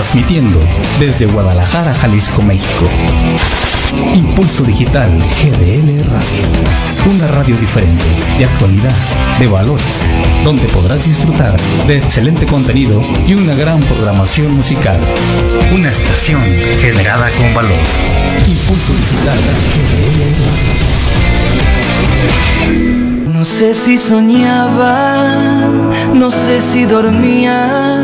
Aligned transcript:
transmitiendo 0.00 0.58
desde 0.98 1.26
Guadalajara, 1.26 1.92
Jalisco, 1.92 2.40
México. 2.40 2.88
Impulso 4.14 4.64
Digital 4.64 5.10
GDL 5.10 6.02
Radio. 6.08 6.46
Una 7.14 7.26
radio 7.26 7.54
diferente, 7.54 8.02
de 8.38 8.46
actualidad, 8.46 8.94
de 9.38 9.46
valores, 9.46 9.84
donde 10.42 10.66
podrás 10.68 11.04
disfrutar 11.04 11.54
de 11.86 11.98
excelente 11.98 12.46
contenido 12.46 12.98
y 13.26 13.34
una 13.34 13.54
gran 13.54 13.78
programación 13.80 14.54
musical. 14.54 14.98
Una 15.70 15.90
estación 15.90 16.40
generada 16.80 17.28
con 17.32 17.52
valor. 17.52 17.76
Impulso 18.48 18.94
Digital 18.94 19.38
GDL 19.74 20.20
Radio. 20.46 20.80
No 23.34 23.44
sé 23.44 23.74
si 23.74 23.98
soñaba, 23.98 25.68
no 26.14 26.30
sé 26.30 26.62
si 26.62 26.86
dormía 26.86 27.99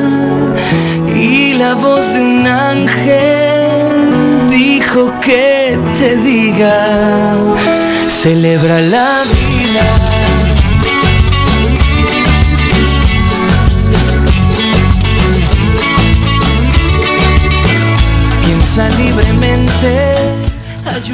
y 1.14 1.54
la 1.54 1.74
voz 1.74 2.12
de 2.12 2.20
un 2.20 2.46
ángel 2.46 4.50
dijo 4.50 5.12
que 5.20 5.79
te 5.98 6.16
diga, 6.16 7.34
celebra 8.07 8.80
la 8.80 9.22
vida. 9.32 9.84
Piensa 18.44 18.88
libremente. 18.90 20.14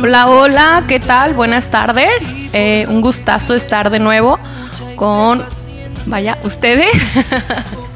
Hola, 0.02 0.28
hola, 0.28 0.84
¿qué 0.88 1.00
tal? 1.00 1.34
Buenas 1.34 1.70
tardes. 1.70 2.24
Eh, 2.52 2.84
un 2.88 3.00
gustazo 3.00 3.54
estar 3.54 3.90
de 3.90 3.98
nuevo 3.98 4.38
con, 4.96 5.42
vaya, 6.06 6.36
ustedes. 6.44 6.92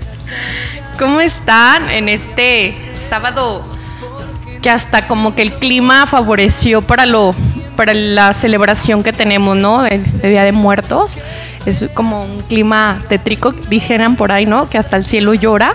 ¿Cómo 0.99 1.21
están 1.21 1.91
en 1.91 2.09
este 2.09 2.75
sábado 3.09 3.63
que 4.63 4.71
hasta 4.71 5.07
como 5.07 5.35
que 5.35 5.43
el 5.43 5.53
clima 5.53 6.07
favoreció 6.07 6.81
para 6.81 7.05
lo 7.05 7.35
para 7.77 7.93
la 7.93 8.33
celebración 8.33 9.03
que 9.03 9.13
tenemos, 9.13 9.57
¿no? 9.57 9.83
De, 9.83 9.99
Día 9.99 10.45
de 10.45 10.53
Muertos. 10.53 11.19
Es 11.67 11.85
como 11.93 12.25
un 12.25 12.41
clima 12.41 13.03
tétrico, 13.09 13.53
dijeran 13.53 14.17
por 14.17 14.33
ahí, 14.33 14.47
¿no? 14.47 14.71
Que 14.71 14.79
hasta 14.79 14.97
el 14.97 15.05
cielo 15.05 15.35
llora. 15.35 15.75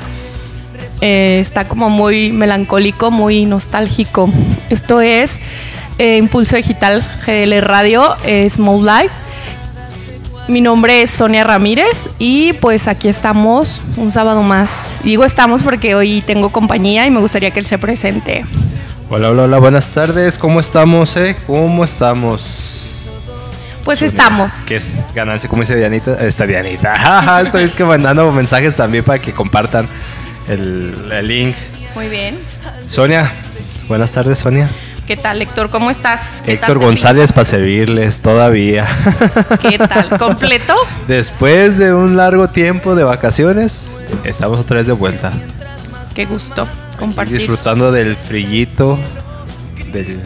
Eh, 1.02 1.40
está 1.42 1.66
como 1.66 1.90
muy 1.90 2.32
melancólico, 2.32 3.12
muy 3.12 3.46
nostálgico. 3.46 4.30
Esto 4.72 5.02
es 5.02 5.40
eh, 6.00 6.18
Impulso 6.18 6.56
Digital 6.56 7.06
GDL 7.26 7.62
Radio, 7.62 8.16
eh, 8.26 8.50
Small 8.50 8.84
Life. 8.84 9.14
Mi 10.48 10.60
nombre 10.60 11.04
es 11.04 11.12
Sonia 11.12 11.44
Ramírez 11.44 12.10
y 12.20 12.54
pues 12.54 12.88
aquí 12.88 13.08
estamos 13.08 13.80
un 13.96 14.12
sábado 14.12 14.42
más. 14.42 14.92
Digo 15.04 15.24
estamos 15.24 15.64
porque 15.64 15.96
hoy 15.96 16.22
tengo 16.26 16.52
compañía 16.52 17.06
y 17.06 17.12
me 17.12 17.20
gustaría 17.20 17.52
que 17.52 17.60
él 17.60 17.66
se 17.66 17.78
presente. 17.78 18.44
Hola, 19.10 19.30
hola, 19.30 19.44
hola, 19.44 19.60
buenas 19.60 19.92
tardes. 19.92 20.38
¿Cómo 20.38 20.60
estamos, 20.60 21.16
eh? 21.16 21.36
¿Cómo 21.48 21.84
estamos? 21.84 23.12
Pues 23.86 24.02
estamos. 24.02 24.54
¿Qué 24.66 24.76
es 24.78 25.12
ganancia? 25.14 25.50
¿Cómo 25.50 25.62
dice 25.62 25.76
Dianita? 25.76 26.18
Esta 26.26 26.46
Dianita. 26.46 27.42
Estoy 27.46 27.64
es 27.64 27.74
que 27.74 27.84
mandando 27.84 28.32
mensajes 28.32 28.76
también 28.76 29.04
para 29.04 29.20
que 29.20 29.32
compartan 29.32 29.88
el, 30.48 30.94
el 31.12 31.28
link. 31.28 31.56
Muy 31.96 32.08
bien. 32.10 32.40
Sonia, 32.88 33.32
buenas 33.88 34.12
tardes, 34.12 34.40
Sonia. 34.40 34.70
¿Qué 35.12 35.18
tal, 35.18 35.42
Héctor? 35.42 35.70
¿Cómo 35.70 35.92
estás? 35.92 36.42
Héctor 36.48 36.80
González 36.80 37.34
para 37.34 37.44
servirles 37.44 38.22
todavía. 38.22 38.88
¿Qué 39.62 39.78
tal? 39.78 40.18
¿Completo? 40.18 40.74
Después 41.10 41.78
de 41.78 41.94
un 41.94 42.16
largo 42.16 42.48
tiempo 42.48 42.96
de 42.96 43.04
vacaciones, 43.04 44.02
estamos 44.24 44.58
otra 44.58 44.78
vez 44.78 44.88
de 44.88 44.94
vuelta. 44.94 45.34
Qué 46.16 46.24
gusto 46.24 46.66
compartir. 46.98 47.40
disfrutando 47.40 47.92
del 47.92 48.16
frillito, 48.16 48.98
de 49.92 50.18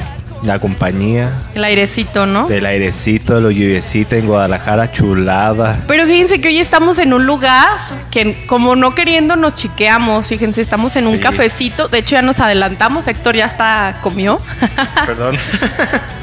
la 0.46 0.60
compañía. 0.60 1.32
El 1.54 1.64
airecito, 1.64 2.26
¿no? 2.26 2.48
Del 2.48 2.66
airecito, 2.66 3.36
de 3.36 3.42
lo 3.42 3.52
lluviecita 3.52 4.16
en 4.16 4.28
Guadalajara, 4.28 4.92
chulada. 4.92 5.80
Pero 5.88 6.06
fíjense 6.06 6.40
que 6.40 6.50
hoy 6.50 6.60
estamos 6.60 7.00
en 7.00 7.14
un 7.14 7.26
lugar 7.26 7.70
que 8.12 8.46
como 8.48 8.76
no 8.76 8.94
queriendo 8.96 9.36
nos 9.36 9.56
chiqueamos. 9.56 10.28
Fíjense, 10.28 10.62
estamos 10.62 10.96
en 10.96 11.08
un 11.08 11.18
cafecito. 11.18 11.88
De 11.88 12.00
hecho, 12.00 12.12
ya 12.12 12.22
nos 12.22 12.40
adelantamos. 12.40 13.08
Héctor 13.08 13.36
ya 13.36 13.46
está 13.46 13.98
comió. 14.02 14.40
Perdón. 15.06 15.38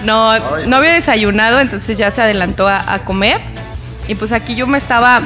no, 0.05 0.39
no 0.67 0.77
había 0.77 0.93
desayunado, 0.93 1.61
entonces 1.61 1.99
ya 1.99 2.11
se 2.11 2.23
adelantó 2.23 2.69
a, 2.69 2.93
a 2.93 3.01
comer. 3.01 3.41
Y 4.09 4.15
pues 4.15 4.33
aquí 4.33 4.55
yo 4.55 4.67
me 4.67 4.79
estaba 4.79 5.23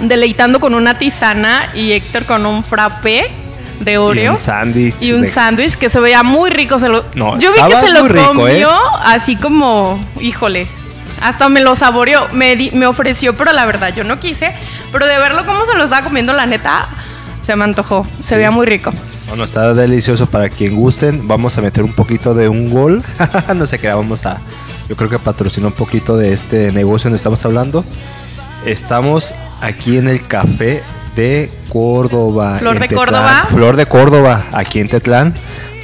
deleitando 0.00 0.60
con 0.60 0.74
una 0.74 0.98
tisana 0.98 1.66
y 1.74 1.92
Héctor 1.92 2.24
con 2.24 2.46
un 2.46 2.64
frappé 2.64 3.30
de 3.80 3.98
Oreo. 3.98 4.24
Y 4.24 4.28
un 4.28 4.38
sándwich. 4.38 4.94
Y 5.00 5.12
un 5.12 5.22
de- 5.22 5.32
sándwich 5.32 5.74
que 5.76 5.88
se 5.90 6.00
veía 6.00 6.22
muy 6.22 6.50
rico. 6.50 6.78
Se 6.78 6.88
lo, 6.88 7.04
No, 7.14 7.38
yo 7.38 7.52
vi 7.52 7.60
que 7.72 7.80
se 7.80 7.90
lo 7.90 8.06
rico, 8.08 8.26
comió 8.28 8.70
¿eh? 8.70 8.78
así 9.04 9.36
como, 9.36 9.98
híjole, 10.20 10.66
hasta 11.22 11.48
me 11.48 11.60
lo 11.60 11.74
saboreó. 11.76 12.28
Me, 12.32 12.56
di- 12.56 12.70
me 12.72 12.86
ofreció, 12.86 13.36
pero 13.36 13.52
la 13.52 13.64
verdad 13.66 13.94
yo 13.94 14.04
no 14.04 14.18
quise. 14.20 14.52
Pero 14.92 15.06
de 15.06 15.18
verlo 15.18 15.44
cómo 15.44 15.66
se 15.66 15.74
lo 15.74 15.84
estaba 15.84 16.02
comiendo, 16.04 16.32
la 16.32 16.46
neta, 16.46 16.86
se 17.42 17.56
me 17.56 17.64
antojó. 17.64 18.06
Se 18.22 18.28
Sí. 18.30 18.34
veía 18.36 18.50
muy 18.50 18.66
rico. 18.66 18.92
Bueno, 19.28 19.44
está 19.44 19.72
delicioso 19.74 20.26
para 20.26 20.48
quien 20.50 20.76
gusten. 20.76 21.26
Vamos 21.26 21.56
a 21.58 21.62
meter 21.62 21.82
un 21.82 21.92
poquito 21.92 22.34
de 22.34 22.48
un 22.48 22.70
gol. 22.70 23.02
no 23.56 23.66
sé 23.66 23.78
qué, 23.78 23.88
vamos 23.88 24.24
a. 24.26 24.38
Yo 24.88 24.96
creo 24.96 25.08
que 25.08 25.18
patrocina 25.18 25.66
un 25.68 25.72
poquito 25.72 26.16
de 26.16 26.32
este 26.34 26.70
negocio 26.72 27.04
donde 27.04 27.16
estamos 27.16 27.42
hablando. 27.44 27.84
Estamos 28.66 29.34
aquí 29.62 29.98
en 29.98 30.08
el 30.08 30.26
café 30.26 30.82
de 31.16 31.50
Córdoba. 31.68 32.56
Flor 32.58 32.74
de 32.74 32.80
Tetlán. 32.88 32.98
Córdoba. 33.06 33.46
Flor 33.50 33.76
de 33.76 33.86
Córdoba, 33.86 34.42
aquí 34.52 34.80
en 34.80 34.88
Tetlán. 34.88 35.34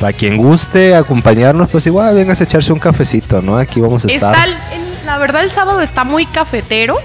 Para 0.01 0.13
quien 0.15 0.37
guste 0.39 0.95
acompañarnos, 0.95 1.69
pues 1.71 1.87
igual 1.87 2.15
vengas 2.15 2.41
a 2.41 2.45
echarse 2.45 2.73
un 2.73 2.79
cafecito, 2.79 3.43
¿no? 3.43 3.59
Aquí 3.59 3.81
vamos 3.81 4.05
a 4.05 4.09
estar. 4.09 4.33
Está 4.35 4.45
el- 4.45 4.53
el- 4.53 5.07
la 5.07 5.19
verdad 5.19 5.43
el 5.45 5.51
sábado 5.51 5.81
está 5.83 6.05
muy 6.05 6.25
cafetero, 6.27 6.97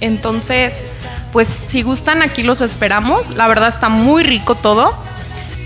entonces 0.00 0.74
pues 1.32 1.48
si 1.68 1.82
gustan 1.82 2.22
aquí 2.22 2.42
los 2.42 2.60
esperamos. 2.60 3.30
La 3.30 3.46
verdad 3.48 3.68
está 3.68 3.88
muy 3.88 4.22
rico 4.22 4.54
todo 4.54 4.94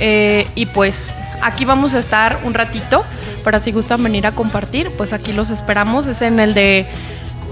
Eh, 0.04 0.48
y 0.56 0.66
pues 0.66 0.96
aquí 1.42 1.64
vamos 1.64 1.94
a 1.94 2.00
estar 2.00 2.38
un 2.42 2.54
ratito 2.54 3.04
para 3.44 3.60
si 3.60 3.70
gustan 3.70 4.02
venir 4.02 4.26
a 4.26 4.32
compartir, 4.32 4.90
pues 4.96 5.12
aquí 5.12 5.32
los 5.32 5.48
esperamos. 5.50 6.08
Es 6.08 6.22
en 6.22 6.40
el 6.40 6.54
de 6.54 6.86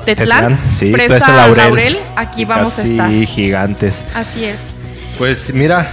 Tetlán, 0.05 0.59
sí, 0.73 0.93
Presa 0.93 1.09
Presa 1.09 1.37
Laurel. 1.37 1.65
Laurel. 1.65 1.99
Aquí 2.17 2.45
vamos 2.45 2.79
a 2.79 2.83
estar. 2.83 3.11
gigantes. 3.11 4.05
Así 4.15 4.45
es. 4.45 4.71
Pues 5.19 5.53
mira, 5.53 5.91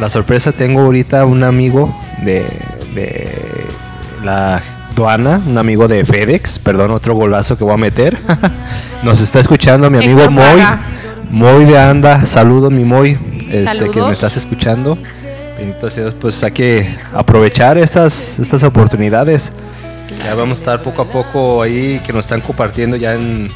la 0.00 0.08
sorpresa 0.08 0.52
tengo 0.52 0.82
ahorita 0.82 1.24
un 1.24 1.42
amigo 1.42 1.94
de, 2.24 2.44
de 2.94 3.28
la 4.24 4.60
aduana, 4.92 5.40
un 5.46 5.58
amigo 5.58 5.88
de 5.88 6.04
FedEx, 6.04 6.58
perdón, 6.58 6.90
otro 6.90 7.14
golazo 7.14 7.56
que 7.56 7.64
voy 7.64 7.74
a 7.74 7.78
meter. 7.78 8.16
Nos 9.02 9.20
está 9.20 9.40
escuchando 9.40 9.90
mi 9.90 9.98
amigo 9.98 10.30
Moy. 10.30 10.62
Moy 11.30 11.64
de 11.64 11.78
Anda, 11.78 12.24
saludo 12.24 12.70
mi 12.70 12.84
Moy, 12.84 13.18
este, 13.50 13.90
que 13.90 14.00
me 14.00 14.12
estás 14.12 14.36
escuchando. 14.36 14.96
Dios, 15.94 16.14
pues 16.20 16.42
hay 16.44 16.52
que 16.52 16.88
aprovechar 17.14 17.78
estas, 17.78 18.38
estas 18.38 18.62
oportunidades. 18.62 19.52
Ya 20.24 20.34
vamos 20.34 20.58
a 20.58 20.62
estar 20.62 20.82
poco 20.82 21.02
a 21.02 21.04
poco 21.06 21.62
ahí, 21.62 22.00
que 22.06 22.12
nos 22.12 22.24
están 22.26 22.40
compartiendo 22.40 22.96
ya 22.96 23.14
en, 23.14 23.50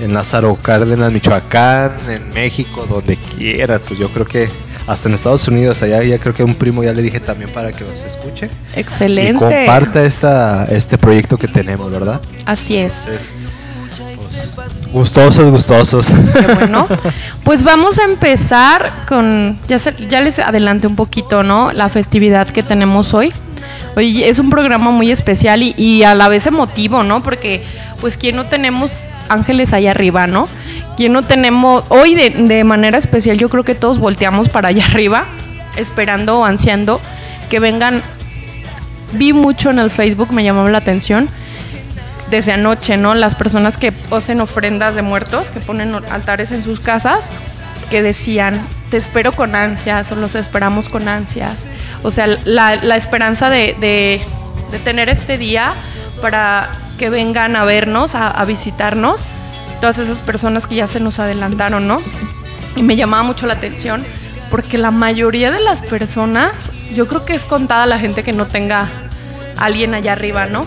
en 0.00 0.14
Lázaro 0.14 0.56
Cárdenas, 0.60 1.12
Michoacán, 1.12 1.92
en 2.08 2.30
México, 2.30 2.86
donde 2.88 3.16
quiera. 3.16 3.78
Pues 3.78 3.98
yo 3.98 4.08
creo 4.08 4.26
que 4.26 4.48
hasta 4.86 5.08
en 5.08 5.14
Estados 5.14 5.46
Unidos, 5.48 5.82
allá 5.82 6.02
ya 6.02 6.18
creo 6.18 6.34
que 6.34 6.42
a 6.42 6.44
un 6.44 6.54
primo 6.54 6.82
ya 6.84 6.92
le 6.92 7.00
dije 7.02 7.20
también 7.20 7.50
para 7.50 7.72
que 7.72 7.84
nos 7.84 8.02
escuche. 8.04 8.48
Y 8.76 8.80
Excelente. 8.80 9.38
comparta 9.38 10.02
esta, 10.04 10.64
este 10.64 10.98
proyecto 10.98 11.36
que 11.38 11.48
tenemos, 11.48 11.90
¿verdad? 11.90 12.20
Así 12.44 12.76
es. 12.76 13.06
Entonces, 13.06 13.32
pues, 14.56 14.92
gustosos, 14.92 15.50
gustosos. 15.50 16.06
Qué 16.32 16.54
bueno. 16.54 16.86
Pues 17.44 17.62
vamos 17.62 17.98
a 17.98 18.04
empezar 18.04 18.90
con, 19.06 19.58
ya, 19.68 19.78
se- 19.78 19.94
ya 20.08 20.22
les 20.22 20.38
adelanté 20.38 20.86
un 20.86 20.96
poquito, 20.96 21.42
¿no? 21.42 21.72
La 21.74 21.90
festividad 21.90 22.46
que 22.48 22.62
tenemos 22.62 23.12
hoy. 23.12 23.34
Hoy 23.96 24.24
es 24.24 24.38
un 24.38 24.50
programa 24.50 24.90
muy 24.90 25.10
especial 25.10 25.62
y, 25.62 25.74
y 25.76 26.02
a 26.02 26.14
la 26.14 26.28
vez 26.28 26.46
emotivo, 26.46 27.04
¿no? 27.04 27.22
Porque, 27.22 27.62
pues, 28.00 28.16
¿quién 28.16 28.34
no 28.36 28.46
tenemos 28.46 29.06
ángeles 29.28 29.72
allá 29.72 29.92
arriba, 29.92 30.26
¿no? 30.26 30.48
¿Quién 30.96 31.12
no 31.12 31.22
tenemos, 31.22 31.84
hoy 31.88 32.14
de, 32.14 32.64
manera 32.64 32.98
especial, 32.98 33.36
yo 33.36 33.48
creo 33.48 33.64
que 33.64 33.74
todos 33.74 33.98
volteamos 33.98 34.48
para 34.48 34.68
allá 34.68 34.84
arriba, 34.90 35.24
esperando 35.76 36.40
o 36.40 36.44
ansiando 36.44 37.00
que 37.50 37.58
vengan. 37.58 38.02
Vi 39.12 39.32
mucho 39.32 39.70
en 39.70 39.78
el 39.78 39.90
Facebook, 39.90 40.32
me 40.32 40.42
llamó 40.42 40.68
la 40.68 40.78
atención, 40.78 41.28
desde 42.30 42.52
anoche, 42.52 42.96
¿no? 42.96 43.14
Las 43.14 43.34
personas 43.34 43.76
que 43.76 43.92
hacen 44.10 44.40
ofrendas 44.40 44.94
de 44.94 45.02
muertos, 45.02 45.50
que 45.50 45.60
ponen 45.60 45.94
altares 46.10 46.50
en 46.52 46.64
sus 46.64 46.80
casas, 46.80 47.30
que 47.90 48.02
decían, 48.02 48.60
te 48.94 48.98
espero 48.98 49.32
con 49.32 49.56
ansias 49.56 50.12
o 50.12 50.14
los 50.14 50.36
esperamos 50.36 50.88
con 50.88 51.08
ansias. 51.08 51.66
O 52.04 52.12
sea, 52.12 52.28
la, 52.44 52.76
la 52.76 52.94
esperanza 52.94 53.50
de, 53.50 53.74
de- 53.80 54.24
de 54.70 54.78
tener 54.78 55.08
este 55.08 55.36
día 55.36 55.74
para 56.22 56.68
que 56.96 57.10
vengan 57.10 57.56
a 57.56 57.64
vernos, 57.64 58.14
a, 58.14 58.28
a 58.30 58.44
visitarnos, 58.44 59.26
todas 59.80 59.98
esas 59.98 60.22
personas 60.22 60.68
que 60.68 60.76
ya 60.76 60.86
se 60.86 61.00
nos 61.00 61.18
adelantaron, 61.18 61.88
¿no? 61.88 61.96
Y 62.76 62.84
me 62.84 62.94
llamaba 62.94 63.24
mucho 63.24 63.48
la 63.48 63.54
atención 63.54 64.00
porque 64.48 64.78
la 64.78 64.92
mayoría 64.92 65.50
de 65.50 65.58
las 65.58 65.80
personas 65.82 66.52
yo 66.94 67.08
creo 67.08 67.24
que 67.24 67.34
es 67.34 67.42
contada 67.42 67.86
la 67.86 67.98
gente 67.98 68.22
que 68.22 68.32
no 68.32 68.46
tenga 68.46 68.86
alguien 69.56 69.92
allá 69.94 70.12
arriba, 70.12 70.46
¿no? 70.46 70.66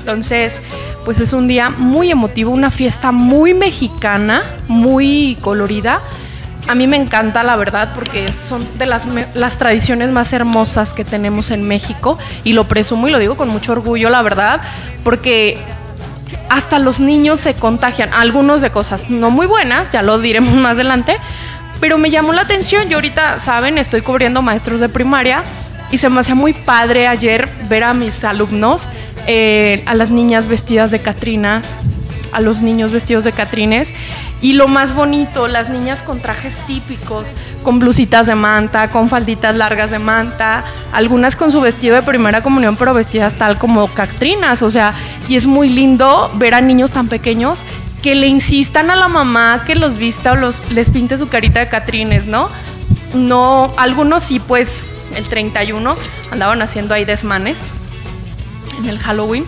Entonces, 0.00 0.62
pues 1.04 1.20
es 1.20 1.32
un 1.32 1.46
día 1.46 1.70
muy 1.70 2.10
emotivo, 2.10 2.50
una 2.50 2.72
fiesta 2.72 3.12
muy 3.12 3.54
mexicana, 3.54 4.42
muy 4.66 5.38
colorida. 5.40 6.00
A 6.68 6.74
mí 6.74 6.86
me 6.86 6.96
encanta, 6.96 7.42
la 7.42 7.56
verdad, 7.56 7.90
porque 7.94 8.30
son 8.30 8.66
de 8.78 8.86
las, 8.86 9.58
tradiciones 9.58 10.10
más 10.10 10.32
hermosas 10.32 10.94
que 10.94 11.04
tenemos 11.04 11.50
en 11.50 11.66
México 11.66 12.18
y 12.44 12.52
lo 12.52 12.64
presumo 12.64 13.08
y 13.08 13.10
lo 13.10 13.18
digo 13.18 13.36
con 13.36 13.48
mucho 13.48 13.72
orgullo, 13.72 14.10
la 14.10 14.22
verdad, 14.22 14.60
porque 15.02 15.58
hasta 16.48 16.78
los 16.78 17.00
niños 17.00 17.40
se 17.40 17.54
contagian, 17.54 18.10
algunos 18.12 18.60
de 18.60 18.70
cosas 18.70 19.10
no 19.10 19.30
muy 19.30 19.46
buenas, 19.46 19.90
ya 19.90 20.02
lo 20.02 20.18
diremos 20.18 20.54
más 20.56 20.72
adelante, 20.74 21.16
pero 21.80 21.98
me 21.98 22.10
llamó 22.10 22.32
la 22.32 22.42
atención. 22.42 22.88
Yo 22.88 22.98
ahorita, 22.98 23.40
saben, 23.40 23.76
estoy 23.76 24.02
cubriendo 24.02 24.40
maestros 24.40 24.78
de 24.78 24.88
primaria 24.88 25.42
y 25.90 25.98
se 25.98 26.08
me 26.08 26.20
hacía 26.20 26.36
muy 26.36 26.52
padre 26.52 27.08
ayer 27.08 27.48
ver 27.68 27.82
a 27.82 27.92
mis 27.92 28.22
alumnos, 28.22 28.86
eh, 29.26 29.82
a 29.84 29.94
las 29.94 30.10
niñas 30.10 30.46
vestidas 30.46 30.92
de 30.92 31.00
Catrinas, 31.00 31.74
a 32.32 32.40
los 32.40 32.62
niños 32.62 32.92
vestidos 32.92 33.24
de 33.24 33.32
Catrines. 33.32 33.92
Y 34.40 34.54
lo 34.54 34.66
más 34.66 34.94
bonito, 34.94 35.46
las 35.46 35.68
niñas 35.68 36.02
con 36.02 36.20
trajes 36.20 36.56
típicos, 36.66 37.28
con 37.62 37.78
blusitas 37.78 38.26
de 38.26 38.34
manta, 38.34 38.88
con 38.88 39.08
falditas 39.08 39.54
largas 39.54 39.90
de 39.90 39.98
manta, 39.98 40.64
algunas 40.92 41.36
con 41.36 41.52
su 41.52 41.60
vestido 41.60 41.94
de 41.94 42.02
primera 42.02 42.42
comunión, 42.42 42.76
pero 42.76 42.94
vestidas 42.94 43.34
tal 43.34 43.58
como 43.58 43.86
Catrinas. 43.88 44.62
O 44.62 44.70
sea, 44.70 44.94
y 45.28 45.36
es 45.36 45.46
muy 45.46 45.68
lindo 45.68 46.30
ver 46.34 46.54
a 46.54 46.60
niños 46.60 46.90
tan 46.90 47.08
pequeños 47.08 47.62
que 48.02 48.16
le 48.16 48.26
insistan 48.26 48.90
a 48.90 48.96
la 48.96 49.06
mamá 49.06 49.62
que 49.64 49.76
los 49.76 49.96
vista 49.96 50.32
o 50.32 50.36
los, 50.36 50.60
les 50.72 50.90
pinte 50.90 51.16
su 51.16 51.28
carita 51.28 51.60
de 51.60 51.68
Catrines, 51.68 52.26
¿no? 52.26 52.48
No, 53.14 53.72
algunos 53.76 54.24
sí, 54.24 54.40
pues 54.40 54.82
el 55.16 55.24
31 55.24 55.96
andaban 56.30 56.62
haciendo 56.62 56.94
ahí 56.94 57.04
desmanes 57.04 57.58
en 58.78 58.88
el 58.88 58.98
Halloween. 58.98 59.44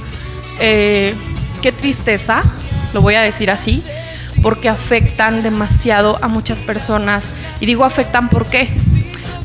Eh, 0.61 1.15
qué 1.63 1.73
tristeza, 1.73 2.43
lo 2.95 3.03
voy 3.03 3.17
a 3.17 3.23
decir 3.23 3.51
así, 3.51 3.83
porque 4.43 4.69
afectan 4.69 5.43
demasiado 5.43 6.19
a 6.23 6.29
muchas 6.29 6.63
personas. 6.63 7.25
Y 7.61 7.67
digo 7.67 7.85
afectan 7.85 8.29
¿por 8.29 8.47
qué? 8.47 8.69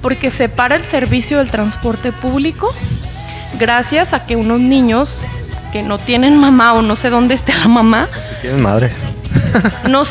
Porque 0.01 0.31
separa 0.31 0.75
el 0.75 0.85
servicio 0.85 1.39
del 1.39 1.51
transporte 1.51 2.11
público 2.11 2.73
gracias 3.59 4.13
a 4.13 4.25
que 4.25 4.35
unos 4.35 4.59
niños 4.59 5.19
que 5.73 5.83
no 5.83 5.97
tienen 5.97 6.37
mamá 6.37 6.73
o 6.73 6.81
no 6.81 6.95
sé 6.95 7.09
dónde 7.09 7.35
esté 7.35 7.53
la 7.53 7.67
mamá. 7.67 8.07
Si 8.27 8.35
tienen 8.41 8.61
madre. 8.61 8.91
No 9.89 10.03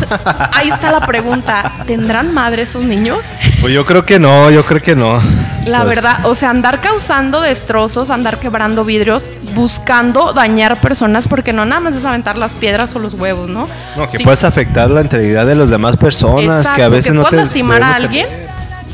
ahí 0.53 0.69
está 0.71 0.91
la 0.91 1.07
pregunta, 1.07 1.73
¿tendrán 1.87 2.35
madre 2.35 2.63
esos 2.63 2.83
niños? 2.83 3.19
Pues 3.61 3.73
yo 3.73 3.85
creo 3.87 4.05
que 4.05 4.19
no, 4.19 4.51
yo 4.51 4.65
creo 4.65 4.83
que 4.83 4.97
no. 4.97 5.21
La 5.67 5.83
Pues, 5.85 5.97
verdad, 5.97 6.27
o 6.27 6.35
sea, 6.35 6.51
andar 6.51 6.81
causando 6.81 7.41
destrozos, 7.41 8.11
andar 8.11 8.39
quebrando 8.39 8.85
vidrios, 8.85 9.33
buscando 9.55 10.33
dañar 10.33 10.81
personas, 10.81 11.29
porque 11.29 11.53
no 11.53 11.65
nada 11.65 11.81
más 11.81 11.95
es 11.97 12.05
aventar 12.05 12.37
las 12.37 12.55
piedras 12.55 12.95
o 12.97 12.99
los 12.99 13.15
huevos, 13.15 13.49
¿no? 13.49 13.69
No, 13.97 14.09
que 14.09 14.19
Sí. 14.19 14.25
puedes 14.25 14.45
afectar 14.45 14.91
la 14.91 15.03
integridad 15.03 15.47
de 15.47 15.55
las 15.55 15.71
demás 15.71 15.97
personas, 15.97 16.61
Exacto, 16.61 16.77
que 16.77 16.83
a 16.83 16.89
veces 16.89 17.15
no 17.15 17.23
te 17.25 17.31
puedas 17.31 17.47
lastimar 17.47 17.83
a 17.83 17.95
alguien. 17.95 18.27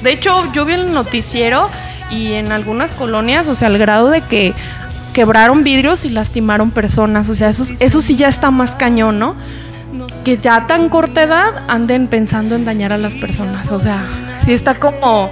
De 0.02 0.12
hecho, 0.12 0.52
yo 0.52 0.64
vi 0.64 0.74
el 0.74 0.92
noticiero 0.92 1.70
y 2.10 2.32
en 2.32 2.52
algunas 2.52 2.90
colonias, 2.90 3.48
o 3.48 3.54
sea, 3.54 3.68
al 3.68 3.78
grado 3.78 4.10
de 4.10 4.20
que 4.20 4.52
quebraron 5.14 5.62
vidrios 5.64 6.04
y 6.04 6.10
lastimaron 6.10 6.70
personas. 6.72 7.28
O 7.28 7.34
sea, 7.34 7.48
eso, 7.48 7.64
eso 7.78 8.02
sí 8.02 8.16
ya 8.16 8.28
está 8.28 8.50
más 8.50 8.72
cañón, 8.72 9.18
¿no? 9.18 9.34
Que 10.24 10.36
ya 10.38 10.56
a 10.56 10.66
tan 10.66 10.88
corta 10.88 11.22
edad 11.22 11.52
anden 11.68 12.06
pensando 12.08 12.54
en 12.54 12.64
dañar 12.64 12.92
a 12.92 12.98
las 12.98 13.14
personas. 13.14 13.70
O 13.70 13.78
sea, 13.78 14.06
sí 14.44 14.52
está 14.52 14.74
como 14.74 15.30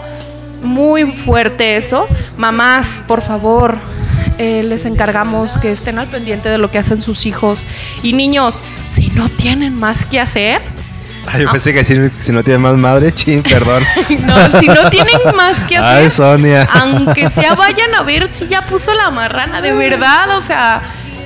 muy 0.63 1.11
fuerte 1.11 1.77
eso. 1.77 2.07
Mamás, 2.37 3.03
por 3.07 3.23
favor, 3.23 3.77
eh, 4.39 4.63
les 4.69 4.85
encargamos 4.85 5.57
que 5.59 5.73
estén 5.73 5.99
al 5.99 6.09
pendiente 6.09 6.49
de 6.51 6.59
lo 6.59 6.71
que 6.71 6.79
hacen 6.79 7.01
sus 7.01 7.25
hijos. 7.27 7.65
Y 8.03 8.13
niños, 8.13 8.63
si 8.91 9.09
no 9.09 9.29
tienen 9.31 9.75
más 9.79 10.05
que 10.05 10.21
hacer, 10.21 10.61
Ay, 11.33 11.43
yo 11.43 11.53
pensé 11.53 11.73
que 11.73 11.85
si, 11.85 11.95
si 12.19 12.33
no 12.33 12.43
tiene 12.43 12.59
más 12.59 12.75
madre, 12.77 13.15
chin, 13.15 13.43
perdón. 13.45 13.85
no, 14.27 14.61
si 14.61 14.67
no 14.67 14.91
tienen 14.91 15.19
más 15.37 15.63
que 15.65 15.77
hacer, 15.79 15.99
Ay, 16.03 16.11
Sonia. 16.11 16.69
aunque 16.81 17.31
sea 17.31 17.55
vayan 17.57 17.95
a 17.95 18.03
ver 18.03 18.29
si 18.33 18.49
ya 18.49 18.65
puso 18.65 18.93
la 18.93 19.11
marrana, 19.13 19.63
de 19.63 19.73
verdad, 19.73 20.37
o 20.37 20.41
sea, 20.43 20.81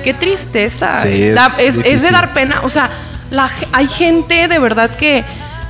qué 0.05 0.13
tristeza. 0.13 0.95
Sí, 1.03 1.23
es 1.25 1.35
Da- 1.35 1.51
es, 1.59 1.79
es 1.83 2.03
de 2.03 2.11
dar 2.11 2.35
pena, 2.35 2.61
o 2.63 2.69
sea, 2.69 2.91
la 3.31 3.51
hay 3.73 3.89
gente 3.89 4.49
de 4.49 4.59
verdad 4.59 4.91
que 4.91 5.25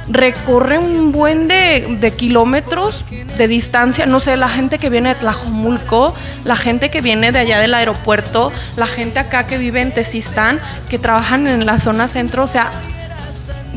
recorre 0.09 0.79
un 0.79 1.11
buen 1.11 1.49
de, 1.49 1.97
de 2.01 2.11
kilómetros 2.13 3.05
de 3.39 3.49
distancia, 3.49 4.07
no 4.07 4.21
sé, 4.21 4.37
la 4.37 4.49
gente 4.49 4.79
que 4.79 4.89
viene 4.89 5.09
de 5.11 5.15
Tlajomulco, 5.17 6.15
la 6.45 6.55
gente 6.57 6.91
que 6.91 7.01
viene 7.01 7.33
de 7.33 7.41
allá 7.41 7.59
del 7.59 7.75
aeropuerto, 7.75 8.53
la 8.77 8.87
gente 8.87 9.19
acá 9.19 9.47
que 9.47 9.59
vive 9.59 9.81
en 9.81 9.93
Tezistán, 9.93 10.61
que 10.89 10.99
trabajan 10.99 11.47
en 11.49 11.67
la 11.67 11.79
zona 11.81 12.07
centro, 12.07 12.45
o 12.45 12.47
sea, 12.47 12.71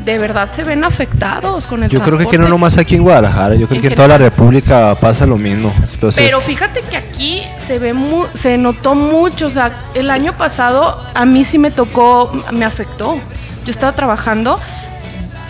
de 0.06 0.18
verdad 0.18 0.50
se 0.54 0.64
ven 0.64 0.84
afectados 0.84 1.68
con 1.68 1.84
el 1.84 1.90
Yo 1.90 2.00
creo 2.00 2.18
que, 2.30 2.38
no 2.38 2.48
nomás 2.48 2.78
aquí 2.78 2.96
en 2.96 3.04
Guadalajara, 3.04 3.56
yo 3.56 3.68
creo 3.68 3.78
En 3.78 3.82
que 3.82 3.88
en 3.90 3.96
toda 3.96 4.08
la. 4.08 4.18
República 4.18 4.96
pasa 4.96 5.26
lo 5.26 5.38
mismo. 5.38 5.74
Entonces, 5.94 6.24
Pero 6.24 6.40
fíjate 6.40 6.82
que 6.90 6.96
aquí 6.96 7.42
se 7.68 7.80
ve 7.80 7.94
mu- 7.94 8.28
se 8.34 8.58
notó 8.58 8.96
mucho, 8.96 9.48
o 9.48 9.52
sea, 9.52 9.72
el 9.96 10.10
año 10.10 10.34
pasado 10.34 11.02
a 11.14 11.26
mí 11.26 11.44
sí 11.44 11.58
me 11.58 11.72
tocó, 11.72 12.32
me 12.52 12.66
afectó. 12.66 13.18
Yo 13.66 13.72
estaba 13.72 13.92
trabajando, 13.94 14.60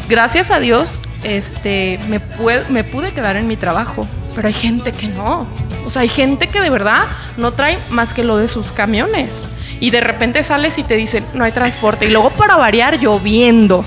gracias 0.09 0.51
a 0.51 0.59
Dios, 0.59 0.99
este, 1.23 1.99
me, 2.09 2.19
pue- 2.21 2.67
me 2.69 2.83
pude 2.83 3.11
quedar 3.11 3.35
en 3.35 3.47
mi 3.47 3.55
trabajo, 3.57 4.07
pero 4.35 4.47
hay 4.47 4.53
gente 4.53 4.91
que 4.91 5.07
no. 5.07 5.45
O 5.85 5.89
sea, 5.89 6.01
hay 6.03 6.09
gente 6.09 6.47
que 6.47 6.61
de 6.61 6.69
verdad 6.69 7.03
no 7.37 7.51
trae 7.51 7.77
más 7.89 8.13
que 8.13 8.23
lo 8.23 8.37
de 8.37 8.47
sus 8.47 8.71
camiones. 8.71 9.45
Y 9.79 9.91
de 9.91 10.01
repente 10.01 10.43
sales 10.43 10.77
y 10.77 10.83
te 10.83 10.95
dicen, 10.95 11.23
no 11.33 11.45
hay 11.45 11.51
transporte. 11.53 12.05
Y 12.05 12.09
luego 12.09 12.29
para 12.31 12.57
variar, 12.57 12.99
lloviendo. 12.99 13.85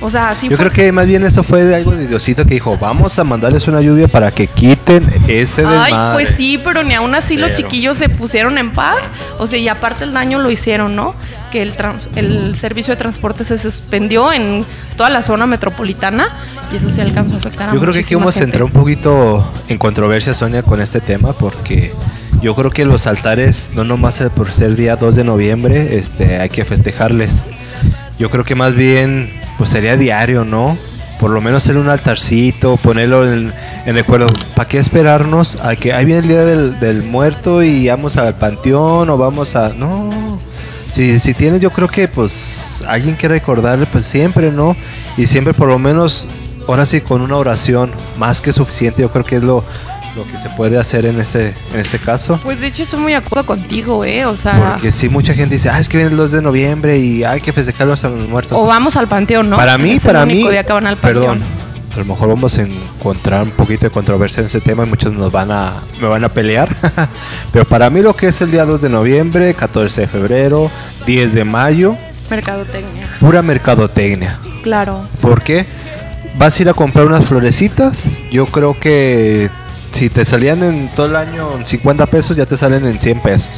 O 0.00 0.10
sea, 0.10 0.30
así 0.30 0.48
yo 0.48 0.56
fue 0.56 0.66
creo 0.66 0.72
que 0.72 0.90
más 0.90 1.06
bien 1.06 1.22
eso 1.24 1.44
fue 1.44 1.62
de 1.62 1.76
algo 1.76 1.92
de 1.92 2.08
Diosito 2.08 2.44
que 2.44 2.54
dijo, 2.54 2.76
vamos 2.76 3.16
a 3.20 3.22
mandarles 3.24 3.68
una 3.68 3.80
lluvia 3.80 4.08
para 4.08 4.32
que 4.32 4.48
quiten 4.48 5.08
ese 5.28 5.64
Ay, 5.64 5.84
desmadre. 5.92 6.24
pues 6.24 6.36
sí, 6.36 6.58
pero 6.64 6.82
ni 6.82 6.94
aún 6.94 7.14
así 7.14 7.36
los 7.36 7.52
chiquillos 7.52 7.98
se 7.98 8.08
pusieron 8.08 8.58
en 8.58 8.72
paz. 8.72 8.98
O 9.38 9.46
sea, 9.46 9.58
y 9.60 9.68
aparte 9.68 10.02
el 10.04 10.12
daño 10.12 10.38
lo 10.40 10.50
hicieron, 10.50 10.96
¿no? 10.96 11.14
Que 11.52 11.60
el, 11.62 11.72
trans- 11.72 12.08
el 12.16 12.56
servicio 12.56 12.92
de 12.94 12.96
transporte 12.98 13.44
se 13.44 13.58
suspendió 13.58 14.32
en 14.32 14.64
toda 14.96 15.10
la 15.10 15.22
zona 15.22 15.46
metropolitana 15.46 16.28
y 16.72 16.76
eso 16.76 16.90
sí 16.90 17.00
alcanzó 17.02 17.34
a 17.34 17.38
afectar 17.38 17.68
a 17.70 17.74
Yo 17.74 17.80
creo 17.80 17.92
que 17.92 17.98
aquí 18.00 18.14
vamos 18.14 18.36
a 18.38 18.42
entrar 18.42 18.62
un 18.64 18.70
poquito 18.70 19.44
en 19.68 19.76
controversia, 19.78 20.32
Sonia, 20.32 20.62
con 20.62 20.80
este 20.80 21.00
tema, 21.00 21.32
porque 21.34 21.92
yo 22.40 22.54
creo 22.54 22.70
que 22.70 22.84
los 22.86 23.06
altares, 23.06 23.72
no 23.74 23.84
nomás 23.84 24.22
por 24.34 24.50
ser 24.50 24.74
día 24.76 24.96
2 24.96 25.14
de 25.14 25.24
noviembre, 25.24 25.98
este, 25.98 26.40
hay 26.40 26.48
que 26.48 26.64
festejarles. 26.64 27.42
Yo 28.18 28.30
creo 28.30 28.44
que 28.44 28.54
más 28.54 28.74
bien, 28.74 29.30
pues 29.58 29.68
sería 29.70 29.96
diario, 29.96 30.44
¿no? 30.44 30.76
Por 31.20 31.30
lo 31.30 31.40
menos 31.40 31.62
hacer 31.64 31.76
un 31.76 31.88
altarcito, 31.88 32.78
ponerlo 32.78 33.30
en, 33.30 33.52
en 33.86 33.94
recuerdo. 33.94 34.26
¿Para 34.56 34.68
qué 34.68 34.78
esperarnos 34.78 35.56
a 35.62 35.76
que 35.76 35.92
ahí 35.92 36.04
viene 36.04 36.20
el 36.22 36.28
día 36.28 36.44
del, 36.44 36.80
del 36.80 37.02
muerto 37.04 37.62
y 37.62 37.88
vamos 37.88 38.16
al 38.16 38.34
panteón 38.34 39.08
o 39.10 39.18
vamos 39.18 39.54
a... 39.54 39.68
No. 39.68 40.40
Si, 40.92 41.18
si 41.20 41.32
tienes, 41.34 41.60
yo 41.60 41.70
creo 41.70 41.88
que 41.88 42.06
pues 42.08 42.84
alguien 42.86 43.16
que 43.16 43.26
recordarle, 43.28 43.86
pues 43.86 44.04
siempre, 44.04 44.50
¿no? 44.52 44.76
Y 45.16 45.26
siempre 45.26 45.54
por 45.54 45.68
lo 45.68 45.78
menos, 45.78 46.26
ahora 46.68 46.84
sí, 46.86 47.00
con 47.00 47.22
una 47.22 47.36
oración, 47.36 47.90
más 48.18 48.40
que 48.40 48.52
suficiente, 48.52 49.00
yo 49.02 49.10
creo 49.10 49.24
que 49.24 49.36
es 49.36 49.42
lo, 49.42 49.64
lo 50.16 50.24
que 50.30 50.36
se 50.38 50.50
puede 50.50 50.78
hacer 50.78 51.06
en 51.06 51.18
este, 51.18 51.54
en 51.72 51.80
este 51.80 51.98
caso. 51.98 52.38
Pues 52.42 52.60
de 52.60 52.66
hecho 52.66 52.82
estoy 52.82 53.00
muy 53.00 53.12
de 53.12 53.16
acuerdo 53.18 53.46
contigo, 53.46 54.04
¿eh? 54.04 54.26
O 54.26 54.36
sea, 54.36 54.72
Porque 54.74 54.90
sí, 54.90 55.08
mucha 55.08 55.32
gente 55.32 55.54
dice, 55.54 55.70
ah, 55.70 55.78
es 55.78 55.88
que 55.88 55.96
viene 55.96 56.10
el 56.12 56.16
2 56.18 56.30
de 56.32 56.42
noviembre 56.42 56.98
y 56.98 57.24
hay 57.24 57.40
que 57.40 57.54
festejarlos 57.54 58.04
a 58.04 58.10
los 58.10 58.28
muertos. 58.28 58.52
o 58.58 58.66
vamos 58.66 58.94
al 58.96 59.08
panteón, 59.08 59.48
¿no? 59.48 59.56
Para 59.56 59.78
mí, 59.78 59.92
Es 59.92 60.02
para 60.02 60.22
el 60.24 60.28
único 60.28 60.46
mí, 60.48 60.52
día 60.52 60.64
que 60.64 60.72
van 60.74 60.86
al 60.86 60.96
panteón. 60.98 61.38
perdón, 61.38 61.42
a 61.94 61.98
lo 61.98 62.04
mejor 62.04 62.28
vamos 62.28 62.58
a 62.58 62.62
encontrar 62.62 63.44
un 63.44 63.50
poquito 63.50 63.86
de 63.86 63.90
controversia 63.90 64.40
en 64.40 64.46
ese 64.46 64.60
tema 64.60 64.84
y 64.84 64.88
muchos 64.88 65.12
nos 65.12 65.30
van 65.30 65.50
a, 65.50 65.74
me 66.00 66.08
van 66.08 66.24
a 66.24 66.28
pelear. 66.28 66.74
Pero 67.52 67.64
para 67.66 67.90
mí 67.90 68.00
lo 68.00 68.14
que 68.16 68.28
es 68.28 68.40
el 68.40 68.50
día 68.50 68.64
2 68.64 68.82
de 68.82 68.88
noviembre, 68.88 69.54
14 69.54 70.02
de 70.02 70.06
febrero, 70.06 70.70
10 71.06 71.34
de 71.34 71.44
mayo, 71.44 71.96
Mercadotecnia. 72.30 73.06
pura 73.20 73.42
mercadotecnia. 73.42 74.38
Claro. 74.62 75.06
¿Por 75.20 75.42
qué? 75.42 75.66
Vas 76.38 76.58
a 76.58 76.62
ir 76.62 76.68
a 76.70 76.74
comprar 76.74 77.04
unas 77.04 77.26
florecitas. 77.26 78.04
Yo 78.30 78.46
creo 78.46 78.78
que 78.78 79.50
si 79.92 80.08
te 80.08 80.24
salían 80.24 80.62
en 80.62 80.88
todo 80.96 81.06
el 81.06 81.16
año 81.16 81.58
en 81.58 81.66
50 81.66 82.06
pesos, 82.06 82.36
ya 82.36 82.46
te 82.46 82.56
salen 82.56 82.86
en 82.86 82.98
100 82.98 83.20
pesos. 83.20 83.50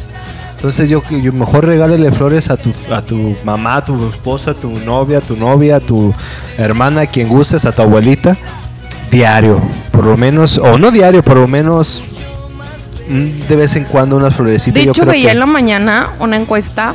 Entonces 0.64 0.88
yo, 0.88 1.02
yo 1.11 1.30
mejor 1.35 1.66
regálele 1.66 2.11
flores 2.11 2.49
a 2.49 2.56
tu, 2.56 2.73
a 2.90 3.02
tu 3.02 3.37
mamá, 3.44 3.76
a 3.76 3.85
tu 3.85 4.09
esposa, 4.09 4.52
a 4.52 4.54
tu 4.54 4.71
novia, 4.78 5.18
a 5.18 5.21
tu 5.21 5.37
novia, 5.37 5.76
a 5.76 5.80
tu 5.80 6.14
hermana, 6.56 7.02
a 7.02 7.06
quien 7.06 7.28
gustes, 7.28 7.66
a 7.66 7.73
tu 7.73 7.83
abuelita, 7.83 8.35
diario, 9.11 9.61
por 9.92 10.06
lo 10.06 10.16
menos, 10.16 10.56
o 10.56 10.78
no 10.78 10.90
diario, 10.90 11.23
por 11.23 11.37
lo 11.37 11.47
menos 11.47 12.02
mm, 13.11 13.47
de 13.47 13.56
vez 13.56 13.76
en 13.76 13.85
cuando 13.85 14.16
unas 14.16 14.35
florecitas. 14.37 14.76
De 14.80 14.87
yo 14.87 14.92
hecho, 14.92 15.02
creo 15.02 15.12
veía 15.12 15.26
que- 15.26 15.33
en 15.33 15.40
la 15.40 15.44
mañana 15.47 16.09
una 16.18 16.38
encuesta 16.38 16.94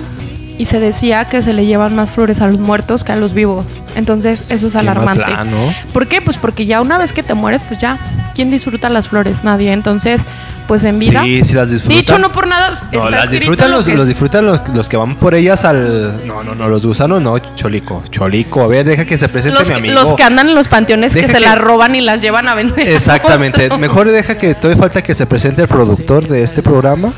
y 0.58 0.66
se 0.66 0.80
decía 0.80 1.26
que 1.26 1.44
se 1.44 1.54
le 1.54 1.68
llevan 1.68 1.96
más 1.96 2.10
flores 2.10 2.42
a 2.42 2.48
los 2.48 2.60
muertos 2.60 3.04
que 3.04 3.12
a 3.12 3.18
los 3.18 3.36
vivos. 3.36 3.66
Entonces, 3.96 4.46
eso 4.50 4.66
es 4.66 4.76
alarmante. 4.76 5.22
mal 5.22 5.32
plan, 5.32 5.52
¿no? 5.52 5.72
¿Por 5.94 6.08
qué? 6.08 6.22
Pues 6.22 6.38
porque 6.38 6.66
ya 6.66 6.82
una 6.82 6.98
vez 6.98 7.14
que 7.14 7.22
te 7.22 7.36
mueres, 7.36 7.62
pues 7.68 7.80
ya, 7.80 8.00
¿quién 8.34 8.50
disfruta 8.50 8.90
las 8.90 9.08
flores? 9.10 9.44
Nadie. 9.44 9.72
Entonces, 9.72 10.22
pues 10.70 10.84
en 10.86 11.00
vida. 11.00 11.24
Sí, 11.24 11.44
sí 11.44 11.54
las 11.56 11.72
disfrutan. 11.72 11.98
Dicho 11.98 12.20
no 12.20 12.32
por 12.32 12.48
nada. 12.48 12.72
No, 12.94 13.10
las 13.10 13.30
disfrutan 13.32 13.72
lo 13.72 13.78
los, 13.78 13.86
que- 13.88 13.96
los 13.96 14.08
disfrutan 14.08 14.46
los, 14.46 14.62
los 14.74 14.88
que 14.88 14.96
van 14.98 15.16
por 15.18 15.34
ellas 15.34 15.66
al. 15.66 16.26
No, 16.28 16.44
no, 16.44 16.54
no, 16.56 16.70
los 16.70 16.86
gusanos 16.86 17.22
no, 17.22 17.38
Cholico. 17.56 18.04
Cholico, 18.12 18.62
a 18.62 18.68
ver, 18.68 18.86
deja 18.86 19.04
que 19.04 19.18
se 19.18 19.28
presente 19.28 19.58
los, 19.60 19.68
mi 19.68 19.74
amigo. 19.74 19.96
los 19.96 20.14
que 20.14 20.22
andan 20.24 20.48
en 20.50 20.56
los 20.56 20.68
panteones 20.68 21.12
que 21.14 21.28
se 21.28 21.34
que- 21.34 21.40
las 21.40 21.58
roban 21.58 21.96
y 21.96 22.02
las 22.02 22.22
llevan 22.22 22.48
a 22.48 22.54
vender. 22.54 22.88
Exactamente. 22.96 23.76
Mejor 23.78 24.08
deja 24.10 24.38
que 24.38 24.54
todavía 24.54 24.80
falta 24.82 25.02
que 25.02 25.14
se 25.16 25.26
presente 25.26 25.64
el 25.64 25.68
productor 25.68 26.28
de 26.28 26.44
este 26.44 26.62
programa. 26.62 27.12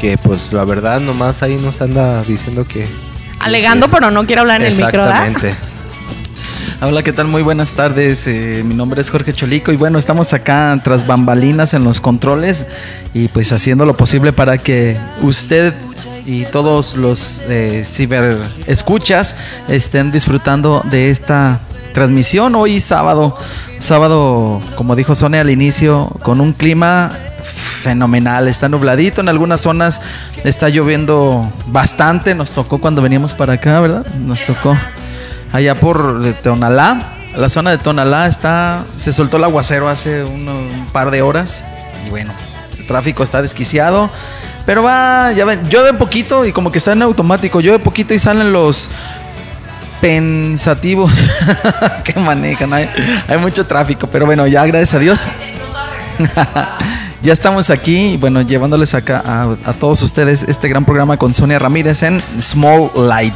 Que 0.00 0.18
pues 0.18 0.52
la 0.52 0.64
verdad 0.64 1.00
nomás 1.00 1.42
ahí 1.42 1.54
nos 1.56 1.80
anda 1.80 2.22
diciendo 2.24 2.66
que. 2.68 2.86
Alegando, 3.38 3.88
pero 3.88 4.10
no 4.10 4.26
quiero 4.26 4.42
hablar 4.42 4.60
en 4.60 4.66
el 4.66 4.74
micro. 4.74 5.04
Exactamente. 5.04 5.54
Hola, 6.82 7.02
¿qué 7.02 7.14
tal? 7.14 7.26
Muy 7.26 7.40
buenas 7.40 7.72
tardes. 7.72 8.26
Eh, 8.26 8.62
mi 8.62 8.74
nombre 8.74 9.00
es 9.00 9.08
Jorge 9.08 9.32
Cholico 9.32 9.72
y 9.72 9.76
bueno, 9.76 9.98
estamos 9.98 10.34
acá 10.34 10.78
tras 10.84 11.06
bambalinas 11.06 11.72
en 11.72 11.84
los 11.84 12.02
controles 12.02 12.66
y 13.14 13.28
pues 13.28 13.50
haciendo 13.52 13.86
lo 13.86 13.96
posible 13.96 14.34
para 14.34 14.58
que 14.58 14.94
usted 15.22 15.72
y 16.26 16.44
todos 16.44 16.94
los 16.94 17.42
eh, 17.48 17.82
ciber 17.86 18.42
escuchas 18.66 19.36
estén 19.68 20.12
disfrutando 20.12 20.82
de 20.90 21.10
esta 21.10 21.60
transmisión 21.94 22.54
hoy 22.54 22.78
sábado. 22.78 23.38
Sábado, 23.78 24.60
como 24.76 24.96
dijo 24.96 25.14
Sonia 25.14 25.40
al 25.40 25.50
inicio, 25.50 26.08
con 26.22 26.42
un 26.42 26.52
clima 26.52 27.10
fenomenal. 27.86 28.48
Está 28.48 28.68
nubladito 28.68 29.22
en 29.22 29.30
algunas 29.30 29.62
zonas, 29.62 30.02
está 30.44 30.68
lloviendo 30.68 31.50
bastante. 31.68 32.34
Nos 32.34 32.50
tocó 32.50 32.76
cuando 32.78 33.00
veníamos 33.00 33.32
para 33.32 33.54
acá, 33.54 33.80
¿verdad? 33.80 34.04
Nos 34.16 34.44
tocó 34.44 34.76
allá 35.56 35.74
por 35.74 36.22
Tonalá. 36.42 36.98
La 37.36 37.48
zona 37.48 37.70
de 37.70 37.78
Tonalá 37.78 38.26
está. 38.26 38.84
Se 38.96 39.12
soltó 39.12 39.38
el 39.38 39.44
aguacero 39.44 39.88
hace 39.88 40.24
un 40.24 40.86
par 40.92 41.10
de 41.10 41.22
horas. 41.22 41.64
Y 42.06 42.10
bueno, 42.10 42.32
el 42.78 42.86
tráfico 42.86 43.22
está 43.22 43.42
desquiciado. 43.42 44.10
Pero 44.64 44.82
va, 44.82 45.32
ya 45.32 45.44
ven, 45.44 45.68
llueve 45.68 45.94
poquito 45.94 46.44
y 46.44 46.52
como 46.52 46.72
que 46.72 46.78
está 46.78 46.92
en 46.92 47.02
automático. 47.02 47.60
Llueve 47.60 47.78
poquito 47.78 48.14
y 48.14 48.18
salen 48.18 48.52
los 48.52 48.90
pensativos 50.00 51.12
que 52.04 52.18
manejan. 52.18 52.72
Hay, 52.72 52.90
hay 53.28 53.38
mucho 53.38 53.66
tráfico, 53.66 54.08
pero 54.08 54.26
bueno, 54.26 54.46
ya 54.46 54.66
gracias 54.66 54.94
a 54.94 54.98
Dios. 54.98 55.26
ya 57.26 57.32
estamos 57.32 57.70
aquí, 57.70 58.16
bueno, 58.18 58.40
llevándoles 58.42 58.94
acá 58.94 59.20
a, 59.26 59.56
a 59.68 59.72
todos 59.72 60.00
ustedes 60.02 60.44
este 60.44 60.68
gran 60.68 60.84
programa 60.84 61.16
con 61.16 61.34
Sonia 61.34 61.58
Ramírez 61.58 62.04
en 62.04 62.22
Small 62.40 62.88
Light. 62.94 63.34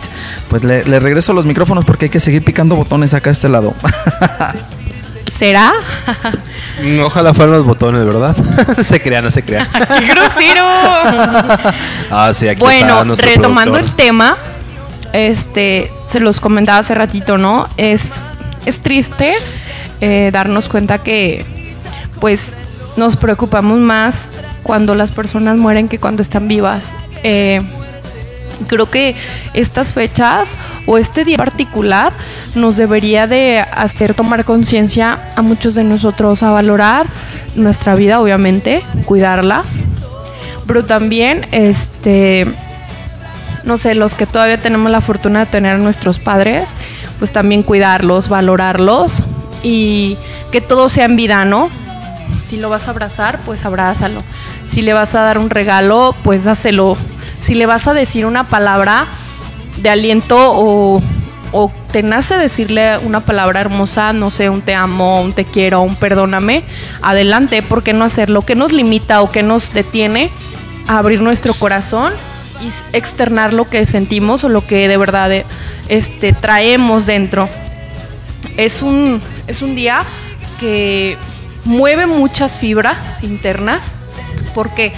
Pues 0.49 0.63
le, 0.63 0.85
le 0.85 1.01
regreso 1.01 1.33
los 1.33 1.45
micrófonos 1.45 1.85
porque 1.85 2.05
hay 2.05 2.09
que 2.09 2.21
seguir 2.21 2.45
picando 2.45 2.77
botones 2.77 3.15
acá 3.15 3.31
a 3.31 3.33
este 3.33 3.49
lado. 3.49 3.75
¿Será? 5.37 5.73
Mm, 6.81 7.01
Ojalá 7.01 7.35
fueran 7.35 7.57
los 7.57 7.67
botones, 7.67 8.07
¿verdad? 8.07 8.37
se 8.81 9.01
crean, 9.03 9.25
no 9.25 9.31
se 9.33 9.43
crean. 9.43 9.67
¡Qué 9.99 10.07
grosero! 10.07 10.63
Ah, 12.13 12.31
sí, 12.33 12.47
aquí 12.47 12.61
bueno, 12.61 13.13
está 13.13 13.27
retomando 13.27 13.77
el 13.77 13.91
tema, 13.95 14.37
este, 15.13 15.91
se 16.07 16.21
los 16.21 16.39
comentaba 16.39 16.79
hace 16.79 16.95
ratito, 16.95 17.39
¿no? 17.39 17.67
Es, 17.77 18.03
es 18.67 18.83
triste 18.83 19.35
eh, 20.01 20.31
darnos 20.33 20.69
cuenta 20.69 20.99
que, 20.99 21.45
pues, 22.21 22.53
nos 22.97 23.17
preocupamos 23.17 23.79
más 23.79 24.29
cuando 24.63 24.95
las 24.95 25.13
personas 25.13 25.57
mueren 25.57 25.89
que 25.89 25.99
cuando 25.99 26.23
están 26.23 26.49
vivas. 26.49 26.93
Eh, 27.23 27.63
creo 28.67 28.91
que 28.91 29.15
estas 29.55 29.93
fechas 29.93 30.55
o 30.87 30.99
este 30.99 31.25
día 31.25 31.35
en 31.35 31.39
particular 31.39 32.13
nos 32.55 32.77
debería 32.77 33.27
de 33.27 33.61
hacer 33.61 34.15
tomar 34.15 34.45
conciencia 34.45 35.19
a 35.37 35.43
muchos 35.43 35.75
de 35.75 35.85
nosotros 35.85 36.43
a 36.43 36.51
valorar 36.51 37.07
nuestra 37.55 37.95
vida, 37.95 38.21
obviamente, 38.21 38.83
cuidarla, 39.05 39.65
pero 40.67 40.85
también 40.85 41.47
este 41.53 42.47
no 43.65 43.77
sé, 43.77 43.95
los 43.95 44.15
que 44.15 44.27
todavía 44.27 44.57
tenemos 44.57 44.91
la 44.91 45.01
fortuna 45.01 45.41
de 45.41 45.47
tener 45.47 45.75
a 45.75 45.79
nuestros 45.79 46.19
padres, 46.19 46.71
pues 47.19 47.31
también 47.31 47.63
cuidarlos, 47.63 48.29
valorarlos 48.29 49.19
y 49.63 50.17
que 50.51 50.61
todo 50.61 50.89
sea 50.89 51.05
en 51.05 51.17
vida, 51.17 51.45
¿no? 51.45 51.69
Si 52.45 52.57
lo 52.57 52.71
vas 52.71 52.89
a 52.89 52.91
abrazar, 52.91 53.41
pues 53.45 53.65
abrázalo. 53.65 54.23
Si 54.67 54.83
le 54.83 54.93
vas 54.93 55.15
a 55.15 55.23
dar 55.23 55.39
un 55.39 55.51
regalo, 55.51 56.15
pues 56.23 56.45
dáselo. 56.45 56.97
Si 57.41 57.55
le 57.55 57.67
vas 57.67 57.87
a 57.87 57.95
decir 57.95 58.27
una 58.27 58.49
palabra 58.49 59.07
de 59.79 59.91
aliento 59.91 60.37
o, 60.39 61.03
o 61.53 61.73
te 61.91 62.03
nace 62.03 62.37
decirle 62.37 62.99
una 62.99 63.21
palabra 63.21 63.61
hermosa, 63.61 64.13
no 64.13 64.31
sé, 64.31 64.49
un 64.49 64.63
te 64.63 64.75
amo, 64.75 65.21
un 65.21 65.33
te 65.33 65.45
quiero, 65.45 65.83
un 65.83 65.97
perdóname, 65.97 66.63
adelante, 67.03 67.63
¿por 67.63 67.83
qué 67.83 67.93
no 67.93 68.05
hacerlo? 68.05 68.43
¿Qué 68.43 68.55
nos 68.55 68.73
limita 68.73 69.23
o 69.23 69.31
qué 69.31 69.43
nos 69.43 69.73
detiene 69.73 70.31
a 70.87 70.99
abrir 70.99 71.21
nuestro 71.21 71.55
corazón 71.55 72.13
y 72.63 72.97
externar 72.97 73.53
lo 73.53 73.65
que 73.65 73.87
sentimos 73.87 74.45
o 74.45 74.49
lo 74.49 74.67
que 74.67 74.87
de 74.87 74.97
verdad 74.97 75.31
este, 75.89 76.33
traemos 76.33 77.07
dentro? 77.07 77.49
Es 78.57 78.83
un, 78.83 79.21
es 79.47 79.63
un 79.63 79.75
día 79.75 80.05
que 80.59 81.17
mueve 81.65 82.07
muchas 82.07 82.59
fibras 82.59 83.23
internas 83.23 83.95
porque 84.55 84.93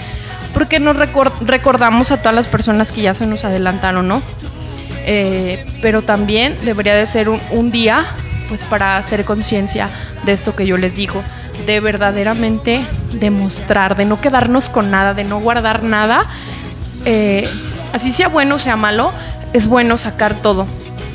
porque 0.53 0.79
nos 0.79 0.95
recor- 0.95 1.31
recordamos 1.41 2.11
a 2.11 2.17
todas 2.17 2.35
las 2.35 2.45
personas 2.45 2.91
que 2.91 3.01
ya 3.01 3.15
se 3.15 3.25
nos 3.25 3.43
adelantaron, 3.43 4.07
¿no? 4.07 4.21
Eh, 5.05 5.65
pero 5.81 6.03
también 6.03 6.55
debería 6.63 6.95
de 6.95 7.07
ser 7.07 7.27
un, 7.27 7.39
un 7.51 7.71
día 7.71 8.05
pues 8.49 8.63
para 8.63 8.97
hacer 8.97 9.25
conciencia 9.25 9.89
de 10.25 10.31
esto 10.31 10.55
que 10.55 10.67
yo 10.67 10.77
les 10.77 10.95
digo, 10.95 11.21
de 11.65 11.79
verdaderamente 11.79 12.81
demostrar, 13.13 13.95
de 13.97 14.05
no 14.05 14.21
quedarnos 14.21 14.69
con 14.69 14.91
nada, 14.91 15.13
de 15.15 15.23
no 15.23 15.39
guardar 15.39 15.81
nada, 15.81 16.25
eh, 17.05 17.49
así 17.93 18.11
sea 18.11 18.27
bueno 18.27 18.55
o 18.55 18.59
sea 18.59 18.75
malo, 18.75 19.11
es 19.53 19.67
bueno 19.67 19.97
sacar 19.97 20.35
todo, 20.35 20.67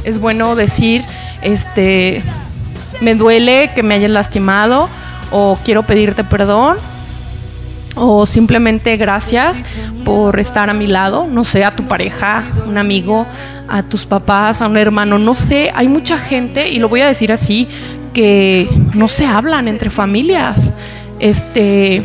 es 0.04 0.18
bueno 0.18 0.56
decir, 0.56 1.04
este, 1.42 2.22
me 3.00 3.14
duele 3.14 3.70
que 3.74 3.82
me 3.84 3.94
hayas 3.94 4.10
lastimado 4.10 4.88
o 5.30 5.58
quiero 5.64 5.82
pedirte 5.82 6.25
perdón 6.25 6.76
o 7.94 8.26
simplemente 8.26 8.97
gracias 8.97 9.58
por 10.04 10.38
estar 10.38 10.70
a 10.70 10.75
mi 10.75 10.87
lado, 10.87 11.26
no 11.26 11.44
sé, 11.44 11.64
a 11.64 11.75
tu 11.75 11.85
pareja, 11.85 12.44
un 12.66 12.78
amigo, 12.78 13.26
a 13.68 13.82
tus 13.82 14.06
papás, 14.06 14.61
a 14.61 14.68
un 14.68 14.76
hermano, 14.76 15.18
no 15.18 15.35
sé, 15.35 15.70
hay 15.75 15.88
mucha 15.88 16.18
gente, 16.18 16.68
y 16.68 16.78
lo 16.78 16.88
voy 16.88 17.00
a 17.00 17.08
decir 17.08 17.32
así, 17.32 17.68
que 18.14 18.68
no 18.94 19.08
se 19.08 19.26
hablan 19.26 19.68
entre 19.68 19.90
familias. 19.90 20.73
Este, 21.18 22.02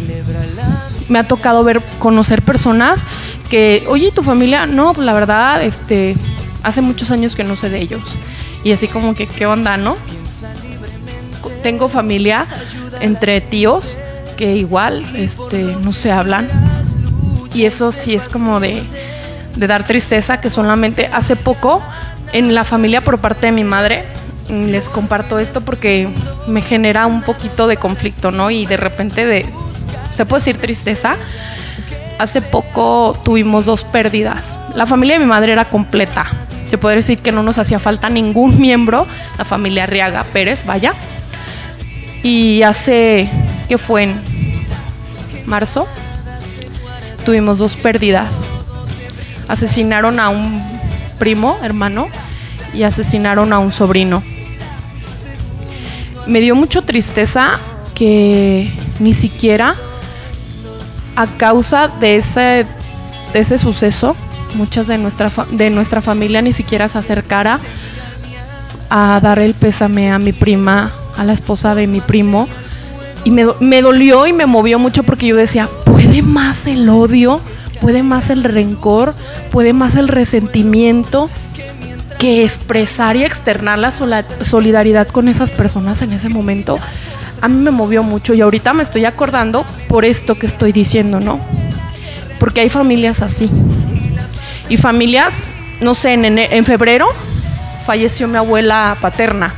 me 1.10 1.20
ha 1.20 1.24
tocado 1.24 1.63
ver, 1.63 1.82
conocer 2.00 2.42
personas 2.42 3.06
que, 3.50 3.84
oye, 3.88 4.08
¿y 4.08 4.12
tu 4.12 4.24
familia? 4.24 4.65
No, 4.65 4.94
pues 4.94 5.06
la 5.06 5.13
verdad, 5.13 5.63
este, 5.63 6.15
hace 6.63 6.82
muchos 6.82 7.12
años 7.12 7.36
que 7.36 7.44
no 7.44 7.56
sé 7.56 7.70
de 7.70 7.80
ellos. 7.80 8.18
Y 8.63 8.72
así 8.72 8.88
como 8.88 9.13
que, 9.13 9.27
¿qué 9.27 9.46
onda, 9.46 9.77
no? 9.77 9.96
Tengo 11.63 11.89
familia 11.89 12.46
entre 13.00 13.41
tíos 13.41 13.98
que 14.38 14.55
igual 14.55 15.03
este, 15.15 15.63
no 15.63 15.93
se 15.93 16.12
hablan. 16.12 16.48
Y 17.53 17.65
eso 17.65 17.91
sí 17.91 18.13
es 18.13 18.29
como 18.29 18.60
de, 18.60 18.84
de 19.55 19.67
dar 19.67 19.86
tristeza 19.88 20.41
que 20.41 20.50
solamente 20.50 21.08
hace 21.12 21.36
poco 21.36 21.82
en 22.34 22.53
la 22.53 22.63
familia 22.63 23.01
por 23.01 23.20
parte 23.20 23.48
de 23.48 23.51
mi 23.51 23.63
madre 23.63 24.05
les 24.50 24.89
comparto 24.89 25.39
esto 25.39 25.62
porque 25.62 26.10
me 26.48 26.62
genera 26.62 27.08
un 27.08 27.22
poquito 27.22 27.67
de 27.67 27.77
conflicto, 27.77 28.32
¿no? 28.32 28.51
Y 28.51 28.65
de 28.65 28.77
repente 28.77 29.46
se 30.13 30.25
puede 30.25 30.41
decir 30.41 30.58
tristeza. 30.58 31.15
Hace 32.20 32.41
poco 32.41 33.17
tuvimos 33.24 33.65
dos 33.65 33.84
pérdidas. 33.84 34.58
La 34.75 34.86
familia 34.86 35.17
de 35.17 35.24
mi 35.24 35.29
madre 35.29 35.51
era 35.51 35.65
completa. 35.65 36.25
Se 36.70 36.77
puede 36.77 36.98
decir 36.98 37.20
que 37.20 37.32
no 37.32 37.43
nos 37.43 37.58
hacía 37.58 37.79
falta 37.79 38.10
ningún 38.10 38.60
miembro. 38.60 39.08
La 39.38 39.46
familia 39.46 39.84
Arriaga 39.84 40.24
Pérez, 40.25 40.65
vaya. 40.65 40.93
Y 42.24 42.63
hace, 42.63 43.30
¿qué 43.68 43.77
fue? 43.77 44.03
En 44.03 44.22
marzo, 45.46 45.88
tuvimos 47.25 47.58
dos 47.58 47.75
pérdidas. 47.75 48.48
Asesinaron 49.48 50.20
a 50.20 50.30
un 50.30 50.63
primo, 51.20 51.58
hermano, 51.62 52.08
y 52.74 52.84
asesinaron 52.84 53.53
a 53.53 53.60
un 53.60 53.72
sobrino. 53.72 54.24
Me 56.25 56.39
dio 56.39 56.56
mucho 56.56 56.82
tristeza 56.82 57.60
que 57.94 58.72
ni 59.00 59.13
siquiera 59.13 59.75
a 61.15 61.27
causa 61.27 61.89
de 61.89 62.15
ese, 62.15 62.65
de 63.34 63.39
ese 63.39 63.58
suceso, 63.58 64.15
muchas 64.56 64.88
de 64.88 64.98
nuestra, 64.98 65.32
de 65.51 65.70
nuestra 65.70 66.01
familia 66.01 66.42
ni 66.42 66.53
siquiera 66.53 66.88
se 66.88 66.98
acercara 66.98 67.60
a 68.89 69.20
dar 69.22 69.39
el 69.39 69.53
pésame 69.53 70.12
a 70.12 70.20
mi 70.20 70.32
prima, 70.32 70.92
a 71.17 71.24
la 71.24 71.34
esposa 71.34 71.75
de 71.75 71.88
mi 71.88 72.01
primo. 72.01 72.48
Y 73.24 73.32
me, 73.32 73.46
me 73.60 73.82
dolió 73.82 74.27
y 74.27 74.34
me 74.34 74.46
movió 74.46 74.79
mucho 74.79 75.03
porque 75.03 75.27
yo 75.27 75.36
decía, 75.36 75.70
¿puede 75.86 76.22
más 76.22 76.67
el 76.67 76.89
odio? 76.89 77.41
¿Puede 77.79 78.03
más 78.03 78.29
el 78.29 78.43
rencor? 78.43 79.13
¿Puede 79.51 79.74
más 79.74 79.96
el 79.96 80.08
resentimiento? 80.08 81.29
que 82.24 82.46
expresar 82.46 83.17
y 83.17 83.25
externar 83.25 83.77
la 83.79 83.91
solidaridad 83.91 85.10
con 85.10 85.27
esas 85.27 85.51
personas 85.51 86.01
en 86.03 86.13
ese 86.13 86.29
momento. 86.29 86.79
a 87.41 87.50
mí 87.50 87.58
me 87.58 87.70
movió 87.70 88.01
mucho 88.01 88.34
y 88.34 88.39
ahorita 88.39 88.74
me 88.74 88.82
estoy 88.82 89.03
acordando 89.03 89.65
por 89.89 90.05
esto 90.05 90.36
que 90.36 90.46
estoy 90.46 90.72
diciendo, 90.72 91.20
¿no? 91.20 91.38
Porque 92.39 92.62
hay 92.62 92.70
familias 92.70 93.22
así. 93.22 93.50
Y 94.70 94.77
familias, 94.77 95.34
no 95.82 95.96
sé, 95.96 96.13
en, 96.13 96.39
en 96.39 96.63
febrero 96.63 97.08
falleció 97.86 98.29
mi 98.29 98.38
abuela 98.38 98.96
paterna. 99.01 99.53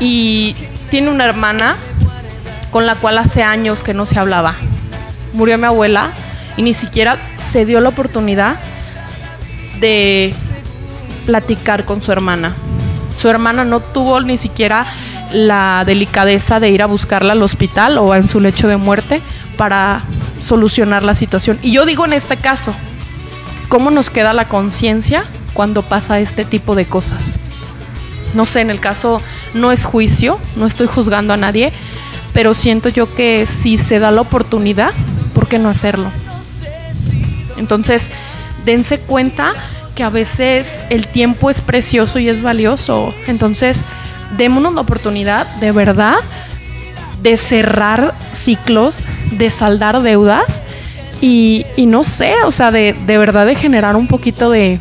Y 0.00 0.56
tiene 0.90 1.10
una 1.10 1.24
hermana 1.24 1.76
con 2.70 2.86
la 2.86 2.94
cual 2.94 3.18
hace 3.18 3.42
años 3.42 3.82
que 3.82 3.94
no 3.94 4.06
se 4.06 4.18
hablaba. 4.18 4.54
Murió 5.34 5.58
mi 5.58 5.66
abuela 5.66 6.10
y 6.56 6.62
ni 6.62 6.74
siquiera 6.74 7.16
se 7.38 7.64
dio 7.64 7.80
la 7.80 7.90
oportunidad 7.90 8.56
de 9.80 10.34
platicar 11.26 11.84
con 11.84 12.02
su 12.02 12.12
hermana. 12.12 12.54
Su 13.16 13.28
hermana 13.28 13.64
no 13.64 13.80
tuvo 13.80 14.20
ni 14.20 14.36
siquiera 14.36 14.86
la 15.32 15.84
delicadeza 15.86 16.60
de 16.60 16.70
ir 16.70 16.82
a 16.82 16.86
buscarla 16.86 17.32
al 17.32 17.42
hospital 17.42 17.98
o 17.98 18.14
en 18.14 18.28
su 18.28 18.40
lecho 18.40 18.66
de 18.68 18.76
muerte 18.76 19.20
para 19.56 20.02
solucionar 20.42 21.02
la 21.02 21.14
situación. 21.14 21.58
Y 21.62 21.72
yo 21.72 21.84
digo 21.86 22.04
en 22.04 22.12
este 22.12 22.36
caso, 22.36 22.74
¿cómo 23.68 23.90
nos 23.90 24.10
queda 24.10 24.32
la 24.32 24.48
conciencia 24.48 25.24
cuando 25.52 25.82
pasa 25.82 26.18
este 26.20 26.44
tipo 26.44 26.74
de 26.74 26.86
cosas? 26.86 27.34
No 28.34 28.46
sé, 28.46 28.60
en 28.60 28.70
el 28.70 28.80
caso 28.80 29.20
no 29.54 29.72
es 29.72 29.84
juicio, 29.84 30.38
no 30.56 30.66
estoy 30.66 30.86
juzgando 30.86 31.32
a 31.32 31.36
nadie, 31.36 31.72
pero 32.32 32.54
siento 32.54 32.88
yo 32.88 33.14
que 33.14 33.46
si 33.46 33.78
se 33.78 33.98
da 33.98 34.10
la 34.10 34.20
oportunidad, 34.20 34.92
¿por 35.34 35.48
qué 35.48 35.58
no 35.58 35.68
hacerlo? 35.68 36.10
Entonces, 37.56 38.08
dense 38.64 38.98
cuenta 38.98 39.52
que 39.94 40.02
a 40.02 40.10
veces 40.10 40.68
el 40.88 41.08
tiempo 41.08 41.50
es 41.50 41.60
precioso 41.60 42.18
y 42.18 42.28
es 42.28 42.42
valioso. 42.42 43.12
Entonces, 43.26 43.84
démonos 44.36 44.74
la 44.74 44.80
oportunidad 44.80 45.46
de 45.56 45.72
verdad 45.72 46.16
de 47.22 47.36
cerrar 47.36 48.14
ciclos, 48.32 49.00
de 49.32 49.50
saldar 49.50 50.00
deudas 50.02 50.62
y, 51.20 51.66
y 51.76 51.86
no 51.86 52.04
sé, 52.04 52.32
o 52.46 52.50
sea, 52.50 52.70
de, 52.70 52.94
de 53.06 53.18
verdad 53.18 53.44
de 53.44 53.54
generar 53.54 53.96
un 53.96 54.06
poquito 54.06 54.50
de, 54.50 54.78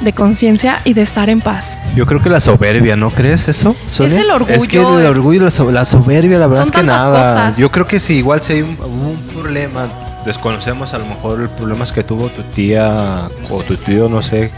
de 0.00 0.12
conciencia 0.12 0.80
y 0.84 0.92
de 0.94 1.02
estar 1.02 1.30
en 1.30 1.40
paz. 1.40 1.78
Yo 1.94 2.04
creo 2.06 2.22
que 2.22 2.28
la 2.30 2.40
soberbia, 2.40 2.96
¿no 2.96 3.10
crees 3.10 3.48
eso? 3.48 3.74
Sonia? 3.86 4.20
el 4.20 4.30
orgullo, 4.30 4.54
Es 4.54 4.68
que 4.68 4.78
el 4.78 5.00
es- 5.00 5.06
orgullo 5.10 5.40
y 5.40 5.44
la, 5.44 5.50
so- 5.50 5.70
la 5.72 5.84
soberbia, 5.84 6.38
la 6.38 6.46
verdad 6.46 6.64
Son 6.64 6.74
es 6.74 6.80
que 6.80 6.86
nada. 6.86 7.18
cosas. 7.34 7.56
Yo 7.58 7.70
creo 7.70 7.86
que 7.86 7.98
si 7.98 8.14
igual 8.16 8.42
si 8.42 8.54
hay 8.54 8.62
un, 8.62 8.76
un 8.80 9.16
problema, 9.34 9.86
desconocemos 10.26 10.92
a 10.94 10.98
lo 10.98 11.06
mejor 11.06 11.40
el 11.40 11.48
problemas 11.48 11.92
que 11.92 12.02
tuvo 12.04 12.28
tu 12.28 12.42
tía 12.42 13.28
o 13.50 13.62
tu 13.62 13.76
tío, 13.76 14.08
no 14.08 14.20
sé, 14.22 14.50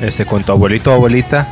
este, 0.00 0.24
con 0.24 0.42
tu 0.44 0.52
abuelito 0.52 0.90
o 0.92 0.94
abuelita. 0.94 1.46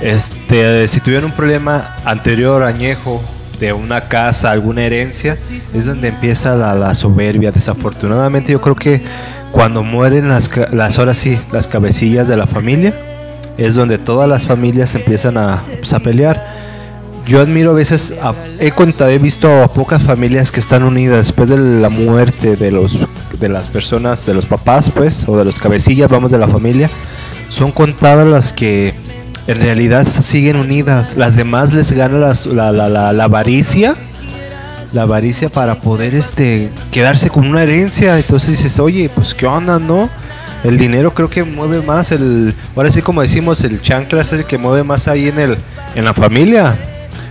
Este, 0.00 0.86
si 0.88 1.00
tuvieron 1.00 1.26
un 1.26 1.32
problema 1.36 1.96
anterior, 2.04 2.62
añejo, 2.62 3.20
de 3.58 3.72
una 3.72 4.02
casa, 4.02 4.52
alguna 4.52 4.84
herencia, 4.84 5.36
es 5.74 5.84
donde 5.84 6.08
empieza 6.08 6.54
la, 6.54 6.74
la 6.74 6.94
soberbia. 6.94 7.50
Desafortunadamente, 7.50 8.52
yo 8.52 8.60
creo 8.60 8.76
que 8.76 9.02
cuando 9.52 9.82
mueren 9.82 10.28
las, 10.28 10.50
las 10.72 10.98
ahora 10.98 11.14
sí, 11.14 11.38
las 11.52 11.66
cabecillas 11.66 12.28
de 12.28 12.36
la 12.36 12.46
familia, 12.46 12.92
es 13.56 13.74
donde 13.74 13.98
todas 13.98 14.28
las 14.28 14.44
familias 14.44 14.94
empiezan 14.94 15.36
a, 15.36 15.62
pues, 15.80 15.92
a 15.92 15.98
pelear. 16.00 16.56
Yo 17.26 17.40
admiro 17.40 17.72
a 17.72 17.74
veces, 17.74 18.14
a- 18.22 18.34
he 18.60 18.70
contado, 18.70 19.10
he 19.10 19.18
visto 19.18 19.62
a 19.62 19.68
pocas 19.68 20.02
familias 20.02 20.50
que 20.52 20.60
están 20.60 20.82
unidas 20.82 21.26
después 21.26 21.48
de 21.48 21.58
la 21.58 21.88
muerte 21.88 22.56
de 22.56 22.70
los 22.70 22.98
de 23.38 23.48
las 23.48 23.68
personas, 23.68 24.26
de 24.26 24.34
los 24.34 24.46
papás, 24.46 24.90
pues, 24.90 25.24
o 25.28 25.36
de 25.36 25.44
los 25.44 25.60
cabecillas, 25.60 26.10
vamos, 26.10 26.30
de 26.32 26.38
la 26.38 26.48
familia. 26.48 26.90
Son 27.50 27.70
contadas 27.70 28.26
las 28.26 28.52
que 28.52 28.94
en 29.46 29.60
realidad 29.60 30.06
siguen 30.06 30.56
unidas. 30.56 31.16
Las 31.16 31.36
demás 31.36 31.72
les 31.72 31.92
gana 31.92 32.18
las- 32.18 32.46
la, 32.46 32.72
la, 32.72 32.88
la, 32.88 33.12
la 33.12 33.24
avaricia, 33.24 33.94
la 34.92 35.02
avaricia 35.02 35.48
para 35.48 35.76
poder 35.76 36.14
este 36.14 36.70
quedarse 36.90 37.30
con 37.30 37.46
una 37.46 37.62
herencia. 37.62 38.18
Entonces 38.18 38.50
dices, 38.50 38.78
oye, 38.78 39.10
pues 39.14 39.34
qué 39.34 39.46
onda, 39.46 39.78
¿no? 39.78 40.08
El 40.64 40.76
dinero 40.76 41.14
creo 41.14 41.30
que 41.30 41.44
mueve 41.44 41.82
más 41.82 42.10
el, 42.10 42.54
ahora 42.74 42.90
sí 42.90 43.00
como 43.00 43.22
decimos, 43.22 43.62
el 43.62 43.80
chancla 43.80 44.22
es 44.22 44.32
el 44.32 44.44
que 44.44 44.58
mueve 44.58 44.82
más 44.82 45.06
ahí 45.06 45.28
en 45.28 45.38
el, 45.38 45.56
en 45.94 46.04
la 46.04 46.14
familia. 46.14 46.74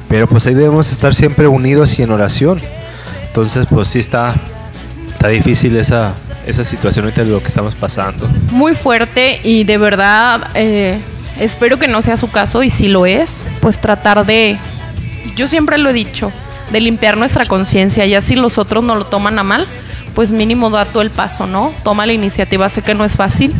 Pero 0.08 0.28
pues 0.28 0.48
ahí 0.48 0.54
debemos 0.54 0.92
estar 0.92 1.14
siempre 1.14 1.48
unidos 1.48 2.00
y 2.00 2.04
en 2.04 2.12
oración. 2.12 2.62
Entonces 3.28 3.66
pues 3.70 3.90
sí 3.90 4.00
está, 4.00 4.34
está 5.12 5.28
difícil 5.28 5.76
esa, 5.76 6.14
esa 6.46 6.64
situación 6.64 7.06
ahorita 7.06 7.24
de 7.24 7.32
lo 7.32 7.42
que 7.42 7.50
estamos 7.50 7.76
pasando. 7.76 8.28
Muy 8.52 8.74
fuerte 8.74 9.42
y 9.44 9.66
de 9.66 9.78
verdad 9.78 10.50
eh, 10.54 10.98
espero 11.40 11.78
que 11.78 11.90
no 11.90 12.02
sea 12.02 12.16
su 12.16 12.32
caso 12.32 12.64
y 12.64 12.70
si 12.70 12.88
lo 12.88 13.06
es, 13.06 13.42
pues 13.62 13.80
tratar 13.80 14.26
de, 14.26 14.58
yo 15.36 15.48
siempre 15.50 15.78
lo 15.78 15.90
he 15.90 15.94
dicho, 15.94 16.32
de 16.72 16.80
limpiar 16.82 17.18
nuestra 17.18 17.46
conciencia, 17.46 18.06
ya 18.06 18.22
si 18.22 18.36
los 18.36 18.58
otros 18.58 18.84
no 18.84 18.96
lo 18.96 19.06
toman 19.06 19.40
a 19.40 19.44
mal, 19.44 19.66
pues 20.16 20.32
mínimo 20.32 20.70
da 20.70 20.86
tú 20.86 21.02
el 21.02 21.12
paso, 21.12 21.48
¿no? 21.48 21.74
Toma 21.84 22.06
la 22.06 22.14
iniciativa, 22.14 22.70
sé 22.70 22.82
que 22.82 22.94
no 22.94 23.06
es 23.06 23.16
fácil, 23.16 23.54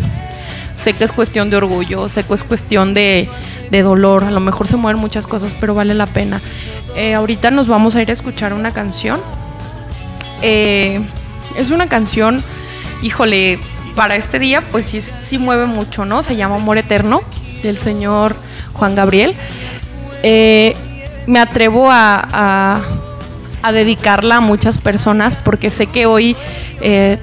sé 0.76 0.94
que 0.94 1.04
es 1.04 1.12
cuestión 1.12 1.50
de 1.50 1.58
orgullo, 1.58 2.10
sé 2.10 2.24
que 2.24 2.34
es 2.34 2.44
cuestión 2.44 2.94
de, 2.94 3.30
de 3.70 3.82
dolor, 3.82 4.24
a 4.24 4.32
lo 4.32 4.40
mejor 4.40 4.68
se 4.68 4.76
mueven 4.76 5.00
muchas 5.00 5.28
cosas, 5.28 5.56
pero 5.60 5.74
vale 5.74 5.94
la 5.94 6.08
pena. 6.08 6.42
Eh, 6.96 7.14
ahorita 7.14 7.52
nos 7.52 7.68
vamos 7.68 7.96
a 7.96 8.02
ir 8.02 8.10
a 8.10 8.14
escuchar 8.14 8.54
una 8.54 8.72
canción. 8.72 9.20
Eh, 10.42 11.00
es 11.58 11.70
una 11.70 11.88
canción, 11.88 12.44
híjole, 13.02 13.60
para 13.96 14.16
este 14.16 14.40
día, 14.40 14.62
pues 14.72 14.86
sí, 14.86 15.02
sí 15.02 15.38
mueve 15.38 15.66
mucho, 15.66 16.06
¿no? 16.06 16.24
Se 16.24 16.36
llama 16.36 16.56
Amor 16.56 16.78
Eterno, 16.78 17.22
del 17.64 17.78
señor 17.78 18.36
Juan 18.74 18.96
Gabriel. 18.96 19.36
Eh, 20.24 20.76
me 21.28 21.40
atrevo 21.40 21.90
a, 21.92 22.82
a- 23.62 23.72
dedicarla 23.72 24.38
a 24.38 24.40
muchas 24.40 24.78
personas 24.78 25.36
porque 25.36 25.70
sé 25.70 25.88
que 25.88 26.06
hoy 26.06 26.38
eh, 26.80 27.20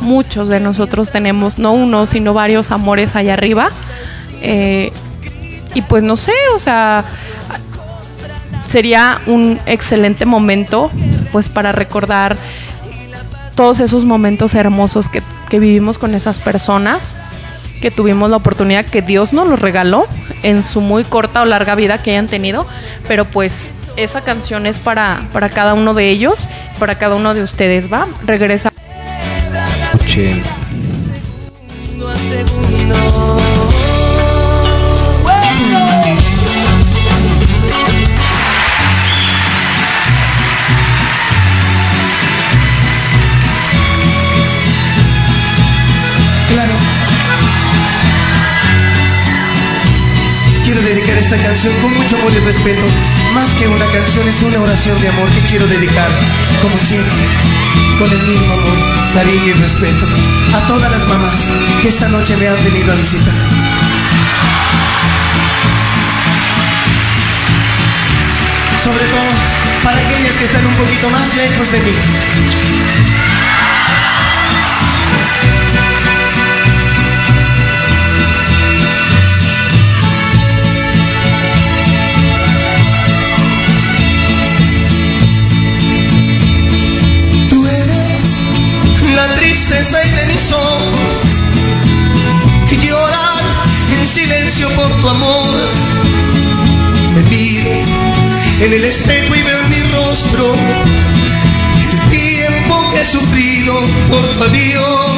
muchos 0.00 0.48
de 0.48 0.60
nosotros 0.60 1.10
tenemos, 1.10 1.58
no 1.58 1.72
uno, 1.72 2.06
sino 2.06 2.32
varios 2.32 2.70
amores 2.70 3.14
allá 3.16 3.34
arriba. 3.34 3.68
Eh, 4.40 4.92
y 5.74 5.82
pues 5.82 6.02
no 6.02 6.16
sé, 6.16 6.32
o 6.54 6.58
sea, 6.58 7.04
sería 8.66 9.20
un 9.26 9.58
excelente 9.66 10.24
momento 10.24 10.90
pues 11.32 11.48
para 11.50 11.70
recordar 11.72 12.36
todos 13.54 13.80
esos 13.80 14.04
momentos 14.06 14.54
hermosos 14.54 15.08
que, 15.08 15.22
que 15.50 15.58
vivimos 15.58 15.98
con 15.98 16.14
esas 16.14 16.38
personas, 16.38 17.14
que 17.82 17.90
tuvimos 17.90 18.30
la 18.30 18.36
oportunidad 18.36 18.86
que 18.86 19.02
Dios 19.02 19.34
nos 19.34 19.46
los 19.46 19.60
regaló 19.60 20.06
en 20.42 20.62
su 20.62 20.80
muy 20.80 21.02
corta 21.04 21.42
o 21.42 21.44
larga 21.44 21.74
vida 21.74 22.00
que 22.00 22.12
hayan 22.12 22.28
tenido, 22.28 22.64
pero 23.08 23.26
pues 23.26 23.72
esa 23.96 24.22
canción 24.22 24.66
es 24.66 24.78
para, 24.78 25.28
para 25.32 25.50
cada 25.50 25.74
uno 25.74 25.92
de 25.92 26.08
ellos, 26.08 26.46
para 26.78 26.94
cada 26.94 27.16
uno 27.16 27.34
de 27.34 27.42
ustedes, 27.42 27.92
¿va? 27.92 28.06
Regresa. 28.24 28.72
Escuchen. 29.92 30.42
Con 51.60 51.92
mucho 51.92 52.16
amor 52.16 52.32
y 52.32 52.38
respeto. 52.38 52.86
Más 53.34 53.54
que 53.54 53.68
una 53.68 53.84
canción, 53.88 54.26
es 54.26 54.40
una 54.40 54.58
oración 54.58 54.98
de 55.02 55.08
amor 55.08 55.28
que 55.28 55.40
quiero 55.42 55.66
dedicar, 55.66 56.08
como 56.62 56.78
siempre, 56.78 57.12
con 57.98 58.10
el 58.10 58.22
mismo 58.26 58.54
amor, 58.54 58.78
cariño 59.12 59.48
y 59.48 59.52
respeto, 59.52 60.06
a 60.54 60.66
todas 60.66 60.90
las 60.90 61.06
mamás 61.08 61.52
que 61.82 61.88
esta 61.88 62.08
noche 62.08 62.36
me 62.38 62.48
han 62.48 62.64
venido 62.64 62.90
a 62.90 62.96
visitar. 62.96 63.34
Sobre 68.82 69.04
todo 69.04 69.30
para 69.84 69.98
aquellas 69.98 70.36
que 70.38 70.44
están 70.44 70.64
un 70.64 70.74
poquito 70.74 71.10
más 71.10 71.36
lejos 71.36 71.70
de 71.70 71.78
mí. 71.80 72.91
tristeza 89.72 90.04
y 90.04 90.10
de 90.10 90.26
mis 90.26 90.52
ojos 90.52 91.44
que 92.68 92.76
lloran 92.76 93.44
en 93.98 94.06
silencio 94.06 94.68
por 94.70 94.88
tu 95.00 95.08
amor. 95.08 95.56
Me 97.14 97.22
miro 97.22 97.70
en 98.60 98.72
el 98.72 98.84
espejo 98.84 99.34
y 99.34 99.42
veo 99.42 99.58
en 99.60 99.70
mi 99.70 99.82
rostro 99.92 100.54
el 101.92 102.00
tiempo 102.10 102.90
que 102.92 103.00
he 103.00 103.04
sufrido 103.04 103.80
por 104.08 104.22
tu 104.32 104.44
adiós. 104.44 105.12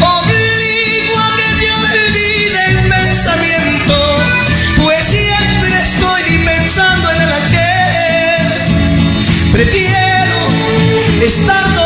Obligo 0.00 1.14
a 1.18 1.36
que 1.36 1.50
te 1.60 1.68
olvide 1.80 2.60
el 2.70 2.78
pensamiento, 2.88 3.96
pues 4.82 5.04
siempre 5.06 5.70
estoy 5.82 6.38
pensando 6.44 7.10
en 7.12 7.20
el 7.20 7.32
ayer. 7.32 8.46
Prefiero 9.52 10.05
estando 11.26 11.85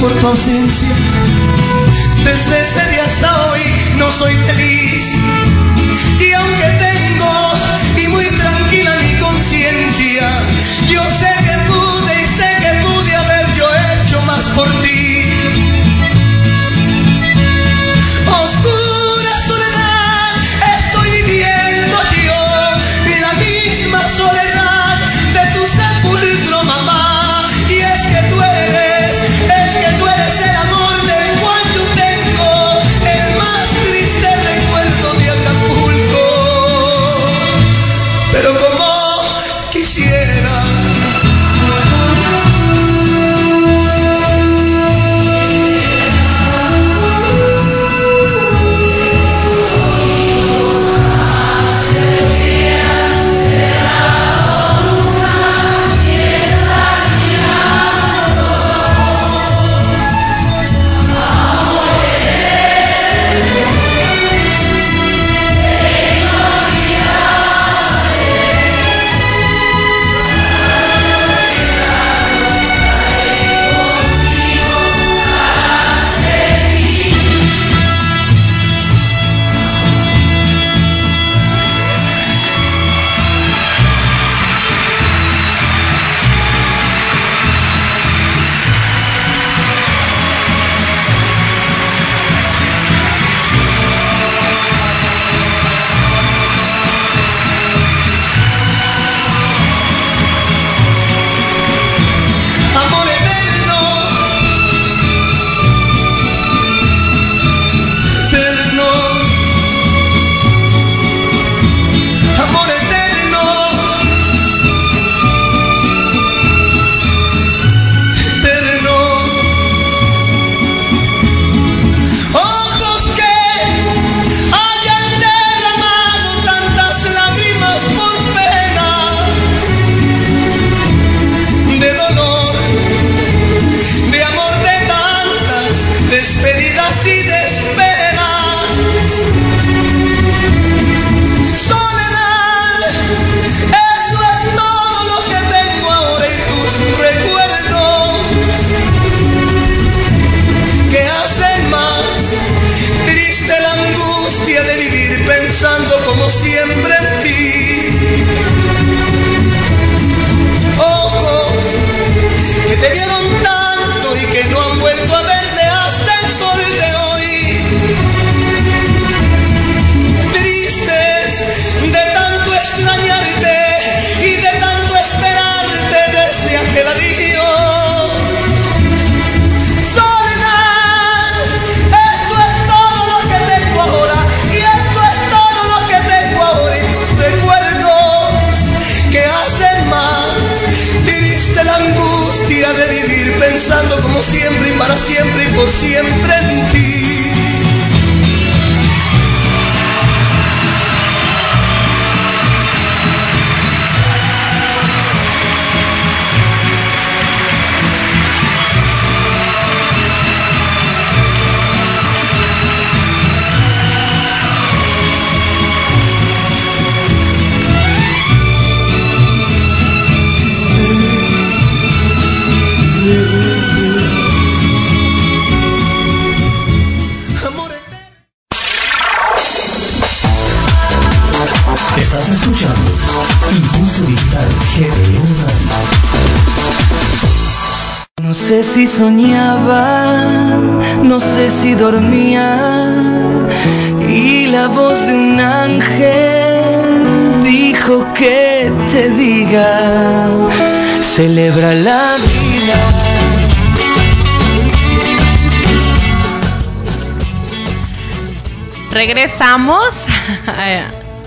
por 0.00 0.12
tu 0.20 0.26
ausencia. 0.26 0.88
Desde 2.24 2.62
ese 2.62 2.90
día 2.90 3.04
hasta 3.04 3.50
hoy 3.50 3.60
no 3.96 4.10
soy 4.10 4.32
feliz. 4.34 5.16
Y 6.20 6.31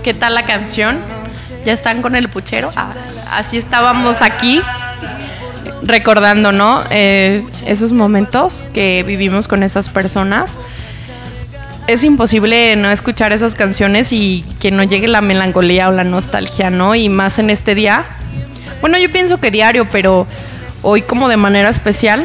¿Qué 0.06 0.14
tal 0.14 0.36
la 0.36 0.46
canción? 0.46 0.98
¿Ya 1.64 1.72
están 1.72 2.00
con 2.00 2.14
el 2.14 2.28
puchero? 2.28 2.70
Ah, 2.76 2.92
así 3.28 3.58
estábamos 3.58 4.22
aquí 4.22 4.62
recordando, 5.82 6.52
¿no? 6.52 6.84
Eh, 6.90 7.44
esos 7.66 7.90
momentos 7.90 8.62
que 8.72 9.02
vivimos 9.04 9.48
con 9.48 9.64
esas 9.64 9.88
personas. 9.88 10.58
Es 11.88 12.04
imposible 12.04 12.76
no 12.76 12.88
escuchar 12.92 13.32
esas 13.32 13.56
canciones 13.56 14.12
y 14.12 14.44
que 14.60 14.70
no 14.70 14.84
llegue 14.84 15.08
la 15.08 15.22
melancolía 15.22 15.88
o 15.88 15.90
la 15.90 16.04
nostalgia, 16.04 16.70
¿no? 16.70 16.94
Y 16.94 17.08
más 17.08 17.40
en 17.40 17.50
este 17.50 17.74
día. 17.74 18.04
Bueno, 18.80 18.98
yo 18.98 19.10
pienso 19.10 19.40
que 19.40 19.50
diario, 19.50 19.88
pero 19.90 20.28
hoy 20.82 21.02
como 21.02 21.26
de 21.26 21.36
manera 21.36 21.68
especial, 21.68 22.24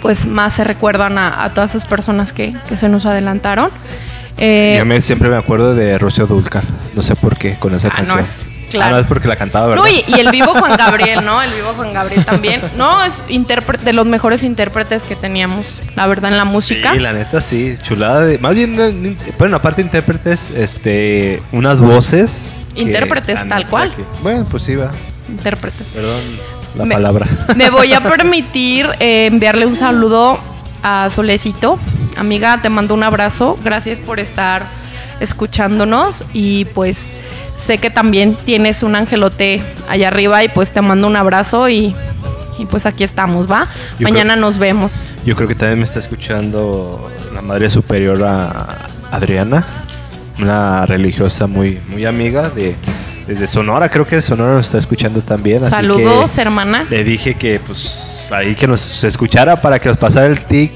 pues 0.00 0.24
más 0.24 0.54
se 0.54 0.64
recuerdan 0.64 1.18
a, 1.18 1.44
a 1.44 1.50
todas 1.50 1.74
esas 1.74 1.86
personas 1.86 2.32
que, 2.32 2.56
que 2.70 2.78
se 2.78 2.88
nos 2.88 3.04
adelantaron. 3.04 3.70
Eh, 4.38 4.76
yo 4.78 4.84
me, 4.84 5.00
siempre 5.00 5.28
me 5.28 5.36
acuerdo 5.36 5.74
de 5.74 5.98
Rocío 5.98 6.26
Dulcar, 6.26 6.64
no 6.94 7.02
sé 7.02 7.14
por 7.16 7.36
qué, 7.36 7.54
con 7.54 7.74
esa 7.74 7.88
ah, 7.88 7.92
canción. 7.96 8.24
Claro. 8.70 8.86
Ah, 8.86 8.90
no, 8.90 8.98
es 8.98 9.06
porque 9.06 9.28
la 9.28 9.36
cantaba, 9.36 9.68
¿verdad? 9.68 9.84
No, 9.84 9.88
y, 9.88 10.18
el 10.18 10.30
vivo 10.32 10.52
Juan 10.52 10.76
Gabriel, 10.78 11.24
¿no? 11.24 11.40
El 11.40 11.52
vivo 11.52 11.74
Juan 11.76 11.92
Gabriel 11.92 12.24
también. 12.24 12.60
No, 12.76 13.04
es 13.04 13.22
intérprete, 13.28 13.84
de 13.84 13.92
los 13.92 14.06
mejores 14.06 14.42
intérpretes 14.42 15.04
que 15.04 15.14
teníamos, 15.14 15.80
la 15.94 16.08
verdad, 16.08 16.32
en 16.32 16.36
la 16.36 16.44
música. 16.44 16.92
Sí, 16.92 16.98
la 16.98 17.12
neta, 17.12 17.40
sí. 17.40 17.76
Chulada 17.82 18.24
de. 18.24 18.38
Más 18.38 18.54
bien, 18.54 19.16
bueno, 19.38 19.56
aparte 19.56 19.80
intérpretes, 19.82 20.50
este. 20.50 21.40
Unas 21.52 21.80
voces. 21.80 22.52
Intérpretes, 22.74 23.48
tal 23.48 23.68
cual. 23.68 23.92
bueno, 24.22 24.44
pues 24.50 24.64
sí, 24.64 24.74
va. 24.74 24.90
Intérpretes. 25.28 25.86
Perdón 25.94 26.22
la 26.76 26.86
palabra. 26.86 27.26
Me 27.56 27.70
voy 27.70 27.92
a 27.92 28.00
permitir 28.02 28.88
eh, 29.00 29.26
enviarle 29.26 29.66
un 29.66 29.76
saludo 29.76 30.38
a 30.82 31.10
Solecito. 31.10 31.78
Amiga, 32.16 32.60
te 32.62 32.68
mando 32.68 32.94
un 32.94 33.02
abrazo. 33.02 33.58
Gracias 33.64 34.00
por 34.00 34.20
estar 34.20 34.62
escuchándonos 35.20 36.24
y 36.32 36.64
pues 36.66 37.10
sé 37.56 37.78
que 37.78 37.90
también 37.90 38.36
tienes 38.44 38.82
un 38.82 38.96
angelote 38.96 39.62
allá 39.88 40.08
arriba 40.08 40.42
y 40.44 40.48
pues 40.48 40.72
te 40.72 40.82
mando 40.82 41.06
un 41.06 41.16
abrazo 41.16 41.68
y, 41.68 41.94
pues 42.70 42.86
aquí 42.86 43.04
estamos, 43.04 43.50
¿va? 43.50 43.68
Mañana 44.00 44.36
nos 44.36 44.58
vemos. 44.58 45.10
Yo 45.24 45.36
creo 45.36 45.48
que 45.48 45.54
también 45.54 45.78
me 45.78 45.84
está 45.84 45.98
escuchando 45.98 47.10
la 47.34 47.42
Madre 47.42 47.68
Superior 47.68 48.22
Adriana, 49.10 49.64
una 50.38 50.86
religiosa 50.86 51.46
muy, 51.46 51.78
muy 51.88 52.04
amiga 52.04 52.50
de 52.50 52.76
desde 53.26 53.46
Sonora, 53.46 53.88
creo 53.88 54.06
que 54.06 54.20
Sonora 54.20 54.54
nos 54.54 54.66
está 54.66 54.78
escuchando 54.78 55.20
también. 55.22 55.68
Saludos, 55.70 56.36
hermana. 56.36 56.86
Le 56.90 57.04
dije 57.04 57.34
que 57.34 57.58
pues 57.58 58.28
ahí 58.30 58.54
que 58.54 58.66
nos 58.66 59.02
escuchara 59.02 59.56
para 59.56 59.78
que 59.78 59.88
nos 59.88 59.98
pasara 59.98 60.26
el 60.26 60.40
tic, 60.40 60.72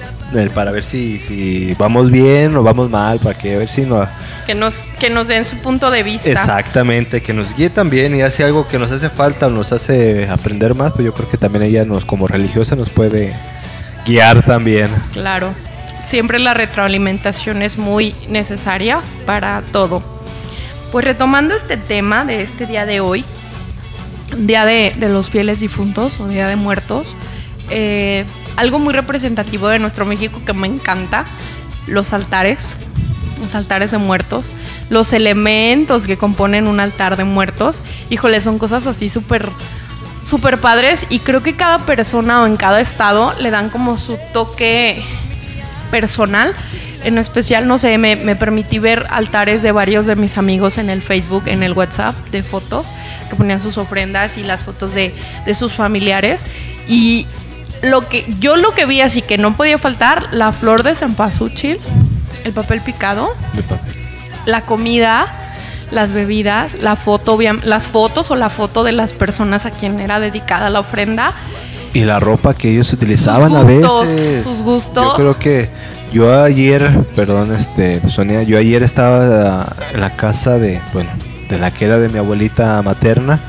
para 0.54 0.72
ver 0.72 0.84
si, 0.84 1.18
si 1.18 1.74
vamos 1.74 2.10
bien 2.10 2.56
o 2.56 2.62
vamos 2.62 2.90
mal, 2.90 3.18
para 3.18 3.36
que 3.36 3.54
a 3.54 3.58
ver 3.58 3.68
si 3.68 3.82
no 3.82 4.06
que 4.48 4.54
nos, 4.54 4.76
que 4.98 5.10
nos 5.10 5.28
den 5.28 5.44
su 5.44 5.58
punto 5.58 5.90
de 5.90 6.02
vista. 6.02 6.30
Exactamente, 6.30 7.20
que 7.20 7.34
nos 7.34 7.54
guíe 7.54 7.68
también 7.68 8.16
y 8.16 8.22
hace 8.22 8.44
algo 8.44 8.66
que 8.66 8.78
nos 8.78 8.90
hace 8.90 9.10
falta 9.10 9.48
o 9.48 9.50
nos 9.50 9.72
hace 9.72 10.26
aprender 10.26 10.74
más, 10.74 10.92
pues 10.92 11.04
yo 11.04 11.12
creo 11.12 11.28
que 11.28 11.36
también 11.36 11.64
ella 11.64 11.84
nos, 11.84 12.06
como 12.06 12.26
religiosa, 12.26 12.74
nos 12.74 12.88
puede 12.88 13.34
guiar 14.06 14.42
también. 14.42 14.90
Claro, 15.12 15.52
siempre 16.02 16.38
la 16.38 16.54
retroalimentación 16.54 17.60
es 17.60 17.76
muy 17.76 18.14
necesaria 18.30 19.02
para 19.26 19.62
todo. 19.70 20.02
Pues 20.92 21.04
retomando 21.04 21.54
este 21.54 21.76
tema 21.76 22.24
de 22.24 22.40
este 22.40 22.64
día 22.64 22.86
de 22.86 23.00
hoy, 23.00 23.26
Día 24.38 24.64
de, 24.64 24.94
los 24.98 25.28
Fieles 25.28 25.60
Difuntos 25.60 26.20
o 26.20 26.28
Día 26.28 26.48
de 26.48 26.56
Muertos, 26.56 27.16
eh, 27.70 28.24
algo 28.56 28.78
muy 28.78 28.92
representativo 28.92 29.68
de 29.68 29.78
nuestro 29.78 30.04
México 30.04 30.40
que 30.44 30.52
me 30.52 30.66
encanta, 30.66 31.24
los 31.86 32.12
altares 32.12 32.76
los 33.40 33.54
altares 33.54 33.90
de 33.90 33.98
muertos, 33.98 34.46
los 34.90 35.12
elementos 35.12 36.06
que 36.06 36.16
componen 36.16 36.66
un 36.66 36.80
altar 36.80 37.16
de 37.16 37.24
muertos. 37.24 37.76
Híjole, 38.10 38.40
son 38.40 38.58
cosas 38.58 38.86
así 38.86 39.08
súper 39.08 39.48
súper 40.24 40.60
padres 40.60 41.06
y 41.08 41.20
creo 41.20 41.42
que 41.42 41.56
cada 41.56 41.78
persona 41.86 42.42
o 42.42 42.46
en 42.46 42.58
cada 42.58 42.80
estado 42.82 43.32
le 43.40 43.50
dan 43.50 43.70
como 43.70 43.96
su 43.96 44.18
toque 44.32 45.02
personal. 45.90 46.54
En 47.04 47.16
especial, 47.16 47.66
no 47.68 47.78
sé, 47.78 47.96
me, 47.96 48.16
permití 48.36 48.78
ver 48.78 49.06
altares 49.08 49.62
de 49.62 49.72
varios 49.72 50.04
de 50.04 50.16
mis 50.16 50.36
amigos 50.36 50.76
en 50.78 50.90
el 50.90 51.00
Facebook, 51.00 51.44
en 51.46 51.62
el 51.62 51.72
WhatsApp, 51.72 52.14
de 52.30 52.42
fotos, 52.42 52.86
que 53.30 53.36
ponían 53.36 53.62
sus 53.62 53.78
ofrendas 53.78 54.36
y 54.36 54.42
las 54.42 54.64
fotos 54.64 54.92
de, 54.92 55.14
de 55.46 55.54
sus 55.54 55.72
familiares. 55.72 56.44
Y 56.88 57.26
lo 57.82 58.08
que 58.08 58.24
yo 58.40 58.56
lo 58.56 58.74
que 58.74 58.86
vi 58.86 59.00
así 59.00 59.22
que 59.22 59.38
no 59.38 59.54
podía 59.54 59.78
faltar, 59.78 60.26
la 60.32 60.52
flor 60.52 60.82
de 60.82 60.94
cempasúchil, 60.94 61.78
el 62.44 62.52
papel 62.52 62.80
picado, 62.80 63.28
la 64.46 64.62
comida, 64.62 65.26
las 65.90 66.12
bebidas, 66.12 66.74
la 66.80 66.96
foto, 66.96 67.38
las 67.64 67.86
fotos 67.86 68.30
o 68.30 68.36
la 68.36 68.50
foto 68.50 68.84
de 68.84 68.92
las 68.92 69.12
personas 69.12 69.66
a 69.66 69.70
quien 69.70 70.00
era 70.00 70.20
dedicada 70.20 70.70
la 70.70 70.80
ofrenda. 70.80 71.32
Y 71.94 72.04
la 72.04 72.20
ropa 72.20 72.54
que 72.54 72.70
ellos 72.70 72.92
utilizaban 72.92 73.56
a 73.56 73.62
veces. 73.62 74.42
Sus 74.42 74.62
gustos. 74.62 75.04
Yo 75.04 75.14
creo 75.14 75.38
que 75.38 75.68
yo 76.12 76.42
ayer, 76.42 76.90
perdón, 77.16 77.54
este, 77.54 78.06
Sonia, 78.08 78.42
yo 78.42 78.58
ayer 78.58 78.82
estaba 78.82 79.66
en 79.92 80.00
la 80.00 80.10
casa 80.10 80.58
de, 80.58 80.80
bueno, 80.92 81.10
de 81.48 81.58
la 81.58 81.70
queda 81.70 81.98
de 81.98 82.08
mi 82.08 82.18
abuelita 82.18 82.80
materna. 82.82 83.40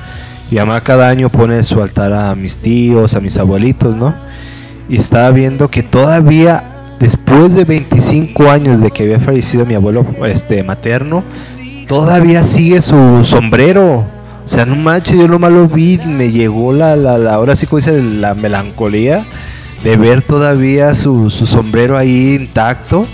Y 0.51 0.55
mamá 0.55 0.81
cada 0.81 1.09
año 1.09 1.29
pone 1.29 1.63
su 1.63 1.81
altar 1.81 2.13
a 2.13 2.35
mis 2.35 2.57
tíos, 2.57 3.15
a 3.15 3.19
mis 3.19 3.37
abuelitos, 3.37 3.95
¿no? 3.95 4.13
Y 4.87 4.97
estaba 4.97 5.29
viendo 5.29 5.67
que 5.67 5.83
todavía 5.83 6.63
después 6.99 7.53
de 7.53 7.63
25 7.65 8.49
años 8.49 8.81
de 8.81 8.91
que 8.91 9.03
había 9.03 9.19
fallecido 9.19 9.65
mi 9.65 9.75
abuelo 9.75 10.05
este 10.25 10.63
materno, 10.63 11.23
todavía 11.87 12.43
sigue 12.43 12.81
su 12.81 13.23
sombrero. 13.23 14.05
O 14.45 14.51
sea, 14.51 14.65
no 14.65 14.75
manches, 14.75 15.17
yo 15.17 15.27
lo 15.27 15.37
malo 15.37 15.67
vi, 15.67 15.99
me 16.05 16.31
llegó 16.31 16.73
la, 16.73 16.95
la, 16.95 17.19
la 17.19 17.35
ahora 17.35 17.55
sí 17.55 17.67
como 17.67 17.77
dice, 17.77 18.01
la 18.01 18.33
melancolía 18.33 19.25
de 19.83 19.95
ver 19.95 20.21
todavía 20.23 20.95
su, 20.95 21.29
su 21.29 21.45
sombrero 21.45 21.97
ahí 21.97 22.35
intacto. 22.35 23.05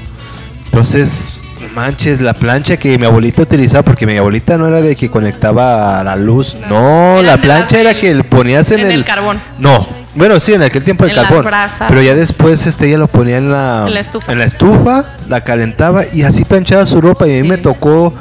Entonces, 0.66 1.35
manches, 1.74 2.22
la 2.22 2.34
plancha 2.34 2.78
que 2.78 2.98
mi 2.98 3.06
abuelita 3.06 3.42
utilizaba, 3.44 3.84
porque 3.84 4.06
mi 4.06 4.18
abuelita 4.18 4.58
no 4.58 4.68
era 4.68 4.82
de 4.82 4.96
que 4.96 5.10
conectaba 5.10 6.04
la 6.04 6.16
luz, 6.16 6.56
no, 6.70 7.22
la 7.22 7.38
plancha 7.38 7.80
era 7.80 7.94
que 7.94 8.24
ponías 8.24 8.72
en, 8.72 8.82
en 8.82 8.92
el, 8.92 9.06
carbón. 9.06 9.40
No, 9.60 9.88
bueno, 10.16 10.40
sí, 10.40 10.54
en 10.54 10.64
aquel 10.64 10.84
tiempo 10.84 11.06
el 11.06 11.14
carbón. 11.14 11.46
Pero 11.88 12.02
ya 12.02 12.16
después 12.16 12.66
este 12.66 12.88
ella 12.88 12.98
lo 12.98 13.08
ponía 13.08 13.38
en 13.38 13.52
la, 13.52 13.86
en 13.86 13.94
la, 13.94 14.46
estufa. 14.46 15.04
la 15.28 15.42
calentaba 15.42 16.06
y 16.12 16.24
así 16.24 16.46
planchaba 16.46 16.86
su 16.86 17.02
ropa. 17.02 17.28
Y 17.28 17.38
a 17.38 17.42
mí 17.42 17.48
me 17.48 17.58
tocó 17.58 18.14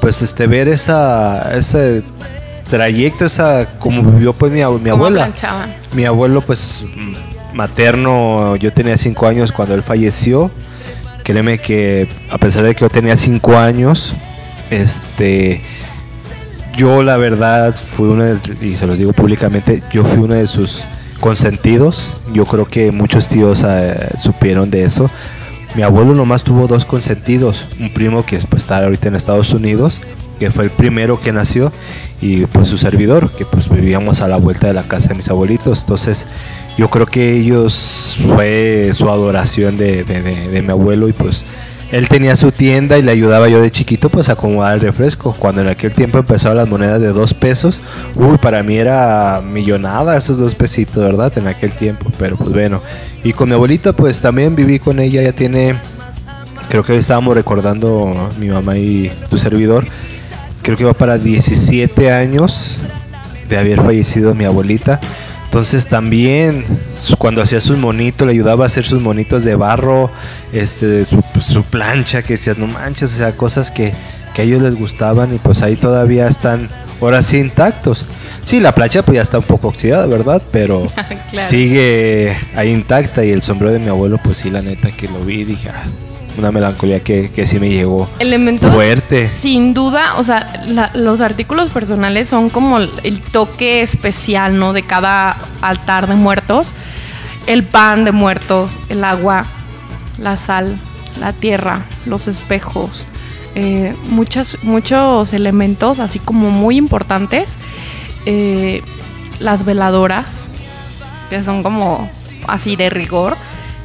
pues 0.00 0.22
este 0.22 0.46
ver 0.46 0.68
esa 0.68 1.54
ese 1.54 2.02
trayecto, 2.68 3.26
esa 3.26 3.66
como 3.78 4.02
vivió 4.02 4.32
pues 4.32 4.50
mi, 4.50 4.58
mi 4.80 4.90
abuela. 4.90 5.30
Mi 5.92 6.06
abuelo 6.06 6.40
pues 6.40 6.82
materno, 7.52 8.56
yo 8.56 8.72
tenía 8.72 8.96
cinco 8.96 9.26
años 9.26 9.52
cuando 9.52 9.74
él 9.74 9.82
falleció. 9.82 10.50
Créeme 11.24 11.58
que 11.58 12.06
a 12.30 12.38
pesar 12.38 12.62
de 12.62 12.74
que 12.74 12.82
yo 12.82 12.90
tenía 12.90 13.16
cinco 13.16 13.56
años, 13.56 14.14
este 14.70 15.60
yo 16.76 17.02
la 17.02 17.16
verdad 17.16 17.74
fui 17.74 18.08
una 18.08 18.24
de, 18.26 18.66
y 18.66 18.76
se 18.76 18.86
los 18.86 18.98
digo 18.98 19.12
públicamente, 19.12 19.82
yo 19.92 20.04
fui 20.04 20.22
una 20.22 20.36
de 20.36 20.46
sus 20.46 20.84
consentidos. 21.20 22.12
Yo 22.32 22.44
creo 22.44 22.66
que 22.66 22.92
muchos 22.92 23.28
tíos 23.28 23.64
eh, 23.66 24.10
supieron 24.18 24.70
de 24.70 24.84
eso. 24.84 25.10
Mi 25.74 25.82
abuelo 25.82 26.14
nomás 26.14 26.44
tuvo 26.44 26.66
dos 26.66 26.84
consentidos. 26.84 27.66
Un 27.80 27.92
primo 27.92 28.24
que 28.24 28.38
pues, 28.38 28.62
está 28.62 28.78
ahorita 28.78 29.08
en 29.08 29.14
Estados 29.14 29.52
Unidos, 29.52 30.00
que 30.38 30.50
fue 30.50 30.64
el 30.64 30.70
primero 30.70 31.20
que 31.20 31.32
nació, 31.32 31.72
y 32.20 32.46
pues 32.46 32.68
su 32.68 32.78
servidor, 32.78 33.30
que 33.30 33.44
pues 33.44 33.68
vivíamos 33.68 34.20
a 34.20 34.28
la 34.28 34.36
vuelta 34.36 34.66
de 34.66 34.74
la 34.74 34.82
casa 34.82 35.08
de 35.08 35.14
mis 35.16 35.28
abuelitos. 35.28 35.80
Entonces 35.80 36.26
yo 36.78 36.88
creo 36.88 37.06
que 37.06 37.34
ellos 37.34 38.16
fue 38.34 38.90
su 38.94 39.08
adoración 39.08 39.76
de, 39.76 40.04
de 40.04 40.62
mi 40.62 40.70
abuelo 40.70 41.08
y 41.08 41.12
pues 41.12 41.44
él 41.94 42.08
tenía 42.08 42.34
su 42.34 42.50
tienda 42.50 42.98
y 42.98 43.02
le 43.02 43.12
ayudaba 43.12 43.48
yo 43.48 43.60
de 43.60 43.70
chiquito 43.70 44.08
pues 44.08 44.28
a 44.28 44.32
acomodar 44.32 44.74
el 44.74 44.80
refresco. 44.80 45.32
Cuando 45.38 45.60
en 45.60 45.68
aquel 45.68 45.92
tiempo 45.92 46.18
empezaron 46.18 46.56
las 46.56 46.68
monedas 46.68 47.00
de 47.00 47.12
dos 47.12 47.34
pesos, 47.34 47.80
uy, 48.16 48.36
para 48.38 48.64
mí 48.64 48.76
era 48.76 49.40
millonada 49.40 50.16
esos 50.16 50.38
dos 50.38 50.56
pesitos, 50.56 50.96
¿verdad? 50.96 51.32
En 51.36 51.46
aquel 51.46 51.70
tiempo, 51.70 52.10
pero 52.18 52.36
pues 52.36 52.50
bueno. 52.50 52.82
Y 53.22 53.32
con 53.32 53.48
mi 53.48 53.54
abuelita 53.54 53.92
pues 53.92 54.20
también 54.20 54.56
viví 54.56 54.80
con 54.80 54.98
ella, 54.98 55.22
ya 55.22 55.32
tiene, 55.32 55.76
creo 56.68 56.82
que 56.82 56.92
hoy 56.92 56.98
estábamos 56.98 57.36
recordando 57.36 58.28
mi 58.40 58.48
mamá 58.48 58.76
y 58.76 59.12
tu 59.30 59.38
servidor, 59.38 59.86
creo 60.64 60.76
que 60.76 60.84
va 60.84 60.94
para 60.94 61.18
17 61.18 62.10
años 62.10 62.78
de 63.48 63.58
haber 63.58 63.80
fallecido 63.80 64.34
mi 64.34 64.44
abuelita. 64.44 64.98
Entonces 65.44 65.86
también 65.86 66.64
cuando 67.18 67.40
hacía 67.42 67.60
sus 67.60 67.78
monitos, 67.78 68.26
le 68.26 68.32
ayudaba 68.32 68.64
a 68.64 68.66
hacer 68.66 68.84
sus 68.84 69.00
monitos 69.00 69.44
de 69.44 69.54
barro, 69.54 70.10
este, 70.52 71.04
su, 71.04 71.62
plancha, 71.62 72.22
que 72.22 72.34
decías, 72.34 72.58
no 72.58 72.66
manches, 72.66 73.14
o 73.14 73.16
sea, 73.16 73.36
cosas 73.36 73.70
que, 73.70 73.92
a 74.36 74.42
ellos 74.42 74.62
les 74.62 74.74
gustaban 74.74 75.32
y 75.32 75.38
pues 75.38 75.62
ahí 75.62 75.76
todavía 75.76 76.26
están, 76.26 76.68
ahora 77.00 77.22
sí, 77.22 77.38
intactos. 77.38 78.04
Sí, 78.44 78.58
la 78.58 78.74
plancha 78.74 79.04
pues 79.04 79.14
ya 79.14 79.22
está 79.22 79.38
un 79.38 79.44
poco 79.44 79.68
oxidada, 79.68 80.06
¿verdad? 80.06 80.42
Pero 80.50 80.88
sigue 81.48 82.36
ahí 82.56 82.70
intacta 82.70 83.24
y 83.24 83.30
el 83.30 83.42
sombrero 83.42 83.72
de 83.72 83.78
mi 83.78 83.88
abuelo, 83.88 84.18
pues 84.24 84.38
sí, 84.38 84.50
la 84.50 84.60
neta 84.60 84.90
que 84.90 85.06
lo 85.06 85.20
vi 85.20 85.44
dije, 85.44 85.68
ah, 85.68 85.84
una 86.36 86.50
melancolía 86.50 87.00
que, 87.00 87.30
que 87.30 87.46
sí 87.46 87.58
me 87.60 87.68
llegó 87.70 88.08
Elementos 88.18 88.72
fuerte. 88.72 89.30
Sin 89.30 89.72
duda, 89.74 90.14
o 90.16 90.24
sea, 90.24 90.64
la- 90.66 90.90
los 90.94 91.20
artículos 91.20 91.70
personales 91.70 92.28
son 92.28 92.50
como 92.50 92.78
el, 92.78 93.20
toque 93.32 93.82
especial, 93.82 94.58
¿no? 94.58 94.72
De 94.72 94.82
cada 94.82 95.36
altar 95.62 96.06
de 96.08 96.14
muertos. 96.16 96.72
El 97.46 97.62
pan 97.62 98.04
de 98.04 98.12
muertos, 98.12 98.70
el 98.88 99.04
agua, 99.04 99.44
la 100.18 100.36
sal, 100.36 100.76
la 101.20 101.32
tierra, 101.32 101.82
los 102.06 102.26
espejos, 102.26 103.04
eh, 103.54 103.94
muchas, 104.08 104.56
muchos 104.62 105.32
elementos 105.32 105.98
así 106.00 106.18
como 106.18 106.50
muy 106.50 106.76
importantes. 106.76 107.56
Eh, 108.26 108.82
las 109.40 109.64
veladoras, 109.64 110.48
que 111.30 111.42
son 111.44 111.62
como 111.62 112.08
así 112.48 112.76
de 112.76 112.88
rigor, 112.90 113.36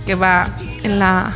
que 0.05 0.15
va 0.15 0.47
en 0.83 0.97
la, 0.99 1.33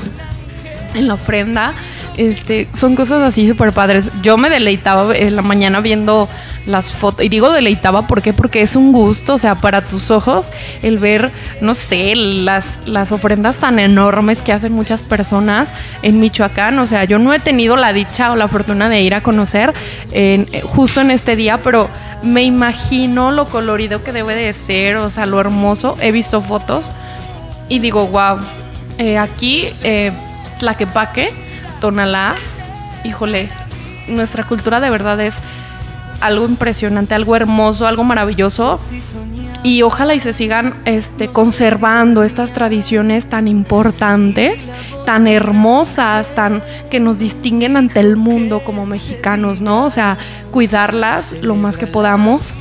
en 0.94 1.08
la 1.08 1.16
ofrenda. 1.16 1.74
Este, 2.18 2.68
son 2.74 2.96
cosas 2.96 3.24
así 3.24 3.48
súper 3.48 3.74
padres. 3.74 4.12
Yo 4.22 4.38
me 4.38 4.50
deleitaba 4.50 5.16
en 5.16 5.36
la 5.36 5.42
mañana 5.42 5.80
viendo 5.82 6.30
las 6.66 6.92
fotos. 6.92 7.26
Y 7.26 7.30
digo 7.30 7.52
deleitaba 7.52 8.08
porque 8.08 8.34
es 8.54 8.76
un 8.76 8.92
gusto, 8.92 9.34
o 9.34 9.38
sea, 9.38 9.56
para 9.56 9.82
tus 9.82 10.12
ojos, 10.12 10.50
el 10.82 11.00
ver, 11.00 11.32
no 11.62 11.74
sé, 11.76 12.14
las, 12.16 12.80
las 12.86 13.12
ofrendas 13.12 13.58
tan 13.58 13.80
enormes 13.80 14.42
que 14.42 14.54
hacen 14.54 14.74
muchas 14.74 15.02
personas 15.02 15.68
en 16.04 16.20
Michoacán. 16.20 16.78
O 16.80 16.88
sea, 16.88 17.04
yo 17.06 17.20
no 17.20 17.34
he 17.34 17.40
tenido 17.40 17.76
la 17.76 17.94
dicha 17.94 18.32
o 18.32 18.36
la 18.36 18.48
fortuna 18.48 18.90
de 18.90 19.02
ir 19.02 19.16
a 19.16 19.22
conocer 19.22 19.74
eh, 20.12 20.62
justo 20.64 21.02
en 21.02 21.12
este 21.12 21.36
día, 21.36 21.60
pero 21.64 21.90
me 22.22 22.44
imagino 22.44 23.32
lo 23.32 23.46
colorido 23.46 24.04
que 24.04 24.12
debe 24.12 24.36
de 24.36 24.54
ser, 24.54 24.98
o 24.98 25.10
sea, 25.10 25.26
lo 25.26 25.40
hermoso. 25.40 25.98
He 26.00 26.12
visto 26.12 26.42
fotos 26.42 26.92
y 27.70 27.80
digo, 27.80 28.08
wow, 28.08 28.38
aquí 29.20 29.68
eh, 29.84 30.12
Tlaquepaque, 30.64 31.34
Tonalá, 31.82 32.36
híjole, 33.04 33.50
nuestra 34.08 34.46
cultura 34.46 34.80
de 34.80 34.90
verdad 34.90 35.20
es 35.20 35.34
algo 36.22 36.46
impresionante, 36.46 37.14
algo 37.14 37.36
hermoso, 37.36 37.86
algo 37.86 38.06
maravilloso. 38.06 38.80
Y 39.62 39.82
ojalá 39.82 40.16
y 40.16 40.22
se 40.22 40.32
sigan 40.32 40.82
este, 40.86 41.28
conservando 41.28 42.24
estas 42.24 42.54
tradiciones 42.54 43.26
tan 43.26 43.50
importantes, 43.50 44.70
tan 45.06 45.28
hermosas, 45.28 46.34
tan 46.34 46.64
que 46.90 47.02
nos 47.02 47.20
distinguen 47.20 47.76
ante 47.76 48.00
el 48.00 48.16
mundo 48.16 48.62
como 48.62 48.86
mexicanos, 48.86 49.60
¿no? 49.60 49.84
O 49.84 49.90
sea, 49.90 50.18
cuidarlas 50.52 51.34
lo 51.42 51.56
más 51.56 51.76
que 51.76 51.88
podamos 51.88 52.54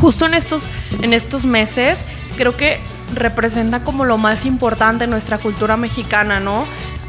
justo 0.00 0.26
en 0.26 0.34
estos, 0.34 0.70
en 1.02 1.12
estos 1.12 1.44
meses, 1.44 2.04
creo 2.36 2.56
que 2.56 2.78
representa 3.14 3.80
como 3.80 4.04
lo 4.04 4.18
más 4.18 4.44
importante 4.44 5.06
nuestra 5.06 5.38
cultura 5.38 5.76
mexicana, 5.76 6.40
¿no? 6.40 6.64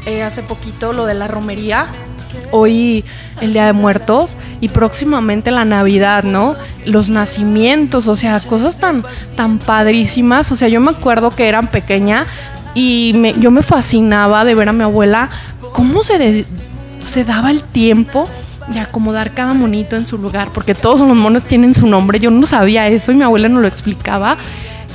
Eh, 0.06 0.22
hace 0.22 0.42
poquito 0.42 0.92
lo 0.92 1.04
de 1.04 1.14
la 1.14 1.26
romería, 1.26 1.88
hoy 2.52 3.04
el 3.40 3.52
Día 3.52 3.66
de 3.66 3.72
Muertos 3.72 4.36
y 4.60 4.68
próximamente 4.68 5.50
la 5.50 5.64
Navidad, 5.64 6.22
¿no? 6.22 6.54
Los 6.84 7.08
nacimientos, 7.08 8.06
o 8.06 8.14
sea, 8.14 8.38
cosas 8.40 8.78
tan, 8.78 9.02
tan 9.34 9.58
padrísimas. 9.58 10.52
O 10.52 10.56
sea, 10.56 10.68
yo 10.68 10.80
me 10.80 10.92
acuerdo 10.92 11.30
que 11.30 11.48
era 11.48 11.60
pequeña 11.62 12.24
y 12.74 13.12
me- 13.16 13.34
yo 13.40 13.50
me 13.50 13.62
fascinaba 13.62 14.44
de 14.44 14.54
ver 14.54 14.68
a 14.68 14.72
mi 14.72 14.84
abuela 14.84 15.28
cómo 15.72 16.04
se, 16.04 16.44
se 17.00 17.24
daba 17.24 17.50
el 17.50 17.62
tiempo 17.64 18.28
de 18.68 18.78
acomodar 18.80 19.32
cada 19.34 19.54
monito 19.54 19.96
en 19.96 20.06
su 20.06 20.18
lugar, 20.18 20.50
porque 20.54 20.74
todos 20.76 21.00
los 21.00 21.16
monos 21.16 21.44
tienen 21.44 21.74
su 21.74 21.86
nombre. 21.88 22.20
Yo 22.20 22.30
no 22.30 22.46
sabía 22.46 22.86
eso 22.86 23.10
y 23.10 23.16
mi 23.16 23.22
abuela 23.24 23.48
nos 23.48 23.60
lo 23.62 23.66
explicaba. 23.68 24.36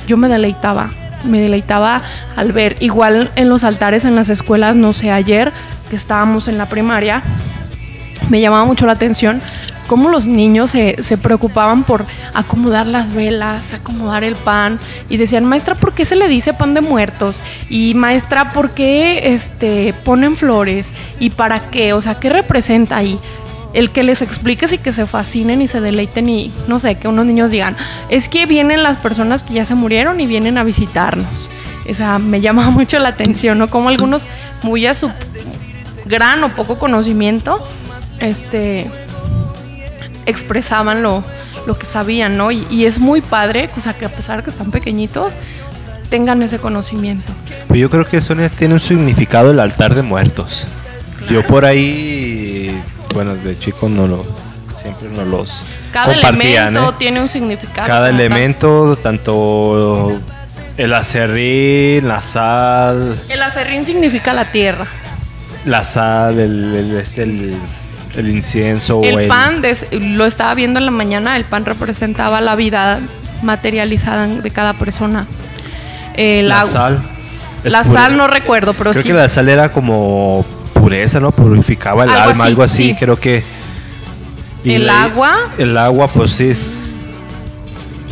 Yo 0.06 0.16
me 0.16 0.28
deleitaba, 0.28 0.90
me 1.24 1.40
deleitaba 1.40 2.00
al 2.36 2.52
ver. 2.52 2.76
Igual 2.80 3.30
en 3.36 3.48
los 3.48 3.64
altares 3.64 4.04
en 4.04 4.14
las 4.14 4.28
escuelas, 4.28 4.76
no 4.76 4.92
sé, 4.92 5.10
ayer 5.10 5.52
que 5.90 5.96
estábamos 5.96 6.48
en 6.48 6.58
la 6.58 6.66
primaria, 6.66 7.22
me 8.28 8.40
llamaba 8.40 8.64
mucho 8.64 8.86
la 8.86 8.92
atención 8.92 9.40
cómo 9.86 10.08
los 10.08 10.26
niños 10.26 10.70
se, 10.70 11.02
se 11.02 11.18
preocupaban 11.18 11.84
por 11.84 12.06
acomodar 12.32 12.86
las 12.86 13.12
velas, 13.14 13.74
acomodar 13.74 14.24
el 14.24 14.36
pan 14.36 14.78
y 15.10 15.18
decían, 15.18 15.44
maestra, 15.44 15.74
¿por 15.74 15.92
qué 15.92 16.06
se 16.06 16.16
le 16.16 16.28
dice 16.28 16.54
pan 16.54 16.72
de 16.72 16.80
muertos? 16.80 17.42
Y 17.68 17.92
maestra, 17.92 18.52
¿por 18.52 18.70
qué 18.70 19.34
este, 19.34 19.94
ponen 20.04 20.36
flores? 20.36 20.88
¿Y 21.18 21.28
para 21.28 21.60
qué? 21.60 21.92
O 21.92 22.00
sea, 22.00 22.14
¿qué 22.14 22.30
representa 22.30 22.96
ahí? 22.96 23.18
El 23.72 23.90
que 23.90 24.02
les 24.02 24.22
expliques 24.22 24.72
y 24.72 24.78
que 24.78 24.92
se 24.92 25.06
fascinen 25.06 25.62
y 25.62 25.68
se 25.68 25.80
deleiten 25.80 26.28
y 26.28 26.52
no 26.68 26.78
sé, 26.78 26.96
que 26.96 27.08
unos 27.08 27.26
niños 27.26 27.50
digan, 27.50 27.76
es 28.08 28.28
que 28.28 28.46
vienen 28.46 28.82
las 28.82 28.98
personas 28.98 29.42
que 29.42 29.54
ya 29.54 29.64
se 29.64 29.74
murieron 29.74 30.20
y 30.20 30.26
vienen 30.26 30.58
a 30.58 30.64
visitarnos. 30.64 31.48
O 31.88 31.94
sea, 31.94 32.18
me 32.18 32.40
llama 32.40 32.70
mucho 32.70 32.98
la 32.98 33.10
atención, 33.10 33.58
¿no? 33.58 33.70
Como 33.70 33.88
algunos 33.88 34.26
muy 34.62 34.86
a 34.86 34.94
su 34.94 35.10
gran 36.04 36.44
o 36.44 36.48
poco 36.50 36.78
conocimiento, 36.78 37.66
este, 38.20 38.90
expresaban 40.26 41.02
lo, 41.02 41.24
lo 41.66 41.78
que 41.78 41.86
sabían, 41.86 42.36
¿no? 42.36 42.52
Y, 42.52 42.66
y 42.70 42.84
es 42.84 42.98
muy 42.98 43.20
padre, 43.20 43.70
o 43.76 43.80
sea, 43.80 43.94
que 43.94 44.04
a 44.04 44.10
pesar 44.10 44.38
de 44.38 44.44
que 44.44 44.50
están 44.50 44.70
pequeñitos, 44.70 45.38
tengan 46.12 46.42
ese 46.42 46.58
conocimiento. 46.58 47.32
Pues 47.68 47.80
yo 47.80 47.88
creo 47.88 48.04
que 48.04 48.18
eso 48.18 48.36
tiene 48.58 48.74
un 48.74 48.80
significado 48.80 49.50
el 49.50 49.58
altar 49.58 49.94
de 49.94 50.02
muertos. 50.02 50.66
Yo 51.26 51.42
por 51.46 51.64
ahí, 51.64 52.41
bueno, 53.12 53.34
de 53.34 53.58
chico 53.58 53.88
no 53.88 54.06
lo, 54.06 54.24
siempre 54.74 55.08
no 55.08 55.24
los 55.24 55.52
Cada 55.92 56.12
compartían, 56.14 56.68
elemento 56.68 56.90
¿eh? 56.90 56.94
tiene 56.98 57.20
un 57.20 57.28
significado. 57.28 57.86
Cada 57.86 58.06
tal. 58.10 58.14
elemento, 58.20 58.96
tanto 58.96 60.12
el 60.76 60.94
acerrín, 60.94 62.08
la 62.08 62.20
sal, 62.20 63.20
El 63.28 63.42
acerrín 63.42 63.84
significa 63.84 64.32
la 64.32 64.46
tierra. 64.46 64.86
la 65.66 65.84
sal, 65.84 66.38
el, 66.38 66.74
el- 66.74 66.96
este, 66.96 67.22
el, 67.24 67.54
el 68.16 68.28
incienso, 68.30 69.00
El 69.04 69.28
pan, 69.28 69.60
des- 69.62 69.86
lo 69.92 70.24
estaba 70.26 70.54
viendo 70.54 70.78
en 70.80 70.86
la 70.86 70.90
mañana, 70.90 71.36
el 71.36 71.44
pan 71.44 71.64
representaba 71.64 72.40
la 72.40 72.56
vida 72.56 73.00
materializada 73.42 74.26
de 74.26 74.50
cada 74.50 74.72
persona. 74.74 75.26
El 76.16 76.48
la 76.48 76.60
agua- 76.60 76.72
sal. 76.72 77.02
La 77.64 77.84
sal 77.84 78.16
no 78.16 78.26
recuerdo, 78.26 78.72
pero 78.74 78.90
creo 78.90 79.02
sí. 79.02 79.08
que 79.10 79.14
la 79.14 79.28
sal 79.28 79.48
era 79.48 79.70
como 79.70 80.44
pureza, 80.82 81.20
¿no? 81.20 81.30
Purificaba 81.30 82.02
el 82.04 82.10
Algo 82.10 82.30
alma, 82.30 82.44
así, 82.44 82.50
algo 82.50 82.62
así, 82.64 82.88
sí. 82.90 82.96
creo 82.98 83.16
que. 83.16 83.44
El 84.64 84.86
la- 84.86 85.04
agua. 85.04 85.32
El 85.58 85.76
agua, 85.78 86.08
pues 86.08 86.32
sí. 86.32 86.48
es- 86.50 86.86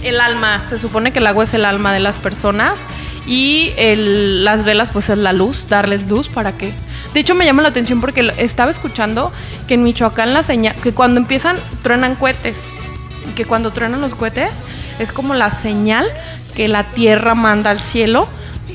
El 0.05 0.21
alma, 0.21 0.63
se 0.69 0.79
supone 0.79 1.13
que 1.13 1.19
el 1.19 1.27
agua 1.27 1.45
es 1.45 1.53
el 1.55 1.65
alma 1.65 1.93
de 1.93 1.99
las 2.01 2.19
personas 2.19 2.75
y 3.27 3.73
el- 3.77 4.45
las 4.45 4.65
velas 4.65 4.91
pues 4.93 5.11
es 5.11 5.19
la 5.19 5.33
luz, 5.33 5.67
darles 5.69 6.09
luz 6.09 6.29
para 6.29 6.53
que... 6.53 6.73
De 7.13 7.21
hecho 7.21 7.35
me 7.35 7.45
llama 7.45 7.63
la 7.63 7.69
atención 7.71 8.01
porque 8.01 8.33
estaba 8.39 8.71
escuchando 8.71 9.33
que 9.69 9.75
en 9.75 9.83
Michoacán 9.83 10.33
la 10.33 10.43
señal, 10.45 10.75
que 10.77 10.93
cuando 10.93 11.21
empiezan 11.21 11.57
truenan 11.83 12.15
cohetes, 12.15 12.57
y 13.29 13.33
que 13.35 13.45
cuando 13.45 13.73
truenan 13.73 14.01
los 14.01 14.15
cohetes 14.15 14.51
es 15.01 15.11
como 15.13 15.35
la 15.35 15.51
señal 15.51 16.07
que 16.55 16.69
la 16.69 16.85
tierra 16.85 17.35
manda 17.35 17.71
al 17.71 17.81
cielo 17.81 18.27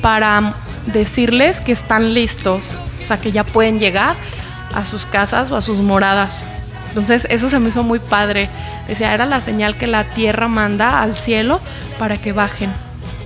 para 0.02 0.54
decirles 0.86 1.60
que 1.62 1.72
están 1.72 2.14
listos, 2.14 2.76
o 3.06 3.08
sea 3.08 3.18
que 3.18 3.32
ya 3.32 3.44
pueden 3.44 3.80
llegar 3.80 4.16
a 4.74 4.84
sus 4.84 5.06
casas 5.06 5.52
o 5.52 5.56
a 5.56 5.62
sus 5.62 5.78
moradas. 5.78 6.42
Entonces 6.90 7.28
eso 7.30 7.50
se 7.50 7.60
me 7.60 7.70
hizo 7.70 7.84
muy 7.84 8.00
padre. 8.00 8.50
Decía, 8.88 9.14
era 9.14 9.28
la 9.28 9.42
señal 9.42 9.76
que 9.78 9.86
la 9.86 10.04
tierra 10.04 10.48
manda 10.48 11.04
al 11.04 11.16
cielo 11.16 11.62
para 12.00 12.18
que 12.18 12.34
bajen 12.34 12.72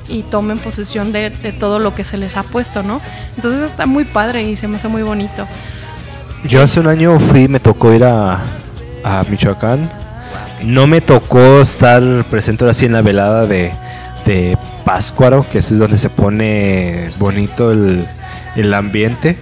y 0.09 0.23
tomen 0.23 0.59
posesión 0.59 1.13
de, 1.13 1.29
de 1.29 1.53
todo 1.53 1.79
lo 1.79 1.95
que 1.95 2.03
se 2.03 2.17
les 2.17 2.35
ha 2.35 2.43
puesto, 2.43 2.83
¿no? 2.83 2.99
Entonces 3.37 3.71
está 3.71 3.85
muy 3.85 4.03
padre 4.03 4.43
y 4.43 4.57
se 4.57 4.67
me 4.67 4.75
hace 4.75 4.89
muy 4.89 5.03
bonito. 5.03 5.47
Yo 6.43 6.61
hace 6.61 6.81
un 6.81 6.87
año 6.87 7.17
fui, 7.19 7.47
me 7.47 7.61
tocó 7.61 7.93
ir 7.93 8.03
a, 8.03 8.39
a 9.03 9.23
Michoacán. 9.29 9.89
No 10.63 10.87
me 10.87 10.99
tocó 10.99 11.61
estar 11.61 12.01
presente 12.25 12.65
ahora 12.65 12.73
sí 12.73 12.85
en 12.85 12.93
la 12.93 13.01
velada 13.01 13.45
de, 13.45 13.71
de 14.25 14.57
Páscuaro, 14.83 15.45
que 15.49 15.59
es 15.59 15.77
donde 15.77 15.97
se 15.97 16.09
pone 16.09 17.11
bonito 17.17 17.71
el, 17.71 18.05
el 18.55 18.73
ambiente. 18.73 19.37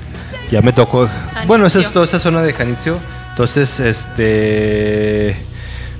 Ya 0.51 0.61
me 0.61 0.71
tocó. 0.73 1.09
Bueno, 1.45 1.65
esa 1.65 1.79
es 1.79 1.91
toda 1.91 2.05
esa 2.05 2.19
zona 2.19 2.41
de 2.41 2.53
Janitzio. 2.53 2.97
Entonces, 3.31 3.79
este. 3.79 5.35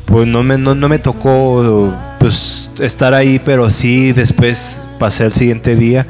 Pues 0.06 0.26
no 0.26 0.42
me, 0.42 0.58
no, 0.58 0.74
no 0.74 0.88
me 0.88 1.00
tocó 1.00 1.94
pues 2.20 2.70
estar 2.80 3.14
ahí, 3.14 3.42
pero 3.44 3.70
sí 3.70 4.14
después 4.14 4.80
pasé 5.00 5.26
el 5.26 5.34
siguiente 5.34 5.76
día. 5.76 6.08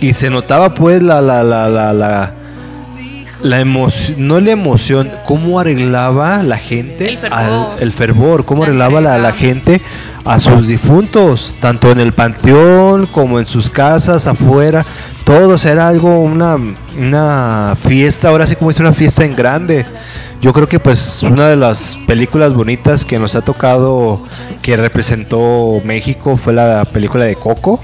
Y 0.00 0.14
se 0.14 0.30
notaba 0.30 0.74
pues 0.74 1.02
la, 1.02 1.20
la, 1.20 1.42
la, 1.42 1.68
la, 1.68 1.92
la, 1.92 2.32
la 3.44 3.60
emoción, 3.60 4.26
no 4.26 4.40
la 4.40 4.50
emoción, 4.50 5.10
cómo 5.24 5.60
arreglaba 5.60 6.42
la 6.42 6.56
gente, 6.56 7.08
El 7.08 7.18
fervor. 7.18 7.38
al- 7.38 7.66
el 7.80 7.92
fervor, 7.92 8.44
cómo 8.44 8.62
La 8.62 8.68
arreglaba 8.68 9.00
la, 9.00 9.18
la 9.18 9.32
gente 9.32 9.80
a 10.24 10.40
sus 10.40 10.66
difuntos, 10.68 11.54
tanto 11.60 11.92
en 11.92 12.00
el 12.00 12.12
panteón 12.12 13.06
como 13.06 13.38
en 13.38 13.46
sus 13.46 13.68
casas, 13.70 14.26
afuera, 14.26 14.84
todo, 15.24 15.50
o 15.50 15.58
sea, 15.58 15.72
era 15.72 15.88
algo, 15.88 16.18
una, 16.20 16.56
una 16.98 17.74
fiesta, 17.76 18.28
ahora 18.28 18.46
sí 18.46 18.56
como 18.56 18.70
es 18.70 18.80
una 18.80 18.92
fiesta 18.92 19.24
en 19.24 19.34
grande. 19.36 19.84
Yo 20.40 20.52
creo 20.52 20.68
que 20.68 20.78
pues 20.80 21.22
una 21.22 21.48
de 21.48 21.56
las 21.56 21.96
películas 22.06 22.52
bonitas 22.54 23.04
que 23.04 23.18
nos 23.18 23.34
ha 23.34 23.40
tocado, 23.42 24.22
que 24.62 24.76
representó 24.76 25.80
México, 25.84 26.36
fue 26.36 26.52
la 26.52 26.84
película 26.84 27.24
de 27.24 27.34
Coco. 27.36 27.80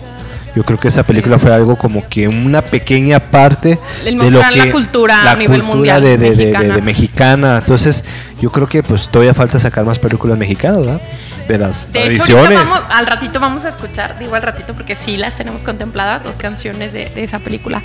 Yo 0.56 0.64
creo 0.64 0.78
que 0.80 0.88
esa 0.88 1.04
película 1.04 1.38
fue 1.38 1.54
algo 1.54 1.76
como 1.76 2.08
que 2.08 2.26
una 2.26 2.60
pequeña 2.62 3.20
parte 3.20 3.78
El 4.04 4.18
de 4.18 4.30
lo 4.32 4.40
que 4.40 4.56
la 4.56 4.72
cultura 4.72 5.30
a 5.30 5.36
nivel 5.36 5.60
cultura 5.62 5.76
mundial 5.76 6.02
de, 6.02 6.18
de- 6.18 6.30
mexicana. 6.30 6.74
de 6.74 6.82
mexicana. 6.82 7.58
Entonces, 7.58 8.04
yo 8.40 8.50
creo 8.50 8.66
que 8.66 8.82
pues 8.82 9.08
todavía 9.08 9.32
falta 9.32 9.60
sacar 9.60 9.84
más 9.84 9.98
películas 10.00 10.36
mexicanas, 10.36 10.78
¿verdad? 10.80 11.00
De 11.46 11.58
las 11.58 11.82
hecho, 11.84 11.92
tradiciones. 11.92 12.58
vamos, 12.58 12.80
al 12.90 13.06
ratito 13.06 13.38
vamos 13.38 13.64
a 13.64 13.68
escuchar, 13.68 14.18
digo 14.18 14.34
al 14.34 14.42
ratito 14.42 14.74
porque 14.74 14.96
sí 14.96 15.16
las 15.16 15.36
tenemos 15.36 15.62
contempladas, 15.62 16.24
dos 16.24 16.36
canciones 16.36 16.92
de, 16.92 17.08
de 17.10 17.22
esa 17.24 17.38
película. 17.38 17.80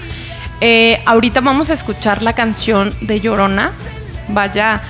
Eh, 0.62 1.00
ahorita 1.06 1.42
vamos 1.42 1.70
a 1.70 1.74
escuchar 1.74 2.22
la 2.24 2.34
canción 2.34 2.94
de 3.02 3.20
Llorona, 3.20 3.72
vaya 4.30 4.82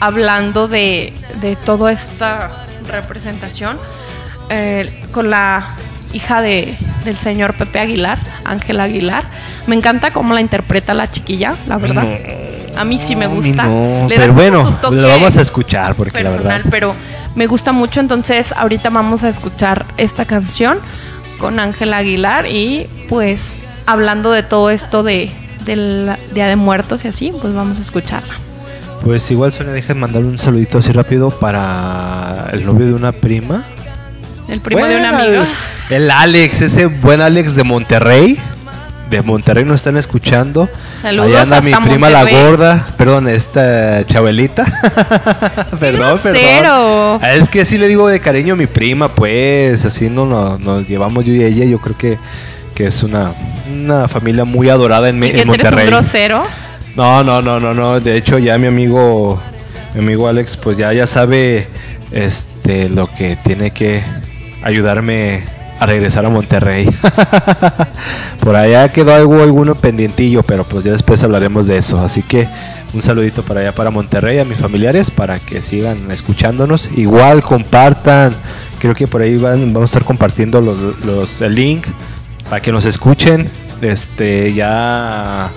hablando 0.00 0.68
de, 0.68 1.12
de 1.42 1.56
toda 1.56 1.92
esta 1.92 2.50
representación 2.88 3.76
eh, 4.48 5.02
con 5.12 5.28
la 5.30 5.66
hija 6.12 6.42
de, 6.42 6.76
del 7.04 7.16
señor 7.16 7.54
Pepe 7.54 7.80
Aguilar, 7.80 8.18
Ángela 8.44 8.84
Aguilar. 8.84 9.24
Me 9.66 9.76
encanta 9.76 10.12
cómo 10.12 10.34
la 10.34 10.40
interpreta 10.40 10.94
la 10.94 11.10
chiquilla, 11.10 11.54
la 11.66 11.78
verdad. 11.78 12.04
A 12.76 12.84
mí 12.84 12.98
sí 12.98 13.16
me 13.16 13.26
gusta. 13.26 13.64
no, 13.64 14.08
Le 14.08 14.16
da 14.16 14.22
pero 14.22 14.34
bueno, 14.34 14.66
su 14.66 14.72
toque 14.74 14.96
lo 14.96 15.08
vamos 15.08 15.36
a 15.36 15.40
escuchar 15.42 15.94
porque 15.94 16.22
la 16.22 16.30
personal, 16.30 16.56
verdad. 16.58 16.70
pero 16.70 16.94
me 17.34 17.46
gusta 17.46 17.72
mucho. 17.72 18.00
Entonces, 18.00 18.52
ahorita 18.56 18.90
vamos 18.90 19.24
a 19.24 19.28
escuchar 19.28 19.84
esta 19.96 20.24
canción 20.24 20.78
con 21.38 21.58
Ángela 21.58 21.98
Aguilar 21.98 22.46
y 22.46 22.86
pues 23.08 23.58
hablando 23.86 24.30
de 24.30 24.42
todo 24.42 24.70
esto 24.70 25.02
de 25.02 25.30
del 25.64 26.10
Día 26.32 26.46
de 26.46 26.56
Muertos 26.56 27.04
y 27.04 27.08
así, 27.08 27.32
pues 27.40 27.52
vamos 27.52 27.78
a 27.78 27.82
escucharla. 27.82 28.34
Pues 29.04 29.30
igual 29.30 29.50
deja 29.50 29.94
de 29.94 30.00
mandarle 30.00 30.28
un 30.28 30.38
saludito 30.38 30.78
así 30.78 30.92
rápido 30.92 31.30
para 31.30 32.50
el 32.52 32.66
novio 32.66 32.86
de 32.86 32.94
una 32.94 33.12
prima. 33.12 33.64
El 34.50 34.60
primo 34.60 34.84
de 34.84 34.96
un 34.96 35.04
amigo. 35.06 35.42
El, 35.90 35.96
el 36.04 36.10
Alex, 36.10 36.60
ese 36.62 36.86
buen 36.86 37.20
Alex 37.20 37.54
de 37.54 37.64
Monterrey. 37.64 38.38
De 39.08 39.22
Monterrey 39.22 39.64
nos 39.64 39.80
están 39.80 39.96
escuchando. 39.96 40.68
Saludos 41.02 41.30
Allá 41.30 41.42
anda 41.42 41.60
mi 41.60 41.74
prima 41.88 42.10
la 42.10 42.18
Monterrey. 42.20 42.44
gorda. 42.44 42.86
Perdón, 42.96 43.28
esta 43.28 44.04
Chabelita. 44.06 44.64
perdón, 45.80 46.18
perdón. 46.22 46.22
grosero. 46.22 47.18
Ah, 47.22 47.32
Es 47.34 47.48
que 47.48 47.62
así 47.62 47.76
le 47.78 47.88
digo 47.88 48.06
de 48.08 48.20
cariño 48.20 48.54
a 48.54 48.56
mi 48.56 48.66
prima, 48.66 49.08
pues. 49.08 49.84
Así 49.84 50.08
no 50.08 50.26
nos, 50.26 50.60
nos 50.60 50.86
llevamos 50.88 51.24
yo 51.24 51.32
y 51.32 51.42
ella. 51.42 51.64
Yo 51.64 51.78
creo 51.80 51.96
que, 51.98 52.18
que 52.74 52.86
es 52.86 53.02
una, 53.02 53.32
una 53.72 54.06
familia 54.06 54.44
muy 54.44 54.68
adorada 54.68 55.08
en, 55.08 55.22
¿Y 55.22 55.26
en 55.26 55.32
tú 55.32 55.36
eres 55.36 55.42
un 55.44 55.48
Monterrey. 55.48 55.86
grosero? 55.86 56.42
No, 56.94 57.24
no, 57.24 57.42
no, 57.42 57.58
no, 57.58 57.74
no. 57.74 57.98
De 57.98 58.16
hecho, 58.16 58.38
ya 58.38 58.58
mi 58.58 58.68
amigo, 58.68 59.40
mi 59.94 60.00
amigo 60.02 60.28
Alex, 60.28 60.56
pues 60.56 60.76
ya, 60.76 60.92
ya 60.92 61.06
sabe 61.08 61.66
este 62.12 62.88
lo 62.88 63.08
que 63.08 63.36
tiene 63.44 63.72
que 63.72 64.02
ayudarme 64.62 65.42
a 65.78 65.86
regresar 65.86 66.26
a 66.26 66.28
Monterrey. 66.30 66.88
Por 68.40 68.56
allá 68.56 68.88
quedó 68.90 69.14
algo, 69.14 69.42
alguno 69.42 69.74
pendientillo, 69.74 70.42
pero 70.42 70.64
pues 70.64 70.84
ya 70.84 70.92
después 70.92 71.22
hablaremos 71.22 71.66
de 71.66 71.78
eso. 71.78 72.00
Así 72.02 72.22
que 72.22 72.48
un 72.92 73.02
saludito 73.02 73.42
para 73.42 73.60
allá, 73.60 73.72
para 73.72 73.90
Monterrey, 73.90 74.38
a 74.38 74.44
mis 74.44 74.58
familiares, 74.58 75.10
para 75.10 75.38
que 75.38 75.62
sigan 75.62 76.10
escuchándonos. 76.10 76.90
Igual 76.96 77.42
compartan. 77.42 78.34
Creo 78.78 78.94
que 78.94 79.06
por 79.06 79.22
ahí 79.22 79.36
van, 79.36 79.72
vamos 79.72 79.90
a 79.90 79.92
estar 79.92 80.04
compartiendo 80.04 80.60
los, 80.60 80.98
los- 81.04 81.40
el 81.42 81.54
link 81.54 81.86
para 82.48 82.60
que 82.60 82.72
nos 82.72 82.84
escuchen. 82.86 83.50
Este, 83.82 84.52
ya 84.52 85.48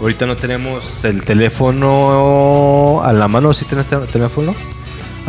ahorita 0.00 0.26
no 0.26 0.36
tenemos 0.36 1.04
el 1.04 1.24
teléfono 1.24 3.02
a 3.04 3.12
la 3.12 3.28
mano. 3.28 3.52
¿Sí 3.54 3.64
tienes 3.64 3.90
el 3.92 4.06
teléfono? 4.06 4.54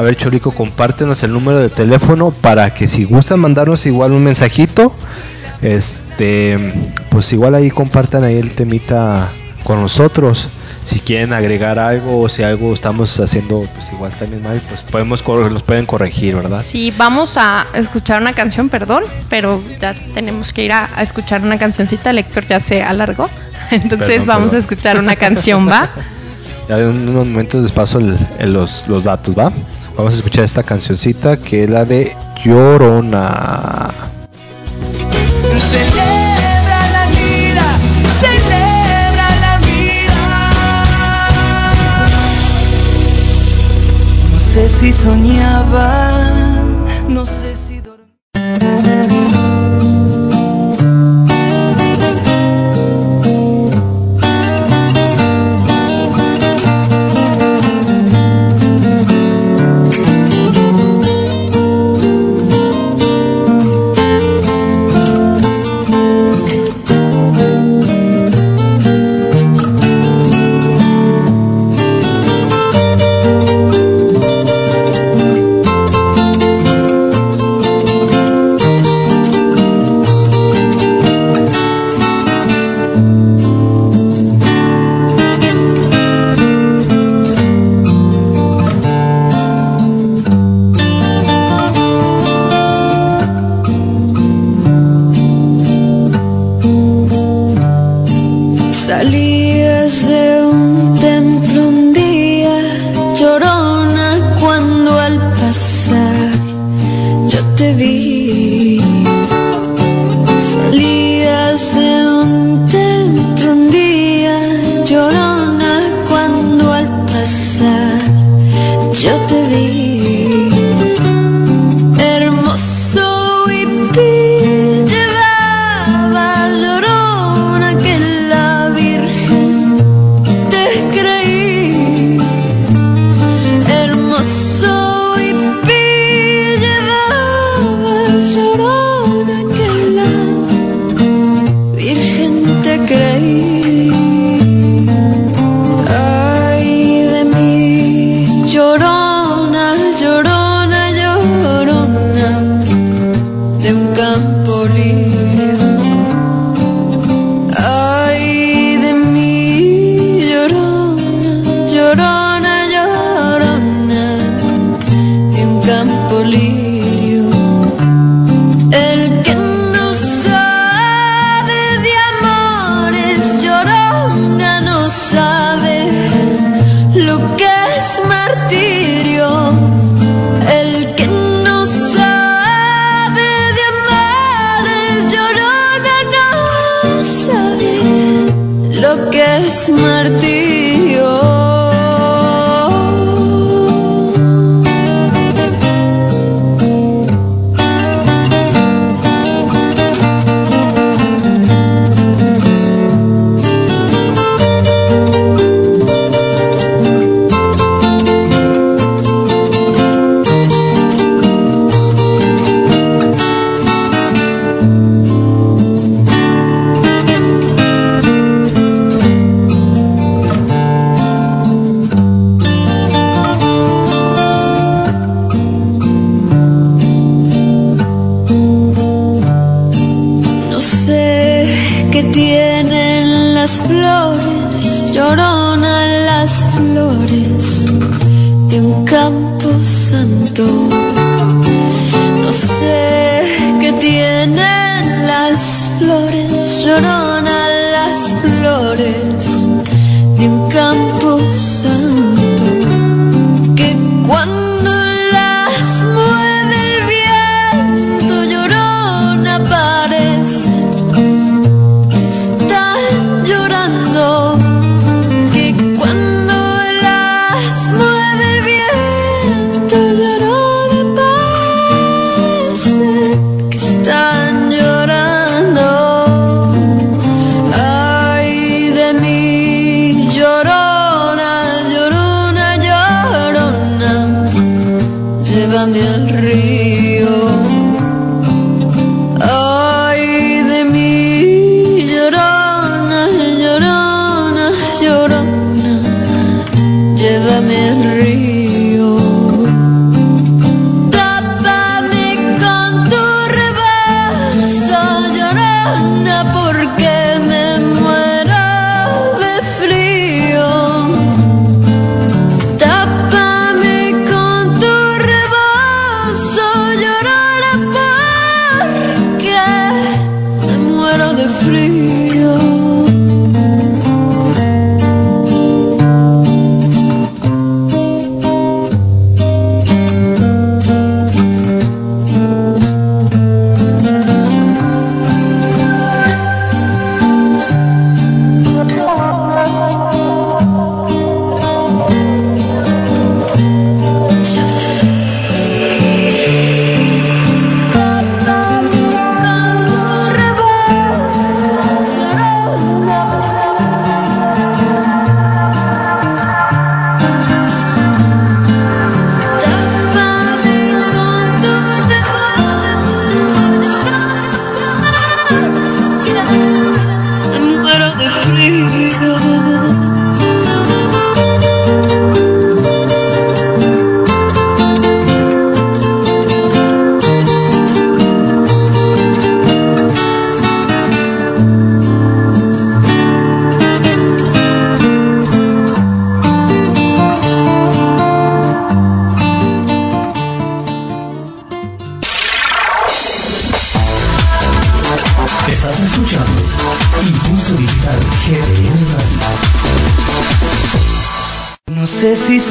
A 0.02 0.04
ver, 0.04 0.16
Chorico, 0.18 0.49
compártenos 0.52 1.22
el 1.22 1.32
número 1.32 1.60
de 1.60 1.70
teléfono 1.70 2.32
para 2.32 2.74
que 2.74 2.88
si 2.88 3.04
gustan 3.04 3.39
mandarnos 3.39 3.86
igual 3.86 4.14
un 4.14 4.24
mensajito, 4.24 4.91
este, 5.62 6.74
pues 7.10 7.32
igual 7.34 7.54
ahí 7.54 7.70
compartan 7.70 8.24
ahí 8.24 8.36
el 8.38 8.56
temita 8.56 9.30
con 9.64 9.80
nosotros. 9.80 10.49
Si 10.84 11.02
quieren 11.02 11.34
agregar 11.34 11.78
algo 11.78 12.20
o 12.20 12.30
si 12.30 12.41
algo 12.41 12.74
estamos 12.74 13.20
haciendo 13.20 13.64
pues 13.76 13.93
igual 13.93 14.12
también 14.14 14.41
mal, 14.41 14.60
pues 14.70 14.82
podemos 14.82 15.24
nos 15.52 15.62
pueden 15.62 15.86
corregir, 15.86 16.36
¿verdad? 16.36 16.64
Sí, 16.64 16.91
vamos 16.97 17.38
a 17.38 17.68
escuchar 17.76 18.24
una 18.24 18.34
canción, 18.34 18.70
perdón, 18.70 19.04
pero 19.30 19.62
ya 19.80 19.93
tenemos 20.16 20.52
que 20.52 20.64
ir 20.66 20.72
a, 20.72 20.89
a 20.95 21.04
escuchar 21.04 21.43
una 21.43 21.60
cancioncita. 21.60 22.10
El 22.10 22.18
Héctor 22.18 22.47
ya 22.47 22.60
se 22.60 22.82
alargó. 22.82 23.30
Entonces 23.70 24.08
Perdón, 24.08 24.26
vamos 24.28 24.43
perdón. 24.45 24.56
a 24.56 24.60
escuchar 24.62 24.97
una 24.99 25.16
canción, 25.16 25.70
¿va? 25.70 25.88
Ya 26.70 26.78
en 26.78 26.88
unos 27.10 27.28
momentos 27.28 27.64
les 27.64 27.72
paso 27.72 27.99
el- 27.99 28.18
el- 28.39 28.54
los, 28.54 28.88
los 28.88 29.04
datos, 29.04 29.38
¿va? 29.38 29.52
Vamos 29.97 30.15
a 30.15 30.17
escuchar 30.17 30.45
esta 30.45 30.63
cancioncita 30.63 31.37
que 31.37 31.65
es 31.65 31.69
la 31.69 31.85
de 31.85 32.15
Llorona. 32.43 33.89
No 44.31 44.39
sé 44.39 44.67
si 44.69 44.91
soñaba, 44.91 46.01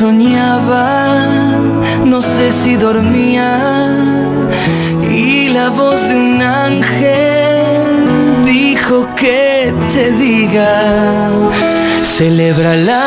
soñaba, 0.01 1.19
no 2.07 2.23
sé 2.23 2.53
si 2.53 2.75
dormía 2.77 3.51
y 5.03 5.51
la 5.51 5.69
voz 5.69 6.01
de 6.09 6.15
un 6.15 6.41
ángel 6.41 7.83
dijo 8.47 9.07
que 9.15 9.75
te 9.93 10.05
diga, 10.13 10.73
celebra 12.03 12.77
la 12.77 13.00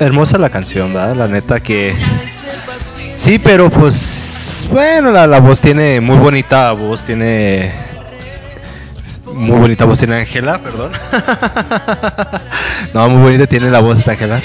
Hermosa 0.00 0.38
la 0.38 0.48
canción, 0.48 0.94
¿verdad? 0.94 1.14
La 1.14 1.28
neta 1.28 1.60
que... 1.60 1.94
Sí, 3.14 3.38
pero 3.38 3.68
pues... 3.68 4.66
Bueno, 4.70 5.10
la, 5.10 5.26
la 5.26 5.40
voz 5.40 5.60
tiene 5.60 6.00
muy 6.00 6.16
bonita 6.16 6.72
voz, 6.72 7.02
tiene... 7.02 7.70
Muy 9.34 9.58
bonita 9.58 9.84
voz 9.84 9.98
tiene 9.98 10.16
Ángela, 10.16 10.58
perdón. 10.58 10.92
no, 12.94 13.08
muy 13.10 13.22
bonita 13.22 13.46
tiene 13.46 13.70
la 13.70 13.80
voz 13.80 13.98
esta 13.98 14.12
Ángela. 14.12 14.40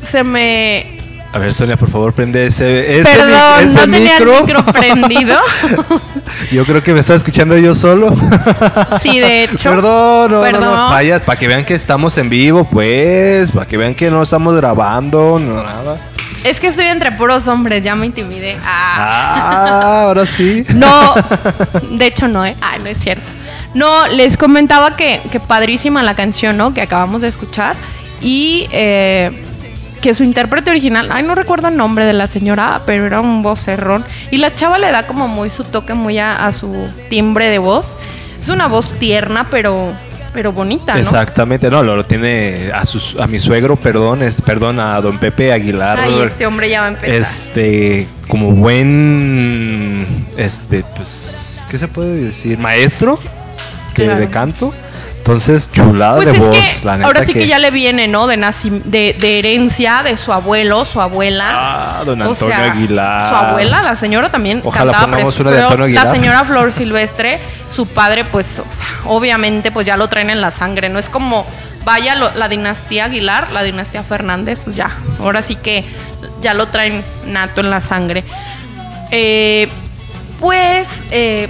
Se 0.00 0.24
me. 0.24 0.99
A 1.32 1.38
ver, 1.38 1.54
Sonia, 1.54 1.76
por 1.76 1.88
favor, 1.88 2.12
prende 2.12 2.46
ese, 2.46 2.98
ese, 2.98 3.08
Perdón, 3.08 3.62
ese 3.62 3.74
no 3.74 3.92
tenía 3.92 4.14
micro. 4.18 4.34
el 4.38 4.46
micro 4.46 4.64
prendido. 4.64 5.38
Yo 6.50 6.64
creo 6.66 6.82
que 6.82 6.92
me 6.92 7.00
estaba 7.00 7.16
escuchando 7.16 7.56
yo 7.56 7.74
solo. 7.74 8.12
Sí, 9.00 9.20
de 9.20 9.44
hecho. 9.44 9.70
Perdón, 9.70 10.30
no, 10.32 10.38
no, 10.38 10.42
Perdón. 10.42 10.62
no, 10.64 10.88
vaya, 10.88 11.20
para 11.24 11.38
que 11.38 11.46
vean 11.46 11.64
que 11.64 11.74
estamos 11.74 12.18
en 12.18 12.30
vivo, 12.30 12.64
pues, 12.64 13.52
para 13.52 13.64
que 13.66 13.76
vean 13.76 13.94
que 13.94 14.10
no 14.10 14.22
estamos 14.22 14.56
grabando, 14.56 15.38
no 15.38 15.62
nada. 15.62 15.98
Es 16.42 16.58
que 16.58 16.68
estoy 16.68 16.86
entre 16.86 17.12
puros 17.12 17.46
hombres, 17.46 17.84
ya 17.84 17.94
me 17.94 18.06
intimidé. 18.06 18.56
Ah. 18.64 19.82
Ah, 19.84 20.02
ahora 20.04 20.26
sí. 20.26 20.64
No, 20.70 21.14
de 21.92 22.06
hecho 22.06 22.26
no, 22.26 22.44
¿eh? 22.44 22.56
Ay, 22.60 22.80
no 22.80 22.86
es 22.86 22.98
cierto. 22.98 23.22
No, 23.74 24.08
les 24.08 24.36
comentaba 24.36 24.96
que, 24.96 25.20
que 25.30 25.38
padrísima 25.38 26.02
la 26.02 26.14
canción, 26.16 26.56
¿no? 26.56 26.74
Que 26.74 26.82
acabamos 26.82 27.20
de 27.20 27.28
escuchar. 27.28 27.76
Y 28.20 28.66
eh, 28.72 29.30
que 30.00 30.14
su 30.14 30.24
intérprete 30.24 30.70
original, 30.70 31.08
ay, 31.12 31.22
no 31.22 31.34
recuerdo 31.34 31.68
el 31.68 31.76
nombre 31.76 32.04
de 32.04 32.12
la 32.12 32.26
señora, 32.26 32.80
pero 32.86 33.06
era 33.06 33.20
un 33.20 33.42
vocerrón. 33.42 34.04
Y 34.30 34.38
la 34.38 34.54
chava 34.54 34.78
le 34.78 34.90
da 34.90 35.06
como 35.06 35.28
muy 35.28 35.50
su 35.50 35.64
toque, 35.64 35.94
muy 35.94 36.18
a, 36.18 36.46
a 36.46 36.52
su 36.52 36.74
timbre 37.08 37.48
de 37.50 37.58
voz. 37.58 37.96
Es 38.40 38.48
una 38.48 38.66
voz 38.68 38.92
tierna, 38.98 39.46
pero, 39.50 39.92
pero 40.32 40.52
bonita, 40.52 40.94
¿no? 40.94 41.00
Exactamente, 41.00 41.70
no, 41.70 41.82
lo, 41.82 41.96
lo 41.96 42.04
tiene 42.06 42.70
a, 42.74 42.86
sus, 42.86 43.16
a 43.20 43.26
mi 43.26 43.38
suegro, 43.38 43.76
perdón, 43.76 44.22
es, 44.22 44.40
perdón, 44.40 44.80
a 44.80 45.00
don 45.00 45.18
Pepe 45.18 45.52
Aguilar. 45.52 46.00
Ay, 46.00 46.20
este 46.24 46.46
hombre 46.46 46.70
ya 46.70 46.80
va 46.80 46.86
a 46.86 46.90
empezar. 46.90 47.14
este 47.14 48.06
como 48.28 48.52
buen 48.52 50.06
este 50.36 50.84
pues 50.96 51.66
qué 51.68 51.78
se 51.78 51.88
puede 51.88 52.16
decir 52.26 52.58
maestro 52.58 53.18
que 53.94 54.04
Claro. 54.04 54.20
de 54.20 54.28
canto 54.28 54.72
entonces 55.30 55.70
chulada 55.72 56.16
Pues 56.16 56.26
de 56.26 56.32
es 56.32 56.38
voz 56.38 56.50
que 56.50 56.84
la 56.86 56.96
neta 56.96 57.06
ahora 57.06 57.24
sí 57.26 57.32
que, 57.32 57.46
ya 57.46 57.58
le 57.58 57.70
viene, 57.70 58.08
¿no? 58.08 58.26
De, 58.26 58.36
de, 58.36 59.16
de 59.18 59.38
herencia 59.38 60.02
de 60.02 60.16
su 60.16 60.32
abuelo, 60.32 60.84
su 60.84 61.00
abuela. 61.00 61.50
ah 61.52 62.02
don 62.04 62.20
O 62.22 62.30
Antonio 62.30 62.54
sea, 62.56 62.72
Aguilar 62.72 63.28
Su 63.30 63.34
abuela, 63.36 63.82
la 63.82 63.96
señora 63.96 64.28
también 64.30 64.60
Ojalá 64.64 64.92
cantaba 64.92 65.06
pongamos 65.12 65.38
una 65.40 65.50
de 65.50 65.62
Antonio 65.62 65.84
Aguilar. 65.84 66.04
La 66.06 66.10
señora 66.10 66.44
Flor 66.44 66.72
Silvestre, 66.72 67.38
su 67.74 67.86
padre, 67.86 68.24
pues, 68.24 68.58
o 68.58 68.72
sea, 68.72 68.86
obviamente, 69.06 69.70
pues 69.70 69.86
ya 69.86 69.96
lo 69.96 70.08
traen 70.08 70.30
en 70.30 70.40
la 70.40 70.50
sangre. 70.50 70.88
No 70.88 70.98
es 70.98 71.08
como 71.08 71.46
vaya 71.84 72.14
lo- 72.14 72.34
la 72.34 72.48
dinastía 72.48 73.04
Aguilar, 73.06 73.52
la 73.52 73.62
dinastía 73.62 74.02
Fernández, 74.02 74.60
pues 74.64 74.76
ya. 74.76 74.90
Ahora 75.20 75.42
sí 75.42 75.54
que 75.56 75.84
ya 76.42 76.54
lo 76.54 76.66
traen 76.66 77.04
nato 77.26 77.60
en 77.60 77.70
la 77.70 77.80
sangre. 77.80 78.24
Eh, 79.10 79.68
pues 80.40 80.88
eh, 81.10 81.48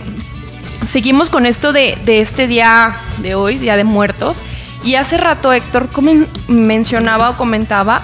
seguimos 0.86 1.30
con 1.30 1.46
esto 1.46 1.72
de, 1.72 1.98
de 2.04 2.20
este 2.20 2.46
día 2.46 2.94
de 3.18 3.34
hoy, 3.34 3.58
Día 3.58 3.76
de 3.76 3.84
Muertos. 3.84 4.42
Y 4.82 4.94
hace 4.94 5.18
rato 5.18 5.52
Héctor 5.52 5.88
mencionaba 6.48 7.30
o 7.30 7.36
comentaba 7.36 8.02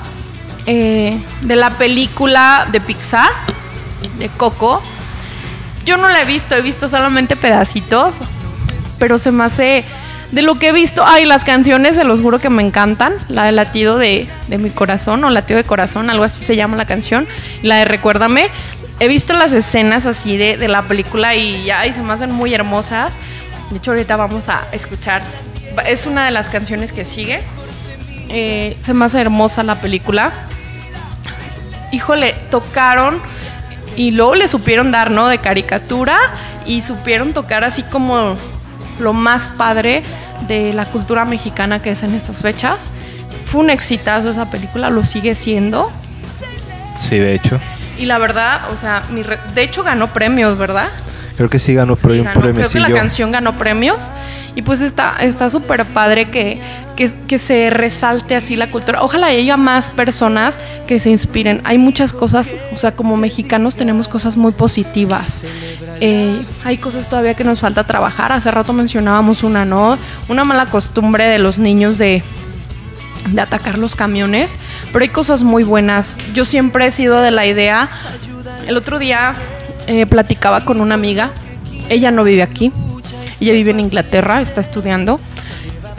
eh, 0.66 1.18
de 1.42 1.56
la 1.56 1.70
película 1.70 2.66
de 2.70 2.80
Pixar, 2.80 3.30
de 4.18 4.28
Coco. 4.28 4.82
Yo 5.86 5.96
no 5.96 6.08
la 6.08 6.22
he 6.22 6.24
visto, 6.24 6.54
he 6.54 6.62
visto 6.62 6.88
solamente 6.88 7.36
pedacitos, 7.36 8.16
pero 8.98 9.18
se 9.18 9.30
me 9.30 9.44
hace... 9.44 9.84
De 10.32 10.42
lo 10.42 10.56
que 10.58 10.68
he 10.68 10.72
visto, 10.72 11.04
ay, 11.06 11.24
las 11.24 11.44
canciones, 11.44 11.94
se 11.94 12.02
los 12.02 12.20
juro 12.20 12.40
que 12.40 12.50
me 12.50 12.60
encantan. 12.60 13.14
La 13.28 13.44
de 13.44 13.52
latido 13.52 13.96
de, 13.96 14.28
de 14.48 14.58
mi 14.58 14.70
corazón 14.70 15.22
o 15.22 15.30
latido 15.30 15.56
de 15.56 15.62
corazón, 15.62 16.10
algo 16.10 16.24
así 16.24 16.44
se 16.44 16.56
llama 16.56 16.76
la 16.76 16.84
canción. 16.84 17.28
La 17.62 17.76
de 17.76 17.84
Recuérdame. 17.84 18.50
He 18.98 19.08
visto 19.08 19.34
las 19.34 19.52
escenas 19.52 20.06
así 20.06 20.36
de, 20.36 20.56
de 20.56 20.68
la 20.68 20.82
película 20.82 21.34
y 21.34 21.70
ay, 21.70 21.92
se 21.92 22.00
me 22.00 22.12
hacen 22.12 22.32
muy 22.32 22.54
hermosas. 22.54 23.12
De 23.70 23.78
hecho, 23.78 23.90
ahorita 23.90 24.16
vamos 24.16 24.48
a 24.48 24.62
escuchar. 24.72 25.22
Es 25.86 26.06
una 26.06 26.24
de 26.24 26.30
las 26.30 26.48
canciones 26.48 26.92
que 26.92 27.04
sigue. 27.04 27.42
Eh, 28.28 28.76
se 28.80 28.94
me 28.94 29.04
hace 29.04 29.20
hermosa 29.20 29.62
la 29.62 29.76
película. 29.76 30.32
Híjole, 31.92 32.34
tocaron 32.50 33.20
y 33.96 34.12
luego 34.12 34.34
le 34.34 34.48
supieron 34.48 34.90
dar, 34.90 35.10
¿no? 35.10 35.28
De 35.28 35.38
caricatura 35.38 36.18
y 36.64 36.82
supieron 36.82 37.32
tocar 37.32 37.64
así 37.64 37.82
como 37.82 38.34
lo 38.98 39.12
más 39.12 39.48
padre 39.48 40.02
de 40.48 40.72
la 40.72 40.86
cultura 40.86 41.24
mexicana 41.24 41.80
que 41.80 41.90
es 41.90 42.02
en 42.02 42.14
estas 42.14 42.40
fechas. 42.40 42.88
Fue 43.44 43.60
un 43.60 43.70
exitazo 43.70 44.30
esa 44.30 44.50
película, 44.50 44.90
lo 44.90 45.04
sigue 45.04 45.34
siendo. 45.34 45.92
sí 46.96 47.18
de 47.18 47.34
hecho 47.34 47.60
Y 47.98 48.06
la 48.06 48.18
verdad, 48.18 48.60
o 48.72 48.76
sea, 48.76 49.02
mi 49.10 49.22
re- 49.22 49.38
de 49.54 49.62
hecho 49.62 49.82
ganó 49.82 50.08
premios, 50.08 50.58
¿verdad? 50.58 50.88
creo 51.36 51.50
que 51.50 51.58
sí 51.58 51.74
ganó 51.74 51.96
Sí, 51.96 52.02
ganó. 52.24 52.40
Creo 52.40 52.70
que 52.70 52.80
la 52.80 52.88
canción 52.94 53.30
ganó 53.32 53.58
premios. 53.58 53.98
Y 54.54 54.62
pues 54.62 54.80
está 54.80 55.16
está 55.20 55.50
súper 55.50 55.84
padre 55.84 56.30
que, 56.30 56.58
que, 56.96 57.12
que 57.28 57.36
se 57.36 57.68
resalte 57.68 58.34
así 58.36 58.56
la 58.56 58.68
cultura. 58.70 59.02
Ojalá 59.02 59.26
haya 59.26 59.58
más 59.58 59.90
personas 59.90 60.54
que 60.86 60.98
se 60.98 61.10
inspiren. 61.10 61.60
Hay 61.64 61.76
muchas 61.76 62.14
cosas, 62.14 62.54
o 62.72 62.78
sea, 62.78 62.92
como 62.92 63.18
mexicanos 63.18 63.76
tenemos 63.76 64.08
cosas 64.08 64.38
muy 64.38 64.52
positivas. 64.52 65.42
Eh, 66.00 66.40
hay 66.64 66.78
cosas 66.78 67.06
todavía 67.10 67.34
que 67.34 67.44
nos 67.44 67.60
falta 67.60 67.84
trabajar. 67.84 68.32
Hace 68.32 68.50
rato 68.50 68.72
mencionábamos 68.72 69.42
una, 69.42 69.66
¿no? 69.66 69.98
Una 70.28 70.44
mala 70.44 70.64
costumbre 70.64 71.26
de 71.26 71.38
los 71.38 71.58
niños 71.58 71.98
de, 71.98 72.22
de 73.28 73.40
atacar 73.42 73.76
los 73.76 73.94
camiones, 73.94 74.52
pero 74.92 75.02
hay 75.02 75.08
cosas 75.08 75.42
muy 75.42 75.64
buenas. 75.64 76.16
Yo 76.34 76.44
siempre 76.44 76.86
he 76.86 76.90
sido 76.90 77.20
de 77.20 77.30
la 77.30 77.46
idea, 77.46 77.88
el 78.66 78.76
otro 78.76 78.98
día 78.98 79.32
eh, 79.86 80.06
platicaba 80.06 80.64
con 80.64 80.80
una 80.80 80.94
amiga, 80.94 81.30
ella 81.88 82.10
no 82.10 82.24
vive 82.24 82.42
aquí, 82.42 82.72
ella 83.40 83.52
vive 83.52 83.70
en 83.72 83.80
Inglaterra, 83.80 84.40
está 84.40 84.60
estudiando, 84.60 85.20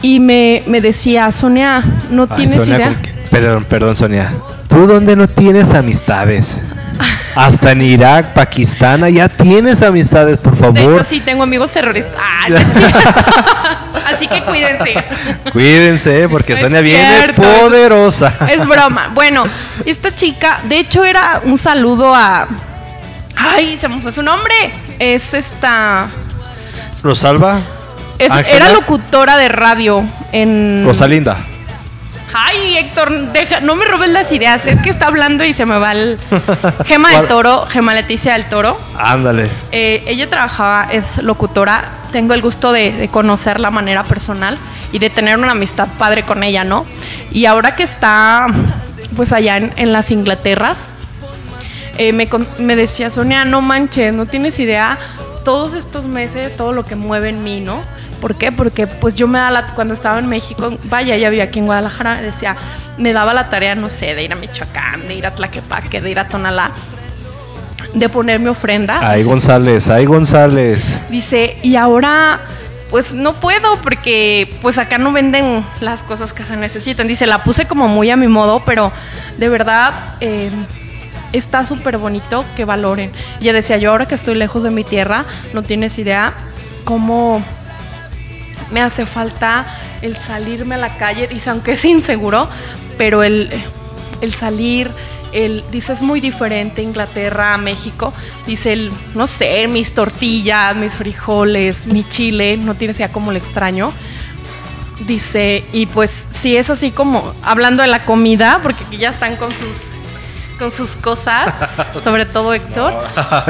y 0.02 0.20
me, 0.20 0.62
me 0.66 0.80
decía, 0.80 1.30
Sonia, 1.32 1.82
no 2.10 2.26
Ay, 2.30 2.36
tienes 2.36 2.56
Sonia, 2.56 2.76
idea. 2.76 2.96
perdón 3.30 3.64
perdón 3.64 3.96
Sonia 3.96 4.32
tú 4.68 4.86
dónde 4.86 5.16
no 5.16 5.26
tienes 5.28 5.72
amistades 5.74 6.58
hasta 7.34 7.72
en 7.72 7.82
Irak 7.82 8.32
Pakistán 8.32 9.06
ya 9.12 9.28
tienes 9.28 9.82
amistades 9.82 10.38
por 10.38 10.52
De 10.54 10.58
favor 10.60 10.94
hecho, 10.94 11.04
sí, 11.04 11.20
tengo 11.20 11.42
amigos 11.42 11.72
terroristas. 11.72 12.14
Ah. 12.16 13.84
Así 14.12 14.26
que 14.28 14.42
cuídense. 14.42 14.94
cuídense 15.52 16.28
porque 16.28 16.54
Es 16.54 16.60
Sonia 16.60 16.80
viene 16.80 17.32
poderosa 17.34 18.32
Es 18.50 18.66
broma. 18.66 19.10
Bueno, 19.14 19.44
esta 19.84 20.14
chica, 20.14 20.60
de 20.64 20.78
hecho, 20.80 21.04
era 21.04 21.40
un 21.44 21.58
saludo 21.58 22.14
a. 22.14 22.46
Ay, 23.36 23.78
se 23.80 23.88
me 23.88 24.00
fue 24.00 24.12
su 24.12 24.22
nombre. 24.22 24.54
Es 24.98 25.34
esta. 25.34 26.08
Rosalba 27.02 27.60
es- 28.18 28.32
era 28.46 28.70
locutora 28.72 29.36
de 29.36 29.48
radio 29.48 30.04
en. 30.32 30.82
Rosalinda 30.84 31.36
Ay, 32.34 32.76
Héctor, 32.76 33.10
deja- 33.32 33.60
no 33.60 33.74
me 33.74 33.84
robes 33.86 34.10
las 34.10 34.30
ideas. 34.32 34.66
Es 34.66 34.80
que 34.80 34.90
está 34.90 35.06
hablando 35.06 35.44
y 35.44 35.52
se 35.54 35.64
me 35.66 35.78
va 35.78 35.92
el. 35.92 36.18
Gema 36.86 37.10
del 37.10 37.26
Toro, 37.28 37.66
Gema 37.66 37.94
Leticia 37.94 38.34
del 38.34 38.44
Toro. 38.48 38.78
ándale 38.98 39.50
Eh, 39.72 40.02
ella 40.06 40.28
trabajaba, 40.28 40.88
es 40.92 41.18
locutora. 41.22 41.84
Tengo 42.12 42.34
el 42.34 42.42
gusto 42.42 42.72
de, 42.72 42.92
de 42.92 43.08
conocer 43.08 43.60
la 43.60 43.70
manera 43.70 44.02
personal 44.04 44.56
y 44.92 44.98
de 44.98 45.10
tener 45.10 45.36
una 45.38 45.52
amistad 45.52 45.88
padre 45.98 46.22
con 46.22 46.42
ella, 46.42 46.64
¿no? 46.64 46.86
Y 47.32 47.46
ahora 47.46 47.74
que 47.76 47.82
está, 47.82 48.46
pues 49.16 49.32
allá 49.32 49.56
en, 49.58 49.72
en 49.76 49.92
las 49.92 50.10
Inglaterras, 50.10 50.78
eh, 51.98 52.12
me, 52.12 52.28
me 52.58 52.76
decía, 52.76 53.10
Sonia, 53.10 53.44
no 53.44 53.60
manches, 53.60 54.14
no 54.14 54.24
tienes 54.26 54.58
idea 54.58 54.96
todos 55.44 55.74
estos 55.74 56.04
meses, 56.04 56.56
todo 56.56 56.72
lo 56.72 56.84
que 56.84 56.94
mueve 56.96 57.28
en 57.30 57.42
mí, 57.42 57.60
¿no? 57.60 57.82
¿Por 58.20 58.34
qué? 58.34 58.52
Porque 58.52 58.86
pues 58.86 59.14
yo 59.14 59.28
me 59.28 59.38
da 59.38 59.50
la, 59.50 59.66
cuando 59.66 59.94
estaba 59.94 60.18
en 60.18 60.28
México, 60.28 60.76
vaya, 60.84 61.16
ya 61.16 61.30
vivía 61.30 61.44
aquí 61.44 61.58
en 61.58 61.66
Guadalajara, 61.66 62.20
decía, 62.20 62.56
me 62.96 63.12
daba 63.12 63.32
la 63.34 63.48
tarea, 63.48 63.74
no 63.74 63.90
sé, 63.90 64.14
de 64.14 64.24
ir 64.24 64.32
a 64.32 64.36
Michoacán, 64.36 65.06
de 65.08 65.14
ir 65.14 65.26
a 65.26 65.34
Tlaquepaque, 65.34 66.00
de 66.00 66.10
ir 66.10 66.18
a 66.18 66.26
Tonalá, 66.26 66.70
de 67.94 68.08
poner 68.08 68.40
mi 68.40 68.48
ofrenda. 68.48 68.98
Ay, 69.02 69.18
Dice, 69.18 69.30
González, 69.30 69.88
ay, 69.88 70.04
González. 70.04 70.98
Dice, 71.10 71.56
y 71.62 71.76
ahora 71.76 72.40
pues 72.90 73.12
no 73.12 73.34
puedo 73.34 73.76
porque 73.82 74.54
pues 74.62 74.78
acá 74.78 74.96
no 74.98 75.12
venden 75.12 75.64
las 75.80 76.02
cosas 76.02 76.32
que 76.32 76.44
se 76.44 76.56
necesitan. 76.56 77.06
Dice, 77.06 77.26
la 77.26 77.42
puse 77.44 77.66
como 77.66 77.86
muy 77.88 78.10
a 78.10 78.16
mi 78.16 78.28
modo, 78.28 78.62
pero 78.64 78.92
de 79.36 79.48
verdad 79.48 79.92
eh, 80.20 80.50
está 81.32 81.66
súper 81.66 81.98
bonito 81.98 82.44
que 82.56 82.64
valoren. 82.64 83.12
Y 83.40 83.44
ella 83.44 83.52
decía, 83.52 83.76
yo 83.76 83.90
ahora 83.90 84.06
que 84.06 84.14
estoy 84.14 84.34
lejos 84.34 84.62
de 84.62 84.70
mi 84.70 84.84
tierra, 84.84 85.24
no 85.52 85.62
tienes 85.62 85.98
idea 85.98 86.32
cómo 86.84 87.42
me 88.70 88.80
hace 88.80 89.06
falta 89.06 89.66
el 90.02 90.16
salirme 90.16 90.76
a 90.76 90.78
la 90.78 90.96
calle. 90.96 91.26
Dice, 91.28 91.50
aunque 91.50 91.72
es 91.72 91.84
inseguro, 91.84 92.48
pero 92.96 93.22
el, 93.22 93.50
el 94.20 94.34
salir, 94.34 94.90
el, 95.32 95.64
dice, 95.70 95.92
es 95.92 96.02
muy 96.02 96.20
diferente 96.20 96.82
Inglaterra 96.82 97.54
a 97.54 97.58
México. 97.58 98.12
Dice, 98.46 98.72
el, 98.72 98.92
no 99.14 99.26
sé, 99.26 99.66
mis 99.68 99.94
tortillas, 99.94 100.76
mis 100.76 100.94
frijoles, 100.94 101.86
mi 101.86 102.04
chile, 102.04 102.56
no 102.56 102.74
tienes 102.74 102.96
idea 102.96 103.12
cómo 103.12 103.32
le 103.32 103.38
extraño. 103.38 103.92
Dice, 105.06 105.64
y 105.72 105.86
pues 105.86 106.10
sí 106.38 106.56
es 106.56 106.70
así 106.70 106.90
como 106.90 107.32
hablando 107.42 107.82
de 107.82 107.88
la 107.88 108.04
comida, 108.04 108.60
porque 108.62 108.84
aquí 108.84 108.96
ya 108.96 109.10
están 109.10 109.36
con 109.36 109.52
sus 109.52 109.82
con 110.58 110.70
sus 110.70 110.96
cosas, 110.96 111.54
sobre 112.02 112.26
todo 112.26 112.52
Héctor. 112.52 112.92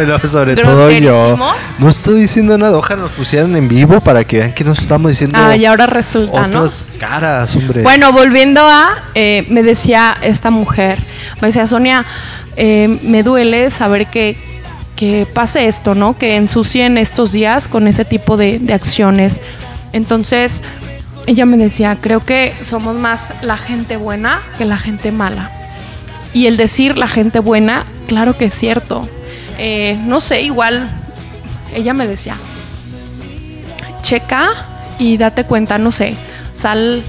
No, 0.06 0.18
sobre 0.28 0.56
todo 0.56 0.90
yo. 0.90 1.36
No 1.78 1.88
estoy 1.88 2.20
diciendo 2.20 2.58
nada. 2.58 2.76
Ojalá 2.76 3.02
nos 3.02 3.12
pusieran 3.12 3.56
en 3.56 3.68
vivo 3.68 4.00
para 4.00 4.24
que 4.24 4.38
vean 4.38 4.52
que 4.52 4.64
nos 4.64 4.78
estamos 4.78 5.10
diciendo 5.10 5.38
Ah, 5.40 5.56
y 5.56 5.64
ahora 5.66 5.86
resulta, 5.86 6.46
¿no? 6.46 6.66
caras, 6.98 7.54
hombre. 7.56 7.82
Bueno, 7.82 8.12
volviendo 8.12 8.60
a, 8.60 8.90
eh, 9.14 9.46
me 9.48 9.62
decía 9.62 10.16
esta 10.22 10.50
mujer, 10.50 10.98
me 11.40 11.48
decía 11.48 11.66
Sonia, 11.66 12.04
eh, 12.56 12.98
me 13.02 13.22
duele 13.22 13.70
saber 13.70 14.06
que, 14.06 14.36
que 14.96 15.26
pase 15.32 15.66
esto, 15.66 15.94
¿no? 15.94 16.18
Que 16.18 16.36
ensucien 16.36 16.98
estos 16.98 17.32
días 17.32 17.68
con 17.68 17.88
ese 17.88 18.04
tipo 18.04 18.36
de, 18.36 18.58
de 18.58 18.74
acciones. 18.74 19.40
Entonces, 19.92 20.62
ella 21.26 21.46
me 21.46 21.56
decía, 21.56 21.96
creo 22.00 22.24
que 22.24 22.54
somos 22.62 22.96
más 22.96 23.32
la 23.42 23.56
gente 23.56 23.96
buena 23.96 24.40
que 24.58 24.64
la 24.64 24.78
gente 24.78 25.12
mala. 25.12 25.50
Y 26.32 26.46
el 26.46 26.56
decir 26.56 26.98
la 26.98 27.08
gente 27.08 27.38
buena, 27.38 27.84
claro 28.06 28.36
que 28.36 28.46
es 28.46 28.54
cierto. 28.54 29.08
Eh, 29.58 29.98
no 30.06 30.20
sé, 30.20 30.42
igual, 30.42 30.88
ella 31.74 31.94
me 31.94 32.06
decía, 32.06 32.36
checa 34.02 34.50
y 34.98 35.16
date 35.16 35.44
cuenta, 35.44 35.78
no 35.78 35.90
sé, 35.90 36.14
sal, 36.52 37.02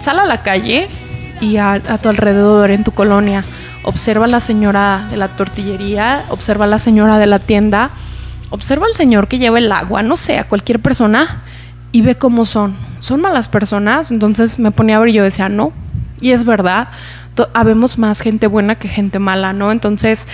sal 0.00 0.20
a 0.20 0.24
la 0.24 0.42
calle 0.42 0.88
y 1.40 1.56
a, 1.56 1.72
a 1.72 1.98
tu 1.98 2.08
alrededor, 2.08 2.70
en 2.70 2.84
tu 2.84 2.92
colonia. 2.92 3.44
Observa 3.82 4.26
a 4.26 4.28
la 4.28 4.40
señora 4.40 5.04
de 5.10 5.16
la 5.16 5.28
tortillería, 5.28 6.24
observa 6.28 6.64
a 6.64 6.68
la 6.68 6.78
señora 6.78 7.18
de 7.18 7.26
la 7.26 7.38
tienda, 7.38 7.90
observa 8.50 8.86
al 8.86 8.94
señor 8.94 9.28
que 9.28 9.38
lleva 9.38 9.58
el 9.58 9.72
agua, 9.72 10.02
no 10.02 10.16
sé, 10.16 10.38
a 10.38 10.44
cualquier 10.44 10.80
persona 10.80 11.42
y 11.92 12.02
ve 12.02 12.16
cómo 12.16 12.44
son. 12.44 12.76
¿Son 13.00 13.20
malas 13.20 13.48
personas? 13.48 14.10
Entonces 14.10 14.58
me 14.58 14.70
ponía 14.70 14.96
a 14.96 15.00
ver 15.00 15.08
y 15.08 15.14
yo 15.14 15.24
decía, 15.24 15.48
no. 15.48 15.72
Y 16.20 16.32
es 16.32 16.44
verdad, 16.44 16.88
habemos 17.54 17.98
más 17.98 18.20
gente 18.20 18.46
buena 18.46 18.74
que 18.74 18.88
gente 18.88 19.18
mala, 19.18 19.52
¿no? 19.52 19.72
Entonces, 19.72 20.28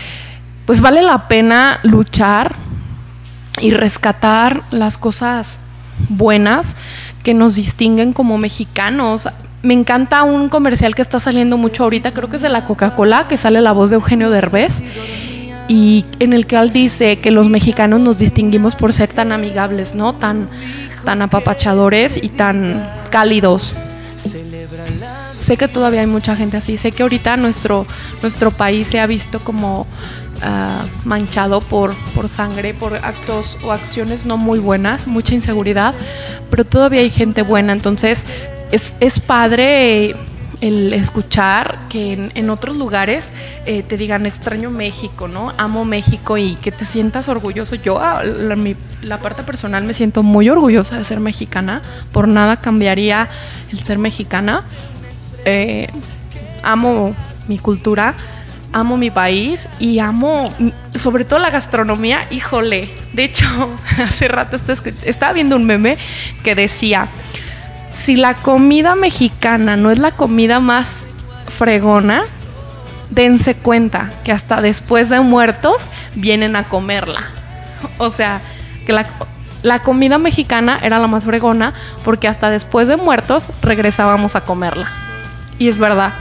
pues 0.67 0.81
vale 0.81 1.03
la 1.03 1.29
pena 1.29 1.81
luchar 1.83 2.55
y 3.61 3.71
rescatar 3.71 4.61
las 4.71 4.99
cosas 4.99 5.59
buenas 6.09 6.77
que 7.23 7.35
nos 7.35 7.55
distinguen 7.55 8.13
como 8.13 8.39
mexicanos. 8.39 9.29
Me 9.63 9.75
encanta 9.75 10.23
un 10.23 10.49
comercial 10.49 10.95
que 10.95 11.03
está 11.03 11.19
saliendo 11.19 11.57
mucho 11.57 11.85
ahorita, 11.85 12.13
creo 12.13 12.29
que 12.29 12.37
es 12.37 12.43
de 12.43 12.49
la 12.49 12.65
Coca-Cola, 12.65 13.27
que 13.29 13.37
sale 13.37 13.61
la 13.61 13.73
voz 13.73 13.91
de 13.91 13.97
Eugenio 13.97 14.31
Derbez 14.31 14.83
y 15.69 16.05
en 16.21 16.33
el 16.33 16.47
que 16.47 16.57
él 16.57 16.73
dice 16.73 17.19
que 17.19 17.31
los 17.31 17.49
mexicanos 17.49 18.01
nos 18.01 18.19
distinguimos 18.19 18.75
por 18.75 18.93
ser 18.93 19.09
tan 19.09 19.33
amigables, 19.33 19.95
¿no? 19.95 20.15
Tan, 20.15 20.49
tan 21.05 21.23
apapachadores 21.23 22.23
y 22.23 22.29
tan 22.29 22.89
cálidos. 23.11 23.75
Sé 25.37 25.57
que 25.57 25.69
todavía 25.69 26.01
hay 26.01 26.07
mucha 26.07 26.37
gente 26.37 26.57
así. 26.57 26.77
Sé 26.77 26.93
que 26.93 27.03
ahorita 27.03 27.37
nuestro, 27.37 27.87
nuestro 28.23 28.51
país 28.51 28.87
se 28.87 29.01
ha 29.01 29.07
visto 29.07 29.41
como 29.41 29.87
ah, 30.43 30.85
manchado 31.05 31.61
por, 31.61 31.95
por 32.15 32.29
sangre, 32.29 32.75
por 32.75 32.95
actos 32.95 33.57
o 33.65 33.73
acciones 33.73 34.27
no 34.27 34.37
muy 34.37 34.59
buenas, 34.59 35.07
mucha 35.07 35.35
inseguridad, 35.35 35.95
pero 36.51 36.65
todavía 36.65 37.01
hay 37.01 37.11
gente 37.11 37.43
buena. 37.43 37.73
Entonces 37.73 38.25
es, 38.73 38.95
es 39.01 39.21
padre 39.21 40.15
el 40.61 40.93
escuchar 40.93 41.79
que 41.89 42.31
en, 42.35 42.51
otros 42.51 42.77
lugares 42.77 43.25
eh, 43.67 43.83
te 43.83 43.97
digan 43.97 44.27
extraño 44.27 44.71
México, 44.71 45.29
¿no? 45.29 45.53
Amo 45.59 45.85
México 45.85 46.39
y 46.39 46.55
que 46.57 46.73
te 46.73 46.85
sientas 46.85 47.29
orgulloso. 47.29 47.75
Yo, 47.75 47.99
la, 47.99 48.57
la 49.03 49.19
parte 49.19 49.43
personal, 49.43 49.85
me 49.85 49.95
siento 49.95 50.23
muy 50.23 50.49
orgullosa 50.49 50.99
de 50.99 51.05
ser 51.05 51.21
mexicana. 51.21 51.83
Por 52.13 52.29
nada 52.29 52.57
cambiaría 52.57 53.29
el 53.71 53.81
ser 53.81 53.99
mexicana. 53.99 54.65
Eh, 55.45 55.89
amo 56.63 57.15
mi 57.49 57.59
cultura, 57.59 58.15
amo 58.73 58.97
mi 58.97 59.11
país 59.11 59.69
y 59.79 60.01
amo 60.01 60.53
mm, 60.59 60.99
sobre 60.99 61.25
todo 61.25 61.39
la 61.39 61.51
gastronomía. 61.51 62.21
Híjole, 62.31 62.91
de 63.13 63.25
hecho, 63.25 63.47
hace 63.99 64.29
rato 64.29 64.57
estaba 65.05 65.33
viendo 65.33 65.57
un 65.57 65.65
meme 65.65 65.99
que 66.43 66.55
decía, 66.55 67.09
si 67.97 68.17
la 68.17 68.35
comida 68.35 68.95
mexicana 68.95 69.77
no 69.77 69.91
es 69.91 69.99
la 69.99 70.13
comida 70.13 70.61
más 70.61 71.03
fregona, 71.49 72.23
dense 73.11 73.55
cuenta 73.55 74.11
que 74.25 74.33
hasta 74.33 74.61
después 74.61 75.09
de 75.09 75.21
muertos 75.21 75.89
vienen 76.15 76.57
a 76.57 76.65
comerla. 76.65 77.23
O 77.99 78.11
sea, 78.11 78.41
que 78.87 78.93
la, 78.93 79.07
la 79.63 79.81
comida 79.81 80.19
mexicana 80.19 80.79
era 80.83 80.99
la 80.99 81.07
más 81.07 81.25
fregona 81.25 81.75
porque 82.05 82.27
hasta 82.27 82.51
después 82.51 82.89
de 82.89 82.97
muertos 82.97 83.45
regresábamos 83.63 84.35
a 84.35 84.41
comerla. 84.41 84.89
Y 85.59 85.69
es 85.69 85.79
verdad. 85.79 86.13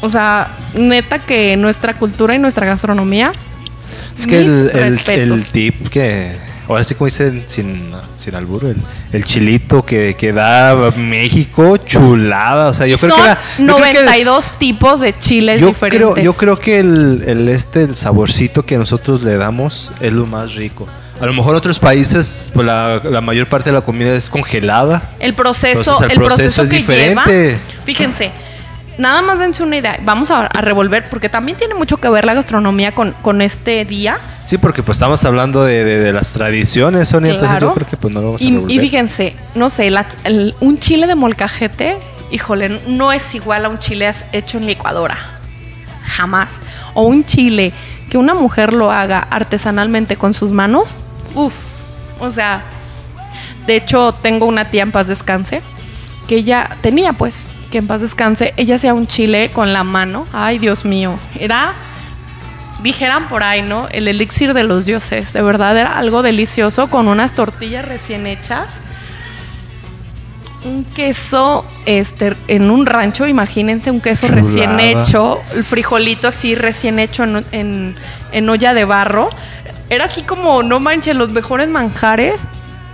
O 0.00 0.08
sea, 0.08 0.48
neta 0.74 1.18
que 1.18 1.56
nuestra 1.56 1.94
cultura 1.94 2.34
y 2.34 2.38
nuestra 2.38 2.66
gastronomía. 2.66 3.32
Es 4.16 4.26
que 4.26 4.40
el 4.40 5.46
tip 5.52 5.88
que, 5.88 6.36
ahora 6.68 6.84
sí 6.84 6.94
como 6.94 7.06
dicen 7.06 7.44
sin, 7.46 7.92
sin 8.18 8.34
albur, 8.34 8.64
el, 8.66 8.76
el 9.12 9.24
chilito 9.24 9.84
que, 9.84 10.14
que 10.18 10.32
da 10.32 10.92
México, 10.96 11.76
chulada. 11.78 12.68
O 12.68 12.74
sea, 12.74 12.86
yo 12.86 12.98
creo 12.98 13.10
Son 13.10 13.20
que 13.20 13.26
era. 13.30 13.38
yo 13.58 13.64
creo 13.76 13.76
que- 13.76 13.92
92 13.94 14.52
tipos 14.58 15.00
de 15.00 15.12
chiles 15.18 15.60
yo 15.60 15.68
diferentes. 15.68 16.12
creo, 16.14 16.24
yo 16.24 16.32
creo 16.34 16.58
que 16.58 16.78
el, 16.80 17.24
el 17.26 17.48
este 17.48 17.82
el 17.82 17.96
saborcito 17.96 18.64
que 18.64 18.76
nosotros 18.76 19.22
le 19.22 19.36
damos 19.36 19.92
es 20.00 20.12
lo 20.12 20.26
más 20.26 20.54
rico. 20.54 20.86
A 21.20 21.26
lo 21.26 21.32
mejor 21.32 21.54
en 21.54 21.58
otros 21.58 21.78
países 21.80 22.50
pues 22.54 22.64
la, 22.64 23.00
la 23.02 23.20
mayor 23.20 23.48
parte 23.48 23.70
de 23.70 23.74
la 23.74 23.80
comida 23.80 24.14
es 24.14 24.30
congelada. 24.30 25.10
El 25.18 25.34
proceso, 25.34 25.80
Entonces, 25.80 26.06
el 26.06 26.12
el 26.12 26.18
proceso, 26.18 26.36
proceso 26.36 26.62
es 26.62 26.68
que 26.70 26.76
diferente. 26.76 27.32
lleva. 27.32 27.58
Fíjense, 27.84 28.30
nada 28.98 29.22
más 29.22 29.38
dense 29.38 29.62
una 29.62 29.76
idea. 29.76 29.98
Vamos 30.04 30.30
a, 30.30 30.46
a 30.46 30.60
revolver, 30.60 31.04
porque 31.08 31.28
también 31.28 31.56
tiene 31.56 31.74
mucho 31.74 31.96
que 31.96 32.08
ver 32.08 32.24
la 32.24 32.34
gastronomía 32.34 32.92
con, 32.92 33.12
con 33.22 33.40
este 33.40 33.84
día. 33.84 34.18
Sí, 34.44 34.58
porque 34.58 34.82
pues 34.82 34.96
estamos 34.96 35.24
hablando 35.24 35.64
de, 35.64 35.84
de- 35.84 35.98
de 36.00 36.12
las 36.12 36.32
tradiciones, 36.32 37.08
Sonia, 37.08 37.32
entonces 37.32 37.50
Claro. 37.58 37.68
yo 37.68 37.74
creo 37.74 37.86
que 37.86 37.96
pues 37.96 38.12
no 38.14 38.20
lo 38.20 38.26
vamos 38.28 38.40
a 38.42 38.44
Y, 38.44 38.50
revolver. 38.52 38.70
y 38.76 38.80
fíjense, 38.80 39.36
no 39.54 39.68
sé, 39.68 39.90
la- 39.90 40.06
el- 40.24 40.54
un 40.60 40.78
chile 40.78 41.06
de 41.06 41.14
molcajete, 41.14 41.98
híjole, 42.30 42.80
no 42.86 43.12
es 43.12 43.34
igual 43.34 43.64
a 43.64 43.68
un 43.68 43.78
chile 43.78 44.12
hecho 44.32 44.58
en 44.58 44.66
licuadora. 44.66 45.16
Jamás. 46.06 46.56
O 46.94 47.02
un 47.02 47.24
chile 47.24 47.72
que 48.10 48.16
una 48.18 48.34
mujer 48.34 48.72
lo 48.72 48.90
haga 48.90 49.18
artesanalmente 49.30 50.16
con 50.16 50.32
sus 50.34 50.50
manos. 50.50 50.88
Uf. 51.34 51.54
O 52.20 52.30
sea, 52.30 52.62
de 53.66 53.76
hecho, 53.76 54.12
tengo 54.22 54.46
una 54.46 54.64
tía 54.70 54.82
en 54.82 54.92
paz 54.92 55.08
descanse 55.08 55.60
que 56.26 56.36
ella 56.36 56.76
tenía, 56.80 57.12
pues, 57.12 57.36
que 57.70 57.78
en 57.78 57.86
paz 57.86 58.00
descanse, 58.00 58.54
ella 58.56 58.76
hacía 58.76 58.94
un 58.94 59.06
chile 59.06 59.50
con 59.52 59.72
la 59.72 59.84
mano. 59.84 60.26
Ay, 60.32 60.58
Dios 60.58 60.84
mío. 60.84 61.18
Era, 61.38 61.74
dijeran 62.82 63.28
por 63.28 63.42
ahí, 63.42 63.62
¿no? 63.62 63.88
El 63.90 64.08
elixir 64.08 64.54
de 64.54 64.64
los 64.64 64.86
dioses. 64.86 65.32
De 65.32 65.42
verdad, 65.42 65.76
era 65.76 65.98
algo 65.98 66.22
delicioso 66.22 66.88
con 66.88 67.08
unas 67.08 67.32
tortillas 67.32 67.84
recién 67.86 68.26
hechas. 68.26 68.66
Un 70.64 70.84
queso 70.84 71.64
este, 71.86 72.34
en 72.48 72.70
un 72.70 72.84
rancho, 72.84 73.26
imagínense 73.28 73.90
un 73.90 74.00
queso 74.00 74.26
Chulada. 74.26 74.42
recién 74.42 74.80
hecho, 74.80 75.40
el 75.56 75.62
frijolito 75.62 76.28
así 76.28 76.54
recién 76.56 76.98
hecho 76.98 77.22
en, 77.24 77.44
en- 77.52 77.96
en 78.32 78.48
olla 78.48 78.74
de 78.74 78.84
barro. 78.84 79.28
Era 79.88 80.06
así 80.06 80.22
como, 80.22 80.62
no 80.62 80.80
manches, 80.80 81.14
los 81.16 81.30
mejores 81.30 81.68
manjares, 81.68 82.40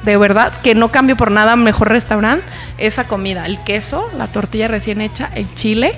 de 0.05 0.17
verdad, 0.17 0.53
que 0.63 0.75
no 0.75 0.91
cambio 0.91 1.17
por 1.17 1.31
nada, 1.31 1.57
mejor 1.57 1.89
restaurante, 1.89 2.45
esa 2.79 3.05
comida, 3.05 3.47
el 3.47 3.59
queso, 3.65 4.09
la 4.19 4.27
tortilla 4.27 4.69
recién 4.69 5.01
hecha, 5.01 5.31
el 5.35 5.47
chile, 5.55 5.95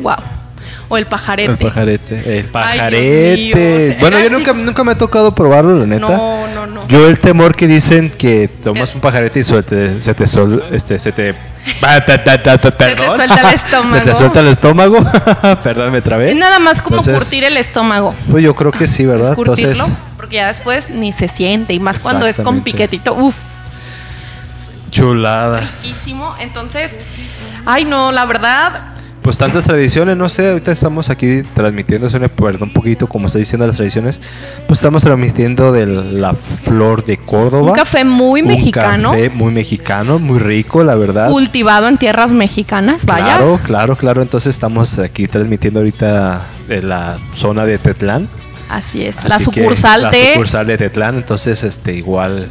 wow. 0.00 0.16
O 0.88 0.96
el 0.96 1.06
pajarete. 1.06 1.50
El 1.50 1.58
pajarete. 1.58 2.38
El 2.38 2.44
Ay, 2.44 2.50
pajarete. 2.52 3.34
Dios 3.36 3.56
mío, 3.58 3.74
o 3.74 3.90
sea, 3.90 3.96
bueno, 4.00 4.20
yo 4.20 4.30
nunca, 4.30 4.52
nunca 4.52 4.84
me 4.84 4.92
ha 4.92 4.98
tocado 4.98 5.34
probarlo, 5.34 5.80
la 5.80 5.86
neta. 5.86 6.06
No, 6.06 6.46
no, 6.54 6.66
no. 6.68 6.86
Yo 6.86 7.08
el 7.08 7.18
temor 7.18 7.56
que 7.56 7.66
dicen 7.66 8.08
que 8.08 8.48
tomas 8.62 8.94
un 8.94 9.00
pajarete 9.00 9.40
y 9.40 9.42
suelte- 9.42 10.00
se 10.00 10.14
te 10.14 10.26
sol- 10.28 10.62
este 10.70 11.00
se 11.00 11.10
te 11.10 11.34
Ah, 11.82 12.00
ta, 12.04 12.22
ta, 12.22 12.40
ta, 12.40 12.56
ta, 12.58 12.70
perdón. 12.70 13.16
suelta 13.16 13.48
el 13.48 13.54
estómago. 13.56 13.98
se 13.98 14.04
te 14.10 14.14
suelta 14.14 14.40
el 14.40 14.46
estómago. 14.46 14.98
Perdón, 15.64 15.90
me 15.90 16.00
trabé. 16.02 16.30
Es 16.30 16.36
nada 16.36 16.60
más 16.60 16.80
como 16.80 16.98
Entonces, 16.98 17.20
curtir 17.20 17.42
el 17.42 17.56
estómago. 17.56 18.14
Pues 18.30 18.44
yo 18.44 18.54
creo 18.54 18.70
que 18.70 18.86
sí, 18.86 19.04
¿verdad? 19.04 19.30
Es 19.30 19.34
curtirlo, 19.34 19.72
Entonces, 19.72 19.96
porque 20.16 20.36
ya 20.36 20.46
después 20.46 20.88
ni 20.90 21.12
se 21.12 21.26
siente. 21.26 21.72
Y 21.74 21.80
más 21.80 21.98
cuando 21.98 22.28
es 22.28 22.36
con 22.38 22.60
piquetito. 22.62 23.14
Uf, 23.14 23.34
chulada. 24.90 25.60
riquísimo. 25.82 26.34
Entonces, 26.40 26.98
ay 27.64 27.84
no, 27.84 28.12
la 28.12 28.24
verdad, 28.24 28.92
Pues 29.22 29.38
tantas 29.38 29.64
tradiciones, 29.64 30.16
no 30.16 30.28
sé, 30.28 30.50
ahorita 30.50 30.70
estamos 30.70 31.10
aquí 31.10 31.42
transmitiendo, 31.52 32.08
Sonia, 32.08 32.28
perdón 32.28 32.68
un 32.68 32.72
poquito 32.72 33.08
como 33.08 33.26
está 33.26 33.40
diciendo 33.40 33.66
las 33.66 33.74
tradiciones, 33.74 34.20
pues 34.68 34.78
estamos 34.78 35.02
transmitiendo 35.02 35.72
de 35.72 35.84
la 35.84 36.32
flor 36.34 37.04
de 37.04 37.16
Córdoba. 37.16 37.72
un 37.72 37.76
café 37.76 38.04
muy 38.04 38.42
Un 38.42 38.48
mexicano, 38.48 39.10
café 39.10 39.30
muy 39.30 39.52
mexicano, 39.52 40.20
muy 40.20 40.38
rico, 40.38 40.84
la 40.84 40.94
verdad. 40.94 41.28
cultivado 41.28 41.88
en 41.88 41.98
tierras 41.98 42.30
mexicanas, 42.30 43.04
vaya. 43.04 43.38
Claro, 43.38 43.60
claro, 43.64 43.96
claro. 43.96 44.22
Entonces 44.22 44.54
estamos 44.54 44.96
aquí 45.00 45.26
transmitiendo 45.26 45.80
ahorita 45.80 46.42
de 46.68 46.82
la 46.82 47.18
zona 47.34 47.66
de 47.66 47.78
Tetlán. 47.78 48.28
Así 48.68 49.04
es, 49.04 49.24
la 49.24 49.38
que 49.38 49.44
sucursal 49.44 50.02
la 50.02 50.10
de 50.10 50.34
sucursal 50.34 50.68
de 50.68 50.78
Tetlán. 50.78 51.16
Entonces, 51.16 51.64
este, 51.64 51.94
igual 51.94 52.48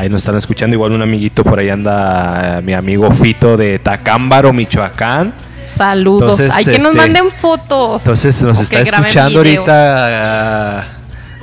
ahí 0.00 0.08
nos 0.08 0.22
están 0.22 0.36
escuchando. 0.36 0.74
Igual 0.74 0.92
un 0.92 1.02
amiguito 1.02 1.44
por 1.44 1.58
ahí 1.58 1.68
anda, 1.68 2.58
eh, 2.58 2.62
mi 2.62 2.72
amigo 2.72 3.10
Fito 3.12 3.56
de 3.56 3.78
Tacámbaro, 3.78 4.52
Michoacán. 4.52 5.32
saludos. 5.64 6.40
Entonces, 6.40 6.50
Hay 6.54 6.64
que 6.64 6.78
nos 6.78 6.92
este, 6.92 6.96
manden 6.96 7.30
fotos. 7.30 8.02
Entonces 8.02 8.42
nos 8.42 8.60
está 8.60 8.80
escuchando 8.80 9.42
video. 9.42 9.60
ahorita 9.60 10.78
ah, 10.78 10.84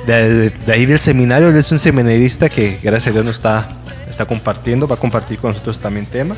de, 0.06 0.50
de 0.50 0.72
ahí 0.72 0.86
del 0.86 0.98
seminario. 0.98 1.48
Él 1.48 1.56
es 1.56 1.70
un 1.70 1.78
seminarista 1.78 2.48
que 2.48 2.78
gracias 2.82 3.08
a 3.08 3.12
Dios 3.12 3.24
nos 3.24 3.36
está, 3.36 3.68
está 4.10 4.24
compartiendo. 4.24 4.88
Va 4.88 4.96
a 4.96 4.98
compartir 4.98 5.38
con 5.38 5.52
nosotros 5.52 5.78
también 5.78 6.06
tema. 6.06 6.34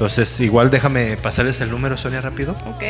Entonces, 0.00 0.40
igual 0.40 0.70
déjame 0.70 1.18
pasarles 1.18 1.60
el 1.60 1.70
número, 1.70 1.98
Sonia, 1.98 2.22
rápido. 2.22 2.56
Ok. 2.64 2.82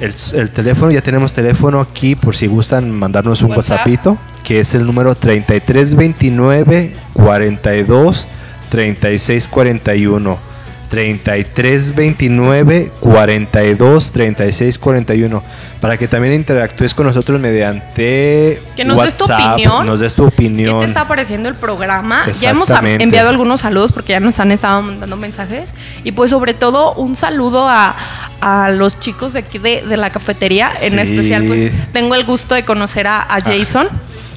El, 0.00 0.12
el 0.34 0.50
teléfono, 0.50 0.90
ya 0.90 1.00
tenemos 1.00 1.32
teléfono 1.32 1.80
aquí 1.80 2.16
por 2.16 2.34
si 2.34 2.48
gustan 2.48 2.90
mandarnos 2.90 3.40
un 3.42 3.52
WhatsApp. 3.52 3.86
WhatsAppito, 3.86 4.18
que 4.42 4.58
es 4.58 4.74
el 4.74 4.84
número 4.84 5.14
3329 5.14 6.92
42 7.12 8.26
36 8.68 9.46
41. 9.46 10.45
33 10.88 11.94
29 11.94 12.92
42 13.00 14.12
36 14.12 14.78
41 14.78 15.42
para 15.80 15.96
que 15.96 16.08
también 16.08 16.34
interactúes 16.34 16.94
con 16.94 17.06
nosotros 17.06 17.40
mediante 17.40 18.60
Que 18.76 18.84
nos 18.84 19.02
des 19.02 19.14
tu 19.14 19.24
WhatsApp, 19.24 19.52
opinión. 19.54 19.86
nos 19.86 20.00
des 20.00 20.14
tu 20.14 20.24
¿Qué 20.24 20.30
te 20.30 20.34
opinión. 20.34 20.82
está 20.84 21.06
pareciendo 21.06 21.48
el 21.48 21.54
programa? 21.54 22.26
Ya 22.40 22.50
hemos 22.50 22.70
enviado 22.70 23.28
algunos 23.28 23.60
saludos 23.60 23.92
porque 23.92 24.12
ya 24.12 24.20
nos 24.20 24.38
han 24.40 24.52
estado 24.52 24.80
mandando 24.82 25.16
mensajes. 25.16 25.68
Y 26.04 26.12
pues 26.12 26.30
sobre 26.30 26.54
todo 26.54 26.94
un 26.94 27.14
saludo 27.16 27.68
a, 27.68 27.94
a 28.40 28.70
los 28.70 28.98
chicos 29.00 29.32
de 29.34 29.40
aquí 29.40 29.58
de, 29.58 29.82
de 29.82 29.96
la 29.96 30.10
cafetería. 30.10 30.72
En 30.82 30.98
especial 30.98 31.44
pues 31.44 31.70
tengo 31.92 32.14
el 32.14 32.24
gusto 32.24 32.54
de 32.54 32.64
conocer 32.64 33.06
a, 33.06 33.22
a 33.22 33.40
Jason. 33.40 33.88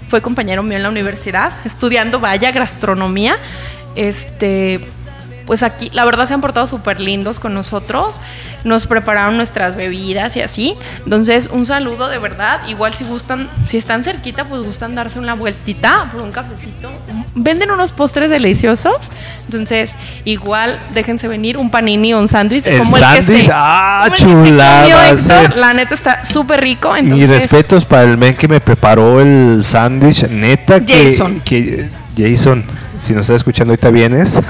Fue 0.10 0.22
compañero 0.22 0.64
mío 0.64 0.78
en 0.78 0.84
la 0.84 0.90
universidad, 0.90 1.52
estudiando 1.66 2.20
vaya 2.20 2.52
gastronomía. 2.52 3.38
Este, 3.96 4.80
pues 5.50 5.64
aquí 5.64 5.90
la 5.94 6.06
verdad 6.06 6.28
se 6.28 6.36
han 6.36 6.42
portado 6.42 6.68
súper 6.68 7.00
lindos 7.00 7.40
con 7.40 7.56
nosotros. 7.56 8.22
Nos 8.66 8.86
prepararon 8.86 9.36
nuestras 9.36 9.76
bebidas 9.76 10.36
y 10.36 10.42
así. 10.42 10.76
Entonces, 11.06 11.50
un 11.52 11.66
saludo 11.66 12.08
de 12.08 12.20
verdad. 12.20 12.60
Igual 12.68 12.94
si 12.94 13.04
gustan, 13.04 13.50
si 13.66 13.78
están 13.78 14.04
cerquita, 14.04 14.46
pues 14.46 14.62
gustan 14.62 14.94
darse 14.94 15.18
una 15.18 15.34
vueltita 15.34 16.08
por 16.12 16.22
un 16.22 16.32
cafecito. 16.32 16.92
Venden 17.34 17.72
unos 17.72 17.92
postres 17.92 18.30
deliciosos. 18.30 18.98
Entonces, 19.46 19.96
igual 20.24 20.78
déjense 20.94 21.28
venir 21.28 21.58
un 21.58 21.72
panini 21.72 22.14
o 22.14 22.20
un 22.20 22.28
sándwich. 22.28 22.68
El 22.68 22.84
como 22.84 22.98
el 22.98 23.02
que 23.02 23.24
sándwich, 23.24 23.50
ah, 23.52 24.04
el 24.06 24.12
que 24.12 24.18
se 24.20 24.24
comió 24.26 24.46
chulada. 24.46 25.56
La 25.56 25.74
neta 25.74 25.96
está 25.96 26.26
súper 26.26 26.62
rico. 26.62 26.94
Mis 26.94 27.06
Entonces, 27.06 27.42
respetos 27.42 27.86
para 27.86 28.04
el 28.04 28.20
men 28.20 28.36
que 28.36 28.48
me 28.48 28.60
preparó 28.60 29.20
el 29.20 29.64
sándwich. 29.64 30.28
Neta 30.30 30.86
que 30.86 31.18
Jason. 31.18 31.40
que 31.40 31.90
Jason, 32.16 32.64
si 33.00 33.14
nos 33.14 33.22
estás 33.22 33.38
escuchando 33.38 33.72
ahorita 33.74 33.90
vienes. 33.90 34.40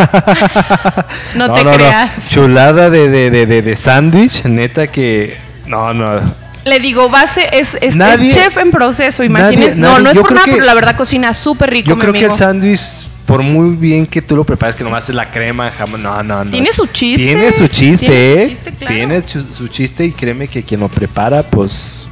No 1.36 1.54
te 1.54 1.62
creas. 1.64 2.28
Chulada 2.30 2.90
de, 2.90 3.10
de, 3.10 3.30
de, 3.30 3.46
de, 3.46 3.62
de 3.62 3.76
sándwich, 3.76 4.44
neta 4.46 4.88
que 4.88 5.38
no, 5.68 5.94
no. 5.94 6.20
Le 6.66 6.80
digo, 6.80 7.10
base 7.10 7.48
es, 7.54 7.78
es, 7.80 7.96
chef 8.34 8.58
en 8.58 8.72
proceso, 8.72 9.24
imagínense. 9.24 9.76
no, 9.76 10.00
no 10.00 10.10
es 10.12 10.18
por 10.18 10.32
nada, 10.34 10.46
que- 10.46 10.54
pero 10.54 10.66
la 10.66 10.74
verdad 10.74 10.96
cocina 10.96 11.34
súper 11.34 11.70
rico, 11.70 11.90
Yo 11.90 11.96
mi 11.96 12.02
creo 12.02 12.14
que 12.14 12.26
el 12.26 12.36
sándwich, 12.36 13.08
por 13.26 13.42
muy 13.44 13.76
bien 13.76 14.06
que 14.06 14.22
tú 14.22 14.36
lo 14.36 14.44
prepares, 14.44 14.76
que 14.76 14.84
nomás 14.84 15.08
es 15.10 15.16
la 15.16 15.32
crema, 15.32 15.72
jamás, 15.72 16.00
no, 16.00 16.22
no, 16.24 16.44
no. 16.44 16.52
Tiene 16.52 16.72
su 16.74 16.86
chiste. 16.88 17.24
Tiene 17.26 17.52
su 17.52 17.68
chiste, 17.68 18.08
Tiene 18.08 18.36
su 18.36 18.42
¿eh? 18.42 18.48
chiste, 18.50 18.72
claro. 18.74 18.96
Tiene 18.96 19.24
su 19.54 19.68
chiste 19.68 20.06
y 20.06 20.12
créeme 20.12 20.48
que 20.48 20.64
quien 20.64 20.82
lo 20.82 20.90
prepara, 20.90 21.44
pues, 21.44 22.08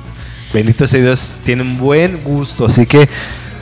bendito 0.54 0.88
sea 0.88 1.02
Dios, 1.02 1.32
tiene 1.46 1.64
un 1.64 1.78
buen 1.78 2.22
gusto. 2.24 2.68
Así 2.68 2.86
que, 2.86 3.10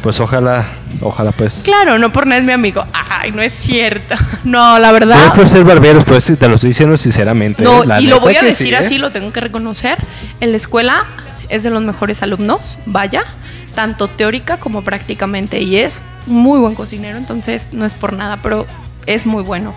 pues, 0.05 0.19
ojalá, 0.19 0.63
ojalá, 1.01 1.31
pues. 1.31 1.63
Claro, 1.63 1.97
no 1.97 2.11
por 2.11 2.27
nada 2.27 2.37
es 2.39 2.45
mi 2.45 2.51
amigo. 2.51 2.85
Ay, 2.93 3.31
no 3.31 3.41
es 3.41 3.53
cierto. 3.53 4.13
No, 4.43 4.77
la 4.77 4.89
No 4.89 4.93
verdad. 4.93 5.33
por 5.33 5.49
ser 5.49 5.63
barberos, 5.63 6.05
pues 6.05 6.25
te 6.37 6.47
lo 6.47 6.53
estoy 6.53 6.67
diciendo 6.67 6.95
sinceramente. 6.95 7.63
No, 7.63 7.83
¿eh? 7.83 8.01
Y 8.01 8.05
lo 8.05 8.19
voy 8.19 8.35
a 8.35 8.43
decir 8.43 8.67
sí, 8.67 8.73
¿eh? 8.73 8.77
así, 8.77 8.97
lo 8.99 9.09
tengo 9.09 9.33
que 9.33 9.39
reconocer. 9.39 9.97
En 10.41 10.51
la 10.51 10.57
escuela 10.57 11.05
es 11.49 11.63
de 11.63 11.71
los 11.71 11.81
mejores 11.81 12.21
alumnos, 12.21 12.77
vaya, 12.85 13.23
tanto 13.73 14.07
teórica 14.07 14.57
como 14.57 14.83
prácticamente. 14.83 15.59
Y 15.61 15.77
es 15.77 16.01
muy 16.27 16.59
buen 16.59 16.75
cocinero, 16.75 17.17
entonces 17.17 17.69
no 17.71 17.83
es 17.83 17.95
por 17.95 18.13
nada, 18.13 18.37
pero 18.43 18.67
es 19.07 19.25
muy 19.25 19.41
bueno. 19.41 19.73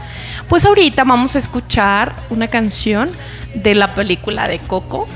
Pues 0.50 0.66
ahorita 0.66 1.04
vamos 1.04 1.36
a 1.36 1.38
escuchar 1.38 2.12
una 2.28 2.48
canción 2.48 3.08
de 3.54 3.74
la 3.74 3.94
película 3.94 4.46
de 4.46 4.58
Coco. 4.58 5.08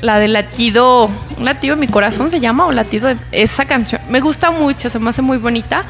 La 0.00 0.18
de 0.18 0.28
latido, 0.28 1.10
latido 1.40 1.74
de 1.74 1.80
mi 1.80 1.88
corazón 1.88 2.30
se 2.30 2.40
llama 2.40 2.66
o 2.66 2.72
latido 2.72 3.08
de 3.08 3.16
esa 3.32 3.64
canción. 3.64 4.00
Me 4.08 4.20
gusta 4.20 4.50
mucho, 4.50 4.88
se 4.90 4.98
me 4.98 5.10
hace 5.10 5.22
muy 5.22 5.38
bonita. 5.38 5.84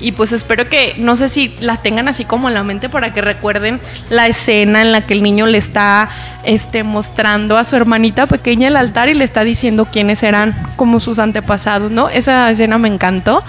Y 0.00 0.12
pues 0.12 0.32
espero 0.32 0.68
que, 0.68 0.94
no 0.96 1.14
sé 1.14 1.28
si 1.28 1.54
la 1.60 1.76
tengan 1.76 2.08
así 2.08 2.24
como 2.24 2.48
en 2.48 2.54
la 2.54 2.62
mente 2.62 2.88
para 2.88 3.12
que 3.12 3.20
recuerden 3.20 3.80
la 4.08 4.26
escena 4.26 4.80
en 4.80 4.92
la 4.92 5.02
que 5.02 5.12
el 5.12 5.22
niño 5.22 5.46
le 5.46 5.58
está 5.58 6.08
este, 6.44 6.84
mostrando 6.84 7.58
a 7.58 7.64
su 7.64 7.76
hermanita 7.76 8.26
pequeña 8.26 8.68
el 8.68 8.76
altar 8.76 9.10
y 9.10 9.14
le 9.14 9.24
está 9.24 9.44
diciendo 9.44 9.86
quiénes 9.92 10.22
eran 10.22 10.54
como 10.76 11.00
sus 11.00 11.18
antepasados, 11.18 11.92
¿no? 11.92 12.08
Esa 12.08 12.50
escena 12.50 12.78
me 12.78 12.88
encantó. 12.88 13.44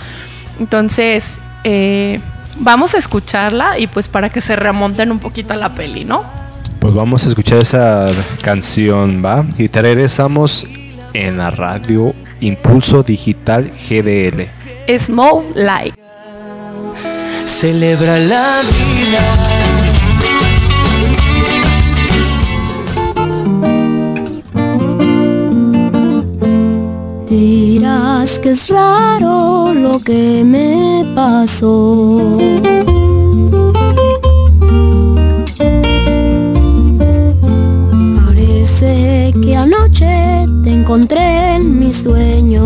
Entonces, 0.60 1.40
eh, 1.64 2.20
vamos 2.58 2.96
a 2.96 2.98
escucharla 2.98 3.80
y 3.80 3.88
pues 3.88 4.10
para 4.10 4.30
que 4.30 4.42
se 4.42 4.58
remonten 4.58 5.12
un 5.12 5.20
poquito 5.20 5.54
a 5.54 5.58
la 5.58 5.70
peli, 5.74 6.04
¿no? 6.04 6.41
Pues 6.82 6.96
vamos 6.96 7.24
a 7.28 7.30
escuchar 7.30 7.60
esa 7.60 8.08
canción, 8.42 9.22
¿va? 9.24 9.46
Y 9.60 9.70
te 9.70 9.84
regresamos 9.84 10.66
en 11.14 11.38
la 11.38 11.52
radio 11.52 12.16
Impulso 12.40 13.04
Digital 13.04 13.72
GDL. 13.88 14.48
Small 14.98 15.44
Like. 15.54 15.94
celebra 17.46 18.18
la 18.18 18.62
vida. 18.72 19.22
Dirás 27.28 28.40
que 28.40 28.50
es 28.50 28.68
raro 28.70 29.72
lo 29.76 30.00
que 30.00 30.44
me 30.44 31.06
pasó. 31.14 32.40
Que 39.62 39.66
anoche 39.66 40.48
te 40.64 40.74
encontré 40.74 41.56
en 41.56 41.78
mis 41.78 41.98
sueños. 41.98 42.66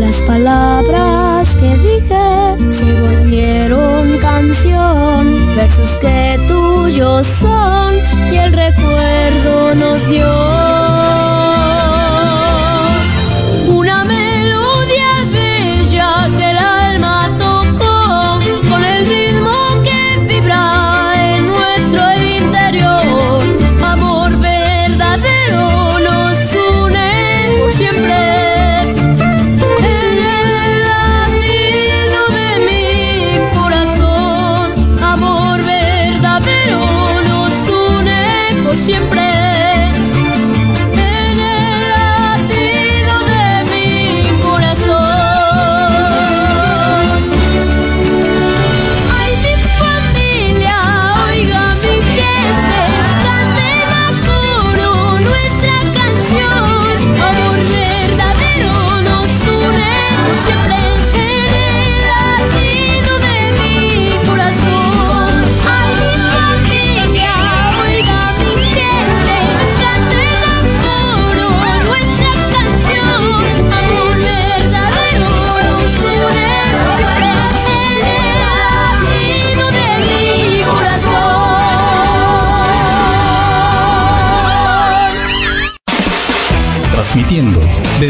Las 0.00 0.20
palabras 0.22 1.56
que 1.56 1.70
dije 1.86 2.72
se 2.72 3.00
volvieron 3.00 4.18
canción, 4.20 5.54
versos 5.54 5.96
que 5.98 6.36
tuyos 6.48 7.24
son 7.26 7.94
y 8.32 8.36
el 8.36 8.52
recuerdo 8.52 9.74
nos 9.76 10.08
dio 10.08 10.45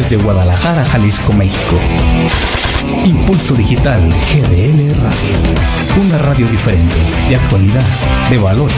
desde 0.09 0.23
Guadalajara, 0.23 0.85
Jalisco, 0.85 1.33
México. 1.33 1.77
Impulso 3.05 3.55
Digital 3.55 4.01
GDL 4.09 4.95
Radio. 5.01 5.37
Una 6.01 6.19
radio 6.19 6.47
diferente, 6.47 6.95
de 7.29 7.35
actualidad, 7.37 7.83
de 8.31 8.39
valores, 8.39 8.77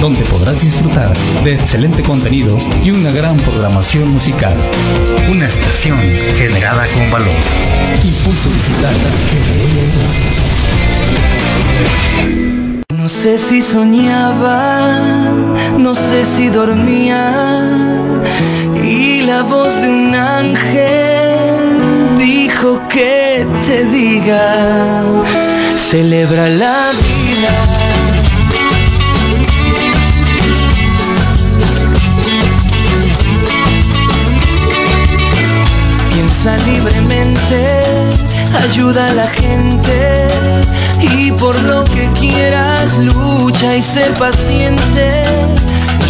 donde 0.00 0.22
podrás 0.24 0.60
disfrutar 0.62 1.12
de 1.44 1.54
excelente 1.54 2.02
contenido 2.02 2.56
y 2.82 2.90
una 2.90 3.10
gran 3.10 3.36
programación 3.36 4.12
musical. 4.12 4.56
Una 5.30 5.46
estación 5.46 5.98
generada 6.38 6.86
con 6.86 7.10
valor. 7.10 7.34
Impulso 8.02 8.48
Digital 8.48 8.94
GDL 9.30 9.76
Radio. 12.38 12.51
No 13.12 13.18
sé 13.18 13.36
si 13.36 13.60
soñaba, 13.60 14.80
no 15.76 15.94
sé 15.94 16.24
si 16.24 16.48
dormía 16.48 17.60
y 18.82 19.20
la 19.22 19.42
voz 19.42 19.82
de 19.82 19.88
un 19.88 20.14
ángel 20.14 22.16
dijo 22.18 22.80
que 22.88 23.46
te 23.66 23.84
diga, 23.84 25.02
celebra 25.76 26.48
la 26.48 26.90
vida. 27.02 27.54
Piensa 36.08 36.56
libremente, 36.66 37.82
ayuda 38.64 39.06
a 39.06 39.12
la 39.12 39.26
gente 39.28 40.21
y 41.26 41.32
por 41.32 41.60
lo 41.62 41.84
que 41.84 42.08
quieras 42.18 42.98
lucha 42.98 43.76
y 43.76 43.82
sé 43.82 44.06
paciente. 44.18 45.22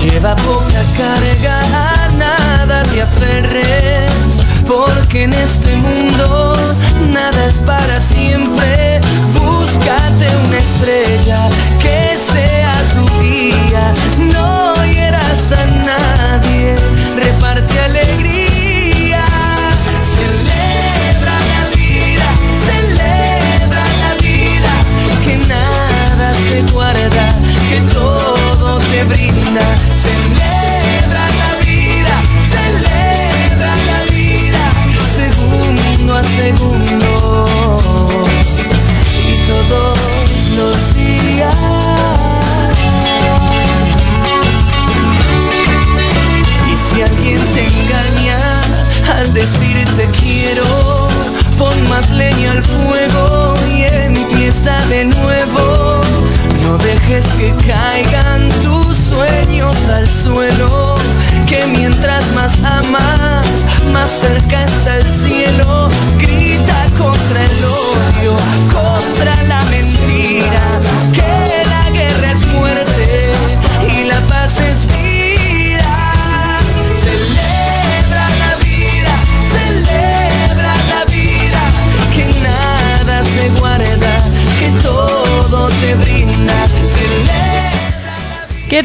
Lleva 0.02 0.34
poca 0.36 0.82
carga, 0.96 1.60
a 1.60 2.08
nada 2.12 2.82
te 2.84 3.02
aferres, 3.02 4.42
porque 4.66 5.24
en 5.24 5.32
este 5.32 5.76
mundo 5.76 6.21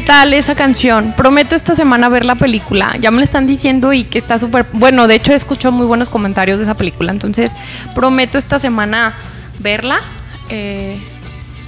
tal 0.08 0.32
esa 0.32 0.54
canción? 0.54 1.12
Prometo 1.16 1.54
esta 1.54 1.74
semana 1.76 2.08
ver 2.08 2.24
la 2.24 2.34
película. 2.34 2.96
Ya 2.98 3.10
me 3.10 3.18
lo 3.18 3.24
están 3.24 3.46
diciendo 3.46 3.92
y 3.92 4.04
que 4.04 4.18
está 4.18 4.38
súper... 4.38 4.64
Bueno, 4.72 5.06
de 5.06 5.16
hecho 5.16 5.32
he 5.32 5.36
escuchado 5.36 5.70
muy 5.70 5.86
buenos 5.86 6.08
comentarios 6.08 6.56
de 6.58 6.64
esa 6.64 6.72
película. 6.74 7.12
Entonces, 7.12 7.52
prometo 7.94 8.38
esta 8.38 8.58
semana 8.58 9.12
verla. 9.58 10.00
Eh, 10.48 10.98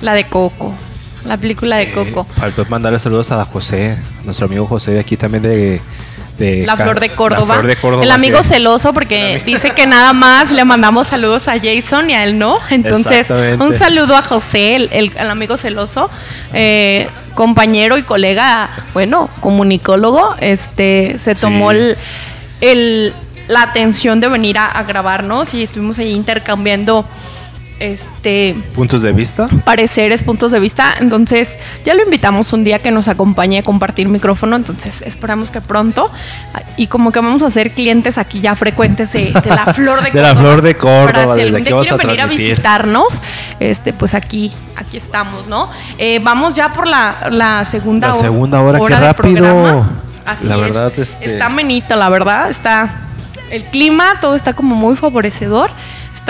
la 0.00 0.14
de 0.14 0.24
Coco. 0.24 0.74
La 1.26 1.36
película 1.36 1.76
de 1.76 1.92
Coco. 1.92 2.26
Faltó 2.36 2.64
mandarle 2.70 2.98
saludos 2.98 3.30
a 3.30 3.44
José, 3.44 3.98
nuestro 4.24 4.46
amigo 4.46 4.66
José 4.66 4.92
de 4.92 5.00
aquí 5.00 5.18
también 5.18 5.42
de... 5.42 5.82
de 6.38 6.64
La 6.64 6.76
Flor 6.78 6.98
de 6.98 7.08
La 7.08 7.14
Córdoba. 7.14 7.54
Flor 7.56 7.66
de 7.66 7.76
Córdoba, 7.76 8.04
el 8.04 8.10
amigo 8.10 8.38
que- 8.38 8.44
celoso 8.48 8.94
porque 8.94 9.42
dice 9.44 9.72
que 9.72 9.86
nada 9.86 10.14
más 10.14 10.50
le 10.50 10.64
mandamos 10.64 11.08
saludos 11.08 11.46
a 11.46 11.56
Jason 11.60 12.08
y 12.08 12.14
a 12.14 12.24
él 12.24 12.38
no. 12.38 12.58
Entonces, 12.70 13.28
un 13.58 13.74
saludo 13.74 14.16
a 14.16 14.22
José, 14.22 14.76
el, 14.76 14.88
el- 14.92 15.12
el 15.14 15.28
amigo 15.30 15.58
celoso, 15.58 16.08
eh, 16.54 17.06
compañero 17.44 17.96
y 17.96 18.02
colega, 18.02 18.68
bueno, 18.92 19.30
comunicólogo. 19.40 20.34
Este 20.40 21.16
se 21.18 21.34
Sí. 21.34 21.40
tomó 21.40 21.70
el, 21.70 21.96
el- 22.60 23.14
la 23.48 23.62
atención 23.62 24.20
de 24.20 24.28
venir 24.28 24.58
a, 24.58 24.66
a 24.66 24.82
grabarnos 24.82 25.54
y 25.54 25.62
estuvimos 25.62 25.98
ahí 25.98 26.10
intercambiando 26.12 27.06
este 27.80 28.54
puntos 28.74 29.02
de 29.02 29.10
vista. 29.12 29.48
pareceres, 29.64 30.22
puntos 30.22 30.52
de 30.52 30.60
vista. 30.60 30.94
Entonces, 31.00 31.48
ya 31.84 31.94
lo 31.94 32.02
invitamos 32.04 32.52
un 32.52 32.62
día 32.62 32.78
que 32.80 32.90
nos 32.90 33.08
acompañe 33.08 33.58
a 33.58 33.62
compartir 33.62 34.06
micrófono. 34.08 34.54
Entonces, 34.56 35.02
esperamos 35.02 35.50
que 35.50 35.60
pronto. 35.60 36.10
Y 36.76 36.86
como 36.86 37.10
que 37.10 37.20
vamos 37.20 37.42
a 37.42 37.50
ser 37.50 37.72
clientes 37.72 38.18
aquí 38.18 38.40
ya 38.40 38.54
frecuentes 38.54 39.12
de, 39.12 39.32
de 39.32 39.48
la 39.50 39.72
Flor 39.74 40.02
de 40.02 40.10
De 40.10 40.22
la. 40.22 40.36
Flor 40.36 40.62
de 40.62 40.76
Córdoba, 40.76 41.12
Para 41.12 41.34
si 41.34 41.40
algún 41.40 41.64
día 41.64 41.76
a 41.90 41.96
venir 41.96 42.20
a 42.20 42.26
visitarnos, 42.26 43.20
este, 43.58 43.92
pues 43.92 44.14
aquí, 44.14 44.52
aquí 44.76 44.96
estamos, 44.98 45.46
¿no? 45.48 45.68
Eh, 45.98 46.20
vamos 46.22 46.54
ya 46.54 46.72
por 46.72 46.86
la, 46.86 47.28
la 47.30 47.64
segunda 47.64 48.08
La 48.08 48.14
hora. 48.14 48.22
segunda 48.22 48.60
hora, 48.60 48.78
qué 48.78 48.94
del 48.94 49.02
rápido. 49.02 49.86
Así 50.26 50.46
La 50.46 50.54
es. 50.56 50.60
verdad, 50.60 50.92
este- 50.96 51.32
Está 51.32 51.46
amenito, 51.46 51.96
la 51.96 52.08
verdad. 52.10 52.50
Está 52.50 52.90
el 53.50 53.64
clima, 53.64 54.20
todo 54.20 54.34
está 54.36 54.52
como 54.52 54.76
muy 54.76 54.96
favorecedor. 54.96 55.70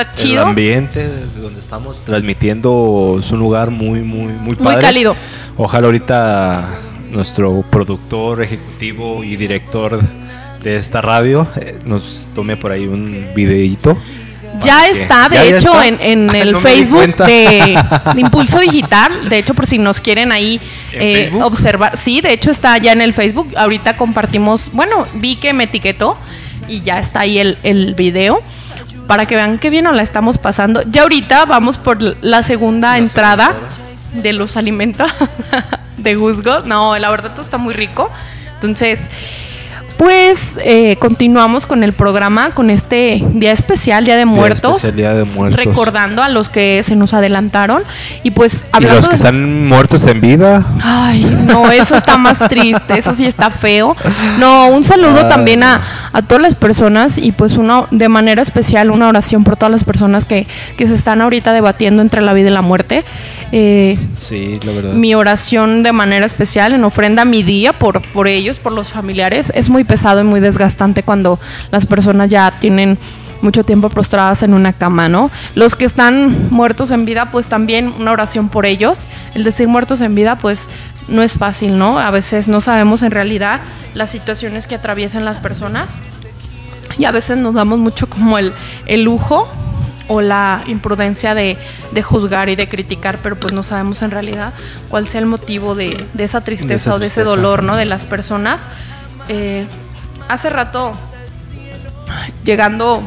Está 0.02 0.12
El 0.22 0.28
chido. 0.28 0.46
ambiente 0.46 1.06
de 1.06 1.40
donde 1.40 1.60
estamos 1.60 2.02
transmitiendo 2.02 3.16
es 3.18 3.30
un 3.32 3.38
lugar 3.38 3.70
muy, 3.70 4.00
muy, 4.02 4.32
muy 4.32 4.56
Muy 4.56 4.56
padre. 4.56 4.80
cálido. 4.82 5.16
Ojalá 5.56 5.86
ahorita 5.86 6.68
nuestro 7.10 7.62
productor, 7.70 8.42
ejecutivo 8.42 9.24
y 9.24 9.36
director 9.36 10.00
de 10.62 10.76
esta 10.76 11.00
radio 11.00 11.46
eh, 11.56 11.78
nos 11.84 12.28
tome 12.34 12.56
por 12.56 12.70
ahí 12.72 12.86
un 12.86 13.26
videíto. 13.34 13.96
Ya 14.62 14.88
está, 14.88 15.28
de 15.28 15.36
¿Ya, 15.36 15.44
ya 15.44 15.56
hecho, 15.58 15.80
está? 15.82 15.86
en, 15.86 16.28
en 16.28 16.34
el 16.36 16.52
no 16.52 16.60
Facebook 16.60 17.16
de, 17.16 17.78
de 18.14 18.20
Impulso 18.20 18.58
Digital. 18.60 19.28
De 19.28 19.38
hecho, 19.38 19.54
por 19.54 19.66
si 19.66 19.78
nos 19.78 20.00
quieren 20.00 20.32
ahí 20.32 20.60
¿En 20.92 21.34
eh, 21.36 21.42
observar. 21.42 21.96
Sí, 21.96 22.20
de 22.20 22.32
hecho 22.32 22.50
está 22.50 22.76
ya 22.78 22.92
en 22.92 23.00
el 23.00 23.14
Facebook. 23.14 23.52
Ahorita 23.56 23.96
compartimos, 23.96 24.70
bueno, 24.72 25.06
vi 25.14 25.36
que 25.36 25.52
me 25.54 25.64
etiquetó 25.64 26.18
y 26.68 26.82
ya 26.82 26.98
está 26.98 27.20
ahí 27.20 27.38
el, 27.38 27.56
el 27.62 27.94
video. 27.94 28.42
Para 29.10 29.26
que 29.26 29.34
vean 29.34 29.58
qué 29.58 29.70
bien 29.70 29.82
nos 29.86 29.96
la 29.96 30.04
estamos 30.04 30.38
pasando. 30.38 30.82
Ya 30.86 31.02
ahorita 31.02 31.44
vamos 31.44 31.78
por 31.78 32.00
la 32.00 32.44
segunda 32.44 32.96
entrada 32.96 33.56
de 34.12 34.32
los 34.32 34.56
alimentos 34.56 35.10
de 35.96 36.14
Guzgos. 36.14 36.64
No, 36.64 36.96
la 36.96 37.10
verdad 37.10 37.32
todo 37.32 37.42
está 37.42 37.58
muy 37.58 37.74
rico. 37.74 38.08
Entonces, 38.54 39.08
pues 40.00 40.58
eh, 40.64 40.96
continuamos 40.96 41.66
con 41.66 41.84
el 41.84 41.92
programa, 41.92 42.52
con 42.52 42.70
este 42.70 43.22
día 43.34 43.52
especial, 43.52 44.02
Día 44.06 44.16
de 44.16 44.24
Muertos. 44.24 44.96
Día 44.96 45.12
de 45.12 45.24
Muertos. 45.24 45.62
Recordando 45.62 46.22
a 46.22 46.30
los 46.30 46.48
que 46.48 46.82
se 46.82 46.96
nos 46.96 47.12
adelantaron. 47.12 47.82
Y 48.22 48.30
pues 48.30 48.64
Y 48.64 48.76
hablando 48.76 48.96
los 48.96 49.04
que 49.04 49.10
de- 49.10 49.16
están 49.16 49.68
muertos 49.68 50.06
en 50.06 50.22
vida. 50.22 50.64
Ay, 50.82 51.20
no, 51.46 51.70
eso 51.70 51.96
está 51.96 52.16
más 52.16 52.38
triste, 52.48 52.96
eso 52.96 53.12
sí 53.12 53.26
está 53.26 53.50
feo. 53.50 53.94
No, 54.38 54.68
un 54.68 54.84
saludo 54.84 55.20
Ay, 55.24 55.28
también 55.28 55.62
a, 55.64 55.82
a 56.14 56.22
todas 56.22 56.40
las 56.40 56.54
personas 56.54 57.18
y 57.18 57.32
pues 57.32 57.58
una 57.58 57.82
de 57.90 58.08
manera 58.08 58.40
especial 58.40 58.90
una 58.90 59.06
oración 59.06 59.44
por 59.44 59.58
todas 59.58 59.70
las 59.70 59.84
personas 59.84 60.24
que, 60.24 60.46
que 60.78 60.86
se 60.86 60.94
están 60.94 61.20
ahorita 61.20 61.52
debatiendo 61.52 62.00
entre 62.00 62.22
la 62.22 62.32
vida 62.32 62.48
y 62.48 62.52
la 62.54 62.62
muerte. 62.62 63.04
Eh, 63.52 63.98
Sí, 64.14 64.58
la 64.64 64.72
verdad. 64.72 64.92
mi 64.94 65.14
oración 65.14 65.82
de 65.82 65.92
manera 65.92 66.24
especial 66.24 66.72
en 66.72 66.84
ofrenda 66.84 67.22
a 67.22 67.24
mi 67.26 67.42
día 67.42 67.74
por, 67.74 68.00
por 68.00 68.28
ellos, 68.28 68.56
por 68.58 68.72
los 68.72 68.88
familiares. 68.88 69.52
Es 69.54 69.68
muy 69.68 69.84
pesado 69.90 70.20
y 70.20 70.24
muy 70.24 70.38
desgastante 70.38 71.02
cuando 71.02 71.38
las 71.72 71.84
personas 71.84 72.30
ya 72.30 72.52
tienen 72.60 72.96
mucho 73.42 73.64
tiempo 73.64 73.88
prostradas 73.88 74.42
en 74.44 74.54
una 74.54 74.72
cama, 74.72 75.08
¿no? 75.08 75.30
Los 75.56 75.74
que 75.74 75.84
están 75.84 76.48
muertos 76.50 76.92
en 76.92 77.04
vida, 77.04 77.30
pues 77.32 77.46
también 77.46 77.92
una 77.98 78.12
oración 78.12 78.48
por 78.48 78.66
ellos. 78.66 79.06
El 79.34 79.42
decir 79.42 79.66
muertos 79.66 80.00
en 80.00 80.14
vida, 80.14 80.36
pues 80.36 80.68
no 81.08 81.22
es 81.22 81.32
fácil, 81.32 81.76
¿no? 81.76 81.98
A 81.98 82.10
veces 82.12 82.46
no 82.46 82.60
sabemos 82.60 83.02
en 83.02 83.10
realidad 83.10 83.60
las 83.94 84.10
situaciones 84.10 84.68
que 84.68 84.76
atraviesan 84.76 85.24
las 85.24 85.38
personas 85.38 85.96
y 86.98 87.04
a 87.04 87.10
veces 87.10 87.38
nos 87.38 87.54
damos 87.54 87.80
mucho 87.80 88.08
como 88.08 88.38
el, 88.38 88.52
el 88.86 89.02
lujo 89.02 89.48
o 90.06 90.20
la 90.20 90.62
imprudencia 90.66 91.34
de, 91.34 91.56
de 91.92 92.02
juzgar 92.02 92.48
y 92.48 92.56
de 92.56 92.68
criticar, 92.68 93.18
pero 93.22 93.36
pues 93.36 93.52
no 93.52 93.62
sabemos 93.62 94.02
en 94.02 94.10
realidad 94.10 94.52
cuál 94.88 95.08
sea 95.08 95.20
el 95.20 95.26
motivo 95.26 95.74
de, 95.74 96.04
de 96.14 96.24
esa 96.24 96.42
tristeza 96.42 96.90
esa 96.90 96.94
o 96.94 96.98
de 96.98 97.06
ese 97.06 97.22
tristeza. 97.22 97.36
dolor, 97.36 97.62
¿no? 97.62 97.76
De 97.76 97.86
las 97.86 98.04
personas. 98.04 98.68
Eh, 99.32 99.64
hace 100.28 100.50
rato, 100.50 100.90
llegando 102.44 103.00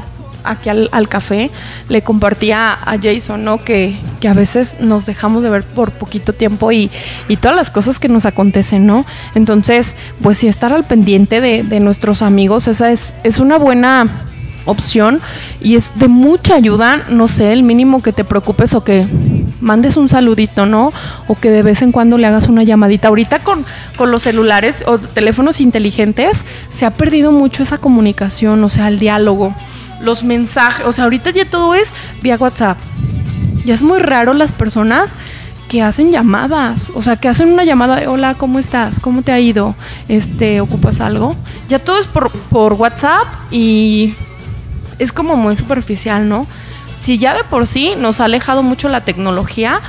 aquí 0.45 0.69
al, 0.69 1.09
café, 1.09 1.51
le 1.89 2.01
compartía 2.01 2.71
a 2.71 2.97
Jason, 2.97 3.43
¿no? 3.43 3.57
Que, 3.57 3.97
que 4.21 4.29
a 4.29 4.33
veces 4.33 4.77
nos 4.79 5.05
dejamos 5.05 5.43
de 5.43 5.49
ver 5.49 5.63
por 5.63 5.91
poquito 5.91 6.31
tiempo 6.31 6.71
y, 6.71 6.89
y 7.27 7.35
todas 7.35 7.57
las 7.57 7.69
cosas 7.69 7.99
que 7.99 8.07
nos 8.07 8.25
acontecen, 8.25 8.87
¿no? 8.87 9.05
Entonces, 9.35 9.97
pues 10.21 10.37
sí, 10.37 10.47
estar 10.47 10.71
al 10.71 10.85
pendiente 10.85 11.41
de, 11.41 11.63
de 11.63 11.81
nuestros 11.81 12.21
amigos, 12.21 12.69
esa 12.69 12.89
es, 12.89 13.13
es 13.25 13.39
una 13.39 13.57
buena 13.57 14.07
opción 14.63 15.19
y 15.59 15.75
es 15.75 15.91
de 15.99 16.07
mucha 16.07 16.55
ayuda, 16.55 17.03
no 17.09 17.27
sé, 17.27 17.51
el 17.51 17.63
mínimo 17.63 18.01
que 18.01 18.13
te 18.13 18.23
preocupes 18.23 18.73
o 18.75 18.83
que 18.85 19.05
mandes 19.63 19.97
un 19.97 20.09
saludito, 20.09 20.65
¿no? 20.65 20.93
O 21.27 21.35
que 21.35 21.49
de 21.49 21.63
vez 21.63 21.81
en 21.81 21.91
cuando 21.91 22.17
le 22.17 22.27
hagas 22.27 22.47
una 22.47 22.63
llamadita. 22.63 23.07
Ahorita 23.07 23.39
con, 23.39 23.65
con 23.97 24.11
los 24.11 24.23
celulares 24.23 24.83
o 24.85 24.99
teléfonos 24.99 25.61
inteligentes 25.61 26.43
se 26.71 26.85
ha 26.85 26.91
perdido 26.91 27.31
mucho 27.31 27.63
esa 27.63 27.77
comunicación, 27.77 28.63
o 28.63 28.69
sea, 28.69 28.89
el 28.89 28.99
diálogo, 28.99 29.55
los 30.01 30.23
mensajes, 30.23 30.85
o 30.85 30.93
sea, 30.93 31.05
ahorita 31.05 31.31
ya 31.31 31.45
todo 31.45 31.73
es 31.73 31.91
vía 32.21 32.37
WhatsApp. 32.37 32.77
Ya 33.65 33.73
es 33.73 33.81
muy 33.81 33.99
raro 33.99 34.33
las 34.33 34.51
personas 34.51 35.15
que 35.69 35.81
hacen 35.81 36.11
llamadas, 36.11 36.91
o 36.93 37.01
sea, 37.01 37.15
que 37.15 37.29
hacen 37.29 37.51
una 37.51 37.63
llamada 37.63 37.95
de 37.95 38.07
hola, 38.07 38.35
¿cómo 38.35 38.59
estás? 38.59 38.99
¿Cómo 38.99 39.21
te 39.21 39.31
ha 39.31 39.39
ido? 39.39 39.75
Este, 40.09 40.61
¿ocupas 40.61 40.99
algo? 40.99 41.35
Ya 41.69 41.79
todo 41.79 41.97
es 41.99 42.05
por, 42.05 42.29
por 42.31 42.73
WhatsApp 42.73 43.25
y 43.49 44.13
es 44.99 45.11
como 45.13 45.35
muy 45.35 45.55
superficial, 45.55 46.27
¿no? 46.27 46.45
Si 47.03 47.17
ya 47.17 47.33
de 47.33 47.43
por 47.43 47.67
sí 47.67 47.95
nos 47.97 48.21
ha 48.21 48.25
alejado 48.25 48.63
mucho 48.63 48.87
la 48.87 49.01
tecnología, 49.01 49.81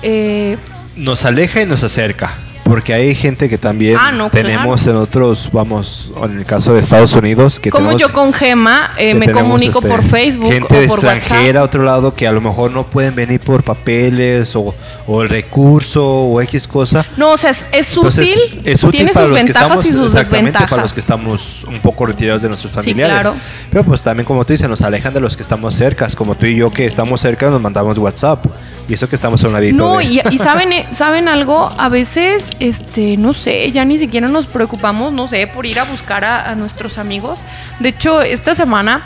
eh, 0.00 0.56
Nos 0.96 1.26
aleja 1.26 1.60
y 1.60 1.66
nos 1.66 1.84
acerca. 1.84 2.32
Porque 2.72 2.94
hay 2.94 3.14
gente 3.14 3.50
que 3.50 3.58
también 3.58 3.98
Ah, 4.00 4.12
no, 4.12 4.30
tenemos 4.30 4.86
en 4.86 4.96
otros, 4.96 5.50
vamos, 5.52 6.10
en 6.24 6.38
el 6.38 6.44
caso 6.46 6.72
de 6.72 6.80
Estados 6.80 7.12
Unidos, 7.12 7.60
que 7.60 7.68
como 7.70 7.90
tenemos- 7.90 8.00
yo 8.00 8.12
con 8.14 8.32
Gema 8.32 8.92
eh, 8.96 9.12
que 9.12 9.14
me 9.18 9.30
comunico 9.30 9.80
este, 9.80 9.90
por 9.90 10.02
Facebook 10.02 10.50
gente 10.52 10.64
o 10.64 10.68
por 10.88 10.98
extranjera 11.04 11.60
a 11.60 11.64
otro 11.64 11.82
lado 11.82 12.14
que 12.14 12.26
a 12.26 12.32
lo 12.32 12.40
mejor 12.40 12.70
no 12.70 12.84
pueden 12.84 13.14
venir 13.14 13.40
por 13.40 13.62
papeles 13.62 14.56
o, 14.56 14.74
o 15.06 15.20
el 15.22 15.28
recurso 15.28 16.02
o 16.02 16.40
X 16.40 16.66
cosa. 16.66 17.04
No, 17.18 17.32
o 17.32 17.36
sea, 17.36 17.50
es, 17.50 17.66
es 17.72 17.94
Entonces, 17.94 18.30
útil, 18.38 18.62
es 18.64 18.82
útil 18.82 18.90
tiene 19.00 19.12
para 19.12 19.26
sus 19.26 19.30
los 19.30 19.38
que 19.38 19.44
ventajas 19.44 19.62
estamos 19.68 19.86
y 19.86 19.90
sus 19.90 20.06
exactamente 20.06 20.32
desventajas. 20.52 20.70
para 20.70 20.82
los 20.82 20.92
que 20.94 21.00
estamos 21.00 21.64
un 21.68 21.78
poco 21.80 22.06
retirados 22.06 22.40
de 22.40 22.48
nuestros 22.48 22.72
Sí, 22.72 22.76
familiares. 22.78 23.20
claro. 23.20 23.36
Pero 23.70 23.84
pues 23.84 24.02
también 24.02 24.24
como 24.24 24.46
tú 24.46 24.54
dices, 24.54 24.66
nos 24.68 24.80
alejan 24.80 25.12
de 25.12 25.20
los 25.20 25.36
que 25.36 25.42
estamos 25.42 25.74
cerca, 25.74 26.06
como 26.16 26.34
tú 26.36 26.46
y 26.46 26.56
yo 26.56 26.70
que 26.70 26.86
estamos 26.86 27.20
cerca 27.20 27.50
nos 27.50 27.60
mandamos 27.60 27.98
WhatsApp 27.98 28.44
y 28.88 28.94
eso 28.94 29.08
que 29.08 29.14
estamos 29.16 29.42
a 29.44 29.46
un 29.48 29.52
ladito 29.54 29.76
No, 29.76 29.98
de- 29.98 30.04
y, 30.04 30.20
y 30.30 30.38
saben, 30.38 30.72
eh, 30.72 30.86
saben 30.94 31.28
algo, 31.28 31.72
a 31.78 31.88
veces, 31.88 32.46
este, 32.60 33.16
no 33.16 33.32
sé, 33.32 33.70
ya 33.72 33.84
ni 33.84 33.98
siquiera 33.98 34.28
nos 34.28 34.46
preocupamos, 34.46 35.12
no 35.12 35.28
sé, 35.28 35.46
por 35.46 35.66
ir 35.66 35.78
a 35.80 35.84
buscar 35.84 36.24
a, 36.24 36.50
a 36.50 36.54
nuestros 36.54 36.98
amigos. 36.98 37.44
De 37.80 37.90
hecho, 37.90 38.22
esta 38.22 38.54
semana 38.54 39.00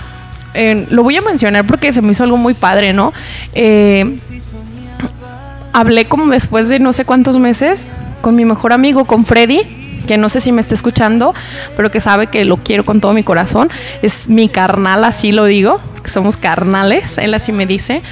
eh, 0.54 0.86
lo 0.90 1.02
voy 1.02 1.16
a 1.16 1.20
mencionar 1.22 1.66
porque 1.66 1.92
se 1.92 2.00
me 2.02 2.12
hizo 2.12 2.24
algo 2.24 2.36
muy 2.38 2.54
padre, 2.54 2.92
¿no? 2.92 3.12
Eh, 3.54 4.16
hablé 5.72 6.06
como 6.06 6.26
después 6.32 6.68
de 6.68 6.78
no 6.78 6.92
sé 6.92 7.04
cuántos 7.04 7.38
meses 7.38 7.84
con 8.22 8.34
mi 8.34 8.44
mejor 8.44 8.72
amigo, 8.72 9.04
con 9.04 9.24
Freddy, 9.24 9.60
que 10.08 10.16
no 10.16 10.28
sé 10.30 10.40
si 10.40 10.52
me 10.52 10.60
está 10.60 10.74
escuchando, 10.74 11.34
pero 11.76 11.90
que 11.90 12.00
sabe 12.00 12.28
que 12.28 12.44
lo 12.44 12.56
quiero 12.58 12.84
con 12.84 13.00
todo 13.00 13.12
mi 13.12 13.22
corazón. 13.22 13.68
Es 14.02 14.28
mi 14.28 14.48
carnal, 14.48 15.04
así 15.04 15.32
lo 15.32 15.44
digo, 15.44 15.80
que 16.02 16.10
somos 16.10 16.36
carnales, 16.36 17.18
él 17.18 17.34
así 17.34 17.52
me 17.52 17.66
dice. 17.66 18.02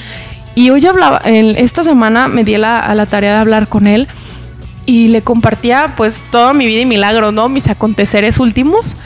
Y 0.54 0.70
hoy 0.70 0.86
hablaba, 0.86 1.20
esta 1.24 1.82
semana 1.82 2.28
me 2.28 2.44
di 2.44 2.54
a 2.54 2.94
la 2.94 3.06
tarea 3.06 3.34
de 3.34 3.38
hablar 3.40 3.68
con 3.68 3.86
él 3.86 4.08
y 4.86 5.08
le 5.08 5.22
compartía 5.22 5.94
pues 5.96 6.20
toda 6.30 6.52
mi 6.52 6.66
vida 6.66 6.82
y 6.82 6.86
milagro, 6.86 7.32
¿no? 7.32 7.48
Mis 7.48 7.68
aconteceres 7.68 8.38
últimos. 8.38 8.96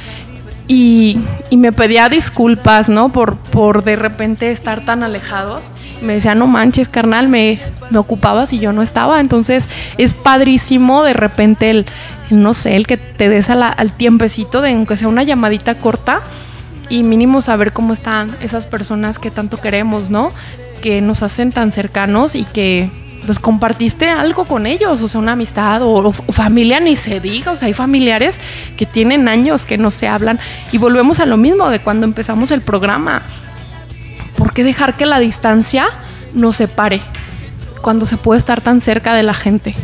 Y, 0.67 1.19
me 1.51 1.73
pedía 1.73 2.11
disculpas, 2.11 2.91
¿no? 2.91 3.09
Por, 3.11 3.37
por 3.37 3.83
de 3.83 3.97
repente 3.97 4.51
estar 4.51 4.85
tan 4.85 5.03
alejados. 5.03 5.65
Me 6.03 6.13
decía, 6.13 6.35
no 6.35 6.47
manches, 6.47 6.89
carnal, 6.89 7.29
me, 7.29 7.59
me 7.91 7.99
ocupabas 7.99 8.53
y 8.53 8.59
yo 8.59 8.73
no 8.73 8.83
estaba. 8.83 9.21
Entonces 9.21 9.65
es 9.97 10.13
padrísimo 10.13 11.03
de 11.05 11.15
repente 11.15 11.71
el, 11.71 11.87
no 12.29 12.53
sé, 12.53 12.77
el 12.77 12.87
que 12.87 12.99
te 12.99 13.31
des 13.31 13.49
al 13.49 13.93
tiempecito 13.93 14.61
de 14.61 14.73
aunque 14.73 14.99
sea 14.99 15.09
una 15.09 15.23
llamadita 15.23 15.75
corta 15.77 16.21
y 16.91 17.03
mínimo 17.03 17.41
saber 17.41 17.73
cómo 17.73 17.93
están 17.95 18.31
esas 18.43 18.67
personas 18.67 19.19
que 19.19 19.31
tanto 19.31 19.61
queremos, 19.61 20.11
¿no? 20.11 20.33
Que 20.81 21.01
nos 21.01 21.23
hacen 21.23 21.53
tan 21.53 21.73
cercanos 21.73 22.35
y 22.35 22.45
que 22.45 22.91
pues 23.27 23.39
compartiste 23.39 24.09
algo 24.09 24.45
con 24.47 24.67
ellos, 24.67 25.03
o 25.03 25.09
sea, 25.09 25.21
una 25.21 25.33
amistad 25.33 25.83
o, 25.83 25.97
o 25.97 26.13
familia 26.13 26.81
ni 26.81 26.97
se 26.97 27.21
diga, 27.21 27.53
o 27.53 27.57
sea, 27.57 27.67
hay 27.67 27.75
familiares 27.75 28.37
que 28.77 28.87
tienen 28.87 29.29
años 29.29 29.67
que 29.67 29.77
no 29.77 29.91
se 29.91 30.09
hablan 30.09 30.39
y 30.73 30.79
volvemos 30.79 31.21
a 31.21 31.27
lo 31.27 31.37
mismo 31.37 31.69
de 31.69 31.81
cuando 31.81 32.07
empezamos 32.07 32.51
el 32.51 32.63
programa. 32.63 33.23
¿Por 34.37 34.55
qué 34.55 34.65
dejar 34.65 34.95
que 34.95 35.05
la 35.05 35.19
distancia 35.19 35.89
nos 36.33 36.57
separe 36.57 37.03
cuando 37.83 38.07
se 38.07 38.17
puede 38.17 38.39
estar 38.39 38.61
tan 38.61 38.81
cerca 38.81 39.15
de 39.15 39.25
la 39.25 39.35
gente? 39.35 39.75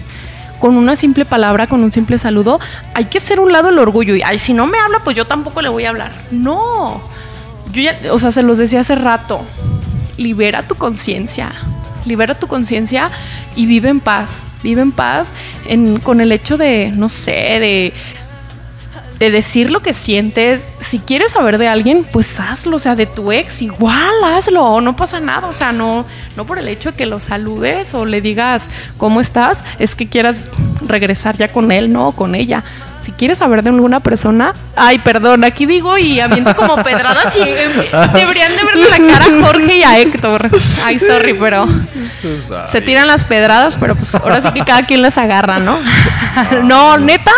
Con 0.61 0.77
una 0.77 0.97
simple 0.97 1.25
palabra, 1.25 1.67
con 1.67 1.83
un 1.83 1.93
simple 1.93 2.19
saludo, 2.19 2.59
hay 2.95 3.07
que 3.07 3.19
hacer 3.19 3.41
un 3.41 3.53
lado 3.53 3.69
el 3.69 3.79
orgullo 3.79 4.15
y, 4.15 4.23
ay, 4.23 4.39
si 4.39 4.55
no 4.55 4.67
me 4.67 4.79
habla, 4.79 5.01
pues 5.03 5.17
yo 5.17 5.27
tampoco 5.27 5.61
le 5.61 5.69
voy 5.69 5.85
a 5.85 5.91
hablar. 5.91 6.13
No, 6.31 7.03
yo 7.73 7.83
ya, 7.83 7.99
o 8.13 8.19
sea, 8.19 8.31
se 8.31 8.43
los 8.43 8.57
decía 8.57 8.81
hace 8.81 8.95
rato, 8.95 9.45
libera 10.17 10.63
tu 10.63 10.75
conciencia, 10.75 11.53
libera 12.05 12.35
tu 12.35 12.47
conciencia 12.47 13.11
y 13.57 13.67
vive 13.67 13.89
en 13.89 14.01
paz, 14.01 14.45
vive 14.63 14.83
en 14.83 14.93
paz 14.93 15.33
con 16.03 16.21
el 16.21 16.33
hecho 16.33 16.57
de, 16.57 16.93
no 16.95 17.09
sé, 17.09 17.33
de, 17.33 17.93
de 19.19 19.31
decir 19.31 19.71
lo 19.71 19.81
que 19.81 19.95
sientes. 19.95 20.63
Si 20.87 20.99
quieres 20.99 21.33
saber 21.33 21.59
de 21.59 21.69
alguien, 21.69 22.05
pues 22.05 22.39
hazlo, 22.41 22.77
o 22.77 22.79
sea, 22.79 22.95
de 22.97 23.07
tu 23.07 23.33
ex, 23.33 23.63
igual 23.63 24.13
hazlo, 24.25 24.81
no 24.81 24.97
pasa 24.97 25.21
nada, 25.21 25.49
o 25.49 25.55
sea, 25.55 25.73
no, 25.73 26.05
no 26.37 26.45
por 26.45 26.59
el 26.59 26.69
hecho 26.69 26.91
de 26.91 26.97
que 26.97 27.07
lo 27.07 27.21
saludes 27.21 27.95
o 27.95 28.05
le 28.05 28.21
digas 28.21 28.69
cómo 28.99 29.21
estás, 29.21 29.61
es 29.79 29.95
que 29.95 30.09
quieras 30.09 30.37
regresar 30.87 31.37
ya 31.37 31.49
con 31.49 31.73
él, 31.73 31.93
no, 31.93 32.13
con 32.13 32.35
ella. 32.35 32.65
Si 33.05 33.13
quieres 33.13 33.37
saber 33.37 33.63
de 33.63 33.69
alguna 33.69 34.01
persona, 34.01 34.55
ay, 34.77 34.99
perdón, 34.99 35.45
aquí 35.45 35.67
digo 35.67 35.99
y 35.99 36.21
aviento 36.21 36.57
como 36.57 36.77
pedradas 36.77 37.37
y 37.37 37.43
eh, 37.43 37.69
deberían 38.15 38.51
de 38.57 38.65
verle 38.65 38.89
la 38.89 39.13
cara 39.13 39.27
a 39.27 39.43
Jorge 39.45 39.77
y 39.77 39.83
a 39.83 39.99
Héctor. 39.99 40.49
Ay, 40.87 40.99
sorry, 40.99 41.35
pero 41.35 41.69
se 42.67 42.81
tiran 42.81 43.07
las 43.07 43.25
pedradas, 43.25 43.77
pero 43.79 43.95
pues 43.95 44.15
ahora 44.15 44.41
sí 44.41 44.49
que 44.53 44.65
cada 44.65 44.87
quien 44.87 45.03
las 45.03 45.19
agarra, 45.19 45.59
¿no? 45.59 45.79
no, 46.65 46.97
neta, 46.97 47.33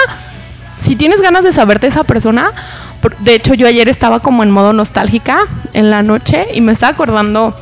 si 0.78 0.94
tienes 0.94 1.20
ganas 1.20 1.42
de 1.42 1.52
saber 1.52 1.80
de 1.80 1.88
esa 1.88 2.04
persona, 2.04 2.52
de 3.18 3.34
hecho 3.34 3.54
yo 3.54 3.66
ayer 3.66 3.88
estaba 3.88 4.20
como 4.20 4.44
en 4.44 4.52
modo 4.52 4.72
nostálgica 4.72 5.48
en 5.72 5.90
la 5.90 6.04
noche 6.04 6.46
y 6.54 6.60
me 6.60 6.70
estaba 6.70 6.92
acordando 6.92 7.56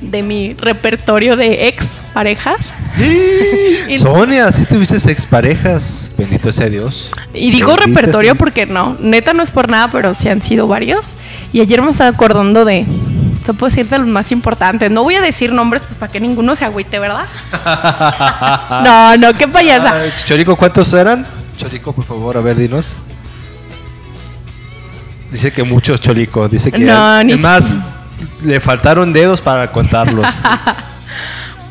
de 0.00 0.22
mi 0.22 0.54
repertorio 0.54 1.36
de 1.36 1.68
ex 1.68 2.00
parejas. 2.12 2.72
Y- 3.88 3.98
Sonia, 3.98 4.52
si 4.52 4.64
tuviste 4.66 4.96
exparejas, 5.10 6.12
bendito 6.16 6.52
sea 6.52 6.68
Dios. 6.68 7.10
Y 7.34 7.50
digo 7.50 7.70
Bendito 7.70 7.86
repertorio 7.88 8.32
sea. 8.32 8.38
porque 8.38 8.66
no, 8.66 8.96
neta 9.00 9.32
no 9.32 9.42
es 9.42 9.50
por 9.50 9.68
nada, 9.68 9.90
pero 9.90 10.14
sí 10.14 10.28
han 10.28 10.42
sido 10.42 10.68
varios. 10.68 11.16
Y 11.52 11.60
ayer 11.60 11.82
me 11.82 11.90
estaba 11.90 12.10
acordando 12.10 12.64
de, 12.64 12.86
se 13.44 13.52
puede 13.54 13.70
decir 13.72 13.88
de 13.88 13.98
los 13.98 14.06
más 14.06 14.30
importantes. 14.30 14.90
No 14.92 15.02
voy 15.02 15.16
a 15.16 15.20
decir 15.20 15.52
nombres, 15.52 15.82
pues 15.86 15.98
para 15.98 16.12
que 16.12 16.20
ninguno 16.20 16.54
se 16.54 16.64
agüite, 16.64 16.98
¿verdad? 16.98 17.24
no, 18.84 19.16
no, 19.16 19.36
qué 19.36 19.48
payasa. 19.48 19.94
Ay, 20.02 20.12
Chorico, 20.24 20.54
¿cuántos 20.56 20.92
eran? 20.92 21.26
Chorico, 21.56 21.92
por 21.92 22.04
favor, 22.04 22.36
a 22.36 22.40
ver, 22.40 22.56
dinos. 22.56 22.94
Dice 25.32 25.52
que 25.52 25.62
muchos, 25.62 26.00
Chorico. 26.00 26.48
Dice 26.48 26.70
que. 26.70 26.78
No, 26.78 27.22
ni 27.24 27.36
más, 27.36 27.74
le 28.42 28.60
faltaron 28.60 29.12
dedos 29.12 29.40
para 29.40 29.70
contarlos. 29.72 30.26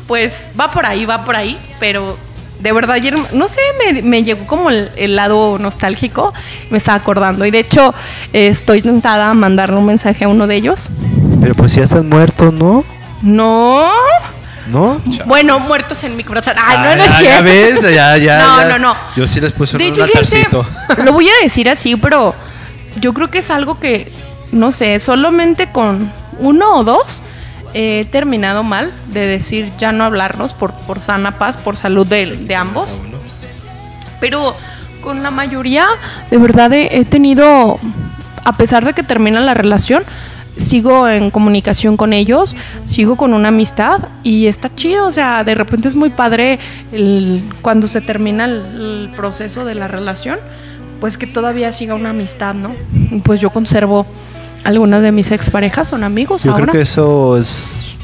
Pues 0.06 0.46
va 0.58 0.72
por 0.72 0.84
ahí, 0.86 1.06
va 1.06 1.24
por 1.24 1.36
ahí, 1.36 1.56
pero 1.78 2.18
de 2.58 2.72
verdad 2.72 2.96
ayer, 2.96 3.14
no 3.32 3.46
sé, 3.46 3.60
me, 3.78 4.02
me 4.02 4.24
llegó 4.24 4.44
como 4.44 4.68
el, 4.68 4.90
el 4.96 5.14
lado 5.14 5.56
nostálgico, 5.60 6.34
me 6.68 6.78
estaba 6.78 6.98
acordando. 6.98 7.46
Y 7.46 7.52
de 7.52 7.60
hecho, 7.60 7.94
eh, 8.32 8.48
estoy 8.48 8.82
tentada 8.82 9.30
a 9.30 9.34
mandarle 9.34 9.76
un 9.76 9.86
mensaje 9.86 10.24
a 10.24 10.28
uno 10.28 10.48
de 10.48 10.56
ellos. 10.56 10.88
Pero 11.40 11.54
pues 11.54 11.76
ya 11.76 11.84
están 11.84 12.08
muertos, 12.08 12.52
¿no? 12.52 12.84
No, 13.22 13.88
¿No? 14.68 15.00
bueno, 15.26 15.58
muertos 15.60 16.02
en 16.04 16.16
mi 16.16 16.24
corazón. 16.24 16.54
Ay, 16.60 16.78
no, 16.78 16.96
no 16.96 17.04
es 17.04 17.16
cierto. 17.16 17.36
ya 17.36 17.42
ves, 17.42 17.82
ya, 17.82 18.16
ya. 18.16 18.38
No, 18.40 18.62
ya. 18.62 18.68
no, 18.68 18.78
no. 18.78 18.96
Yo 19.16 19.26
sí 19.26 19.40
les 19.40 19.52
puse 19.52 19.76
un, 19.76 19.78
De 19.78 20.02
un 20.02 20.08
hecho, 20.08 20.66
lo 21.04 21.12
voy 21.12 21.28
a 21.28 21.42
decir 21.42 21.68
así, 21.68 21.96
pero 21.96 22.34
yo 23.00 23.14
creo 23.14 23.30
que 23.30 23.38
es 23.38 23.50
algo 23.50 23.78
que, 23.78 24.10
no 24.52 24.72
sé, 24.72 24.98
solamente 25.00 25.68
con 25.70 26.12
uno 26.40 26.76
o 26.78 26.84
dos 26.84 27.22
he 27.72 28.04
terminado 28.10 28.62
mal 28.64 28.90
de 29.12 29.26
decir 29.26 29.70
ya 29.78 29.92
no 29.92 30.02
hablarnos 30.04 30.52
por, 30.52 30.72
por 30.72 31.00
sana 31.00 31.38
paz, 31.38 31.56
por 31.56 31.76
salud 31.76 32.06
de, 32.06 32.36
de 32.36 32.54
ambos. 32.56 32.98
Pero 34.20 34.54
con 35.02 35.22
la 35.22 35.30
mayoría, 35.30 35.86
de 36.30 36.38
verdad, 36.38 36.72
he, 36.72 36.98
he 36.98 37.04
tenido, 37.04 37.78
a 38.44 38.52
pesar 38.56 38.84
de 38.84 38.92
que 38.92 39.02
termina 39.02 39.40
la 39.40 39.54
relación, 39.54 40.02
sigo 40.56 41.08
en 41.08 41.30
comunicación 41.30 41.96
con 41.96 42.12
ellos, 42.12 42.54
sigo 42.82 43.16
con 43.16 43.32
una 43.32 43.48
amistad 43.48 44.00
y 44.22 44.46
está 44.46 44.74
chido, 44.74 45.06
o 45.06 45.12
sea, 45.12 45.42
de 45.44 45.54
repente 45.54 45.88
es 45.88 45.94
muy 45.94 46.10
padre 46.10 46.58
el- 46.92 47.42
cuando 47.62 47.88
se 47.88 48.00
termina 48.02 48.44
el, 48.44 48.62
el 49.06 49.10
proceso 49.16 49.64
de 49.64 49.74
la 49.74 49.88
relación, 49.88 50.38
pues 51.00 51.16
que 51.16 51.26
todavía 51.26 51.72
siga 51.72 51.94
una 51.94 52.10
amistad, 52.10 52.52
¿no? 52.54 52.74
Y 53.10 53.20
pues 53.20 53.40
yo 53.40 53.48
conservo 53.50 54.04
algunas 54.64 55.02
de 55.02 55.12
mis 55.12 55.30
exparejas, 55.30 55.88
son 55.88 56.04
amigos 56.04 56.42
Yo 56.42 56.52
ahora. 56.52 56.64
creo 56.66 56.72
que 56.74 56.82
eso 56.82 57.36
es 57.36 57.94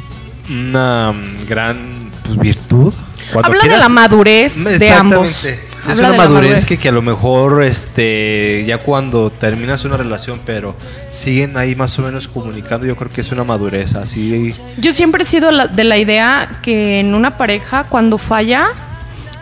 una 0.51 1.13
mm, 1.13 1.47
gran 1.49 2.11
pues, 2.25 2.39
virtud. 2.39 2.95
Cuando 3.33 3.49
Habla 3.49 3.65
de 3.75 3.79
la 3.79 3.89
madurez 3.89 4.57
de 4.79 4.91
ambos. 4.91 5.27
Exactamente. 5.29 5.67
Es 5.91 5.99
una 6.01 6.13
madurez, 6.15 6.65
Que, 6.65 6.77
que 6.77 6.89
a 6.89 6.93
lo 6.93 7.03
mejor 7.03 7.63
este 7.63 8.65
ya 8.67 8.79
cuando 8.79 9.31
terminas 9.31 9.85
una 9.85 9.97
relación, 9.97 10.41
pero 10.45 10.75
siguen 11.13 11.57
ahí 11.57 11.77
más 11.77 11.97
o 12.01 12.03
menos 12.03 12.27
comunicando, 12.27 12.87
yo 12.89 12.97
creo 12.97 13.11
que 13.11 13.21
es 13.21 13.31
una 13.31 13.45
madurez 13.45 13.95
así. 13.95 14.53
Yo 14.79 14.93
siempre 14.93 15.23
he 15.23 15.27
sido 15.27 15.53
la- 15.53 15.69
de 15.69 15.85
la 15.85 15.97
idea 15.99 16.49
que 16.63 16.99
en 16.99 17.15
una 17.15 17.37
pareja, 17.37 17.85
cuando 17.85 18.19
falla 18.19 18.67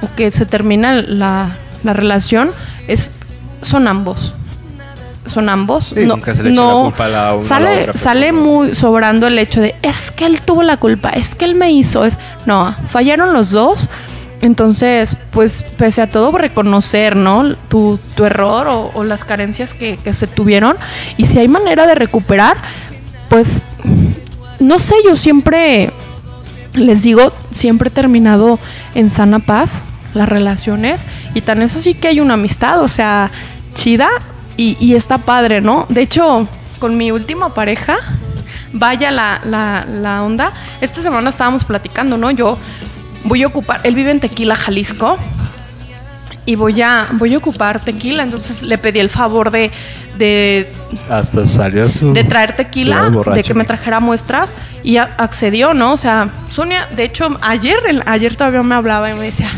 o 0.03 0.09
que 0.16 0.31
se 0.32 0.45
termina 0.45 1.01
la, 1.01 1.57
la 1.82 1.93
relación, 1.95 2.51
es, 2.89 3.11
son 3.62 3.89
ambos. 3.89 4.35
Son 5.27 5.49
ambos. 5.49 5.93
Sí, 5.95 6.05
nunca 6.05 6.35
se 6.35 6.43
le 6.43 6.53
echa 6.53 6.63
la 6.63 6.73
culpa 6.73 7.05
a 7.07 7.09
la 7.09 7.35
una 7.35 7.37
a 7.37 7.41
la 7.41 7.47
sale, 7.47 7.81
otra 7.83 7.93
sale 7.95 8.33
muy 8.33 8.75
sobrando 8.75 9.27
el 9.27 9.39
hecho 9.39 9.61
de 9.61 9.75
es 9.83 10.11
que 10.11 10.27
él 10.27 10.41
tuvo 10.43 10.63
la 10.63 10.77
culpa, 10.77 11.11
es 11.11 11.35
que 11.35 11.45
él 11.45 11.55
me 11.55 11.73
hizo. 11.73 12.05
Es, 12.05 12.19
no, 12.47 12.75
fallaron 12.89 13.33
los 13.33 13.51
dos. 13.51 13.89
Entonces, 14.43 15.17
pues, 15.31 15.65
pese 15.79 16.03
a 16.03 16.07
todo, 16.07 16.37
reconocer, 16.37 17.17
¿no? 17.17 17.55
Tu, 17.69 17.99
tu 18.15 18.25
error 18.27 18.69
o, 18.69 18.91
o 18.93 19.03
las 19.03 19.25
carencias 19.25 19.73
que, 19.73 19.97
que 19.97 20.13
se 20.13 20.27
tuvieron. 20.27 20.77
Y 21.17 21.25
si 21.25 21.39
hay 21.39 21.49
manera 21.49 21.87
de 21.87 21.95
recuperar, 21.95 22.59
pues, 23.31 23.63
no 24.61 24.79
sé, 24.79 24.97
yo 25.03 25.17
siempre 25.17 25.91
les 26.75 27.03
digo, 27.03 27.33
siempre 27.51 27.89
he 27.89 27.93
terminado 27.93 28.59
en 28.95 29.11
sana 29.11 29.39
paz 29.39 29.85
las 30.15 30.29
relaciones 30.29 31.07
y 31.35 31.41
tan 31.41 31.63
es 31.63 31.77
así 31.77 31.95
que 31.95 32.09
hay 32.09 32.21
una 32.21 32.35
amistad, 32.35 32.81
o 32.81 32.89
sea, 32.89 33.31
chida 33.75 34.09
y, 34.56 34.76
y 34.81 34.94
está 34.94 35.18
padre, 35.18 35.60
¿no? 35.60 35.86
De 35.89 36.02
hecho, 36.02 36.47
con 36.78 36.97
mi 36.97 37.10
última 37.10 37.55
pareja, 37.55 37.98
vaya 38.72 39.10
la, 39.10 39.40
la, 39.44 39.85
la 39.89 40.22
onda, 40.22 40.52
esta 40.81 41.02
semana 41.02 41.31
estábamos 41.31 41.64
platicando, 41.64 42.16
¿no? 42.16 42.31
Yo 42.31 42.59
voy 43.24 43.43
a 43.43 43.47
ocupar, 43.47 43.81
él 43.85 43.94
vive 43.94 44.10
en 44.10 44.20
Tequila, 44.20 44.56
Jalisco, 44.56 45.16
y 46.47 46.56
voy 46.56 46.82
a, 46.82 47.09
voy 47.12 47.35
a 47.35 47.39
ocupar 47.39 47.81
tequila, 47.81 48.22
entonces 48.22 48.62
le 48.62 48.76
pedí 48.76 49.01
el 49.01 49.09
favor 49.09 49.51
de, 49.51 49.70
de 50.19 50.73
Hasta 51.11 51.47
salió 51.47 51.89
su. 51.91 52.12
de 52.12 52.24
traer 52.24 52.55
tequila, 52.57 53.11
de 53.35 53.43
que 53.43 53.55
me 53.55 53.65
trajera 53.65 53.99
muestras 54.01 54.55
y 54.82 54.97
accedió, 54.99 55.74
¿no? 55.74 55.93
O 55.93 55.97
sea, 55.97 56.28
Sonia, 56.51 56.86
de 56.95 57.05
hecho, 57.05 57.36
ayer, 57.43 57.78
el- 57.89 58.03
ayer 58.07 58.36
todavía 58.36 58.62
me 58.62 58.74
hablaba 58.74 59.11
y 59.11 59.15
me 59.15 59.20
decía, 59.24 59.49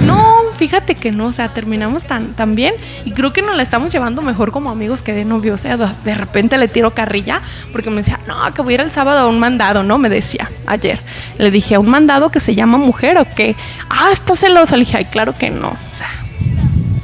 no, 0.00 0.24
fíjate 0.58 0.94
que 0.96 1.12
no, 1.12 1.26
o 1.26 1.32
sea, 1.32 1.48
terminamos 1.50 2.04
tan, 2.04 2.32
tan 2.34 2.54
bien 2.54 2.74
y 3.04 3.12
creo 3.12 3.32
que 3.32 3.42
nos 3.42 3.54
la 3.56 3.62
estamos 3.62 3.92
llevando 3.92 4.22
mejor 4.22 4.50
como 4.50 4.70
amigos 4.70 5.02
que 5.02 5.12
de 5.12 5.24
novio, 5.24 5.54
o 5.54 5.58
sea, 5.58 5.76
de, 5.76 5.86
de 6.04 6.14
repente 6.14 6.58
le 6.58 6.66
tiro 6.68 6.92
carrilla 6.92 7.40
porque 7.70 7.90
me 7.90 7.96
decía, 7.96 8.18
no, 8.26 8.34
que 8.54 8.62
voy 8.62 8.72
a 8.72 8.74
ir 8.74 8.80
el 8.80 8.90
sábado 8.90 9.20
a 9.20 9.28
un 9.28 9.38
mandado, 9.38 9.82
¿no? 9.84 9.98
Me 9.98 10.08
decía 10.08 10.50
ayer. 10.66 10.98
Le 11.38 11.50
dije, 11.50 11.74
¿a 11.76 11.80
un 11.80 11.88
mandado 11.90 12.30
que 12.30 12.40
se 12.40 12.54
llama 12.54 12.78
mujer 12.78 13.18
o 13.18 13.26
qué? 13.36 13.54
Ah, 13.88 14.08
está 14.10 14.34
celosa. 14.34 14.76
Le 14.76 14.84
dije, 14.84 14.96
ay, 14.96 15.04
claro 15.04 15.34
que 15.38 15.50
no, 15.50 15.68
o 15.68 15.96
sea, 15.96 16.08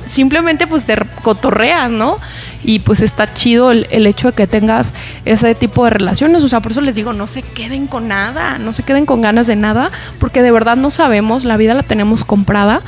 simplemente 0.08 0.66
pues 0.66 0.84
te 0.84 0.96
cotorreas, 1.22 1.90
¿no? 1.90 2.18
Y 2.64 2.80
pues 2.80 3.00
está 3.00 3.32
chido 3.34 3.70
el, 3.70 3.86
el 3.90 4.06
hecho 4.06 4.28
de 4.28 4.34
que 4.34 4.46
tengas 4.46 4.94
ese 5.24 5.54
tipo 5.54 5.84
de 5.84 5.90
relaciones. 5.90 6.42
O 6.42 6.48
sea, 6.48 6.60
por 6.60 6.72
eso 6.72 6.80
les 6.80 6.94
digo, 6.94 7.12
no 7.12 7.26
se 7.26 7.42
queden 7.42 7.86
con 7.86 8.08
nada, 8.08 8.58
no 8.58 8.72
se 8.72 8.82
queden 8.82 9.06
con 9.06 9.20
ganas 9.20 9.46
de 9.46 9.56
nada, 9.56 9.90
porque 10.18 10.42
de 10.42 10.50
verdad 10.50 10.76
no 10.76 10.90
sabemos, 10.90 11.44
la 11.44 11.56
vida 11.56 11.74
la 11.74 11.82
tenemos 11.82 12.24
comprada 12.24 12.82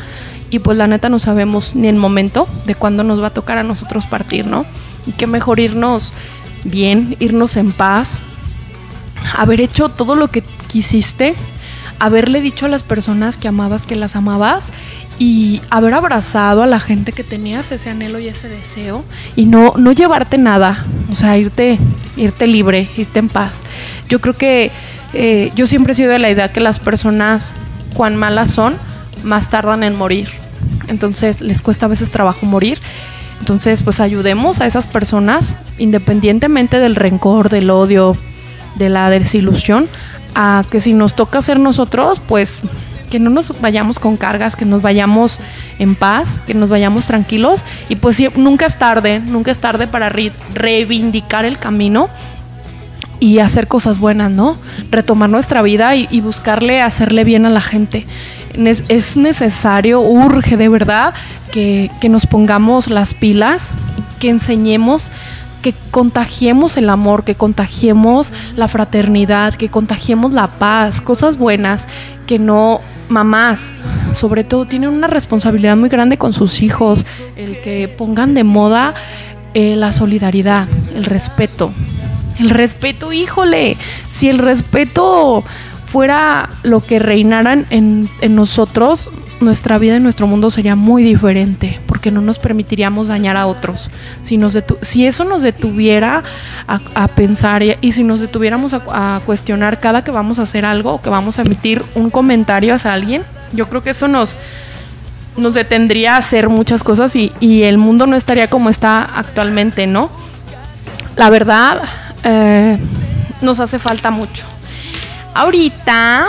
y 0.51 0.59
pues 0.59 0.77
la 0.77 0.87
neta 0.87 1.09
no 1.09 1.19
sabemos 1.19 1.77
ni 1.77 1.89
el 1.89 1.97
momento 1.97 2.49
de 2.67 2.75
cuándo 2.75 3.05
nos 3.05 3.23
va 3.23 3.29
a 3.29 3.35
tocar 3.35 3.57
a 3.59 3.63
nosotros 3.63 4.07
partir, 4.07 4.47
¿no? 4.47 4.67
Y 5.07 5.13
qué 5.13 5.27
mejor 5.27 5.61
irnos 5.61 6.13
bien, 6.65 7.17
irnos 7.21 7.57
en 7.57 7.73
paz, 7.73 8.19
haber 9.37 9.61
hecho 9.61 9.89
todo 9.89 10.17
lo 10.17 10.29
que 10.29 10.43
quisiste, 10.69 11.35
haberle 12.01 12.41
dicho 12.41 12.67
a 12.67 12.69
las 12.69 12.83
personas 12.83 13.39
que 13.39 13.49
amabas 13.49 13.87
que 13.87 13.95
las 13.95 14.17
amabas 14.17 14.71
y 15.21 15.61
haber 15.69 15.93
abrazado 15.93 16.63
a 16.63 16.67
la 16.67 16.81
gente 16.81 17.13
que 17.13 17.23
tenías 17.23 17.71
ese 17.73 17.91
anhelo 17.91 18.19
y 18.21 18.29
ese 18.29 18.49
deseo 18.49 19.05
y 19.37 19.45
no, 19.45 19.75
no 19.77 19.93
llevarte 19.93 20.39
nada, 20.39 20.83
o 21.13 21.15
sea, 21.15 21.37
irte, 21.37 21.79
irte 22.17 22.47
libre, 22.47 22.89
irte 22.97 23.19
en 23.19 23.29
paz. 23.29 23.63
Yo 24.09 24.23
creo 24.23 24.35
que 24.35 24.71
eh, 25.13 25.53
yo 25.55 25.67
siempre 25.67 25.93
he 25.93 25.95
sido 25.95 26.11
de 26.11 26.19
la 26.19 26.31
idea 26.31 26.51
que 26.51 26.61
las 26.61 26.79
personas, 26.79 27.53
cuan 27.93 28.17
malas 28.17 28.51
son, 28.51 28.75
más 29.23 29.51
tardan 29.51 29.83
en 29.83 29.95
morir. 29.95 30.31
Entonces 30.89 31.43
les 31.43 31.61
cuesta 31.61 31.85
a 31.85 31.91
veces 31.91 32.11
trabajo 32.11 32.47
morir. 32.47 32.79
Entonces, 33.41 33.83
pues 33.83 34.01
ayudemos 34.01 34.63
a 34.63 34.67
esas 34.67 34.87
personas, 34.87 35.55
independientemente 35.77 36.79
del 36.79 36.97
rencor, 36.97 37.51
del 37.51 37.69
odio, 37.69 38.17
de 38.77 38.89
la 38.89 39.11
desilusión, 39.11 39.87
a 40.35 40.65
que 40.71 40.81
si 40.81 40.95
nos 40.95 41.15
toca 41.15 41.43
ser 41.43 41.61
nosotros, 41.61 42.23
pues 42.27 42.63
que 43.11 43.19
no 43.19 43.31
nos 43.31 43.61
vayamos 43.61 43.99
con 43.99 44.17
cargas, 44.17 44.57
que 44.57 44.65
nos 44.65 44.83
vayamos 44.83 45.41
en 45.79 45.95
paz, 45.95 46.41
que 46.47 46.55
nos 46.55 46.69
vayamos 46.69 47.07
tranquilos 47.07 47.65
y 47.89 47.97
pues 47.97 48.19
nunca 48.37 48.67
es 48.67 48.79
tarde, 48.79 49.21
nunca 49.21 49.51
es 49.51 49.59
tarde 49.59 49.87
para 49.87 50.09
re- 50.09 50.33
reivindicar 50.55 51.45
el 51.45 51.59
camino 51.59 52.09
y 53.19 53.39
hacer 53.41 53.67
cosas 53.67 53.99
buenas, 53.99 54.31
¿no? 54.31 54.57
Retomar 54.91 55.29
nuestra 55.29 55.61
vida 55.61 55.95
y, 55.95 56.21
buscarle 56.21 56.81
hacerle 56.81 57.25
bien 57.25 57.45
a 57.45 57.51
la 57.51 57.61
gente. 57.61 58.07
Es 58.89 59.17
necesario, 59.17 60.01
urge 60.01 60.57
de 60.57 60.69
verdad 60.69 61.13
que, 61.53 61.91
que 62.01 62.09
nos 62.09 62.27
pongamos 62.27 62.89
las 62.89 63.13
pilas, 63.13 63.71
que 64.19 64.31
enseñemos, 64.31 65.13
que 65.63 65.75
contagiemos 65.91 66.77
el 66.77 66.89
amor, 66.89 67.25
que 67.25 67.35
contagiemos 67.35 68.33
la 68.57 68.69
fraternidad, 68.69 69.55
que 69.55 69.69
contagiemos 69.69 70.33
la 70.33 70.49
paz, 70.49 71.01
cosas 71.01 71.37
buenas, 71.37 71.87
que 72.27 72.39
no, 72.39 72.81
mamás, 73.09 73.73
sobre 74.15 74.45
todo, 74.45 74.65
tienen 74.65 74.91
una 74.91 75.07
responsabilidad 75.07 75.77
muy 75.77 75.89
grande 75.89 76.19
con 76.19 76.33
sus 76.33 76.63
hijos, 76.63 77.05
el 77.37 77.61
que 77.61 77.89
pongan 77.89 78.35
de 78.35 78.45
moda 78.45 78.95
eh, 79.55 79.77
la 79.77 79.93
solidaridad, 79.93 80.69
el 80.95 81.05
respeto, 81.05 81.73
el 82.39 82.51
respeto, 82.51 83.13
híjole, 83.13 83.77
si 84.11 84.29
el 84.29 84.39
respeto 84.39 85.45
fuera 85.87 86.49
lo 86.63 86.81
que 86.81 86.99
reinaran 86.99 87.67
en, 87.71 88.09
en 88.21 88.37
nosotros, 88.37 89.11
nuestra 89.41 89.79
vida 89.79 89.97
y 89.97 90.01
nuestro 90.01 90.27
mundo 90.27 90.51
sería 90.51 90.77
muy 90.77 91.03
diferente, 91.03 91.81
porque 91.87 92.11
no 92.11 92.21
nos 92.21 92.39
permitiríamos 92.39 93.09
dañar 93.09 93.37
a 93.37 93.47
otros. 93.47 93.91
Si, 94.23 95.07
eso 95.07 95.25
nos 95.25 95.43
detuviera 95.43 96.23
a, 96.67 97.09
pensar 97.09 97.63
y, 97.63 97.93
si 97.93 98.05
nos 98.05 98.21
detuviéramos 98.21 98.75
a, 98.75 99.21
cuestionar 99.25 99.79
cada 99.81 100.05
que 100.05 100.11
vamos 100.11 100.39
a 100.39 100.43
hacer 100.43 100.65
algo 100.65 100.95
o 100.95 101.03
que 101.03 101.11
vamos 101.11 101.39
a 101.39 101.43
emitir 101.43 101.83
un 101.95 102.11
comentario 102.11 102.75
hacia 102.75 102.93
alguien, 102.93 103.23
yo 103.53 103.69
creo 103.69 103.83
que 103.83 103.91
eso 103.91 104.09
nos, 104.09 104.39
nos 105.37 105.55
detendría 105.55 106.15
a 106.15 106.19
hacer 106.19 106.49
muchas 106.49 106.83
cosas 106.83 107.17
y, 107.17 107.33
el 107.63 107.79
mundo 107.79 108.07
no 108.07 108.17
estaría 108.17 108.49
como 108.49 108.71
está 108.71 109.03
actualmente, 109.03 109.87
¿no? 109.87 110.11
La 111.17 111.31
verdad, 111.31 111.83
eh, 112.25 112.79
nos 113.41 113.61
hace 113.61 113.79
falta 113.79 114.11
mucho. 114.11 114.45
Ahorita 115.35 116.27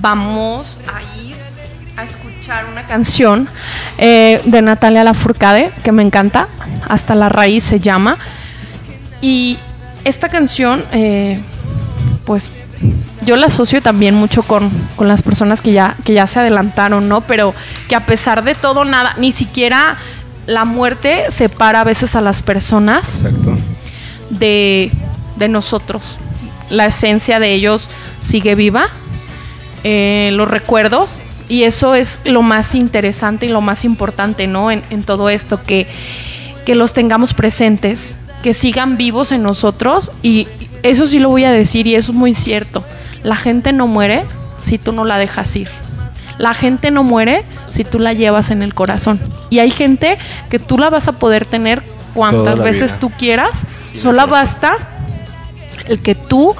vamos 0.00 0.80
a 0.86 1.15
a 1.96 2.04
escuchar 2.04 2.66
una 2.70 2.84
canción 2.84 3.48
eh, 3.96 4.42
de 4.44 4.62
Natalia 4.62 5.02
Lafourcade 5.02 5.72
que 5.82 5.92
me 5.92 6.02
encanta, 6.02 6.48
Hasta 6.88 7.14
la 7.14 7.28
raíz 7.28 7.64
se 7.64 7.80
llama. 7.80 8.18
Y 9.20 9.58
esta 10.04 10.28
canción, 10.28 10.84
eh, 10.92 11.40
pues 12.24 12.50
yo 13.24 13.36
la 13.36 13.46
asocio 13.46 13.80
también 13.82 14.14
mucho 14.14 14.42
con, 14.42 14.70
con 14.94 15.08
las 15.08 15.22
personas 15.22 15.62
que 15.62 15.72
ya, 15.72 15.96
que 16.04 16.12
ya 16.12 16.26
se 16.26 16.40
adelantaron, 16.40 17.08
¿no? 17.08 17.22
Pero 17.22 17.54
que 17.88 17.96
a 17.96 18.04
pesar 18.04 18.44
de 18.44 18.54
todo, 18.54 18.84
nada, 18.84 19.14
ni 19.16 19.32
siquiera 19.32 19.96
la 20.46 20.64
muerte 20.64 21.24
separa 21.30 21.80
a 21.80 21.84
veces 21.84 22.14
a 22.14 22.20
las 22.20 22.42
personas 22.42 23.22
de, 24.30 24.92
de 25.36 25.48
nosotros. 25.48 26.18
La 26.70 26.86
esencia 26.86 27.40
de 27.40 27.54
ellos 27.54 27.88
sigue 28.20 28.54
viva, 28.54 28.88
eh, 29.82 30.30
los 30.34 30.48
recuerdos, 30.48 31.20
y 31.48 31.62
eso 31.62 31.94
es 31.94 32.20
lo 32.24 32.42
más 32.42 32.74
interesante 32.74 33.46
y 33.46 33.48
lo 33.48 33.60
más 33.60 33.84
importante, 33.84 34.46
¿no? 34.46 34.70
En, 34.70 34.82
en 34.90 35.02
todo 35.02 35.28
esto, 35.28 35.62
que, 35.62 35.86
que 36.64 36.74
los 36.74 36.92
tengamos 36.92 37.34
presentes, 37.34 38.16
que 38.42 38.54
sigan 38.54 38.96
vivos 38.96 39.32
en 39.32 39.42
nosotros, 39.42 40.12
y 40.22 40.48
eso 40.82 41.06
sí 41.06 41.18
lo 41.18 41.28
voy 41.28 41.44
a 41.44 41.52
decir, 41.52 41.86
y 41.86 41.94
eso 41.94 42.12
es 42.12 42.18
muy 42.18 42.34
cierto. 42.34 42.84
La 43.22 43.36
gente 43.36 43.72
no 43.72 43.86
muere 43.86 44.24
si 44.60 44.78
tú 44.78 44.92
no 44.92 45.04
la 45.04 45.18
dejas 45.18 45.54
ir. 45.56 45.68
La 46.38 46.54
gente 46.54 46.90
no 46.90 47.02
muere 47.02 47.44
si 47.68 47.84
tú 47.84 47.98
la 47.98 48.12
llevas 48.12 48.50
en 48.50 48.62
el 48.62 48.74
corazón. 48.74 49.20
Y 49.48 49.60
hay 49.60 49.70
gente 49.70 50.18
que 50.50 50.58
tú 50.58 50.78
la 50.78 50.90
vas 50.90 51.08
a 51.08 51.12
poder 51.12 51.46
tener 51.46 51.82
cuantas 52.14 52.58
veces 52.58 52.92
vida. 52.92 53.00
tú 53.00 53.10
quieras. 53.10 53.64
Solo 53.94 54.26
basta 54.26 54.76
el 55.86 56.00
que 56.00 56.14
tú 56.14 56.54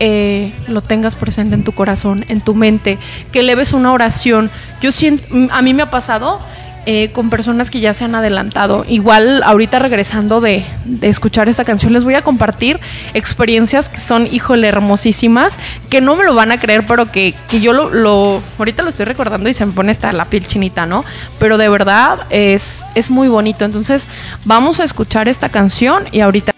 eh, 0.00 0.52
lo 0.66 0.80
tengas 0.80 1.14
presente 1.14 1.54
en 1.54 1.62
tu 1.62 1.72
corazón, 1.72 2.24
en 2.28 2.40
tu 2.40 2.54
mente, 2.54 2.98
que 3.32 3.42
leves 3.42 3.72
una 3.72 3.92
oración. 3.92 4.50
Yo 4.80 4.92
siento, 4.92 5.24
a 5.52 5.62
mí 5.62 5.74
me 5.74 5.82
ha 5.82 5.90
pasado 5.90 6.40
eh, 6.86 7.10
con 7.12 7.28
personas 7.28 7.68
que 7.68 7.80
ya 7.80 7.92
se 7.92 8.06
han 8.06 8.14
adelantado. 8.14 8.86
Igual 8.88 9.42
ahorita 9.42 9.78
regresando 9.78 10.40
de, 10.40 10.64
escuchar 11.02 11.50
esta 11.50 11.64
canción 11.64 11.92
les 11.92 12.04
voy 12.04 12.14
a 12.14 12.22
compartir 12.22 12.80
experiencias 13.12 13.90
que 13.90 13.98
son, 13.98 14.26
híjole, 14.26 14.66
hermosísimas, 14.66 15.54
que 15.90 16.00
no 16.00 16.16
me 16.16 16.24
lo 16.24 16.34
van 16.34 16.50
a 16.52 16.58
creer, 16.58 16.86
pero 16.86 17.12
que, 17.12 17.34
que 17.50 17.60
yo 17.60 17.74
lo, 17.74 17.90
lo, 17.90 18.42
ahorita 18.58 18.82
lo 18.82 18.88
estoy 18.88 19.04
recordando 19.04 19.50
y 19.50 19.54
se 19.54 19.66
me 19.66 19.72
pone 19.72 19.92
hasta 19.92 20.10
la 20.12 20.24
piel 20.24 20.46
chinita, 20.46 20.86
¿no? 20.86 21.04
Pero 21.38 21.58
de 21.58 21.68
verdad 21.68 22.20
es, 22.30 22.82
es 22.94 23.10
muy 23.10 23.28
bonito. 23.28 23.66
Entonces 23.66 24.06
vamos 24.46 24.80
a 24.80 24.84
escuchar 24.84 25.28
esta 25.28 25.50
canción 25.50 26.04
y 26.12 26.20
ahorita... 26.20 26.49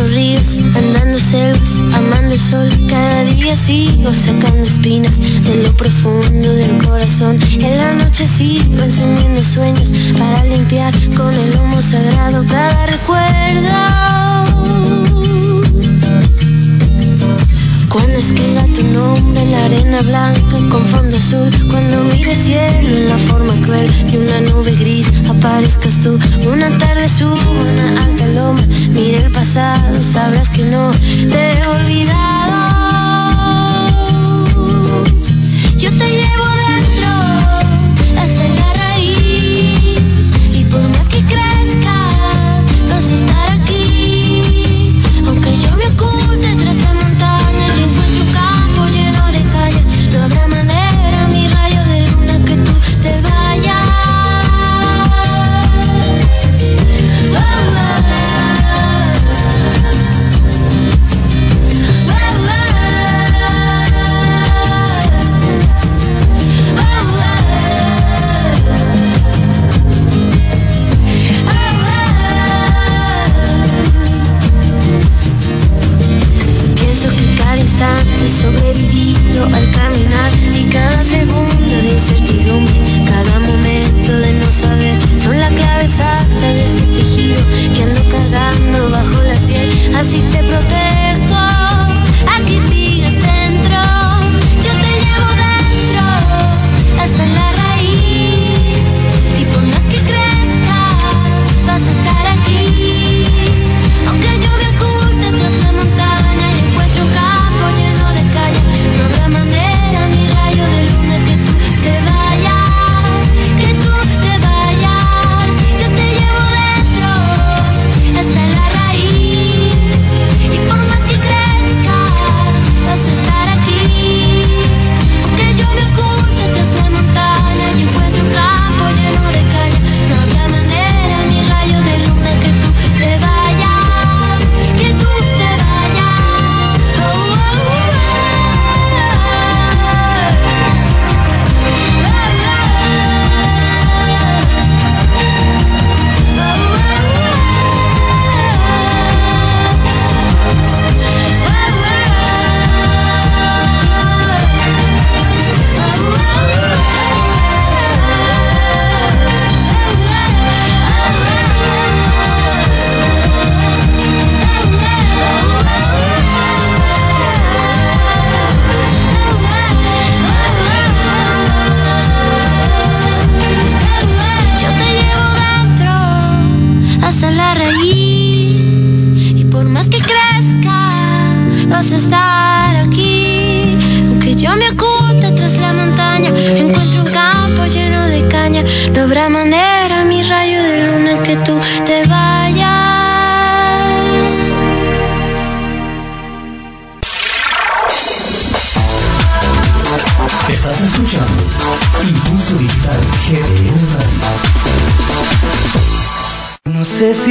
cruzando 0.00 0.14
ríos, 0.14 0.58
andando 0.74 1.18
selvas, 1.18 1.78
amando 1.94 2.34
el 2.34 2.40
sol. 2.40 2.68
Cada 2.88 3.24
día 3.24 3.56
sigo 3.56 4.12
sacando 4.12 4.62
espinas 4.62 5.18
de 5.18 5.62
lo 5.62 5.72
profundo 5.74 6.52
del 6.54 6.78
corazón. 6.84 7.38
En 7.52 7.76
la 7.76 7.94
noche 7.94 8.26
sigo 8.26 8.82
encendiendo 8.82 9.42
sueños 9.44 9.92
para 10.18 10.44
limpiar 10.44 10.92
con 11.16 11.32
el 11.32 11.54
humo 11.58 11.80
sagrado 11.80 12.44
cada 12.46 12.86
recuerdo. 12.86 13.90
Cuando 17.90 18.18
escriba 18.18 18.62
tu 18.72 18.84
nombre 18.84 19.42
en 19.42 19.50
la 19.50 19.64
arena 19.64 20.00
blanca 20.02 20.40
con 20.70 20.82
fondo 20.86 21.16
azul. 21.16 21.50
Cuando 21.70 22.04
mire 22.04 22.36
cielo 22.36 22.88
en 22.88 23.08
la 23.08 23.18
forma 23.18 23.52
cruel 23.64 23.90
de 24.10 24.18
una 24.18 24.40
nube 24.52 24.70
gris 24.76 25.12
Aparezcas 25.28 26.00
tú. 26.02 26.16
Una 26.48 26.68
tarde 26.78 27.08
subo 27.08 27.34
una 27.34 28.02
alta 28.04 28.26
loma 28.28 28.62
Mire 28.90 29.18
el 29.18 29.32
pasado, 29.32 30.00
sabrás 30.00 30.48
que 30.50 30.62
no 30.64 30.92
te 31.32 31.52
he 31.52 31.66
olvidado. 31.66 32.60
Yo 35.76 35.90
te 35.90 36.08
llevo 36.08 36.46
dentro 36.68 36.99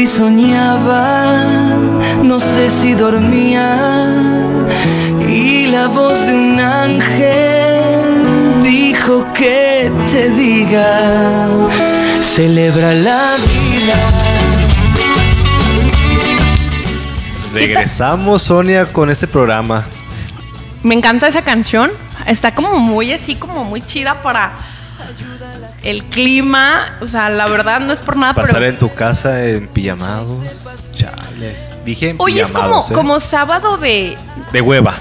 soñaba, 0.10 1.36
no 2.24 2.40
sé 2.40 2.72
si 2.72 2.94
dormía 2.94 4.08
y 5.28 5.68
la 5.68 5.88
voz 5.88 6.26
de 6.26 6.34
un 6.34 6.60
ángel 6.60 8.64
dijo 8.64 9.26
que 9.34 9.92
te 10.12 10.30
diga, 10.32 11.48
celebra 12.22 12.94
la 12.94 13.34
vida. 13.52 13.98
Regresamos, 17.54 18.44
Sonia, 18.44 18.92
con 18.92 19.10
este 19.10 19.28
programa. 19.28 19.86
Me 20.82 20.96
encanta 20.96 21.28
esa 21.28 21.44
canción. 21.44 21.92
Está 22.26 22.54
como 22.54 22.80
muy 22.80 23.14
así, 23.14 23.36
como 23.36 23.64
muy 23.64 23.82
chida 23.82 24.22
para 24.24 24.54
el 25.90 26.04
clima. 26.06 26.98
O 27.02 27.08
sea, 27.08 27.30
la 27.30 27.48
verdad 27.48 27.80
no 27.82 27.92
es 27.94 28.00
por 28.00 28.16
nada, 28.18 28.34
Pasar 28.34 28.56
pero. 28.56 28.68
en 28.68 28.78
tu 28.78 28.94
casa 28.94 29.46
en 29.46 29.68
pijamados. 29.68 30.44
Chales. 30.96 31.70
Dije 31.86 32.10
en 32.12 32.16
Oye, 32.20 32.42
es 32.42 32.52
como, 32.52 32.80
¿eh? 32.82 32.94
como 32.94 33.20
sábado 33.20 33.78
de, 33.78 34.18
De 34.52 34.62
hueva. 34.62 34.94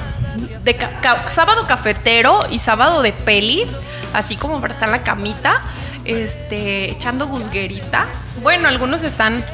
de 0.64 0.74
ca- 0.76 0.90
ca- 1.00 1.24
sábado 1.34 1.66
cafetero 1.66 2.40
y 2.50 2.58
sábado 2.58 3.02
de 3.02 3.12
pelis, 3.12 3.68
así 4.14 4.36
como 4.36 4.60
para 4.60 4.74
estar 4.74 4.88
en 4.88 4.92
la 4.92 5.02
camita, 5.02 5.60
este, 6.04 6.90
echando 6.92 7.26
gusguerita. 7.26 8.06
Bueno, 8.42 8.68
algunos 8.68 9.02
están 9.02 9.44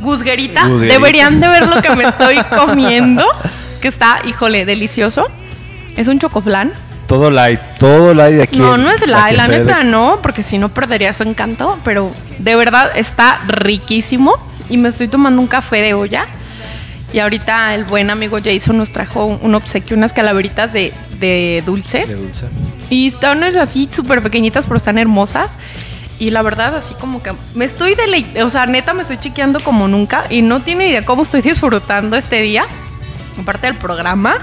Gusguerita. 0.00 0.66
Gusguerita. 0.68 0.94
Deberían 0.98 1.40
de 1.40 1.48
ver 1.48 1.66
lo 1.66 1.80
que 1.82 1.94
me 1.96 2.04
estoy 2.04 2.36
comiendo. 2.56 3.24
Que 3.80 3.88
está, 3.88 4.20
híjole, 4.26 4.64
delicioso. 4.64 5.26
Es 5.96 6.06
un 6.08 6.18
chocoflán. 6.20 6.72
Todo 7.08 7.30
light, 7.30 7.58
todo 7.80 8.14
light 8.14 8.36
de 8.36 8.42
aquí. 8.44 8.58
No, 8.58 8.76
no 8.76 8.90
es 8.90 9.00
la, 9.06 9.30
que 9.30 9.36
la 9.36 9.48
de- 9.48 9.58
neta 9.58 9.82
no, 9.82 10.20
porque 10.22 10.42
si 10.44 10.58
no 10.58 10.68
perdería 10.68 11.12
su 11.14 11.22
encanto. 11.24 11.78
Pero 11.84 12.12
de 12.38 12.54
verdad 12.54 12.90
está 12.94 13.40
riquísimo. 13.48 14.34
Y 14.70 14.76
me 14.76 14.90
estoy 14.90 15.08
tomando 15.08 15.40
un 15.40 15.48
café 15.48 15.78
de 15.80 15.94
olla. 15.94 16.26
Y 17.12 17.20
ahorita 17.20 17.74
el 17.74 17.84
buen 17.84 18.10
amigo 18.10 18.38
Jason 18.44 18.76
nos 18.76 18.92
trajo 18.92 19.24
un 19.24 19.54
obsequio, 19.54 19.96
unas 19.96 20.12
calaveritas 20.12 20.72
de, 20.74 20.92
de 21.18 21.62
dulce. 21.64 22.04
de 22.04 22.14
dulce. 22.14 22.46
Y 22.90 23.06
están 23.06 23.42
así 23.42 23.88
súper 23.90 24.22
pequeñitas, 24.22 24.66
pero 24.66 24.76
están 24.76 24.98
hermosas. 24.98 25.52
Y 26.18 26.30
la 26.30 26.42
verdad, 26.42 26.76
así 26.76 26.92
como 26.94 27.22
que 27.22 27.32
me 27.54 27.64
estoy 27.64 27.94
deleitando, 27.94 28.46
o 28.46 28.50
sea, 28.50 28.66
neta 28.66 28.92
me 28.92 29.02
estoy 29.02 29.18
chequeando 29.18 29.60
como 29.60 29.88
nunca. 29.88 30.24
Y 30.28 30.42
no 30.42 30.60
tiene 30.60 30.88
idea 30.88 31.04
cómo 31.06 31.22
estoy 31.22 31.40
disfrutando 31.42 32.16
este 32.16 32.42
día. 32.42 32.66
Aparte 33.40 33.68
del 33.68 33.76
programa, 33.76 34.36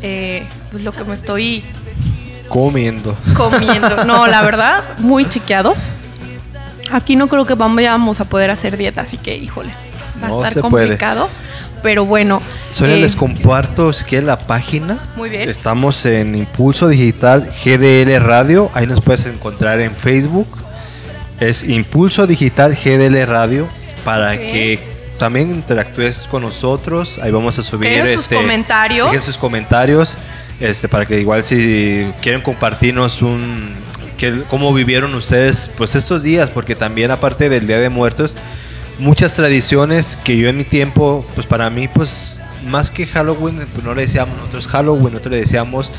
eh, 0.00 0.44
pues 0.70 0.84
lo 0.84 0.92
que 0.92 1.04
me 1.04 1.14
estoy 1.14 1.62
Comiendo. 2.52 3.16
comiendo. 3.34 4.04
No, 4.04 4.26
la 4.26 4.42
verdad, 4.42 4.84
muy 4.98 5.26
chequeados. 5.26 5.78
Aquí 6.90 7.16
no 7.16 7.26
creo 7.26 7.46
que 7.46 7.54
vamos 7.54 8.20
a 8.20 8.24
poder 8.26 8.50
hacer 8.50 8.76
dieta, 8.76 9.00
así 9.00 9.16
que, 9.16 9.34
híjole, 9.34 9.70
va 10.22 10.28
No 10.28 10.42
a 10.44 10.48
estar 10.48 10.62
puede. 10.68 10.84
complicado. 10.86 11.30
Pero 11.82 12.04
bueno. 12.04 12.42
Solo 12.70 12.92
eh, 12.92 13.00
les 13.00 13.16
comparto 13.16 13.90
quieren 14.06 14.26
la 14.26 14.36
página. 14.36 14.98
Muy 15.16 15.30
bien. 15.30 15.48
Estamos 15.48 16.04
en 16.04 16.34
Impulso 16.34 16.88
Digital 16.88 17.50
GDL 17.64 18.20
Radio. 18.20 18.70
Ahí 18.74 18.86
nos 18.86 19.00
puedes 19.00 19.24
encontrar 19.24 19.80
en 19.80 19.92
Facebook. 19.92 20.46
Es 21.40 21.64
Impulso 21.64 22.26
Digital 22.26 22.76
GDL 22.76 23.26
Radio 23.26 23.66
para 24.04 24.36
que 24.36 24.78
también 25.18 25.50
interactúes 25.50 26.18
con 26.30 26.42
nosotros. 26.42 27.18
Ahí 27.22 27.32
vamos 27.32 27.58
a 27.58 27.62
subir 27.62 27.88
Dejen 27.88 28.08
sus 28.12 28.22
este, 28.24 28.36
comentarios. 28.36 29.24
sus 29.24 29.38
comentarios. 29.38 30.18
Este, 30.62 30.86
para 30.86 31.06
que 31.06 31.20
igual 31.20 31.44
si 31.44 32.06
quieren 32.20 32.40
compartirnos 32.40 33.20
un 33.20 33.72
que, 34.16 34.44
cómo 34.48 34.72
vivieron 34.72 35.12
ustedes 35.14 35.68
pues 35.76 35.96
estos 35.96 36.22
días, 36.22 36.50
porque 36.50 36.76
también 36.76 37.10
aparte 37.10 37.48
del 37.48 37.66
Día 37.66 37.80
de 37.80 37.88
Muertos, 37.88 38.36
muchas 39.00 39.34
tradiciones 39.34 40.16
que 40.22 40.36
yo 40.36 40.48
en 40.48 40.56
mi 40.56 40.62
tiempo, 40.62 41.26
pues 41.34 41.48
para 41.48 41.68
mí, 41.68 41.88
pues 41.88 42.40
más 42.68 42.92
que 42.92 43.06
Halloween, 43.06 43.66
pues 43.72 43.84
no 43.84 43.92
le 43.92 44.02
decíamos 44.02 44.36
nosotros 44.36 44.68
Halloween, 44.68 45.14
nosotros 45.14 45.32
le 45.32 45.38
decíamos 45.38 45.90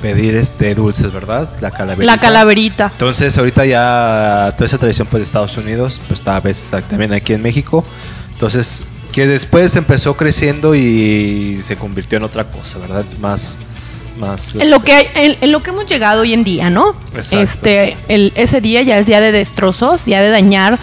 pedir 0.00 0.36
este 0.36 0.76
dulces, 0.76 1.12
¿verdad? 1.12 1.48
La 1.60 1.72
calaverita. 1.72 2.14
La 2.14 2.20
calaverita. 2.20 2.90
Entonces 2.92 3.36
ahorita 3.36 3.66
ya 3.66 4.52
toda 4.54 4.66
esa 4.66 4.78
tradición 4.78 5.08
pues 5.10 5.20
de 5.20 5.24
Estados 5.24 5.56
Unidos, 5.56 6.00
pues 6.06 6.20
está 6.20 6.38
vez 6.38 6.68
también 6.88 7.12
aquí 7.12 7.32
en 7.32 7.42
México. 7.42 7.84
Entonces 8.34 8.84
que 9.10 9.26
después 9.26 9.74
empezó 9.74 10.16
creciendo 10.16 10.76
y 10.76 11.60
se 11.62 11.74
convirtió 11.74 12.18
en 12.18 12.24
otra 12.24 12.44
cosa, 12.44 12.78
¿verdad? 12.78 13.04
Más, 13.20 13.58
más. 14.22 14.54
En 14.56 14.70
lo 14.70 14.82
que 14.82 14.92
hay- 14.94 15.08
en, 15.14 15.36
en 15.40 15.52
lo 15.52 15.62
que 15.62 15.70
hemos 15.70 15.86
llegado 15.86 16.22
hoy 16.22 16.32
en 16.32 16.44
día, 16.44 16.70
¿no? 16.70 16.94
Exacto. 17.14 17.40
Este, 17.40 17.96
el, 18.08 18.32
ese 18.36 18.60
día 18.60 18.80
ya 18.82 18.98
es 18.98 19.06
día 19.06 19.20
de 19.20 19.32
destrozos, 19.32 20.04
día 20.06 20.20
de 20.22 20.30
dañar, 20.30 20.78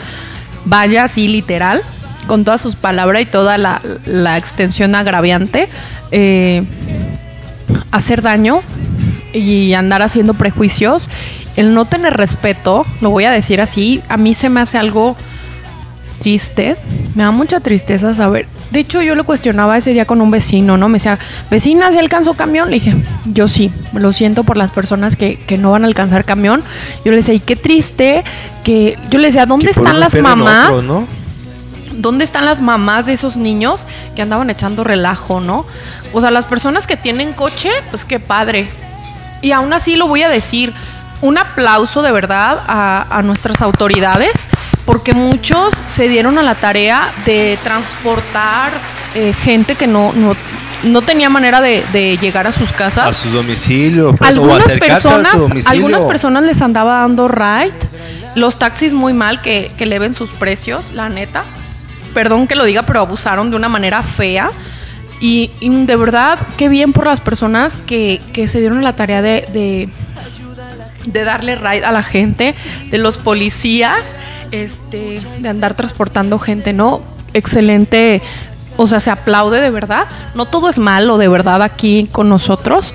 vaya 0.66 1.06
así 1.06 1.28
literal, 1.28 1.82
con 2.28 2.44
todas 2.44 2.61
sus 2.61 2.76
palabras 2.76 3.24
y 3.24 3.26
toda 3.26 3.57
la, 3.57 3.82
la 4.06 4.38
extensión 4.38 4.94
agraviante, 4.94 5.68
eh, 6.11 6.64
hacer 7.91 8.22
daño 8.22 8.61
y 9.34 9.74
andar 9.74 10.02
haciendo 10.02 10.34
prejuicios, 10.36 11.10
el 11.56 11.74
no 11.74 11.86
tener 11.86 12.16
respeto, 12.16 12.86
lo 13.02 13.10
voy 13.10 13.26
a 13.26 13.32
decir 13.32 13.61
así, 13.61 14.02
a 14.10 14.18
mí 14.18 14.34
se 14.34 14.49
me 14.49 14.60
hace 14.61 14.78
algo 14.78 15.16
triste. 16.20 16.76
Me 17.16 17.24
da 17.24 17.32
mucha 17.32 17.60
tristeza 17.60 18.14
saber. 18.14 18.45
De 18.71 18.79
hecho, 18.79 19.01
yo 19.01 19.15
lo 19.15 19.23
cuestionaba 19.23 19.77
ese 19.77 19.93
día 19.93 20.05
con 20.05 20.21
un 20.21 20.29
vecino, 20.29 20.77
¿no? 20.77 20.89
Me 20.89 20.97
decía, 20.97 21.17
vecina, 21.49 21.91
¿se 21.91 21.97
alcanzó 21.97 22.35
camión? 22.35 22.69
Le 22.69 22.75
dije, 22.75 22.95
yo 23.25 23.47
sí, 23.47 23.71
lo 23.93 24.13
siento 24.13 24.43
por 24.43 24.57
las 24.57 24.69
personas 24.69 25.15
que, 25.15 25.37
que 25.37 25.57
no 25.57 25.71
van 25.71 25.83
a 25.83 25.87
alcanzar 25.87 26.23
camión. 26.23 26.63
Yo 27.03 27.11
le 27.11 27.17
decía, 27.17 27.33
y 27.33 27.39
qué 27.39 27.55
triste 27.55 28.23
que... 28.63 28.97
Yo 29.09 29.17
le 29.17 29.27
decía, 29.27 29.47
¿dónde 29.47 29.71
están 29.71 29.99
las 29.99 30.15
mamás? 30.15 30.69
otro, 30.69 30.81
¿no? 30.83 31.07
¿Dónde 31.93 32.23
están 32.23 32.45
las 32.45 32.61
mamás 32.61 33.07
de 33.07 33.13
esos 33.13 33.37
niños 33.37 33.87
que 34.15 34.21
andaban 34.21 34.49
echando 34.51 34.83
relajo, 34.83 35.41
no? 35.41 35.65
O 36.13 36.21
sea, 36.21 36.29
las 36.29 36.45
personas 36.45 36.85
que 36.85 36.95
tienen 36.95 37.33
coche, 37.33 37.71
pues 37.89 38.05
qué 38.05 38.19
padre. 38.19 38.69
Y 39.41 39.51
aún 39.51 39.73
así 39.73 39.95
lo 39.95 40.07
voy 40.07 40.21
a 40.21 40.29
decir, 40.29 40.73
un 41.21 41.37
aplauso 41.37 42.01
de 42.01 42.11
verdad 42.11 42.59
a, 42.67 43.17
a 43.17 43.21
nuestras 43.23 43.61
autoridades, 43.61 44.47
porque 44.90 45.14
muchos 45.14 45.72
se 45.88 46.10
dieron 46.10 46.40
a 46.40 46.41
la 46.41 46.56
tarea 46.56 47.11
de 47.24 47.60
transportar 47.64 48.72
eh, 49.14 49.34
gente 49.34 49.76
que 49.76 49.86
no, 49.86 50.14
no, 50.14 50.36
no 50.82 51.02
tenía 51.03 51.30
manera 51.30 51.61
de, 51.61 51.84
de 51.94 52.18
llegar 52.18 52.48
a 52.48 52.52
sus 52.52 52.72
casas 52.72 53.06
A 53.06 53.11
su 53.11 53.30
domicilio, 53.30 54.16
pues, 54.16 54.32
algunas 54.32 54.68
personas, 54.80 55.32
a 55.32 55.38
su 55.38 55.41
domicilio. 55.44 55.70
algunas 55.70 56.03
personas 56.06 56.41
les 56.41 56.60
andaba 56.64 57.02
dando 57.02 57.28
ride. 57.28 57.72
Los 58.34 58.57
taxis 58.57 58.94
muy 58.94 59.14
mal 59.14 59.44
que, 59.44 59.72
que 59.78 59.84
eleven 59.84 60.16
sus 60.16 60.32
precios, 60.32 60.91
la 60.94 61.07
neta. 61.07 61.44
Perdón 62.16 62.48
que 62.48 62.56
lo 62.56 62.64
diga, 62.64 62.82
pero 62.82 63.02
abusaron 63.02 63.52
de 63.52 63.57
una 63.57 63.70
manera 63.70 64.02
fea. 64.02 64.49
Y, 65.22 65.52
y 65.60 65.70
de 65.86 65.95
verdad, 65.98 66.40
qué 66.57 66.68
bien 66.68 66.94
por 66.94 67.06
las 67.06 67.20
personas 67.20 67.78
que, 67.86 68.20
que 68.34 68.48
se 68.48 68.60
dieron 68.60 68.84
la 68.84 68.94
tarea 68.94 69.22
de, 69.22 69.45
de, 69.53 69.90
de 71.06 71.24
darle 71.24 71.57
ride 71.57 71.86
a 71.86 71.91
la 71.91 72.02
gente, 72.02 72.56
de 72.90 72.98
los 72.98 73.18
policías, 73.18 74.16
este, 74.51 75.21
de 75.39 75.49
andar 75.49 75.76
transportando 75.76 76.39
gente, 76.39 76.73
¿no? 76.73 77.01
Excelente. 77.34 78.21
O 78.77 78.88
sea, 78.88 78.99
se 78.99 79.11
aplaude 79.11 79.61
de 79.61 79.69
verdad. 79.69 80.07
No 80.35 80.45
todo 80.45 80.69
es 80.69 80.80
malo 80.80 81.17
de 81.17 81.27
verdad 81.27 81.61
aquí 81.61 82.07
con 82.11 82.30
nosotros. 82.30 82.93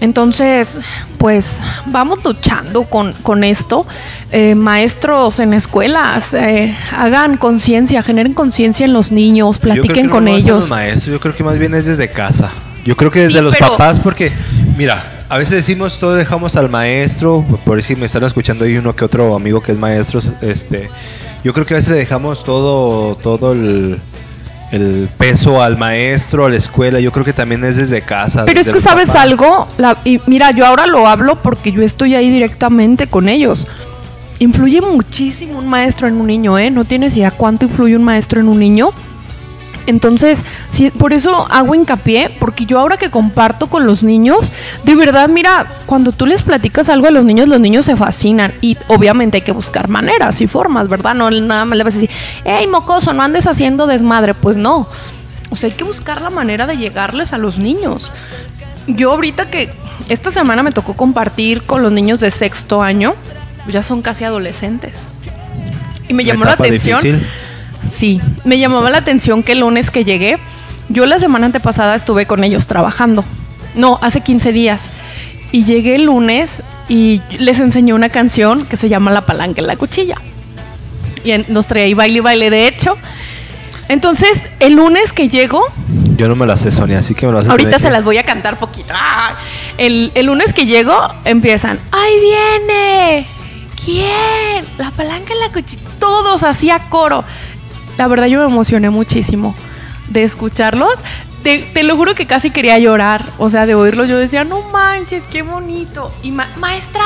Entonces, 0.00 0.78
pues 1.18 1.60
vamos 1.86 2.22
luchando 2.24 2.84
con, 2.84 3.12
con 3.22 3.44
esto. 3.44 3.86
Eh, 4.30 4.54
maestros 4.54 5.40
en 5.40 5.54
escuelas, 5.54 6.34
eh, 6.34 6.76
hagan 6.94 7.38
conciencia, 7.38 8.02
generen 8.02 8.34
conciencia 8.34 8.84
en 8.84 8.92
los 8.92 9.10
niños, 9.10 9.56
Yo 9.56 9.60
creo 9.62 9.74
que 9.74 9.80
platiquen 9.80 10.06
no 10.06 10.12
con 10.12 10.28
ellos. 10.28 10.60
Los 10.60 10.68
maestros, 10.68 11.14
yo 11.14 11.20
creo 11.20 11.34
que 11.34 11.44
más 11.44 11.58
bien 11.58 11.74
es 11.74 11.86
desde 11.86 12.10
casa. 12.10 12.50
Yo 12.84 12.94
creo 12.94 13.10
que 13.10 13.20
desde 13.20 13.38
Sí, 13.38 13.44
los 13.44 13.56
papás, 13.56 13.98
porque, 13.98 14.32
mira, 14.76 15.02
a 15.28 15.38
veces 15.38 15.56
decimos 15.56 15.98
todo 15.98 16.14
dejamos 16.14 16.56
al 16.56 16.68
maestro, 16.70 17.44
por 17.64 17.82
si 17.82 17.96
me 17.96 18.06
están 18.06 18.24
escuchando 18.24 18.64
hay 18.64 18.76
uno 18.76 18.94
que 18.94 19.04
otro 19.04 19.34
amigo 19.34 19.60
que 19.60 19.72
es 19.72 19.78
maestro, 19.78 20.20
este, 20.42 20.88
yo 21.44 21.52
creo 21.52 21.66
que 21.66 21.74
a 21.74 21.76
veces 21.78 21.90
le 21.92 21.98
dejamos 21.98 22.44
todo, 22.44 23.16
todo 23.16 23.52
el, 23.52 23.98
el 24.72 25.08
peso 25.18 25.62
al 25.62 25.76
maestro, 25.76 26.46
a 26.46 26.50
la 26.50 26.56
escuela, 26.56 27.00
yo 27.00 27.10
creo 27.12 27.24
que 27.24 27.32
también 27.32 27.64
es 27.64 27.76
desde 27.76 28.02
casa. 28.02 28.44
Pero 28.44 28.60
es 28.60 28.68
que 28.68 28.80
sabes 28.80 29.08
papás. 29.08 29.22
algo, 29.22 29.68
La- 29.78 29.98
y 30.04 30.20
mira, 30.26 30.50
yo 30.52 30.66
ahora 30.66 30.86
lo 30.86 31.06
hablo 31.08 31.36
porque 31.42 31.72
yo 31.72 31.82
estoy 31.82 32.14
ahí 32.14 32.30
directamente 32.30 33.06
con 33.06 33.28
ellos. 33.28 33.66
Influye 34.38 34.80
muchísimo 34.82 35.58
un 35.58 35.66
maestro 35.68 36.06
en 36.08 36.20
un 36.20 36.26
niño, 36.26 36.58
¿eh? 36.58 36.70
No 36.70 36.84
tienes 36.84 37.16
idea 37.16 37.30
cuánto 37.30 37.64
influye 37.64 37.96
un 37.96 38.04
maestro 38.04 38.38
en 38.40 38.48
un 38.48 38.58
niño. 38.58 38.90
Entonces, 39.86 40.44
sí, 40.68 40.90
por 40.90 41.12
eso 41.12 41.46
hago 41.50 41.74
hincapié, 41.74 42.30
porque 42.40 42.66
yo 42.66 42.78
ahora 42.78 42.96
que 42.96 43.10
comparto 43.10 43.68
con 43.68 43.86
los 43.86 44.02
niños, 44.02 44.50
de 44.84 44.94
verdad, 44.96 45.28
mira, 45.28 45.66
cuando 45.86 46.12
tú 46.12 46.26
les 46.26 46.42
platicas 46.42 46.88
algo 46.88 47.06
a 47.06 47.10
los 47.10 47.24
niños, 47.24 47.48
los 47.48 47.60
niños 47.60 47.86
se 47.86 47.96
fascinan 47.96 48.52
y 48.60 48.76
obviamente 48.88 49.38
hay 49.38 49.42
que 49.42 49.52
buscar 49.52 49.88
maneras 49.88 50.40
y 50.40 50.48
formas, 50.48 50.88
¿verdad? 50.88 51.14
No 51.14 51.30
nada 51.30 51.64
más 51.64 51.78
le 51.78 51.84
vas 51.84 51.94
a 51.94 51.98
decir, 51.98 52.14
hey, 52.44 52.66
mocoso, 52.66 53.12
no 53.12 53.22
andes 53.22 53.46
haciendo 53.46 53.86
desmadre, 53.86 54.34
pues 54.34 54.56
no. 54.56 54.88
O 55.50 55.56
sea, 55.56 55.68
hay 55.70 55.76
que 55.76 55.84
buscar 55.84 56.20
la 56.20 56.30
manera 56.30 56.66
de 56.66 56.76
llegarles 56.76 57.32
a 57.32 57.38
los 57.38 57.58
niños. 57.58 58.10
Yo 58.88 59.12
ahorita 59.12 59.48
que 59.50 59.70
esta 60.08 60.30
semana 60.30 60.62
me 60.62 60.72
tocó 60.72 60.94
compartir 60.94 61.62
con 61.62 61.82
los 61.82 61.92
niños 61.92 62.20
de 62.20 62.30
sexto 62.30 62.82
año, 62.82 63.14
ya 63.68 63.82
son 63.82 64.02
casi 64.02 64.24
adolescentes. 64.24 65.06
Y 66.08 66.14
me 66.14 66.24
llamó 66.24 66.44
la 66.44 66.52
etapa 66.52 66.64
atención. 66.64 67.02
difícil. 67.02 67.26
Sí, 67.90 68.20
me 68.44 68.58
llamaba 68.58 68.90
la 68.90 68.98
atención 68.98 69.42
que 69.42 69.52
el 69.52 69.60
lunes 69.60 69.90
que 69.90 70.04
llegué, 70.04 70.38
yo 70.88 71.06
la 71.06 71.18
semana 71.18 71.46
antepasada 71.46 71.94
estuve 71.94 72.26
con 72.26 72.44
ellos 72.44 72.66
trabajando. 72.66 73.24
No, 73.74 73.98
hace 74.02 74.20
15 74.20 74.52
días. 74.52 74.90
Y 75.52 75.64
llegué 75.64 75.94
el 75.96 76.04
lunes 76.04 76.62
y 76.88 77.20
les 77.38 77.60
enseñé 77.60 77.92
una 77.92 78.08
canción 78.08 78.66
que 78.66 78.76
se 78.76 78.88
llama 78.88 79.10
La 79.10 79.22
palanca 79.22 79.60
en 79.60 79.66
la 79.66 79.76
cuchilla. 79.76 80.16
Y 81.24 81.32
en- 81.32 81.44
nos 81.48 81.66
traía 81.66 81.84
ahí 81.86 81.94
baile 81.94 82.18
y 82.18 82.20
baile, 82.20 82.50
de 82.50 82.68
hecho. 82.68 82.96
Entonces, 83.88 84.40
el 84.60 84.74
lunes 84.74 85.12
que 85.12 85.28
llego, 85.28 85.62
Yo 86.16 86.28
no 86.28 86.34
me 86.34 86.46
las 86.46 86.60
sé, 86.62 86.70
Sonia, 86.72 86.98
así 87.00 87.14
que 87.14 87.26
me 87.26 87.32
las 87.32 87.42
vas 87.44 87.48
a 87.48 87.50
Ahorita 87.52 87.78
se 87.78 87.86
que- 87.88 87.92
las 87.92 88.02
voy 88.04 88.16
a 88.18 88.24
cantar 88.24 88.58
poquito. 88.58 88.92
¡Ah! 88.94 89.34
El, 89.76 90.10
el 90.14 90.26
lunes 90.26 90.52
que 90.54 90.64
llego, 90.66 90.96
empiezan. 91.24 91.78
¡Ahí 91.92 92.14
viene! 92.20 93.26
¿Quién? 93.84 94.64
La 94.78 94.90
palanca 94.92 95.32
en 95.34 95.40
la 95.40 95.50
cuchilla. 95.50 95.82
Todos 96.00 96.42
así 96.42 96.70
a 96.70 96.78
coro. 96.88 97.22
La 97.98 98.06
verdad, 98.08 98.26
yo 98.26 98.40
me 98.40 98.46
emocioné 98.46 98.90
muchísimo 98.90 99.54
de 100.08 100.22
escucharlos. 100.24 100.92
Te, 101.42 101.82
lo 101.84 101.96
juro 101.96 102.14
que 102.14 102.26
casi 102.26 102.50
quería 102.50 102.78
llorar. 102.78 103.24
O 103.38 103.50
sea, 103.50 103.66
de 103.66 103.74
oírlos, 103.74 104.08
yo 104.08 104.18
decía, 104.18 104.44
no 104.44 104.62
manches, 104.70 105.22
qué 105.30 105.42
bonito. 105.42 106.12
Y 106.22 106.30
ma- 106.32 106.48
maestra, 106.58 107.02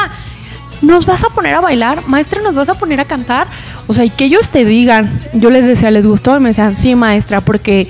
¿nos 0.83 1.07
vas 1.07 1.23
a 1.25 1.29
poner 1.29 1.55
a 1.55 1.61
bailar? 1.61 2.07
Maestra, 2.07 2.41
¿nos 2.43 2.55
vas 2.55 2.69
a 2.71 2.75
poner 2.75 3.01
a 3.01 3.05
cantar? 3.05 3.47
O 3.87 3.95
sea, 3.95 4.05
y 4.05 4.11
que 4.11 4.25
ellos 4.25 4.49
te 4.49 4.65
digan, 4.65 5.11
yo 5.35 5.51
les 5.51 5.67
decía, 5.67 5.91
¿les 5.91 6.07
gustó? 6.07 6.37
Y 6.37 6.41
me 6.41 6.49
decían, 6.51 6.77
sí, 6.77 6.95
maestra, 6.95 7.41
porque 7.41 7.87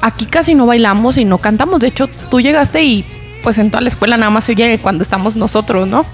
aquí 0.00 0.24
casi 0.26 0.54
no 0.54 0.66
bailamos 0.66 1.18
y 1.18 1.24
no 1.24 1.38
cantamos. 1.38 1.80
De 1.80 1.88
hecho, 1.88 2.08
tú 2.30 2.40
llegaste 2.40 2.82
y 2.84 3.04
pues 3.42 3.58
en 3.58 3.70
toda 3.70 3.80
la 3.82 3.88
escuela 3.88 4.16
nada 4.16 4.30
más 4.30 4.44
se 4.44 4.52
oye 4.52 4.78
cuando 4.78 5.02
estamos 5.02 5.36
nosotros, 5.36 5.86
¿no? 5.88 6.04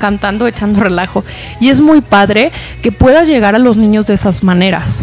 Cantando, 0.00 0.46
echando 0.46 0.80
relajo. 0.80 1.24
Y 1.60 1.68
es 1.70 1.80
muy 1.80 2.00
padre 2.00 2.50
que 2.82 2.92
puedas 2.92 3.28
llegar 3.28 3.54
a 3.54 3.58
los 3.58 3.76
niños 3.76 4.06
de 4.06 4.14
esas 4.14 4.42
maneras. 4.42 5.02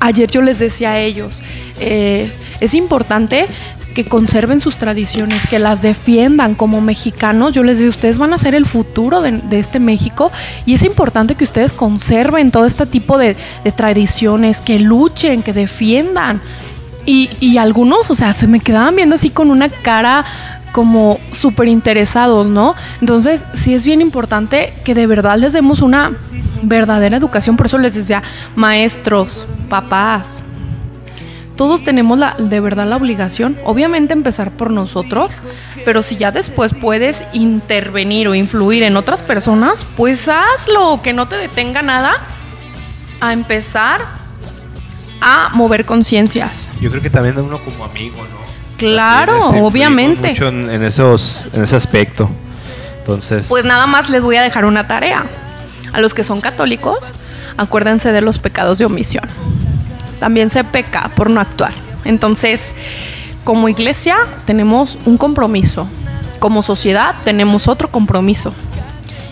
Ayer 0.00 0.30
yo 0.30 0.42
les 0.42 0.58
decía 0.58 0.92
a 0.92 0.98
ellos, 0.98 1.42
eh, 1.78 2.32
es 2.60 2.74
importante 2.74 3.46
que 3.94 4.04
conserven 4.04 4.60
sus 4.60 4.76
tradiciones, 4.76 5.46
que 5.46 5.58
las 5.58 5.82
defiendan 5.82 6.54
como 6.54 6.80
mexicanos. 6.80 7.52
Yo 7.52 7.62
les 7.64 7.78
digo, 7.78 7.90
ustedes 7.90 8.18
van 8.18 8.32
a 8.32 8.38
ser 8.38 8.54
el 8.54 8.66
futuro 8.66 9.20
de, 9.20 9.40
este 9.58 9.80
México 9.80 10.30
y 10.64 10.74
es 10.74 10.82
importante 10.82 11.34
que 11.34 11.44
ustedes 11.44 11.72
conserven 11.72 12.50
todo 12.50 12.66
este 12.66 12.86
tipo 12.86 13.18
de, 13.18 13.36
de 13.64 13.72
tradiciones, 13.72 14.60
que 14.60 14.78
luchen, 14.78 15.42
que 15.42 15.52
defiendan. 15.52 16.40
Y, 17.06 17.30
y 17.40 17.58
algunos, 17.58 18.10
o 18.10 18.14
sea, 18.14 18.32
se 18.34 18.46
me 18.46 18.60
quedaban 18.60 18.94
viendo 18.94 19.14
así 19.14 19.30
con 19.30 19.50
una 19.50 19.68
cara 19.68 20.24
como 20.72 21.18
súper 21.32 21.68
interesados, 21.68 22.46
¿no? 22.46 22.74
Entonces, 23.00 23.44
sí 23.52 23.74
es 23.74 23.84
bien 23.84 24.00
importante 24.00 24.72
que 24.84 24.94
de 24.94 25.06
verdad 25.06 25.38
les 25.38 25.52
demos 25.52 25.82
una 25.82 26.12
verdadera 26.62 27.16
educación. 27.16 27.56
Por 27.56 27.66
eso 27.66 27.78
les 27.78 27.94
decía, 27.94 28.22
maestros, 28.54 29.46
papás, 29.68 30.42
todos 31.60 31.84
tenemos 31.84 32.18
la, 32.18 32.36
de 32.38 32.58
verdad 32.58 32.86
la 32.86 32.96
obligación, 32.96 33.54
obviamente 33.64 34.14
empezar 34.14 34.50
por 34.50 34.70
nosotros, 34.70 35.42
pero 35.84 36.02
si 36.02 36.16
ya 36.16 36.32
después 36.32 36.72
puedes 36.72 37.22
intervenir 37.34 38.28
o 38.28 38.34
influir 38.34 38.82
en 38.82 38.96
otras 38.96 39.20
personas, 39.20 39.84
pues 39.94 40.26
hazlo, 40.28 41.02
que 41.02 41.12
no 41.12 41.28
te 41.28 41.36
detenga 41.36 41.82
nada 41.82 42.14
a 43.20 43.34
empezar 43.34 44.00
a 45.20 45.50
mover 45.52 45.84
conciencias. 45.84 46.70
Yo 46.80 46.90
creo 46.90 47.02
que 47.02 47.10
también 47.10 47.38
uno 47.38 47.58
como 47.58 47.84
amigo, 47.84 48.16
¿no? 48.16 48.49
Claro, 48.80 49.36
este, 49.36 49.60
obviamente. 49.60 50.30
Mucho 50.30 50.48
en, 50.48 50.70
en 50.70 50.82
esos, 50.82 51.48
en 51.52 51.62
ese 51.62 51.76
aspecto. 51.76 52.28
Entonces, 52.98 53.46
Pues 53.48 53.64
nada 53.64 53.86
más 53.86 54.08
les 54.10 54.22
voy 54.22 54.36
a 54.36 54.42
dejar 54.42 54.64
una 54.64 54.86
tarea. 54.86 55.24
A 55.92 56.00
los 56.00 56.14
que 56.14 56.24
son 56.24 56.40
católicos, 56.40 56.98
acuérdense 57.56 58.12
de 58.12 58.20
los 58.20 58.38
pecados 58.38 58.78
de 58.78 58.84
omisión. 58.84 59.24
También 60.18 60.50
se 60.50 60.64
peca 60.64 61.10
por 61.14 61.30
no 61.30 61.40
actuar. 61.40 61.72
Entonces, 62.04 62.74
como 63.44 63.68
iglesia 63.68 64.18
tenemos 64.46 64.98
un 65.06 65.16
compromiso. 65.16 65.86
Como 66.38 66.62
sociedad 66.62 67.14
tenemos 67.24 67.68
otro 67.68 67.90
compromiso. 67.90 68.52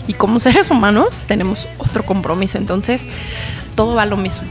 Y 0.07 0.13
como 0.13 0.39
seres 0.39 0.69
humanos 0.69 1.23
tenemos 1.27 1.67
otro 1.77 2.03
compromiso. 2.03 2.57
Entonces, 2.57 3.07
todo 3.75 3.95
va 3.95 4.03
a 4.03 4.05
lo 4.05 4.17
mismo. 4.17 4.47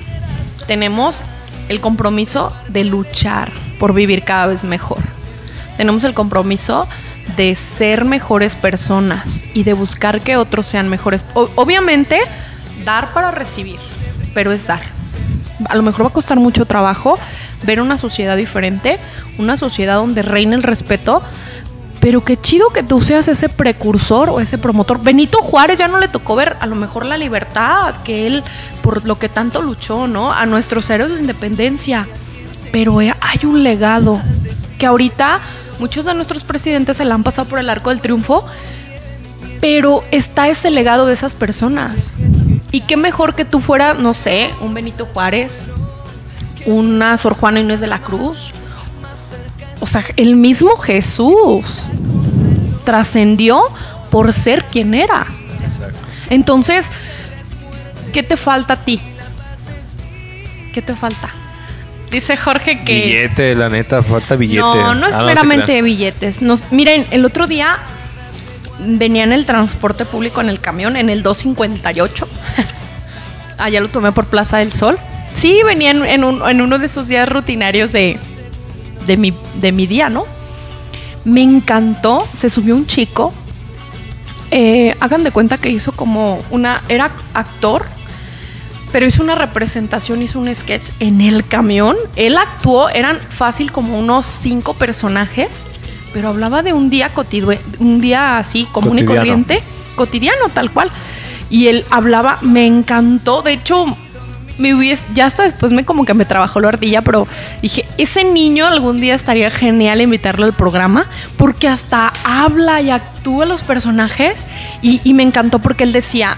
Tenemos 0.67 1.23
el 1.69 1.81
compromiso 1.81 2.53
de 2.69 2.85
luchar 2.85 3.53
por 3.79 3.95
vivir 3.95 4.23
cada 4.23 4.47
vez 4.47 4.65
mejor. 4.65 4.99
Tenemos 5.77 6.05
el 6.05 6.15
compromiso 6.15 6.89
de 7.37 7.55
ser 7.55 8.05
mejores 8.05 8.57
personas 8.57 9.45
y 9.55 9.65
de 9.65 9.75
buscar 9.75 10.21
que 10.21 10.37
otros 10.37 10.67
sean 10.67 10.89
mejores. 10.89 11.25
Obviamente, 11.35 12.21
dar 12.85 13.13
para 13.13 13.31
recibir, 13.31 13.79
pero 14.35 14.53
es 14.53 14.67
dar. 14.67 14.81
A 15.69 15.77
lo 15.77 15.83
mejor 15.83 16.05
va 16.05 16.09
a 16.09 16.13
costar 16.13 16.39
mucho 16.39 16.67
trabajo 16.67 17.19
ver 17.65 17.81
una 17.81 17.99
sociedad 17.99 18.37
diferente, 18.37 18.99
una 19.39 19.57
sociedad 19.57 19.97
donde 19.97 20.23
reine 20.23 20.55
el 20.55 20.63
respeto, 20.63 21.23
pero 22.01 22.25
qué 22.25 22.41
chido 22.41 22.71
que 22.71 22.83
tú 22.83 23.01
seas 23.01 23.29
ese 23.29 23.49
precursor 23.49 24.31
o 24.31 24.41
ese 24.41 24.59
promotor. 24.59 25.03
Benito 25.03 25.39
Juárez 25.39 25.79
ya 25.79 25.89
no 25.89 25.99
le 25.99 26.09
tocó 26.09 26.37
ver 26.37 26.57
a 26.61 26.67
lo 26.67 26.77
mejor 26.77 27.05
la 27.05 27.17
libertad 27.17 27.95
que 28.05 28.27
él, 28.27 28.45
por 28.83 29.05
lo 29.07 29.19
que 29.19 29.29
tanto 29.29 29.63
luchó, 29.63 30.07
¿no? 30.07 30.33
A 30.33 30.47
nuestros 30.47 30.89
héroes 30.91 31.13
de 31.15 31.21
independencia. 31.21 32.07
Pero 32.71 33.01
eh, 33.01 33.15
hay 33.21 33.41
un 33.45 33.63
legado 33.63 34.21
que 34.79 34.87
ahorita 34.87 35.41
muchos 35.81 36.05
de 36.05 36.15
nuestros 36.15 36.45
presidentes 36.45 36.97
se 36.97 37.05
la 37.05 37.15
han 37.15 37.25
pasado 37.25 37.49
por 37.49 37.59
el 37.59 37.69
arco 37.69 37.91
del 37.91 38.01
triunfo, 38.01 38.45
pero 39.61 40.05
está 40.11 40.49
ese 40.49 40.71
legado 40.71 41.07
de 41.07 41.15
esas 41.15 41.35
personas. 41.35 42.13
Y 42.71 42.83
qué 42.83 42.97
mejor 42.97 43.35
que 43.35 43.45
tú 43.45 43.61
fueras, 43.61 43.99
no 43.99 44.15
sé, 44.15 44.51
un 44.61 44.75
Benito 44.75 45.07
Juárez, 45.07 45.63
una 46.67 47.17
Sor 47.17 47.35
Juana 47.35 47.61
Inés 47.61 47.81
de 47.81 47.87
la 47.87 48.01
Cruz. 48.01 48.53
O 49.81 49.87
sea, 49.87 50.05
el 50.17 50.35
mismo 50.37 50.77
Jesús 50.77 51.83
trascendió 52.85 53.63
por 54.11 54.33
ser 54.33 54.65
quien 54.65 54.95
era. 54.95 55.27
Entonces, 56.31 56.91
¿qué 58.13 58.23
te 58.23 58.37
falta 58.37 58.75
a 58.75 58.77
ti? 58.77 59.01
¿Qué 60.75 60.83
te 60.83 60.95
falta? 60.95 61.31
Dice 62.11 62.37
Jorge 62.37 62.83
que... 62.85 63.05
billete, 63.05 63.55
la 63.55 63.69
neta, 63.69 64.03
falta 64.03 64.35
billete. 64.37 64.61
No, 64.61 64.95
no 64.95 65.07
es 65.07 65.15
Ah, 65.15 65.23
meramente 65.25 65.83
billetes. 65.83 66.41
Nos, 66.41 66.73
miren, 66.73 67.07
el 67.11 67.25
otro 67.25 67.47
día 67.47 67.79
venía 68.81 69.25
en 69.25 69.33
el 69.33 69.45
transporte 69.45 70.05
público 70.07 70.41
en 70.41 70.49
el 70.49 70.61
camión, 70.61 70.97
en 70.97 71.11
el 71.11 71.23
258. 71.23 72.29
Allá 73.59 73.81
lo 73.81 73.89
tomé 73.89 74.13
por 74.13 74.27
Plaza 74.27 74.59
del 74.59 74.73
Sol. 74.73 74.99
Sí, 75.35 75.61
venía 75.65 75.91
en, 75.91 76.05
en 76.07 76.25
un- 76.25 76.49
en 76.49 76.61
uno 76.63 76.79
de 76.79 76.87
esos 76.87 77.09
días 77.09 77.29
rutinarios 77.29 77.93
de, 77.93 78.19
de, 79.09 79.17
mi, 79.17 79.35
de 79.61 79.73
mi 79.73 79.89
día, 79.89 80.09
¿no? 80.09 80.25
Me 81.25 81.43
encantó. 81.43 82.29
Se 82.33 82.49
subió 82.49 82.77
un 82.77 82.87
chico. 82.87 83.33
Eh, 84.53 84.95
hagan 85.01 85.25
de 85.25 85.33
cuenta 85.33 85.59
que 85.59 85.71
hizo 85.71 85.91
como 85.91 86.41
una. 86.51 86.85
Era 86.89 87.11
actor 87.35 87.85
pero 88.93 89.07
hizo 89.07 89.23
una 89.23 89.35
representación, 89.35 90.23
hizo 90.23 90.41
un 90.41 90.55
sketch 90.55 90.91
en 90.99 91.21
el 91.21 91.47
camión. 91.47 91.97
Él 92.17 92.37
actuó, 92.37 92.89
eran 92.89 93.19
fácil 93.29 93.71
como 93.71 93.99
unos 93.99 94.27
cinco 94.27 94.75
personajes, 94.75 95.67
pero 96.13 96.29
hablaba 96.29 96.63
de 96.63 96.73
un 96.73 96.91
día 96.91 97.11
cotidiano, 97.11 97.61
un 97.79 98.01
día 98.01 98.39
así 98.39 98.67
común 98.73 98.99
y 98.99 99.05
corriente, 99.05 99.63
cotidiano 99.95 100.49
tal 100.53 100.71
cual. 100.71 100.91
Y 101.51 101.69
él 101.69 101.85
hablaba, 101.91 102.39
me 102.43 102.67
encantó, 102.67 103.43
de 103.43 103.53
hecho, 103.55 103.85
me 104.59 104.75
hubies, 104.75 105.01
ya 105.15 105.27
hasta 105.27 105.45
después 105.45 105.73
me 105.73 105.85
como 105.85 106.05
que 106.05 106.15
me 106.15 106.25
trabajó 106.25 106.61
la 106.61 106.69
ardilla, 106.69 107.03
pero 107.03 107.27
dije, 107.63 107.85
ese 107.97 108.25
niño 108.25 108.67
algún 108.67 109.01
día 109.01 109.15
estaría 109.15 109.51
genial 109.51 110.01
invitarlo 110.01 110.45
al 110.45 110.53
programa, 110.53 111.07
porque 111.37 111.69
hasta 111.69 112.13
habla 112.25 112.81
y 112.81 112.91
actúa 112.91 113.47
los 113.47 113.63
personajes, 113.63 114.47
y, 114.83 115.01
y 115.05 115.15
me 115.15 115.23
encantó 115.23 115.59
porque 115.61 115.85
él 115.85 115.93
decía, 115.93 116.37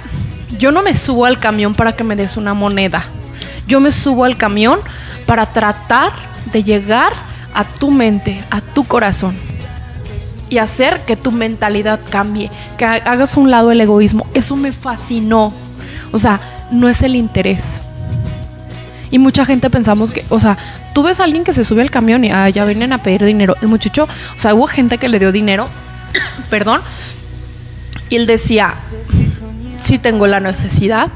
yo 0.58 0.70
no 0.72 0.82
me 0.82 0.94
subo 0.94 1.24
al 1.24 1.38
camión 1.38 1.74
para 1.74 1.92
que 1.92 2.04
me 2.04 2.16
des 2.16 2.36
una 2.36 2.54
moneda, 2.54 3.04
yo 3.66 3.80
me 3.80 3.90
subo 3.90 4.24
al 4.24 4.36
camión 4.36 4.78
para 5.26 5.46
tratar 5.46 6.12
de 6.52 6.62
llegar 6.62 7.12
a 7.54 7.64
tu 7.64 7.90
mente, 7.90 8.42
a 8.50 8.60
tu 8.60 8.84
corazón 8.84 9.34
y 10.48 10.58
hacer 10.58 11.00
que 11.06 11.14
tu 11.16 11.30
mentalidad 11.30 12.00
cambie, 12.10 12.50
que 12.76 12.84
ha- 12.84 12.94
hagas 12.94 13.36
a 13.36 13.40
un 13.40 13.50
lado 13.52 13.70
el 13.70 13.80
egoísmo. 13.80 14.26
Eso 14.34 14.56
me 14.56 14.72
fascinó. 14.72 15.52
O 16.10 16.18
sea, 16.18 16.40
no 16.72 16.88
es 16.88 17.02
el 17.04 17.14
interés. 17.14 17.82
Y 19.10 19.18
mucha 19.18 19.44
gente 19.44 19.70
pensamos 19.70 20.12
que, 20.12 20.24
o 20.28 20.38
sea, 20.38 20.56
tú 20.94 21.02
ves 21.02 21.20
a 21.20 21.24
alguien 21.24 21.44
que 21.44 21.52
se 21.52 21.64
sube 21.64 21.82
al 21.82 21.90
camión 21.90 22.24
y 22.24 22.30
ah, 22.30 22.48
ya 22.48 22.64
vienen 22.64 22.92
a 22.92 22.98
pedir 22.98 23.24
dinero. 23.24 23.56
El 23.60 23.68
muchacho, 23.68 24.08
o 24.36 24.40
sea, 24.40 24.54
hubo 24.54 24.66
gente 24.66 24.98
que 24.98 25.08
le 25.08 25.18
dio 25.18 25.32
dinero, 25.32 25.68
perdón, 26.50 26.80
y 28.08 28.16
él 28.16 28.26
decía, 28.26 28.74
sí 29.80 29.98
tengo 29.98 30.26
la 30.26 30.40
necesidad, 30.40 31.08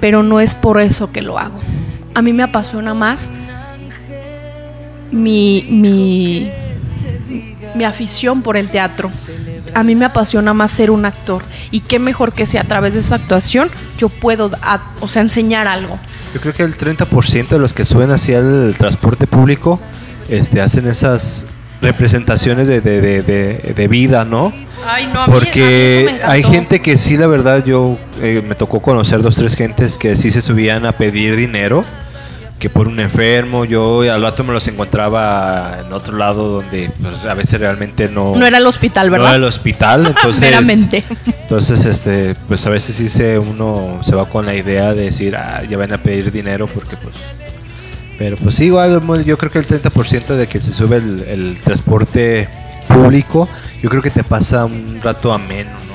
pero 0.00 0.22
no 0.22 0.40
es 0.40 0.54
por 0.54 0.80
eso 0.80 1.10
que 1.12 1.22
lo 1.22 1.38
hago. 1.38 1.58
A 2.14 2.22
mí 2.22 2.32
me 2.32 2.42
apasiona 2.42 2.94
más 2.94 3.30
mi, 5.10 5.66
mi, 5.70 6.50
mi 7.74 7.84
afición 7.84 8.42
por 8.42 8.56
el 8.56 8.68
teatro. 8.68 9.10
A 9.74 9.82
mí 9.82 9.94
me 9.94 10.04
apasiona 10.04 10.54
más 10.54 10.70
ser 10.70 10.90
un 10.90 11.04
actor. 11.04 11.42
Y 11.70 11.80
qué 11.80 11.98
mejor 11.98 12.32
que 12.32 12.46
sea 12.46 12.62
a 12.62 12.64
través 12.64 12.94
de 12.94 13.00
esa 13.00 13.16
actuación 13.16 13.70
yo 13.96 14.08
puedo, 14.08 14.50
o 15.00 15.08
sea, 15.08 15.22
enseñar 15.22 15.68
algo. 15.68 15.98
Yo 16.34 16.40
creo 16.40 16.52
que 16.52 16.62
el 16.62 16.76
30% 16.76 17.48
de 17.48 17.58
los 17.58 17.72
que 17.72 17.84
suben 17.84 18.10
hacia 18.10 18.38
el 18.38 18.74
transporte 18.76 19.26
público 19.26 19.80
este, 20.28 20.60
hacen 20.60 20.86
esas 20.86 21.46
representaciones 21.80 22.68
de, 22.68 22.80
de, 22.80 23.00
de, 23.00 23.22
de- 23.22 23.72
de 23.74 23.88
vida, 23.88 24.24
¿no? 24.24 24.52
Ay, 24.86 25.06
no, 25.06 25.22
a 25.22 25.26
mí- 25.26 25.32
a 25.32 25.34
mí 25.36 25.40
Porque 25.40 26.00
eso 26.00 26.04
me 26.06 26.16
encantó. 26.16 26.32
hay 26.32 26.42
gente 26.42 26.80
que 26.80 26.98
sí, 26.98 27.16
la 27.16 27.26
verdad, 27.28 27.64
yo 27.64 27.96
eh, 28.20 28.42
me 28.46 28.54
tocó 28.54 28.80
conocer 28.80 29.22
dos, 29.22 29.36
tres 29.36 29.54
gentes 29.56 29.96
que 29.96 30.16
sí 30.16 30.30
se 30.30 30.42
subían 30.42 30.84
a 30.86 30.92
pedir 30.92 31.36
dinero, 31.36 31.84
que 32.58 32.68
por 32.68 32.88
un 32.88 32.98
enfermo, 32.98 33.64
yo 33.64 34.00
al 34.02 34.22
rato 34.22 34.42
me 34.42 34.52
los 34.52 34.66
encontraba 34.66 35.78
en 35.84 35.92
otro 35.92 36.16
lado 36.16 36.48
donde 36.48 36.90
pues, 37.00 37.24
a 37.24 37.34
veces 37.34 37.60
realmente 37.60 38.08
no... 38.08 38.34
No 38.34 38.46
era 38.46 38.58
el 38.58 38.66
hospital, 38.66 39.06
no 39.06 39.12
¿verdad? 39.12 39.28
era 39.28 39.36
el 39.36 39.44
hospital, 39.44 40.06
entonces... 40.16 40.52
Entonces, 41.26 41.84
este, 41.86 42.34
pues 42.48 42.66
a 42.66 42.70
veces 42.70 42.96
sí 42.96 43.08
se 43.08 43.38
uno 43.38 44.00
se 44.02 44.14
va 44.14 44.26
con 44.26 44.44
la 44.44 44.54
idea 44.54 44.92
de 44.92 45.04
decir, 45.04 45.36
ah, 45.36 45.62
ya 45.68 45.78
van 45.78 45.92
a 45.92 45.98
pedir 45.98 46.32
dinero 46.32 46.66
porque 46.66 46.96
pues... 46.96 47.14
Pero 48.18 48.36
pues 48.36 48.56
sí, 48.56 48.64
igual 48.64 49.24
yo 49.24 49.38
creo 49.38 49.52
que 49.52 49.60
el 49.60 49.66
30% 49.66 50.34
de 50.34 50.48
que 50.48 50.60
se 50.60 50.72
sube 50.72 50.96
el, 50.96 51.22
el 51.28 51.56
transporte 51.62 52.48
público, 52.88 53.48
yo 53.80 53.88
creo 53.90 54.02
que 54.02 54.10
te 54.10 54.24
pasa 54.24 54.64
un 54.64 55.00
rato 55.02 55.32
ameno, 55.32 55.70
¿no? 55.70 55.87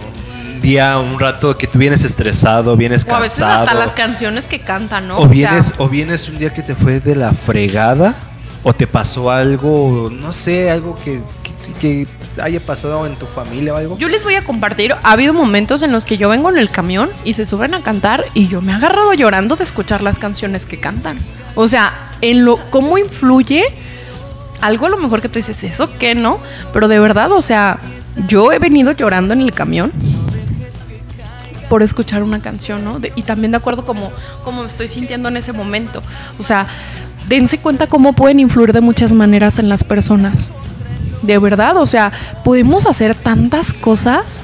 Día, 0.63 0.97
un 0.97 1.19
rato 1.19 1.55
que 1.57 1.67
tú 1.67 1.77
vienes 1.77 2.03
estresado, 2.03 2.75
vienes 2.75 3.05
O 3.07 3.13
a 3.13 3.19
veces 3.19 3.39
cansado. 3.39 3.63
hasta 3.63 3.73
las 3.75 3.91
canciones 3.91 4.45
que 4.45 4.59
cantan, 4.59 5.07
¿no? 5.07 5.17
o 5.17 5.21
sea, 5.21 5.27
vienes, 5.27 5.73
o 5.77 5.87
vienes 5.89 6.27
un 6.29 6.39
día 6.39 6.51
que 6.53 6.63
te 6.63 6.73
fue 6.73 6.99
de 6.99 7.15
la 7.15 7.31
fregada, 7.33 8.15
o 8.63 8.73
te 8.73 8.87
pasó 8.87 9.29
algo, 9.29 10.09
no 10.11 10.31
sé, 10.31 10.71
algo 10.71 10.97
que, 11.03 11.19
que- 11.43 11.53
que 11.79 12.07
haya 12.41 12.59
pasado 12.59 13.05
en 13.05 13.15
tu 13.15 13.25
familia 13.25 13.73
o 13.73 13.77
algo. 13.77 13.97
Yo 13.97 14.07
les 14.07 14.23
voy 14.23 14.35
a 14.35 14.43
compartir, 14.43 14.93
ha 14.93 15.11
habido 15.11 15.33
momentos 15.33 15.81
en 15.83 15.91
los 15.91 16.03
que 16.05 16.17
yo 16.17 16.29
vengo 16.29 16.49
en 16.49 16.57
el 16.57 16.69
camión 16.69 17.09
y 17.25 17.33
se 17.35 17.45
suben 17.45 17.73
a 17.73 17.81
cantar 17.81 18.25
y 18.33 18.47
yo 18.47 18.61
me 18.61 18.71
he 18.71 18.75
agarrado 18.75 19.13
llorando 19.13 19.55
de 19.55 19.63
escuchar 19.65 20.01
las 20.01 20.17
canciones 20.17 20.65
que 20.65 20.79
cantan. 20.79 21.17
O 21.55 21.67
sea, 21.67 21.93
en 22.21 22.45
lo 22.45 22.57
cómo 22.69 22.97
influye 22.97 23.63
algo 24.61 24.85
a 24.85 24.89
lo 24.89 24.97
mejor 24.97 25.21
que 25.21 25.27
tú 25.29 25.39
dices, 25.39 25.61
¿eso 25.63 25.89
qué 25.99 26.15
no? 26.15 26.39
Pero 26.71 26.87
de 26.87 26.99
verdad, 26.99 27.31
o 27.33 27.41
sea, 27.41 27.79
yo 28.27 28.51
he 28.51 28.59
venido 28.59 28.91
llorando 28.93 29.33
en 29.33 29.41
el 29.41 29.51
camión 29.51 29.91
por 31.73 31.81
escuchar 31.81 32.21
una 32.21 32.37
canción, 32.37 32.83
¿no? 32.85 32.99
De- 32.99 33.11
y 33.15 33.23
también 33.23 33.49
de 33.49 33.57
acuerdo 33.57 33.83
como, 33.83 34.11
como 34.43 34.61
me 34.61 34.67
estoy 34.67 34.87
sintiendo 34.87 35.27
en 35.29 35.37
ese 35.37 35.53
momento. 35.53 36.03
O 36.37 36.43
sea, 36.43 36.67
dense 37.27 37.57
cuenta 37.57 37.87
cómo 37.87 38.13
pueden 38.13 38.39
influir 38.39 38.73
de 38.73 38.79
muchas 38.79 39.11
maneras 39.11 39.57
en 39.57 39.69
las 39.69 39.83
personas. 39.83 40.51
De 41.23 41.35
verdad, 41.39 41.77
o 41.77 41.87
sea, 41.87 42.11
podemos 42.43 42.85
hacer 42.85 43.15
tantas 43.15 43.73
cosas. 43.73 44.41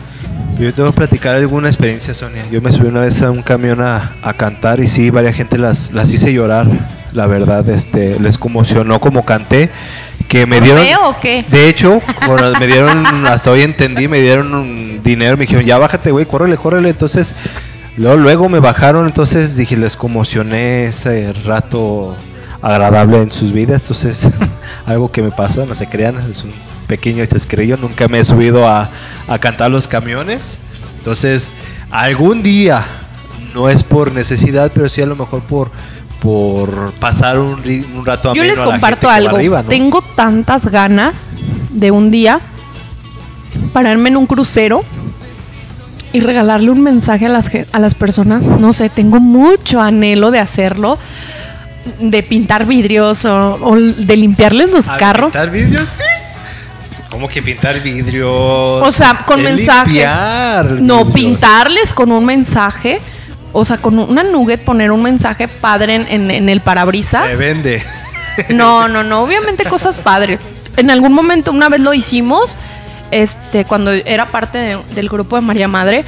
Yo 0.59 0.73
tengo 0.73 0.89
que 0.89 0.97
platicar 0.97 1.35
alguna 1.35 1.67
experiencia, 1.67 2.15
Sonia. 2.15 2.43
Yo 2.49 2.63
me 2.63 2.73
subí 2.73 2.87
una 2.87 3.01
vez 3.01 3.21
a 3.21 3.29
un 3.29 3.43
camión 3.43 3.79
a, 3.79 4.11
a 4.23 4.33
cantar 4.33 4.79
y 4.79 4.87
sí, 4.87 5.11
varias 5.11 5.35
gente 5.35 5.59
las, 5.59 5.91
las 5.91 6.11
hice 6.11 6.33
llorar. 6.33 6.65
La 7.13 7.25
verdad, 7.25 7.67
este, 7.69 8.19
les 8.19 8.37
conmocionó 8.37 8.99
como 8.99 9.25
canté. 9.25 9.69
Que 10.27 10.45
me 10.45 10.61
dieron. 10.61 10.85
¿Feo 10.85 11.09
o 11.09 11.17
qué? 11.19 11.43
De 11.49 11.69
hecho, 11.69 12.01
bueno, 12.27 12.51
me 12.59 12.67
dieron, 12.67 13.25
hasta 13.25 13.49
hoy 13.49 13.63
entendí, 13.63 14.07
me 14.07 14.21
dieron 14.21 14.53
un 14.53 15.01
dinero. 15.03 15.35
Me 15.37 15.45
dijeron, 15.45 15.65
ya 15.65 15.79
bájate, 15.79 16.11
güey, 16.11 16.25
córrele, 16.25 16.55
córrele. 16.55 16.89
Entonces, 16.89 17.33
luego, 17.97 18.17
luego 18.17 18.49
me 18.49 18.59
bajaron. 18.59 19.07
Entonces 19.07 19.55
dije, 19.55 19.75
les 19.75 19.95
conmocioné 19.95 20.85
ese 20.85 21.33
rato 21.45 22.15
agradable 22.61 23.21
en 23.23 23.31
sus 23.31 23.51
vidas. 23.51 23.81
Entonces, 23.81 24.29
algo 24.85 25.11
que 25.11 25.23
me 25.23 25.31
pasó, 25.31 25.65
no 25.65 25.73
se 25.73 25.87
crean, 25.87 26.17
es 26.29 26.43
un 26.43 26.51
pequeño 26.85 27.25
descreyo. 27.25 27.77
Nunca 27.77 28.07
me 28.07 28.19
he 28.19 28.25
subido 28.25 28.67
a, 28.67 28.91
a 29.27 29.39
cantar 29.39 29.71
los 29.71 29.87
camiones. 29.87 30.59
Entonces, 30.99 31.51
algún 31.89 32.43
día, 32.43 32.85
no 33.53 33.69
es 33.69 33.83
por 33.83 34.11
necesidad, 34.11 34.71
pero 34.73 34.89
sí 34.89 35.01
a 35.01 35.05
lo 35.05 35.15
mejor 35.15 35.41
por 35.41 35.71
por 36.21 36.91
pasar 36.93 37.39
un, 37.39 37.61
un 37.95 38.05
rato 38.05 38.33
Yo 38.33 38.41
ameno 38.41 38.47
les 38.47 38.59
a 38.59 38.65
la 38.65 38.71
comparto 38.71 39.07
gente 39.09 39.17
algo. 39.25 39.35
arriba, 39.37 39.63
¿no? 39.63 39.69
Tengo 39.69 40.01
tantas 40.01 40.67
ganas 40.67 41.23
de 41.71 41.91
un 41.91 42.11
día 42.11 42.39
pararme 43.73 44.09
en 44.09 44.17
un 44.17 44.25
crucero 44.27 44.83
y 46.11 46.19
regalarle 46.21 46.71
un 46.71 46.81
mensaje 46.81 47.27
a 47.27 47.29
las, 47.29 47.49
a 47.71 47.79
las 47.79 47.93
personas. 47.93 48.45
No 48.45 48.73
sé, 48.73 48.89
tengo 48.89 49.19
mucho 49.19 49.79
anhelo 49.81 50.31
de 50.31 50.39
hacerlo, 50.39 50.97
de 51.99 52.23
pintar 52.23 52.65
vidrios 52.65 53.25
o, 53.25 53.55
o 53.61 53.75
de 53.77 54.17
limpiarles 54.17 54.71
los 54.71 54.89
¿A 54.89 54.97
carros. 54.97 55.27
¿Pintar 55.31 55.51
vidrios? 55.51 55.87
¿Cómo 57.11 57.27
que 57.27 57.41
pintar 57.41 57.81
vidrios? 57.81 58.27
O 58.29 58.91
sea, 58.91 59.23
con 59.25 59.41
mensaje. 59.43 59.89
limpiar 59.91 60.65
No, 60.73 61.05
vidrios. 61.05 61.13
pintarles 61.13 61.93
con 61.93 62.11
un 62.11 62.25
mensaje. 62.25 62.99
O 63.51 63.65
sea, 63.65 63.77
con 63.77 63.97
una 63.97 64.23
nugget 64.23 64.61
poner 64.63 64.91
un 64.91 65.01
mensaje 65.03 65.47
padre 65.47 65.95
en, 65.95 66.07
en- 66.09 66.31
en 66.31 66.49
el 66.49 66.61
parabrisas. 66.61 67.29
Se 67.29 67.35
vende. 67.35 67.83
No, 68.49 68.87
no, 68.87 69.03
no, 69.03 69.21
obviamente 69.23 69.65
cosas 69.65 69.97
padres. 69.97 70.39
En 70.77 70.89
algún 70.91 71.13
momento, 71.13 71.51
una 71.51 71.67
vez 71.67 71.81
lo 71.81 71.93
hicimos, 71.93 72.55
este, 73.11 73.65
cuando 73.65 73.91
era 73.91 74.27
parte 74.27 74.57
de- 74.57 74.79
del 74.95 75.09
grupo 75.09 75.35
de 75.35 75.41
María 75.41 75.67
Madre, 75.67 76.05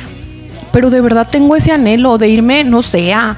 pero 0.72 0.90
de 0.90 1.02
verdad 1.02 1.28
tengo 1.30 1.56
ese 1.56 1.72
anhelo 1.72 2.18
de 2.18 2.30
irme, 2.30 2.64
no 2.64 2.82
sé, 2.84 3.14
a... 3.14 3.36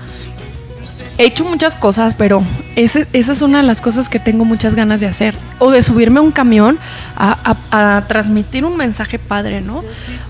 He 1.17 1.25
hecho 1.25 1.45
muchas 1.45 1.75
cosas, 1.75 2.15
pero 2.17 2.41
ese- 2.75 3.05
esa 3.13 3.33
es 3.33 3.41
una 3.43 3.59
de 3.61 3.67
las 3.67 3.81
cosas 3.81 4.09
que 4.09 4.17
tengo 4.17 4.45
muchas 4.45 4.73
ganas 4.73 4.99
de 4.99 5.05
hacer. 5.05 5.35
O 5.59 5.69
de 5.69 5.83
subirme 5.83 6.17
a 6.19 6.21
un 6.23 6.31
camión 6.31 6.79
a, 7.15 7.37
a- 7.71 7.97
a 7.97 8.01
transmitir 8.07 8.65
un 8.65 8.75
mensaje 8.77 9.19
padre, 9.19 9.61
¿no? 9.61 9.83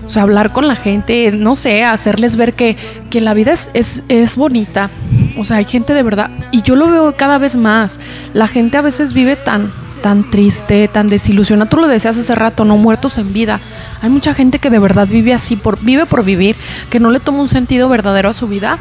O 0.06 0.10
sea, 0.10 0.22
hablar 0.22 0.52
con 0.52 0.68
la 0.68 0.76
gente, 0.76 1.32
no 1.32 1.56
sé, 1.56 1.84
hacerles 1.84 2.36
ver 2.36 2.52
que, 2.52 2.76
que 3.08 3.22
la 3.22 3.32
vida 3.32 3.52
es, 3.52 3.70
es, 3.72 4.02
es 4.08 4.36
bonita. 4.36 4.90
O 5.38 5.44
sea, 5.46 5.56
hay 5.56 5.64
gente 5.64 5.94
de 5.94 6.02
verdad. 6.02 6.28
Y 6.52 6.60
yo 6.60 6.76
lo 6.76 6.90
veo 6.90 7.14
cada 7.16 7.38
vez 7.38 7.56
más. 7.56 7.98
La 8.34 8.46
gente 8.46 8.76
a 8.76 8.82
veces 8.82 9.14
vive 9.14 9.36
tan, 9.36 9.72
tan 10.02 10.30
triste, 10.30 10.86
tan 10.88 11.08
desilusionada. 11.08 11.70
Tú 11.70 11.78
lo 11.78 11.86
decías 11.88 12.18
hace 12.18 12.34
rato, 12.34 12.66
no 12.66 12.76
muertos 12.76 13.16
en 13.16 13.32
vida. 13.32 13.58
Hay 14.02 14.10
mucha 14.10 14.34
gente 14.34 14.58
que 14.58 14.68
de 14.68 14.78
verdad 14.78 15.08
vive 15.08 15.32
así, 15.32 15.56
por, 15.56 15.80
vive 15.82 16.04
por 16.04 16.24
vivir, 16.26 16.56
que 16.90 17.00
no 17.00 17.10
le 17.10 17.20
toma 17.20 17.40
un 17.40 17.48
sentido 17.48 17.88
verdadero 17.88 18.28
a 18.28 18.34
su 18.34 18.46
vida 18.48 18.78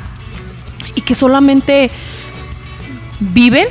y 0.95 1.01
que 1.01 1.15
solamente 1.15 1.89
viven 3.19 3.67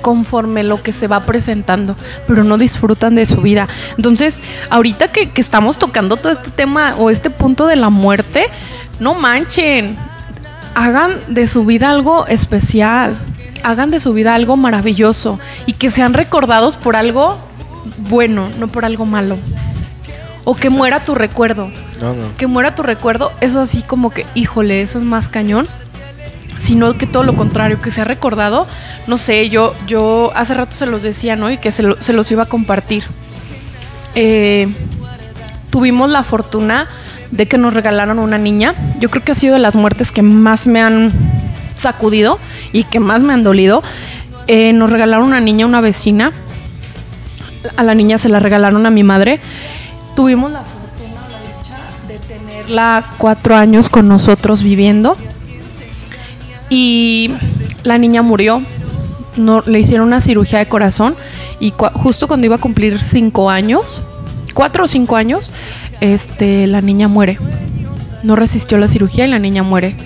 conforme 0.00 0.62
lo 0.62 0.82
que 0.82 0.92
se 0.92 1.06
va 1.06 1.20
presentando, 1.20 1.94
pero 2.26 2.44
no 2.44 2.58
disfrutan 2.58 3.14
de 3.14 3.26
su 3.26 3.36
vida. 3.36 3.68
Entonces, 3.96 4.38
ahorita 4.70 5.08
que, 5.08 5.30
estamos 5.36 5.78
tocando 5.78 6.16
todo 6.16 6.32
este 6.32 6.50
tema 6.50 6.94
o 6.98 7.10
este 7.10 7.30
punto 7.30 7.66
de 7.66 7.76
la 7.76 7.90
muerte, 7.90 8.46
no 8.98 9.14
manchen, 9.14 9.96
hagan 10.74 11.12
de 11.28 11.46
su 11.46 11.64
vida 11.64 11.90
algo 11.90 12.26
especial, 12.26 13.16
hagan 13.62 13.90
de 13.90 14.00
su 14.00 14.12
vida 14.12 14.34
algo 14.34 14.56
maravilloso 14.56 15.38
y 15.66 15.74
que 15.74 15.90
sean 15.90 16.14
recordados 16.14 16.76
por 16.76 16.96
algo 16.96 17.38
bueno, 18.08 18.48
no 18.58 18.68
por 18.68 18.84
algo 18.84 19.06
malo. 19.06 19.36
O 20.44 20.54
que 20.56 20.70
muera 20.70 21.00
tu 21.00 21.14
recuerdo 21.14 21.70
No, 22.00 22.14
no. 22.14 22.22
que 22.38 22.46
muera 22.46 22.74
tu 22.74 22.82
recuerdo, 22.82 23.30
eso 23.40 23.60
así 23.60 23.82
como 23.82 24.10
que, 24.10 24.24
híjole, 24.34 24.82
eso 24.82 24.98
es 24.98 25.04
más 25.04 25.28
cañón. 25.28 25.66
Sino 26.58 26.92
que 26.98 27.06
todo 27.06 27.22
lo 27.22 27.34
contrario, 27.34 27.80
que 27.80 27.90
se 27.90 28.02
ha 28.02 28.04
recordado, 28.04 28.66
no 29.06 29.16
sé, 29.16 29.48
yo, 29.48 29.74
yo 29.86 30.30
hace 30.34 30.52
rato 30.54 30.76
se 30.76 30.84
los 30.86 31.02
decía, 31.02 31.34
¿no? 31.36 31.50
Y 31.50 31.56
que 31.56 31.72
se, 31.72 31.82
lo- 31.82 32.02
se 32.02 32.12
los 32.12 32.30
iba 32.30 32.42
a 32.42 32.46
compartir. 32.46 33.02
Eh, 34.14 34.68
tuvimos 35.70 36.10
la 36.10 36.22
fortuna 36.22 36.86
de 37.30 37.46
que 37.46 37.56
nos 37.58 37.72
regalaron 37.74 38.18
una 38.18 38.38
niña. 38.38 38.74
Yo 38.98 39.08
creo 39.08 39.24
que 39.24 39.32
ha 39.32 39.34
sido 39.36 39.54
de 39.54 39.60
las 39.60 39.74
muertes 39.74 40.10
que 40.12 40.20
más 40.22 40.66
me 40.66 40.82
han 40.82 41.12
sacudido 41.76 42.38
y 42.72 42.84
que 42.84 43.00
más 43.00 43.22
me 43.22 43.32
han 43.32 43.42
dolido. 43.44 43.82
Eh, 44.46 44.72
nos 44.72 44.90
regalaron 44.90 45.26
una 45.26 45.40
niña, 45.40 45.64
una 45.64 45.80
vecina. 45.80 46.32
A 47.76 47.82
la 47.82 47.94
niña 47.94 48.18
se 48.18 48.28
la 48.28 48.38
regalaron 48.40 48.84
a 48.84 48.90
mi 48.90 49.02
madre. 49.02 49.40
Tuvimos 50.20 50.52
la 50.52 50.60
fortuna, 50.60 51.22
la 51.32 51.38
dicha 51.38 51.78
de 52.06 52.18
tenerla 52.18 53.10
cuatro 53.16 53.56
años 53.56 53.88
con 53.88 54.06
nosotros 54.06 54.62
viviendo. 54.62 55.16
Y 56.68 57.30
la 57.84 57.96
niña 57.96 58.20
murió. 58.20 58.60
No, 59.38 59.62
le 59.64 59.80
hicieron 59.80 60.08
una 60.08 60.20
cirugía 60.20 60.58
de 60.58 60.66
corazón 60.66 61.14
y 61.58 61.72
justo 61.94 62.28
cuando 62.28 62.44
iba 62.44 62.56
a 62.56 62.58
cumplir 62.58 63.00
cinco 63.00 63.48
años, 63.48 64.02
cuatro 64.52 64.84
o 64.84 64.88
cinco 64.88 65.16
años, 65.16 65.52
este, 66.02 66.66
la 66.66 66.82
niña 66.82 67.08
muere. 67.08 67.38
No 68.22 68.36
resistió 68.36 68.76
la 68.76 68.88
cirugía 68.88 69.26
y 69.26 69.30
la 69.30 69.38
niña 69.38 69.62
muere. 69.62 69.96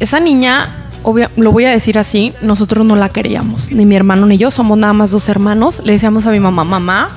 Esa 0.00 0.20
niña, 0.20 0.70
obvia- 1.02 1.30
lo 1.36 1.52
voy 1.52 1.66
a 1.66 1.70
decir 1.70 1.98
así, 1.98 2.32
nosotros 2.40 2.86
no 2.86 2.96
la 2.96 3.10
queríamos, 3.10 3.70
ni 3.72 3.84
mi 3.84 3.94
hermano 3.94 4.24
ni 4.24 4.38
yo, 4.38 4.50
somos 4.50 4.78
nada 4.78 4.94
más 4.94 5.10
dos 5.10 5.28
hermanos. 5.28 5.82
Le 5.84 5.92
decíamos 5.92 6.24
a 6.24 6.30
mi 6.30 6.40
mamá, 6.40 6.64
mamá, 6.64 7.10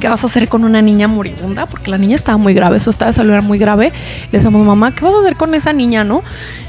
¿qué 0.00 0.08
vas 0.08 0.24
a 0.24 0.26
hacer 0.26 0.48
con 0.48 0.64
una 0.64 0.82
niña 0.82 1.08
moribunda? 1.08 1.66
Porque 1.66 1.90
la 1.90 1.98
niña 1.98 2.16
estaba 2.16 2.38
muy 2.38 2.54
grave, 2.54 2.78
su 2.80 2.90
estado 2.90 3.10
de 3.10 3.14
salud 3.14 3.32
era 3.32 3.42
muy 3.42 3.58
grave. 3.58 3.92
Le 4.30 4.38
decíamos, 4.38 4.66
mamá, 4.66 4.94
¿qué 4.94 5.04
vas 5.04 5.14
a 5.14 5.20
hacer 5.20 5.36
con 5.36 5.54
esa 5.54 5.72
niña, 5.72 6.04
no? 6.04 6.22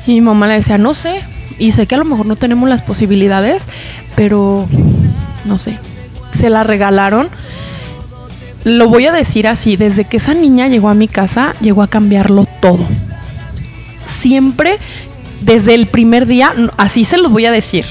Y 0.07 0.14
mi 0.14 0.22
mamá 0.22 0.47
le 0.47 0.56
decía, 0.56 0.77
no 0.77 0.93
sé. 0.93 1.22
Y 1.57 1.72
sé 1.72 1.88
que 1.88 1.95
a 1.95 1.97
lo 1.97 2.06
mejor 2.06 2.26
no 2.26 2.35
tenemos 2.35 2.68
las 2.69 2.81
posibilidades, 2.81 3.68
pero 4.15 4.68
no 5.45 5.57
sé. 5.57 5.77
Se 6.34 6.49
la 6.49 6.64
regalaron. 6.64 7.30
Lo 8.64 8.89
voy 8.89 9.06
a 9.06 9.11
decir 9.11 9.47
así, 9.47 9.77
desde 9.77 10.06
que 10.06 10.18
esa 10.18 10.34
niña 10.34 10.68
llegó 10.68 10.89
a 10.89 10.93
mi 10.93 11.07
casa, 11.07 11.53
llegó 11.61 11.84
a 11.84 11.88
cambiarlo 11.88 12.47
todo. 12.61 12.85
Siempre, 14.07 14.80
desde 15.41 15.76
el 15.76 15.85
primer 15.85 16.26
día, 16.26 16.52
así 16.77 17.06
se 17.06 17.18
los 17.18 17.31
voy 17.31 17.45
a 17.45 17.52
decir. 17.52 17.85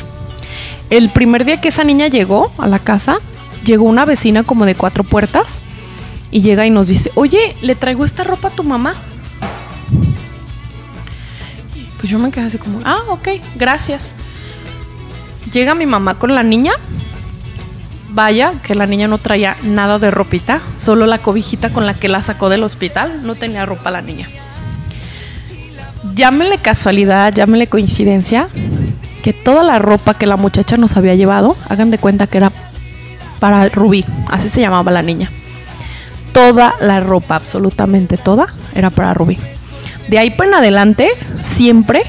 El 0.90 1.08
primer 1.10 1.44
día 1.44 1.60
que 1.60 1.68
esa 1.68 1.84
niña 1.84 2.08
llegó 2.08 2.52
a 2.58 2.66
la 2.66 2.78
casa, 2.78 3.18
llegó 3.64 3.84
una 3.84 4.04
vecina 4.04 4.42
como 4.44 4.66
de 4.66 4.74
cuatro 4.74 5.04
puertas 5.04 5.58
y 6.30 6.40
llega 6.40 6.66
y 6.66 6.70
nos 6.70 6.88
dice, 6.88 7.10
oye, 7.14 7.56
le 7.62 7.74
traigo 7.74 8.04
esta 8.04 8.24
ropa 8.24 8.48
a 8.48 8.50
tu 8.50 8.64
mamá. 8.64 8.94
Pues 11.98 12.10
yo 12.10 12.18
me 12.18 12.30
quedé 12.30 12.46
así 12.46 12.58
como, 12.58 12.80
ah, 12.84 13.02
ok, 13.08 13.28
gracias. 13.56 14.12
Llega 15.52 15.74
mi 15.74 15.86
mamá 15.86 16.18
con 16.18 16.34
la 16.34 16.42
niña. 16.42 16.72
Vaya, 18.10 18.52
que 18.62 18.74
la 18.74 18.86
niña 18.86 19.08
no 19.08 19.18
traía 19.18 19.56
nada 19.62 19.98
de 19.98 20.10
ropita, 20.10 20.60
solo 20.78 21.06
la 21.06 21.18
cobijita 21.18 21.70
con 21.70 21.84
la 21.84 21.94
que 21.94 22.08
la 22.08 22.22
sacó 22.22 22.48
del 22.48 22.62
hospital. 22.62 23.26
No 23.26 23.34
tenía 23.34 23.66
ropa 23.66 23.90
la 23.90 24.02
niña. 24.02 24.28
Llámele 26.14 26.58
casualidad, 26.58 27.32
llámele 27.32 27.66
coincidencia, 27.66 28.48
que 29.22 29.32
toda 29.32 29.62
la 29.62 29.78
ropa 29.78 30.14
que 30.14 30.26
la 30.26 30.36
muchacha 30.36 30.76
nos 30.76 30.96
había 30.96 31.14
llevado, 31.14 31.56
hagan 31.68 31.90
de 31.90 31.98
cuenta 31.98 32.26
que 32.26 32.38
era 32.38 32.52
para 33.40 33.68
Rubí, 33.68 34.04
así 34.28 34.48
se 34.48 34.60
llamaba 34.60 34.90
la 34.90 35.02
niña. 35.02 35.30
Toda 36.32 36.74
la 36.80 37.00
ropa, 37.00 37.36
absolutamente 37.36 38.16
toda, 38.16 38.46
era 38.74 38.90
para 38.90 39.14
Rubí. 39.14 39.38
De 40.08 40.18
ahí 40.18 40.30
para 40.30 40.48
en 40.48 40.54
adelante, 40.54 41.08
siempre 41.42 42.02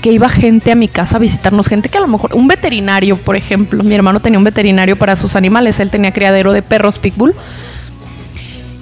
que 0.00 0.12
iba 0.12 0.28
gente 0.28 0.72
a 0.72 0.74
mi 0.74 0.88
casa 0.88 1.16
a 1.16 1.20
visitarnos, 1.20 1.68
gente 1.68 1.88
que 1.88 1.98
a 1.98 2.00
lo 2.00 2.06
mejor, 2.06 2.34
un 2.34 2.48
veterinario, 2.48 3.16
por 3.16 3.36
ejemplo, 3.36 3.82
mi 3.82 3.94
hermano 3.94 4.20
tenía 4.20 4.38
un 4.38 4.44
veterinario 4.44 4.96
para 4.96 5.16
sus 5.16 5.36
animales, 5.36 5.78
él 5.80 5.90
tenía 5.90 6.12
criadero 6.12 6.52
de 6.52 6.62
perros 6.62 6.98
pitbull. 6.98 7.34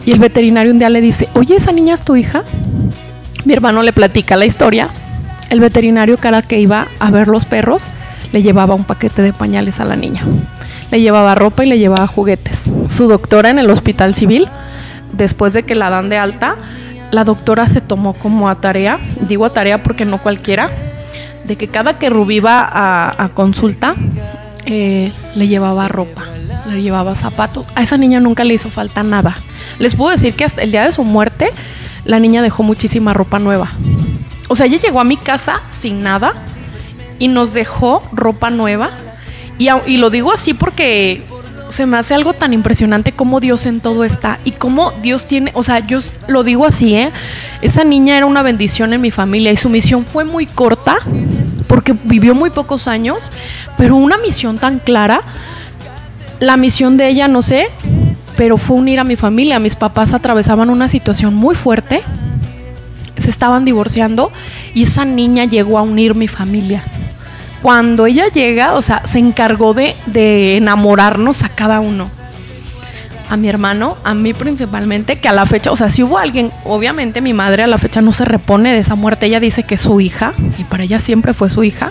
Y 0.06 0.12
el 0.12 0.20
veterinario 0.20 0.72
un 0.72 0.78
día 0.78 0.88
le 0.88 1.00
dice, 1.00 1.28
oye, 1.34 1.56
¿esa 1.56 1.72
niña 1.72 1.94
es 1.94 2.02
tu 2.02 2.16
hija? 2.16 2.42
Mi 3.44 3.52
hermano 3.52 3.82
le 3.82 3.92
platica 3.92 4.36
la 4.36 4.46
historia. 4.46 4.88
El 5.50 5.60
veterinario 5.60 6.16
cada 6.18 6.42
que 6.42 6.60
iba 6.60 6.86
a 6.98 7.10
ver 7.10 7.28
los 7.28 7.44
perros, 7.44 7.84
le 8.32 8.42
llevaba 8.42 8.74
un 8.74 8.84
paquete 8.84 9.22
de 9.22 9.32
pañales 9.32 9.80
a 9.80 9.84
la 9.84 9.96
niña. 9.96 10.22
Le 10.90 11.00
llevaba 11.00 11.34
ropa 11.34 11.64
y 11.64 11.68
le 11.68 11.78
llevaba 11.78 12.06
juguetes. 12.06 12.62
Su 12.88 13.08
doctora 13.08 13.50
en 13.50 13.58
el 13.58 13.70
hospital 13.70 14.14
civil, 14.14 14.48
después 15.12 15.52
de 15.52 15.62
que 15.62 15.74
la 15.74 15.90
dan 15.90 16.08
de 16.08 16.18
alta, 16.18 16.56
la 17.10 17.24
doctora 17.24 17.68
se 17.68 17.80
tomó 17.80 18.14
como 18.14 18.48
a 18.48 18.56
tarea, 18.56 18.98
digo 19.28 19.44
a 19.44 19.52
tarea 19.52 19.82
porque 19.82 20.04
no 20.04 20.18
cualquiera, 20.18 20.70
de 21.44 21.56
que 21.56 21.68
cada 21.68 21.98
que 21.98 22.10
Rubí 22.10 22.36
iba 22.36 22.68
a, 22.70 23.28
consulta, 23.30 23.94
eh, 24.66 25.12
le 25.34 25.48
llevaba 25.48 25.88
ropa, 25.88 26.24
le 26.70 26.82
llevaba 26.82 27.14
zapatos. 27.14 27.66
A 27.74 27.82
esa 27.82 27.96
niña 27.96 28.20
nunca 28.20 28.44
le 28.44 28.54
hizo 28.54 28.70
falta 28.70 29.02
nada. 29.02 29.36
Les 29.78 29.94
puedo 29.94 30.10
decir 30.10 30.34
que 30.34 30.44
hasta 30.44 30.62
el 30.62 30.70
día 30.70 30.84
de 30.84 30.92
su 30.92 31.04
muerte, 31.04 31.50
la 32.04 32.18
niña 32.18 32.42
dejó 32.42 32.62
muchísima 32.62 33.14
ropa 33.14 33.38
nueva. 33.38 33.70
O 34.48 34.56
sea, 34.56 34.66
ella 34.66 34.78
llegó 34.78 35.00
a 35.00 35.04
mi 35.04 35.16
casa 35.16 35.60
sin 35.70 36.02
nada 36.02 36.32
y 37.18 37.28
nos 37.28 37.54
dejó 37.54 38.02
ropa 38.12 38.50
nueva. 38.50 38.90
Y, 39.58 39.68
y 39.86 39.96
lo 39.96 40.10
digo 40.10 40.32
así 40.32 40.54
porque 40.54 41.22
se 41.70 41.86
me 41.86 41.96
hace 41.96 42.14
algo 42.14 42.32
tan 42.32 42.52
impresionante 42.52 43.12
como 43.12 43.40
Dios 43.40 43.66
en 43.66 43.80
todo 43.80 44.04
está 44.04 44.38
y 44.44 44.52
cómo 44.52 44.92
Dios 45.02 45.26
tiene, 45.26 45.50
o 45.54 45.62
sea, 45.62 45.80
yo 45.80 45.98
lo 46.26 46.42
digo 46.42 46.66
así, 46.66 46.94
¿eh? 46.94 47.10
Esa 47.62 47.84
niña 47.84 48.16
era 48.16 48.26
una 48.26 48.42
bendición 48.42 48.92
en 48.92 49.00
mi 49.00 49.10
familia 49.10 49.52
y 49.52 49.56
su 49.56 49.68
misión 49.68 50.04
fue 50.04 50.24
muy 50.24 50.46
corta 50.46 50.98
porque 51.66 51.94
vivió 52.04 52.34
muy 52.34 52.50
pocos 52.50 52.88
años, 52.88 53.30
pero 53.76 53.96
una 53.96 54.16
misión 54.18 54.58
tan 54.58 54.78
clara. 54.78 55.20
La 56.40 56.56
misión 56.56 56.96
de 56.96 57.08
ella, 57.08 57.28
no 57.28 57.42
sé, 57.42 57.68
pero 58.36 58.58
fue 58.58 58.76
unir 58.76 59.00
a 59.00 59.04
mi 59.04 59.16
familia. 59.16 59.58
Mis 59.58 59.74
papás 59.74 60.14
atravesaban 60.14 60.70
una 60.70 60.88
situación 60.88 61.34
muy 61.34 61.54
fuerte, 61.54 62.00
se 63.16 63.28
estaban 63.28 63.64
divorciando 63.64 64.30
y 64.72 64.84
esa 64.84 65.04
niña 65.04 65.44
llegó 65.44 65.78
a 65.78 65.82
unir 65.82 66.14
mi 66.14 66.28
familia 66.28 66.82
cuando 67.62 68.06
ella 68.06 68.28
llega, 68.28 68.74
o 68.74 68.82
sea, 68.82 69.02
se 69.06 69.18
encargó 69.18 69.74
de, 69.74 69.96
de, 70.06 70.56
enamorarnos 70.56 71.42
a 71.42 71.48
cada 71.48 71.80
uno. 71.80 72.10
A 73.28 73.36
mi 73.36 73.48
hermano, 73.48 73.98
a 74.04 74.14
mí 74.14 74.32
principalmente, 74.32 75.18
que 75.18 75.28
a 75.28 75.32
la 75.32 75.44
fecha, 75.44 75.70
o 75.70 75.76
sea, 75.76 75.90
si 75.90 76.02
hubo 76.02 76.18
alguien, 76.18 76.50
obviamente 76.64 77.20
mi 77.20 77.34
madre 77.34 77.62
a 77.62 77.66
la 77.66 77.76
fecha 77.76 78.00
no 78.00 78.12
se 78.12 78.24
repone 78.24 78.72
de 78.72 78.78
esa 78.78 78.94
muerte, 78.94 79.26
ella 79.26 79.40
dice 79.40 79.64
que 79.64 79.74
es 79.74 79.82
su 79.82 80.00
hija, 80.00 80.32
y 80.56 80.64
para 80.64 80.84
ella 80.84 80.98
siempre 80.98 81.34
fue 81.34 81.50
su 81.50 81.64
hija, 81.64 81.90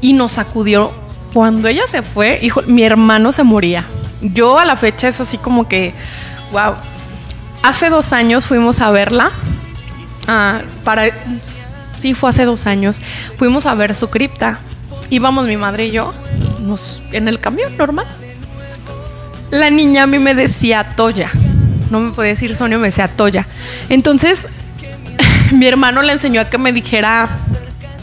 y 0.00 0.12
nos 0.12 0.32
sacudió. 0.32 0.92
Cuando 1.32 1.68
ella 1.68 1.84
se 1.88 2.02
fue, 2.02 2.40
hijo, 2.42 2.62
mi 2.66 2.82
hermano 2.82 3.30
se 3.30 3.44
moría. 3.44 3.84
Yo 4.20 4.58
a 4.58 4.64
la 4.64 4.76
fecha 4.76 5.08
es 5.08 5.20
así 5.20 5.38
como 5.38 5.68
que, 5.68 5.94
wow. 6.52 6.74
Hace 7.62 7.88
dos 7.88 8.12
años 8.12 8.44
fuimos 8.44 8.80
a 8.80 8.90
verla, 8.90 9.30
uh, 10.26 10.82
para, 10.82 11.04
sí, 11.98 12.14
fue 12.14 12.30
hace 12.30 12.44
dos 12.44 12.66
años, 12.66 13.00
fuimos 13.36 13.66
a 13.66 13.74
ver 13.74 13.94
su 13.94 14.08
cripta 14.08 14.58
íbamos 15.10 15.46
mi 15.46 15.56
madre 15.56 15.86
y 15.86 15.90
yo 15.90 16.14
en 17.12 17.28
el 17.28 17.40
camión 17.40 17.76
normal. 17.76 18.06
La 19.50 19.70
niña 19.70 20.04
a 20.04 20.06
mí 20.06 20.18
me 20.18 20.34
decía 20.34 20.84
Toya. 20.96 21.30
No 21.90 22.00
me 22.00 22.12
podía 22.12 22.30
decir 22.30 22.54
Sonia, 22.54 22.78
me 22.78 22.88
decía 22.88 23.08
Toya. 23.08 23.46
Entonces, 23.88 24.46
mi 25.52 25.66
hermano 25.66 26.02
le 26.02 26.12
enseñó 26.12 26.40
a 26.40 26.44
que 26.44 26.58
me 26.58 26.72
dijera 26.72 27.28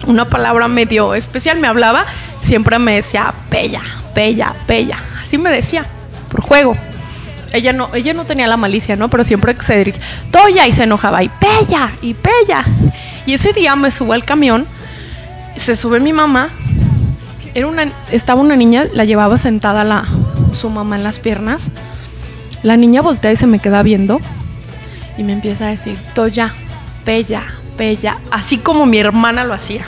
una 0.08 0.26
palabra 0.26 0.68
medio 0.68 1.16
especial. 1.16 1.60
Me 1.60 1.68
hablaba, 1.68 2.06
siempre 2.42 2.78
me 2.80 2.96
decía 2.96 3.34
Pella, 3.50 3.82
Pella, 4.14 4.54
Pella. 4.66 4.98
Así 5.24 5.38
me 5.38 5.50
decía, 5.52 5.86
por 6.30 6.42
juego. 6.42 6.76
Ella 7.54 7.72
no, 7.72 7.90
ella 7.96 8.14
no 8.14 8.26
tenía 8.26 8.46
la 8.48 8.58
malicia, 8.58 8.98
¿no? 8.98 9.08
Pero 9.08 9.24
siempre 9.24 9.56
que 9.56 9.66
se 9.66 9.78
dirigía, 9.78 10.02
Toya, 10.32 10.68
y 10.68 10.74
se 10.74 10.84
enojaba, 10.84 11.24
y 11.24 11.30
Pella, 11.30 11.92
y 12.02 12.14
Pella. 12.14 12.66
Y 13.26 13.34
ese 13.34 13.54
día 13.54 13.74
me 13.78 13.90
subo 13.90 14.12
al 14.12 14.26
camión, 14.26 14.68
se 15.56 15.78
sube 15.78 16.02
mi 16.02 16.12
mamá 16.12 16.50
era 17.58 17.66
una, 17.66 17.92
estaba 18.12 18.40
una 18.40 18.56
niña, 18.56 18.86
la 18.94 19.04
llevaba 19.04 19.40
sentada 19.40 19.84
la, 19.84 20.06
su 20.56 20.70
mamá 20.70 20.96
en 20.96 21.04
las 21.04 21.18
piernas. 21.18 21.72
La 22.62 22.78
niña 22.78 23.02
voltea 23.02 23.32
y 23.32 23.36
se 23.36 23.48
me 23.48 23.58
queda 23.58 23.82
viendo 23.82 24.20
y 25.18 25.24
me 25.24 25.34
empieza 25.34 25.66
a 25.66 25.70
decir, 25.70 25.98
Toya, 26.14 26.54
Pella, 27.04 27.46
Pella, 27.76 28.20
así 28.30 28.60
como 28.60 28.86
mi 28.86 29.00
hermana 29.00 29.44
lo 29.44 29.56
hacía. 29.56 29.82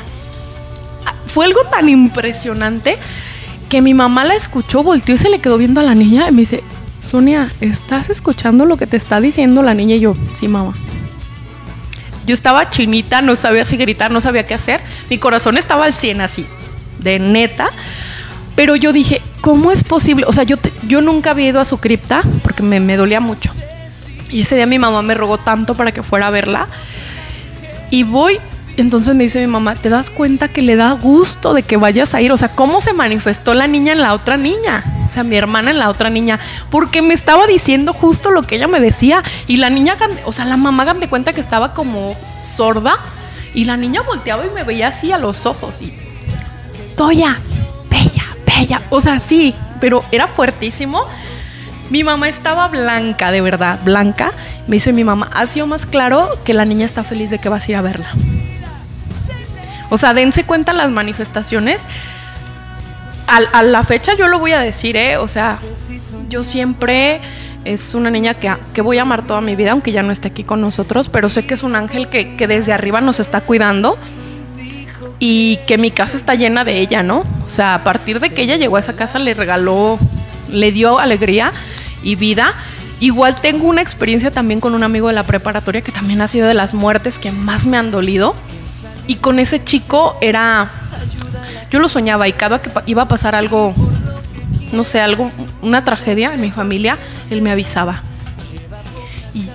Fue 1.27 1.45
algo 1.45 1.61
tan 1.69 1.89
impresionante 1.89 2.97
que 3.69 3.83
mi 3.83 3.93
mamá 3.93 4.25
la 4.25 4.33
escuchó, 4.33 4.81
volteó 4.81 5.13
y 5.13 5.19
se 5.19 5.29
le 5.29 5.37
quedó 5.37 5.59
viendo 5.59 5.79
a 5.79 5.83
la 5.83 5.93
niña 5.93 6.27
y 6.27 6.31
me 6.31 6.39
dice, 6.39 6.63
Sonia, 7.03 7.51
¿estás 7.61 8.09
escuchando 8.09 8.65
lo 8.65 8.77
que 8.77 8.87
te 8.87 8.97
está 8.97 9.21
diciendo 9.21 9.61
la 9.61 9.75
niña? 9.75 9.93
Y 9.93 9.99
yo, 9.99 10.15
sí, 10.33 10.47
mamá. 10.47 10.73
Yo 12.25 12.33
estaba 12.33 12.71
chinita, 12.71 13.21
no 13.21 13.35
sabía 13.35 13.63
si 13.63 13.77
gritar, 13.77 14.09
no 14.09 14.21
sabía 14.21 14.47
qué 14.47 14.55
hacer. 14.55 14.81
Mi 15.11 15.19
corazón 15.19 15.55
estaba 15.55 15.85
al 15.85 15.93
100 15.93 16.21
así 16.21 16.47
de 16.99 17.19
neta. 17.19 17.69
Pero 18.55 18.75
yo 18.75 18.91
dije, 18.91 19.21
¿cómo 19.41 19.71
es 19.71 19.83
posible? 19.83 20.25
O 20.27 20.33
sea, 20.33 20.43
yo, 20.43 20.57
yo 20.87 21.01
nunca 21.01 21.31
había 21.31 21.47
ido 21.47 21.61
a 21.61 21.65
su 21.65 21.77
cripta 21.77 22.23
porque 22.43 22.61
me, 22.61 22.97
dolía 22.97 23.19
mucho. 23.19 23.53
Y 24.29 24.41
ese 24.41 24.55
día 24.55 24.65
mi 24.65 24.77
mamá 24.79 25.01
me 25.01 25.13
rogó 25.13 25.37
tanto 25.37 25.75
para 25.75 25.91
que 25.91 26.03
fuera 26.03 26.27
a 26.27 26.29
verla. 26.29 26.67
Y 27.89 28.03
voy, 28.03 28.37
entonces 28.77 29.15
me 29.15 29.23
dice 29.23 29.39
mi 29.39 29.47
mamá, 29.47 29.75
¿te 29.75 29.89
das 29.89 30.09
cuenta 30.09 30.49
que 30.49 30.61
le 30.61 30.75
da 30.75 30.91
gusto 30.91 31.53
de 31.53 31.63
que 31.63 31.77
vayas 31.77 32.13
a 32.13 32.21
ir? 32.21 32.31
O 32.31 32.37
sea, 32.37 32.49
¿cómo 32.49 32.81
se 32.81 32.93
manifestó 32.93 33.53
la 33.53 33.65
niña 33.67 33.93
en 33.93 34.01
la 34.01 34.13
otra 34.13 34.37
niña? 34.37 34.83
O 35.07 35.09
sea, 35.09 35.23
mi 35.23 35.37
hermana 35.37 35.71
en 35.71 35.79
la 35.79 35.89
otra 35.89 36.09
niña. 36.09 36.37
Porque 36.69 37.01
me 37.01 37.13
estaba 37.13 37.47
diciendo 37.47 37.93
justo 37.93 38.29
lo 38.29 38.43
que 38.43 38.57
ella 38.57 38.67
me 38.67 38.79
decía. 38.79 39.23
Y 39.47 39.57
la 39.57 39.69
niña, 39.69 39.95
o 40.25 40.33
sea, 40.33 40.45
la 40.45 40.57
mamá 40.57 40.93
me 40.93 41.07
cuenta 41.07 41.33
que 41.33 41.41
estaba 41.41 41.73
como 41.73 42.15
sorda. 42.45 42.97
Y 43.53 43.65
la 43.65 43.77
niña 43.77 44.01
volteaba 44.01 44.45
y 44.45 44.49
me 44.49 44.63
veía 44.63 44.89
así 44.89 45.11
a 45.11 45.17
los 45.17 45.45
ojos. 45.45 45.81
Y 45.81 45.93
Toya, 46.99 47.39
bella, 47.89 48.25
bella. 48.45 48.81
O 48.89 48.99
sea, 48.99 49.21
sí, 49.21 49.55
pero 49.79 50.03
era 50.11 50.27
fuertísimo. 50.27 51.05
Mi 51.89 52.03
mamá 52.03 52.27
estaba 52.27 52.67
blanca, 52.67 53.31
de 53.31 53.39
verdad, 53.39 53.79
blanca. 53.85 54.33
Me 54.67 54.75
dice 54.75 54.91
mi 54.91 55.05
mamá, 55.05 55.29
ha 55.31 55.47
sido 55.47 55.65
más 55.65 55.85
claro 55.85 56.27
que 56.43 56.53
la 56.53 56.65
niña 56.65 56.85
está 56.85 57.05
feliz 57.05 57.29
de 57.29 57.39
que 57.39 57.47
vas 57.47 57.65
a 57.65 57.71
ir 57.71 57.77
a 57.77 57.81
verla. 57.81 58.09
O 59.89 59.97
sea, 59.97 60.13
dense 60.13 60.43
cuenta 60.43 60.73
las 60.73 60.89
manifestaciones. 60.89 61.83
A, 63.27 63.63
la 63.63 63.83
fecha 63.83 64.15
yo 64.15 64.27
lo 64.27 64.37
voy 64.37 64.51
a 64.51 64.59
decir, 64.59 64.97
¿eh? 64.97 65.15
O 65.15 65.29
sea, 65.29 65.57
yo 66.27 66.43
siempre 66.43 67.21
es 67.63 67.93
una 67.93 68.09
niña 68.09 68.33
que, 68.33 68.53
que, 68.73 68.81
voy 68.81 68.97
a 68.97 69.03
amar 69.03 69.25
toda 69.25 69.39
mi 69.39 69.55
vida, 69.55 69.71
aunque 69.71 69.93
ya 69.93 70.03
no 70.03 70.11
esté 70.11 70.27
aquí 70.27 70.43
con 70.43 70.59
nosotros, 70.59 71.07
pero 71.07 71.29
sé 71.29 71.45
que 71.45 71.53
es 71.53 71.63
un 71.63 71.77
ángel 71.77 72.09
que, 72.09 72.35
que 72.35 72.45
desde 72.45 72.73
arriba 72.73 72.99
nos 72.99 73.21
está 73.21 73.39
cuidando 73.39 73.97
y 75.19 75.57
que 75.67 75.77
mi 75.77 75.91
casa 75.91 76.17
está 76.17 76.35
llena 76.35 76.63
de 76.63 76.79
ella, 76.79 77.03
¿no? 77.03 77.25
O 77.45 77.49
sea, 77.49 77.75
a 77.75 77.83
partir 77.83 78.19
de 78.19 78.31
que 78.31 78.41
ella 78.41 78.55
llegó 78.55 78.77
a 78.77 78.79
esa 78.79 78.95
casa 78.95 79.19
le 79.19 79.33
regaló, 79.33 79.99
le 80.49 80.71
dio 80.71 80.99
alegría 80.99 81.51
y 82.01 82.15
vida. 82.15 82.53
Igual 83.01 83.35
tengo 83.35 83.67
una 83.67 83.81
experiencia 83.81 84.31
también 84.31 84.59
con 84.59 84.73
un 84.73 84.83
amigo 84.83 85.07
de 85.07 85.13
la 85.13 85.23
preparatoria 85.23 85.81
que 85.81 85.91
también 85.91 86.21
ha 86.21 86.27
sido 86.27 86.47
de 86.47 86.53
las 86.53 86.73
muertes 86.73 87.19
que 87.19 87.31
más 87.31 87.65
me 87.65 87.77
han 87.77 87.91
dolido. 87.91 88.33
Y 89.07 89.15
con 89.15 89.39
ese 89.39 89.63
chico 89.63 90.17
era, 90.21 90.71
yo 91.69 91.79
lo 91.79 91.89
soñaba 91.89 92.27
y 92.27 92.33
cada 92.33 92.61
que 92.61 92.71
iba 92.85 93.03
a 93.03 93.07
pasar 93.07 93.35
algo, 93.35 93.73
no 94.71 94.83
sé, 94.83 95.01
algo, 95.01 95.31
una 95.61 95.83
tragedia 95.83 96.33
en 96.33 96.41
mi 96.41 96.51
familia, 96.51 96.97
él 97.29 97.41
me 97.41 97.51
avisaba 97.51 98.03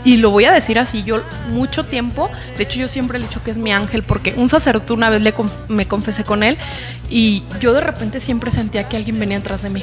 y, 0.05 0.16
lo 0.18 0.31
voy 0.31 0.44
a 0.44 0.52
decir 0.52 0.78
así, 0.78 1.02
yo 1.02 1.22
mucho 1.51 1.85
tiempo, 1.85 2.31
de 2.56 2.64
hecho 2.64 2.78
yo 2.78 2.89
siempre 2.89 3.18
le 3.18 3.24
he 3.24 3.28
dicho 3.28 3.43
que 3.43 3.51
es 3.51 3.59
mi 3.59 3.72
ángel, 3.72 4.02
porque 4.02 4.35
un 4.36 4.48
sacerdote 4.48 4.93
una 4.93 5.10
vez 5.10 5.22
le 5.22 5.35
me 5.68 5.86
confesé 5.86 6.24
con 6.24 6.43
él 6.43 6.59
y 7.10 7.44
yo 7.60 7.72
de 7.72 7.81
repente 7.81 8.20
siempre 8.20 8.51
sentía 8.51 8.89
que 8.89 8.97
alguien 8.97 9.18
venía 9.18 9.39
atrás 9.39 9.62
de 9.62 9.70
mí. 9.70 9.82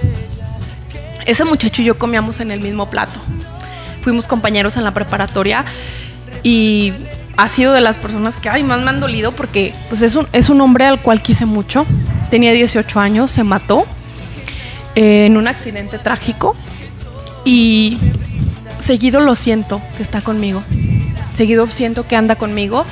Ese 1.26 1.46
muchacho 1.46 1.82
y 1.82 1.86
yo 1.86 1.98
comíamos 1.98 2.40
en 2.40 2.52
el 2.52 2.62
mismo 2.62 2.90
plato. 2.90 3.20
Fuimos 4.02 4.28
compañeros 4.28 4.78
en 4.78 4.84
la 4.84 4.92
preparatoria 4.92 5.66
y 6.44 6.94
ha 7.38 7.48
sido 7.48 7.74
de 7.74 7.82
las 7.82 7.98
personas 7.98 8.38
que 8.38 8.50
ay, 8.50 8.64
más 8.64 8.82
me 8.82 8.90
han 8.90 9.00
dolido 9.00 9.32
porque 9.32 9.74
pues 9.90 10.02
es 10.02 10.16
un, 10.16 10.28
es 10.34 10.50
un 10.50 10.62
hombre 10.62 10.86
al 10.86 11.00
cual 11.02 11.22
quise 11.22 11.46
mucho. 11.46 11.86
Tenía 12.30 12.52
18 12.52 13.00
años, 13.00 13.32
se 13.32 13.44
mató 13.44 13.86
eh, 14.96 15.26
en 15.28 15.38
un 15.38 15.48
accidente 15.48 16.00
trágico 16.00 16.56
y 17.46 17.98
seguido 18.82 19.20
lo 19.20 19.36
siento 19.36 19.82
que 19.98 20.04
está 20.04 20.22
conmigo. 20.22 20.64
Seguido 21.34 21.68
siento 21.68 22.08
que 22.08 22.16
anda 22.16 22.36
conmigo. 22.36 22.86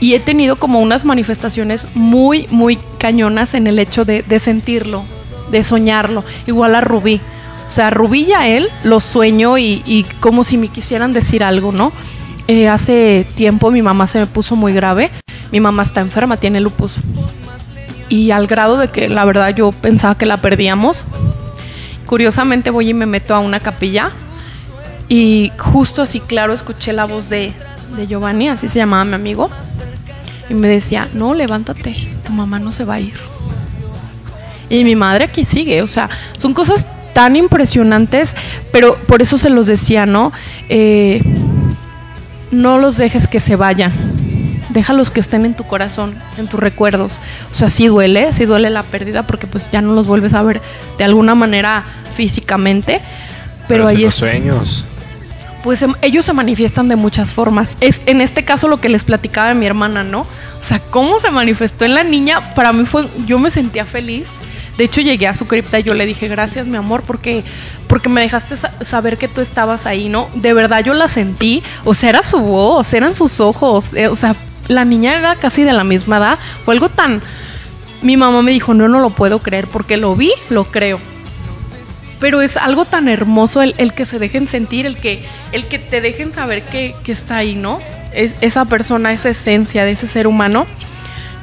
Y 0.00 0.14
he 0.14 0.20
tenido 0.20 0.56
como 0.56 0.80
unas 0.80 1.04
manifestaciones 1.04 1.88
muy, 1.94 2.46
muy 2.50 2.78
cañonas 2.98 3.54
en 3.54 3.66
el 3.66 3.78
hecho 3.78 4.04
de, 4.04 4.24
sentirlo, 4.40 5.04
de 5.50 5.62
soñarlo. 5.62 6.24
Igual 6.46 6.74
a 6.74 6.80
Rubí. 6.80 7.20
O 7.68 7.70
sea, 7.70 7.90
Rubí 7.90 8.24
y 8.24 8.32
a 8.32 8.48
él 8.48 8.68
lo 8.84 8.98
sueño 9.00 9.58
y, 9.58 10.04
como 10.20 10.44
si 10.44 10.58
me 10.58 10.68
quisieran 10.68 11.12
decir 11.12 11.44
algo, 11.44 11.72
¿no? 11.72 11.92
eh, 12.48 12.68
hace 12.68 13.24
tiempo 13.36 13.70
mi 13.70 13.82
mamá 13.82 14.06
se 14.06 14.18
me 14.18 14.26
puso 14.26 14.56
muy 14.56 14.72
grave. 14.72 15.10
Mi 15.52 15.60
mamá 15.60 15.82
está 15.82 16.00
enferma, 16.00 16.36
tiene 16.36 16.60
lupus. 16.60 16.96
Y 18.08 18.30
al 18.30 18.46
grado 18.46 18.76
de 18.76 18.88
que 18.88 19.08
la 19.08 19.24
verdad 19.24 19.54
yo 19.54 19.70
pensaba 19.72 20.16
que 20.16 20.26
la 20.26 20.38
perdíamos. 20.38 21.04
Curiosamente 22.06 22.70
voy 22.70 22.90
y 22.90 22.94
me 22.94 23.06
meto 23.06 23.34
a 23.34 23.38
una 23.38 23.60
capilla 23.60 24.10
y 25.12 25.52
justo 25.58 26.00
así 26.00 26.20
claro 26.20 26.54
escuché 26.54 26.94
la 26.94 27.04
voz 27.04 27.28
de, 27.28 27.52
de 27.98 28.06
Giovanni, 28.06 28.48
así 28.48 28.66
se 28.66 28.78
llamaba 28.78 29.04
mi 29.04 29.12
amigo. 29.12 29.50
Y 30.48 30.54
me 30.54 30.68
decía, 30.68 31.06
no, 31.12 31.34
levántate, 31.34 31.94
tu 32.24 32.32
mamá 32.32 32.58
no 32.58 32.72
se 32.72 32.86
va 32.86 32.94
a 32.94 33.00
ir. 33.00 33.12
Y 34.70 34.84
mi 34.84 34.96
madre 34.96 35.26
aquí 35.26 35.44
sigue, 35.44 35.82
o 35.82 35.86
sea, 35.86 36.08
son 36.38 36.54
cosas 36.54 36.86
tan 37.12 37.36
impresionantes, 37.36 38.34
pero 38.72 38.94
por 39.06 39.20
eso 39.20 39.36
se 39.36 39.50
los 39.50 39.66
decía, 39.66 40.06
¿no? 40.06 40.32
Eh, 40.70 41.20
no 42.50 42.78
los 42.78 42.96
dejes 42.96 43.26
que 43.26 43.38
se 43.38 43.54
vayan. 43.54 43.92
Déjalos 44.70 45.10
que 45.10 45.20
estén 45.20 45.44
en 45.44 45.52
tu 45.52 45.64
corazón, 45.64 46.14
en 46.38 46.48
tus 46.48 46.58
recuerdos. 46.58 47.20
O 47.50 47.54
sea, 47.54 47.68
sí 47.68 47.86
duele, 47.88 48.32
sí 48.32 48.46
duele 48.46 48.70
la 48.70 48.82
pérdida 48.82 49.26
porque 49.26 49.46
pues 49.46 49.70
ya 49.70 49.82
no 49.82 49.92
los 49.92 50.06
vuelves 50.06 50.32
a 50.32 50.42
ver 50.42 50.62
de 50.96 51.04
alguna 51.04 51.34
manera 51.34 51.84
físicamente. 52.14 53.02
Pero, 53.68 53.86
ahí 53.86 53.96
en 53.96 54.02
los 54.04 54.14
es, 54.14 54.18
sueños. 54.18 54.86
Pues 55.62 55.82
em- 55.82 55.94
ellos 56.02 56.24
se 56.24 56.32
manifiestan 56.32 56.88
de 56.88 56.96
muchas 56.96 57.32
formas. 57.32 57.76
Es 57.80 58.00
en 58.06 58.20
este 58.20 58.44
caso 58.44 58.68
lo 58.68 58.80
que 58.80 58.88
les 58.88 59.04
platicaba 59.04 59.48
de 59.48 59.54
mi 59.54 59.66
hermana, 59.66 60.02
¿no? 60.02 60.20
O 60.20 60.64
sea, 60.64 60.80
cómo 60.90 61.18
se 61.20 61.30
manifestó 61.30 61.84
en 61.84 61.94
la 61.94 62.02
niña, 62.04 62.54
para 62.54 62.72
mí 62.72 62.84
fue, 62.84 63.06
yo 63.26 63.38
me 63.38 63.50
sentía 63.50 63.84
feliz. 63.84 64.26
De 64.78 64.84
hecho, 64.84 65.00
llegué 65.02 65.26
a 65.26 65.34
su 65.34 65.46
cripta 65.46 65.78
y 65.80 65.82
yo 65.82 65.92
le 65.94 66.06
dije, 66.06 66.28
gracias, 66.28 66.66
mi 66.66 66.76
amor, 66.76 67.02
porque, 67.06 67.44
porque 67.88 68.08
me 68.08 68.22
dejaste 68.22 68.56
sa- 68.56 68.72
saber 68.82 69.18
que 69.18 69.28
tú 69.28 69.40
estabas 69.40 69.84
ahí, 69.86 70.08
¿no? 70.08 70.28
De 70.34 70.54
verdad 70.54 70.82
yo 70.82 70.94
la 70.94 71.08
sentí. 71.08 71.62
O 71.84 71.94
sea, 71.94 72.08
era 72.10 72.22
su 72.22 72.38
voz, 72.38 72.92
eran 72.94 73.14
sus 73.14 73.38
ojos. 73.40 73.92
eh, 73.94 74.08
o 74.08 74.16
sea, 74.16 74.34
la 74.68 74.84
niña 74.84 75.14
era 75.14 75.36
casi 75.36 75.62
de 75.64 75.72
la 75.72 75.84
misma 75.84 76.16
edad. 76.18 76.38
Fue 76.64 76.74
algo 76.74 76.88
tan... 76.88 77.20
Mi 78.00 78.16
mamá 78.16 78.42
me 78.42 78.50
dijo, 78.50 78.74
no, 78.74 78.88
no 78.88 78.98
lo 78.98 79.10
puedo 79.10 79.38
creer, 79.40 79.68
porque 79.68 79.96
lo 79.96 80.16
vi, 80.16 80.32
lo 80.50 80.64
creo 80.64 80.98
pero 82.22 82.40
es 82.40 82.56
algo 82.56 82.84
tan 82.84 83.08
hermoso 83.08 83.62
el, 83.62 83.74
el 83.78 83.94
que 83.94 84.06
se 84.06 84.20
dejen 84.20 84.46
sentir, 84.46 84.86
el 84.86 84.96
que, 84.96 85.26
el 85.50 85.66
que 85.66 85.80
te 85.80 86.00
dejen 86.00 86.30
saber 86.30 86.62
que, 86.62 86.94
que 87.02 87.10
está 87.10 87.38
ahí, 87.38 87.56
¿no? 87.56 87.80
Es, 88.14 88.36
esa 88.40 88.64
persona, 88.64 89.12
esa 89.12 89.30
esencia 89.30 89.84
de 89.84 89.90
ese 89.90 90.06
ser 90.06 90.28
humano. 90.28 90.64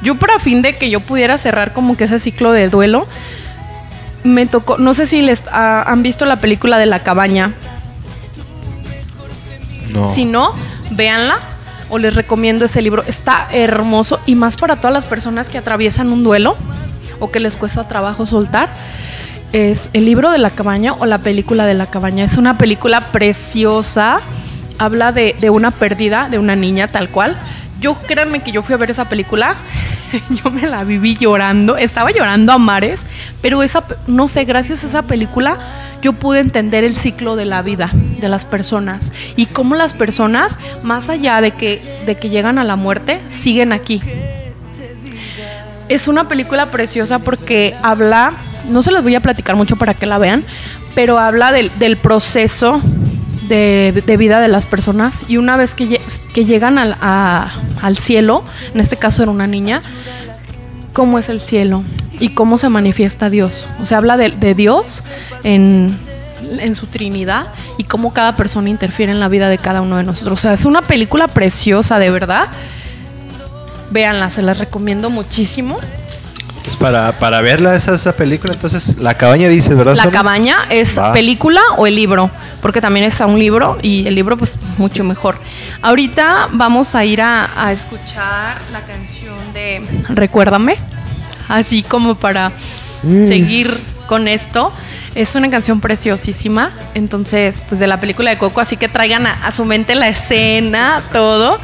Yo 0.02 0.14
para 0.14 0.38
fin 0.38 0.62
de 0.62 0.78
que 0.78 0.88
yo 0.88 1.00
pudiera 1.00 1.36
cerrar 1.36 1.74
como 1.74 1.98
que 1.98 2.04
ese 2.04 2.18
ciclo 2.18 2.52
de 2.52 2.70
duelo, 2.70 3.06
me 4.24 4.46
tocó, 4.46 4.78
no 4.78 4.94
sé 4.94 5.04
si 5.04 5.20
les 5.20 5.42
ah, 5.52 5.84
han 5.86 6.02
visto 6.02 6.24
la 6.24 6.36
película 6.36 6.78
de 6.78 6.86
la 6.86 7.00
cabaña. 7.00 7.52
No. 9.90 10.10
Si 10.14 10.24
no, 10.24 10.54
véanla 10.92 11.40
o 11.90 11.98
les 11.98 12.14
recomiendo 12.14 12.64
ese 12.64 12.80
libro. 12.80 13.04
Está 13.06 13.48
hermoso 13.52 14.18
y 14.24 14.34
más 14.34 14.56
para 14.56 14.76
todas 14.76 14.94
las 14.94 15.04
personas 15.04 15.50
que 15.50 15.58
atraviesan 15.58 16.10
un 16.10 16.24
duelo 16.24 16.56
o 17.18 17.30
que 17.30 17.38
les 17.38 17.58
cuesta 17.58 17.86
trabajo 17.86 18.24
soltar. 18.24 18.70
Es 19.52 19.90
el 19.92 20.04
libro 20.04 20.30
de 20.30 20.38
la 20.38 20.50
cabaña 20.50 20.92
o 20.94 21.06
la 21.06 21.18
película 21.18 21.66
de 21.66 21.74
la 21.74 21.86
cabaña. 21.86 22.24
Es 22.24 22.38
una 22.38 22.56
película 22.56 23.06
preciosa. 23.12 24.20
Habla 24.78 25.12
de, 25.12 25.36
de 25.40 25.50
una 25.50 25.70
pérdida 25.70 26.28
de 26.28 26.38
una 26.38 26.56
niña 26.56 26.88
tal 26.88 27.08
cual. 27.08 27.36
Yo 27.80 27.94
créanme 27.94 28.40
que 28.40 28.52
yo 28.52 28.62
fui 28.62 28.74
a 28.74 28.78
ver 28.78 28.90
esa 28.90 29.08
película. 29.08 29.56
yo 30.44 30.50
me 30.50 30.66
la 30.66 30.84
viví 30.84 31.16
llorando. 31.16 31.76
Estaba 31.76 32.10
llorando 32.10 32.52
a 32.52 32.58
mares. 32.58 33.02
Pero 33.42 33.62
esa, 33.62 33.84
no 34.06 34.28
sé, 34.28 34.44
gracias 34.44 34.84
a 34.84 34.86
esa 34.86 35.02
película 35.02 35.58
yo 36.02 36.12
pude 36.14 36.40
entender 36.40 36.84
el 36.84 36.96
ciclo 36.96 37.36
de 37.36 37.44
la 37.44 37.62
vida 37.62 37.90
de 37.92 38.28
las 38.28 38.44
personas 38.44 39.12
y 39.36 39.46
cómo 39.46 39.74
las 39.74 39.94
personas, 39.94 40.58
más 40.82 41.08
allá 41.08 41.40
de 41.40 41.52
que, 41.52 41.82
de 42.06 42.16
que 42.16 42.30
llegan 42.30 42.58
a 42.58 42.64
la 42.64 42.76
muerte, 42.76 43.20
siguen 43.28 43.72
aquí. 43.72 44.00
Es 45.88 46.08
una 46.08 46.28
película 46.28 46.70
preciosa 46.70 47.18
porque 47.18 47.74
habla, 47.82 48.32
no 48.68 48.82
se 48.82 48.92
las 48.92 49.02
voy 49.02 49.14
a 49.14 49.20
platicar 49.20 49.56
mucho 49.56 49.76
para 49.76 49.94
que 49.94 50.06
la 50.06 50.18
vean, 50.18 50.44
pero 50.94 51.18
habla 51.18 51.52
del, 51.52 51.70
del 51.78 51.96
proceso 51.96 52.80
de, 53.48 54.02
de 54.06 54.16
vida 54.16 54.40
de 54.40 54.48
las 54.48 54.66
personas 54.66 55.24
y 55.28 55.36
una 55.36 55.56
vez 55.56 55.74
que, 55.74 56.00
que 56.32 56.44
llegan 56.44 56.78
al, 56.78 56.96
al 57.00 57.96
cielo, 57.98 58.44
en 58.74 58.80
este 58.80 58.96
caso 58.96 59.22
era 59.22 59.30
una 59.30 59.46
niña, 59.46 59.82
cómo 60.92 61.18
es 61.18 61.28
el 61.28 61.40
cielo 61.40 61.82
y 62.18 62.30
cómo 62.30 62.58
se 62.58 62.68
manifiesta 62.68 63.30
Dios. 63.30 63.66
O 63.80 63.86
sea, 63.86 63.98
habla 63.98 64.16
de, 64.16 64.30
de 64.30 64.54
Dios 64.54 65.02
en, 65.42 65.96
en 66.58 66.74
su 66.74 66.86
Trinidad 66.86 67.46
y 67.78 67.84
cómo 67.84 68.12
cada 68.12 68.36
persona 68.36 68.68
interfiere 68.68 69.12
en 69.12 69.20
la 69.20 69.28
vida 69.28 69.48
de 69.48 69.58
cada 69.58 69.80
uno 69.80 69.96
de 69.96 70.04
nosotros. 70.04 70.38
O 70.38 70.42
sea, 70.42 70.52
es 70.52 70.64
una 70.64 70.82
película 70.82 71.28
preciosa, 71.28 71.98
de 71.98 72.10
verdad. 72.10 72.48
Véanla, 73.90 74.30
se 74.30 74.42
las 74.42 74.58
recomiendo 74.58 75.10
muchísimo. 75.10 75.76
Pues 76.64 76.76
para, 76.76 77.18
para 77.18 77.40
verla 77.40 77.74
esa, 77.74 77.94
esa 77.94 78.12
película, 78.14 78.52
entonces 78.52 78.98
la 78.98 79.14
cabaña 79.16 79.48
dices, 79.48 79.74
¿verdad? 79.74 79.96
La 79.96 80.10
cabaña 80.10 80.66
es 80.68 80.98
Va. 80.98 81.12
película 81.12 81.60
o 81.78 81.86
el 81.86 81.96
libro, 81.96 82.30
porque 82.60 82.82
también 82.82 83.06
está 83.06 83.24
un 83.26 83.38
libro 83.38 83.78
y 83.80 84.06
el 84.06 84.14
libro 84.14 84.36
pues 84.36 84.56
mucho 84.76 85.02
mejor. 85.02 85.38
Ahorita 85.80 86.48
vamos 86.52 86.94
a 86.94 87.04
ir 87.04 87.22
a, 87.22 87.48
a 87.56 87.72
escuchar 87.72 88.58
la 88.72 88.80
canción 88.82 89.34
de 89.54 89.82
Recuérdame, 90.10 90.76
así 91.48 91.82
como 91.82 92.14
para 92.14 92.52
seguir 93.02 93.74
con 94.06 94.28
esto. 94.28 94.70
Es 95.14 95.34
una 95.34 95.50
canción 95.50 95.80
preciosísima, 95.80 96.72
entonces 96.94 97.60
pues 97.68 97.80
de 97.80 97.86
la 97.86 97.98
película 97.98 98.30
de 98.30 98.38
Coco, 98.38 98.60
así 98.60 98.76
que 98.76 98.88
traigan 98.88 99.26
a, 99.26 99.46
a 99.46 99.50
su 99.50 99.64
mente 99.64 99.94
la 99.94 100.08
escena, 100.08 101.02
todo. 101.12 101.58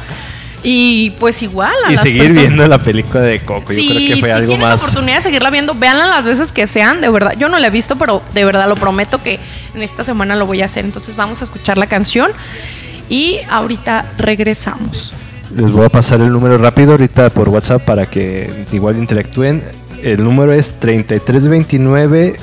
Y 0.69 1.11
pues 1.11 1.41
igual 1.43 1.71
a 1.85 1.91
Y 1.91 1.95
las 1.95 2.03
seguir 2.03 2.23
personas- 2.23 2.43
viendo 2.43 2.67
la 2.67 2.77
película 2.77 3.21
de 3.21 3.39
Coco. 3.39 3.71
Yo 3.71 3.79
creo 3.87 3.99
que 3.99 4.17
fue 4.19 4.29
si 4.29 4.35
algo 4.35 4.47
tienen 4.49 4.67
más. 4.67 4.81
la 4.81 4.85
oportunidad 4.87 5.15
de 5.15 5.21
seguirla 5.21 5.49
viendo, 5.49 5.73
véanla 5.73 6.07
las 6.07 6.25
veces 6.25 6.51
que 6.51 6.67
sean, 6.67 6.99
de 6.99 7.07
verdad. 7.09 7.35
Yo 7.39 7.47
no 7.47 7.57
la 7.57 7.67
he 7.67 7.69
visto, 7.69 7.95
pero 7.97 8.21
de 8.33 8.43
verdad 8.43 8.67
lo 8.67 8.75
prometo 8.75 9.21
que 9.23 9.39
en 9.73 9.81
esta 9.81 10.03
semana 10.03 10.35
lo 10.35 10.45
voy 10.45 10.61
a 10.61 10.65
hacer. 10.65 10.83
Entonces 10.83 11.15
vamos 11.15 11.39
a 11.39 11.45
escuchar 11.45 11.77
la 11.77 11.87
canción 11.87 12.31
y 13.07 13.37
ahorita 13.49 14.11
regresamos. 14.17 15.13
Les 15.55 15.71
voy 15.71 15.85
a 15.85 15.89
pasar 15.89 16.19
el 16.19 16.33
número 16.33 16.57
rápido 16.57 16.91
ahorita 16.91 17.29
por 17.29 17.47
WhatsApp 17.47 17.83
para 17.83 18.05
que 18.07 18.65
igual 18.73 18.97
interactúen. 18.97 19.63
El 20.03 20.21
número 20.21 20.51
es 20.51 20.73
3329 20.81 22.35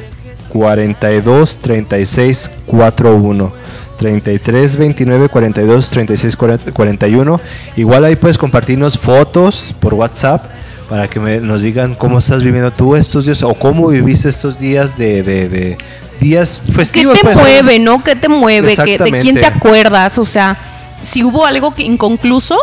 42 0.48 1.58
36 1.58 2.50
41. 2.64 3.52
33 3.98 4.76
29 4.76 5.28
42 5.28 5.90
36 5.90 6.36
40 6.36 6.72
41. 6.72 7.40
Igual 7.76 8.04
ahí 8.04 8.16
puedes 8.16 8.38
compartirnos 8.38 8.98
fotos 8.98 9.74
por 9.80 9.94
WhatsApp 9.94 10.44
para 10.88 11.08
que 11.08 11.18
me- 11.20 11.40
nos 11.40 11.62
digan 11.62 11.94
cómo 11.94 12.18
estás 12.18 12.42
viviendo 12.42 12.70
tú 12.70 12.94
estos 12.96 13.24
días 13.24 13.42
o 13.42 13.54
cómo 13.54 13.88
viviste 13.88 14.28
estos 14.28 14.58
días 14.58 14.98
de, 14.98 15.22
de- 15.22 15.48
de 15.48 15.78
días 16.20 16.60
¿Qué 16.66 16.72
festivos. 16.72 17.14
te 17.18 17.22
pues. 17.24 17.36
mueve, 17.36 17.78
no? 17.78 18.02
¿Qué 18.04 18.14
te 18.16 18.28
mueve? 18.28 18.76
¿Qué- 18.76 18.98
¿De 18.98 19.20
quién 19.20 19.34
te 19.36 19.46
acuerdas? 19.46 20.18
O 20.18 20.24
sea, 20.24 20.56
si 21.02 21.22
hubo 21.24 21.46
algo 21.46 21.74
que 21.74 21.82
inconcluso, 21.82 22.56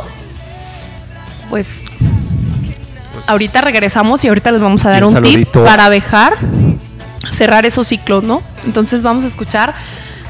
pues 1.49 1.82
ahorita 3.28 3.62
regresamos 3.62 4.24
y 4.24 4.28
ahorita 4.28 4.52
les 4.52 4.62
vamos 4.62 4.86
a 4.86 4.90
dar 4.90 5.03
un 5.03 5.16
un, 5.16 5.24
tip 5.24 5.49
para 5.49 5.90
dejar, 5.90 6.34
cerrar 7.32 7.66
esos 7.66 7.88
ciclos, 7.88 8.24
¿no? 8.24 8.41
Entonces 8.66 9.03
vamos 9.03 9.24
a 9.26 9.28
escuchar 9.28 9.74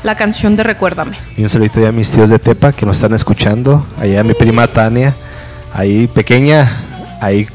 la 0.03 0.15
canción 0.15 0.55
de 0.55 0.63
Recuérdame. 0.63 1.17
Y 1.37 1.43
un 1.43 1.49
saludito 1.49 1.81
ya 1.81 1.89
a 1.89 1.91
mis 1.91 2.11
tíos 2.11 2.29
de 2.29 2.39
Tepa 2.39 2.73
que 2.73 2.85
nos 2.85 2.97
están 2.97 3.13
escuchando. 3.13 3.85
Allá 3.99 4.21
a 4.21 4.23
mi 4.23 4.33
prima 4.33 4.67
Tania, 4.67 5.13
ahí 5.73 6.07
pequeña, 6.07 6.71
ahí 7.21 7.47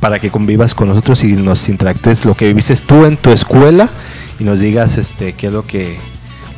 para 0.00 0.18
que 0.18 0.30
convivas 0.30 0.74
con 0.74 0.88
nosotros 0.88 1.24
y 1.24 1.32
nos 1.32 1.68
interactúes 1.68 2.24
lo 2.24 2.34
que 2.34 2.46
viviste 2.46 2.76
tú 2.76 3.04
en 3.04 3.16
tu 3.16 3.30
escuela 3.30 3.88
y 4.38 4.44
nos 4.44 4.60
digas 4.60 4.96
este 4.96 5.32
qué 5.32 5.48
es 5.48 5.52
lo 5.52 5.66
que 5.66 5.98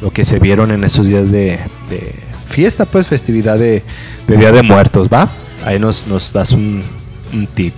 lo 0.03 0.11
que 0.11 0.25
se 0.25 0.39
vieron 0.39 0.71
en 0.71 0.85
esos 0.85 1.09
días 1.09 1.31
de, 1.31 1.59
de 1.89 2.15
fiesta, 2.47 2.85
pues 2.87 3.07
festividad 3.07 3.59
de, 3.59 3.83
de 4.27 4.37
Día 4.37 4.51
de 4.53 4.62
Muertos, 4.62 5.09
¿va? 5.12 5.31
Ahí 5.65 5.79
nos, 5.79 6.07
nos 6.07 6.33
das 6.33 6.53
un, 6.53 6.83
un 7.33 7.47
tip. 7.47 7.75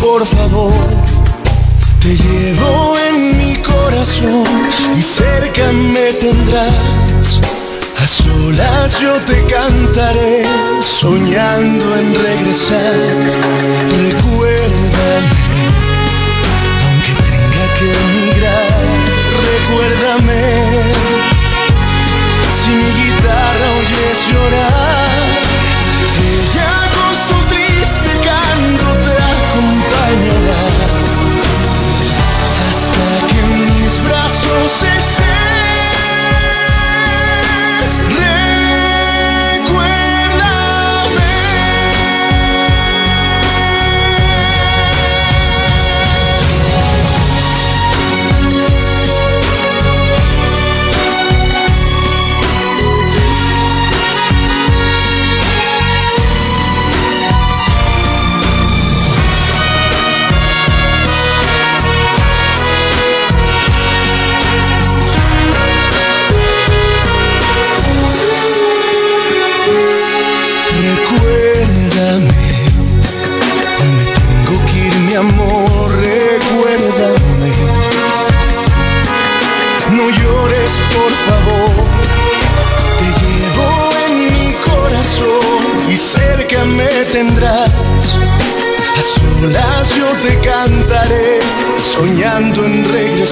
por 0.00 0.24
favor. 0.26 0.72
Te 2.00 2.16
llevo 2.16 2.96
en 3.08 3.38
mi 3.38 3.56
corazón 3.56 4.44
y 4.96 5.02
cerca 5.02 5.72
me 5.72 6.12
tendrás. 6.14 7.40
A 8.02 8.06
solas 8.06 9.00
yo 9.00 9.12
te 9.22 9.44
cantaré, 9.44 10.44
soñando 10.80 11.96
en 11.96 12.14
regresar. 12.14 12.98
Recuérdame, 14.04 15.36
aunque 16.84 17.12
tenga 17.26 17.64
que 17.78 17.88
emigrar, 18.04 18.80
recuérdame. 19.50 20.42
Si 22.58 22.70
mi 22.70 22.90
guitarra 23.00 23.66
oyes 23.78 24.18
llorar 24.32 25.37
brazos 34.68 34.82
estés. 34.82 35.27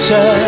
Regresar. 0.09 0.46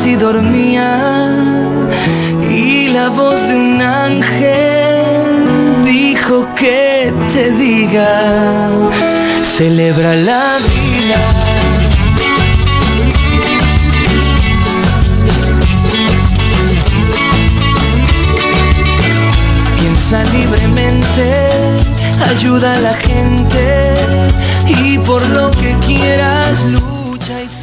No 0.00 0.06
sé 0.06 0.10
si 0.10 0.16
dormía 0.16 1.36
y 2.48 2.88
la 2.88 3.10
voz 3.10 3.48
de 3.48 3.54
un 3.54 3.82
ángel 3.82 5.84
dijo 5.84 6.46
que 6.54 7.12
te 7.32 7.50
diga, 7.52 8.08
celebra 9.42 10.16
la 10.16 10.56
vida. 10.68 11.20
Piensa 19.76 20.24
libremente, 20.24 21.48
ayuda 22.30 22.72
a 22.72 22.80
la 22.80 22.94
gente 22.94 23.94
y 24.66 24.98
por 24.98 25.22
lo 25.30 25.50
que 25.50 25.76
quieras 25.86 26.64
sé 26.64 26.99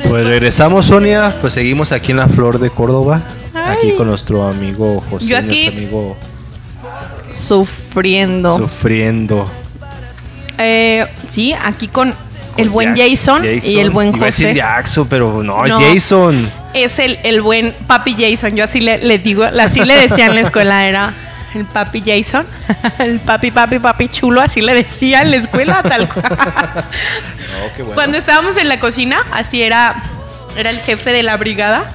Pues 0.07 0.25
regresamos, 0.25 0.85
Sonia. 0.87 1.33
Pues 1.41 1.53
seguimos 1.53 1.91
aquí 1.91 2.11
en 2.11 2.17
la 2.17 2.27
Flor 2.27 2.59
de 2.59 2.69
Córdoba. 2.69 3.21
Aquí 3.53 3.91
con 3.97 4.07
nuestro 4.07 4.47
amigo 4.47 5.03
José, 5.09 5.25
Yo 5.27 5.37
aquí- 5.37 5.65
nuestro 5.65 5.77
amigo 5.83 6.17
Sufriendo. 7.31 8.55
sufriendo. 8.57 9.49
Eh, 10.57 11.05
sí, 11.27 11.53
aquí 11.53 11.87
con 11.89 12.13
el 12.55 12.69
buen 12.69 12.95
Jack- 12.95 13.09
Jason, 13.11 13.43
y 13.45 13.79
el 13.79 13.89
buen 13.89 14.09
Iba 14.15 14.23
a 14.23 14.25
decir 14.27 14.47
José. 14.47 14.57
Jackson, 14.57 15.07
pero 15.09 15.43
no, 15.43 15.65
No. 15.67 15.79
Jason. 15.81 16.49
Es 16.73 16.97
el, 16.99 17.19
el 17.23 17.41
buen 17.41 17.73
papi 17.87 18.15
Jason. 18.17 18.55
Yo 18.55 18.63
así 18.63 18.79
le, 18.79 18.99
le 18.99 19.17
digo, 19.17 19.43
así 19.43 19.83
le 19.83 19.95
decía 19.97 20.27
en 20.27 20.35
la 20.35 20.41
escuela, 20.41 20.87
era 20.87 21.13
el 21.53 21.65
papi 21.65 22.01
Jason. 22.05 22.45
El 22.99 23.19
papi, 23.19 23.51
papi, 23.51 23.79
papi 23.79 24.09
chulo, 24.09 24.41
así 24.41 24.61
le 24.61 24.73
decía 24.73 25.21
en 25.21 25.31
la 25.31 25.37
escuela, 25.37 25.81
tal 25.83 26.07
cual. 26.07 26.37
Cuando 27.93 28.17
estábamos 28.17 28.57
en 28.57 28.69
la 28.69 28.79
cocina, 28.79 29.23
así 29.31 29.61
era, 29.61 30.01
era 30.55 30.69
el 30.69 30.79
jefe 30.79 31.11
de 31.11 31.23
la 31.23 31.37
brigada. 31.37 31.91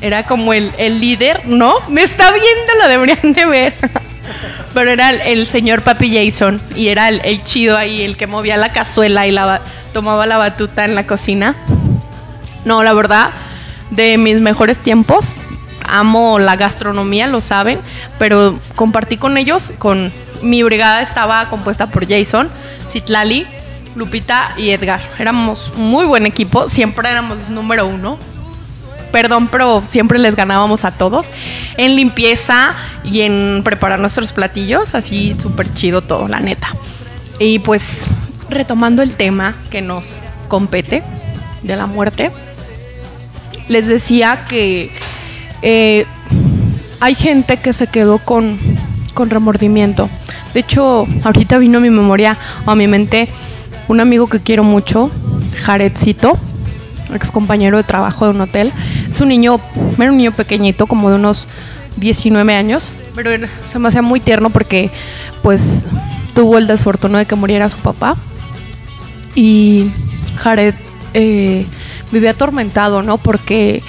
Era 0.00 0.24
como 0.24 0.52
el, 0.52 0.72
el 0.76 1.00
líder, 1.00 1.42
¿no? 1.46 1.74
Me 1.88 2.02
está 2.02 2.30
viendo, 2.30 2.74
lo 2.80 2.88
deberían 2.88 3.32
de 3.32 3.46
ver. 3.46 3.74
Pero 4.74 4.90
era 4.90 5.10
el, 5.10 5.20
el 5.20 5.46
señor 5.46 5.82
Papi 5.82 6.14
Jason 6.14 6.60
y 6.74 6.88
era 6.88 7.08
el, 7.08 7.20
el 7.24 7.44
chido 7.44 7.76
ahí, 7.76 8.02
el 8.02 8.16
que 8.16 8.26
movía 8.26 8.56
la 8.56 8.70
cazuela 8.70 9.26
y 9.26 9.34
tomaba 9.92 10.26
la 10.26 10.36
batuta 10.36 10.84
en 10.84 10.94
la 10.94 11.06
cocina. 11.06 11.54
No, 12.64 12.82
la 12.82 12.92
verdad, 12.92 13.30
de 13.90 14.18
mis 14.18 14.40
mejores 14.40 14.78
tiempos. 14.78 15.34
Amo 15.86 16.38
la 16.38 16.56
gastronomía, 16.56 17.26
lo 17.26 17.40
saben, 17.40 17.78
pero 18.18 18.58
compartí 18.74 19.18
con 19.18 19.36
ellos, 19.36 19.70
con 19.78 20.10
mi 20.42 20.62
brigada 20.62 21.02
estaba 21.02 21.48
compuesta 21.50 21.88
por 21.88 22.08
Jason, 22.08 22.48
Citlali, 22.90 23.46
Lupita 23.94 24.52
y 24.56 24.70
Edgar. 24.70 25.00
Éramos 25.18 25.72
muy 25.76 26.04
buen 26.06 26.26
equipo, 26.26 26.68
siempre 26.68 27.10
éramos 27.10 27.48
número 27.50 27.86
uno. 27.86 28.18
Perdón, 29.12 29.46
pero 29.46 29.80
siempre 29.86 30.18
les 30.18 30.34
ganábamos 30.34 30.84
a 30.84 30.90
todos. 30.90 31.26
En 31.76 31.94
limpieza 31.94 32.74
y 33.04 33.20
en 33.20 33.62
preparar 33.62 34.00
nuestros 34.00 34.32
platillos, 34.32 34.94
así 34.94 35.36
súper 35.40 35.72
chido 35.72 36.02
todo, 36.02 36.26
la 36.26 36.40
neta. 36.40 36.74
Y 37.38 37.60
pues, 37.60 37.84
retomando 38.50 39.02
el 39.02 39.14
tema 39.14 39.54
que 39.70 39.82
nos 39.82 40.20
compete 40.48 41.04
de 41.62 41.76
la 41.76 41.86
muerte, 41.86 42.32
les 43.68 43.86
decía 43.86 44.46
que 44.48 44.90
eh, 45.62 46.06
hay 47.00 47.14
gente 47.14 47.56
que 47.58 47.72
se 47.72 47.86
quedó 47.86 48.18
con, 48.18 48.58
con 49.14 49.30
remordimiento. 49.30 50.08
De 50.52 50.60
hecho, 50.60 51.06
ahorita 51.24 51.58
vino 51.58 51.78
a 51.78 51.80
mi 51.80 51.90
memoria 51.90 52.36
o 52.66 52.70
a 52.70 52.74
mi 52.74 52.86
mente 52.86 53.28
un 53.88 54.00
amigo 54.00 54.26
que 54.26 54.40
quiero 54.40 54.64
mucho, 54.64 55.10
Jaredcito, 55.56 56.38
ex 57.14 57.30
compañero 57.30 57.76
de 57.76 57.84
trabajo 57.84 58.24
de 58.24 58.32
un 58.32 58.40
hotel. 58.40 58.72
Es 59.10 59.20
un 59.20 59.28
niño, 59.28 59.60
era 59.98 60.10
un 60.10 60.16
niño 60.16 60.32
pequeñito, 60.32 60.86
como 60.86 61.10
de 61.10 61.16
unos 61.16 61.46
19 61.96 62.54
años, 62.54 62.88
pero 63.14 63.30
se 63.68 63.78
me 63.78 63.88
hacía 63.88 64.02
muy 64.02 64.20
tierno 64.20 64.50
porque, 64.50 64.90
pues, 65.42 65.86
tuvo 66.34 66.58
el 66.58 66.66
desfortuno 66.66 67.18
de 67.18 67.26
que 67.26 67.34
muriera 67.34 67.68
su 67.68 67.78
papá. 67.78 68.16
Y 69.34 69.90
Jared 70.36 70.74
eh, 71.12 71.66
vivía 72.12 72.30
atormentado, 72.30 73.02
¿no? 73.02 73.18
Porque 73.18 73.82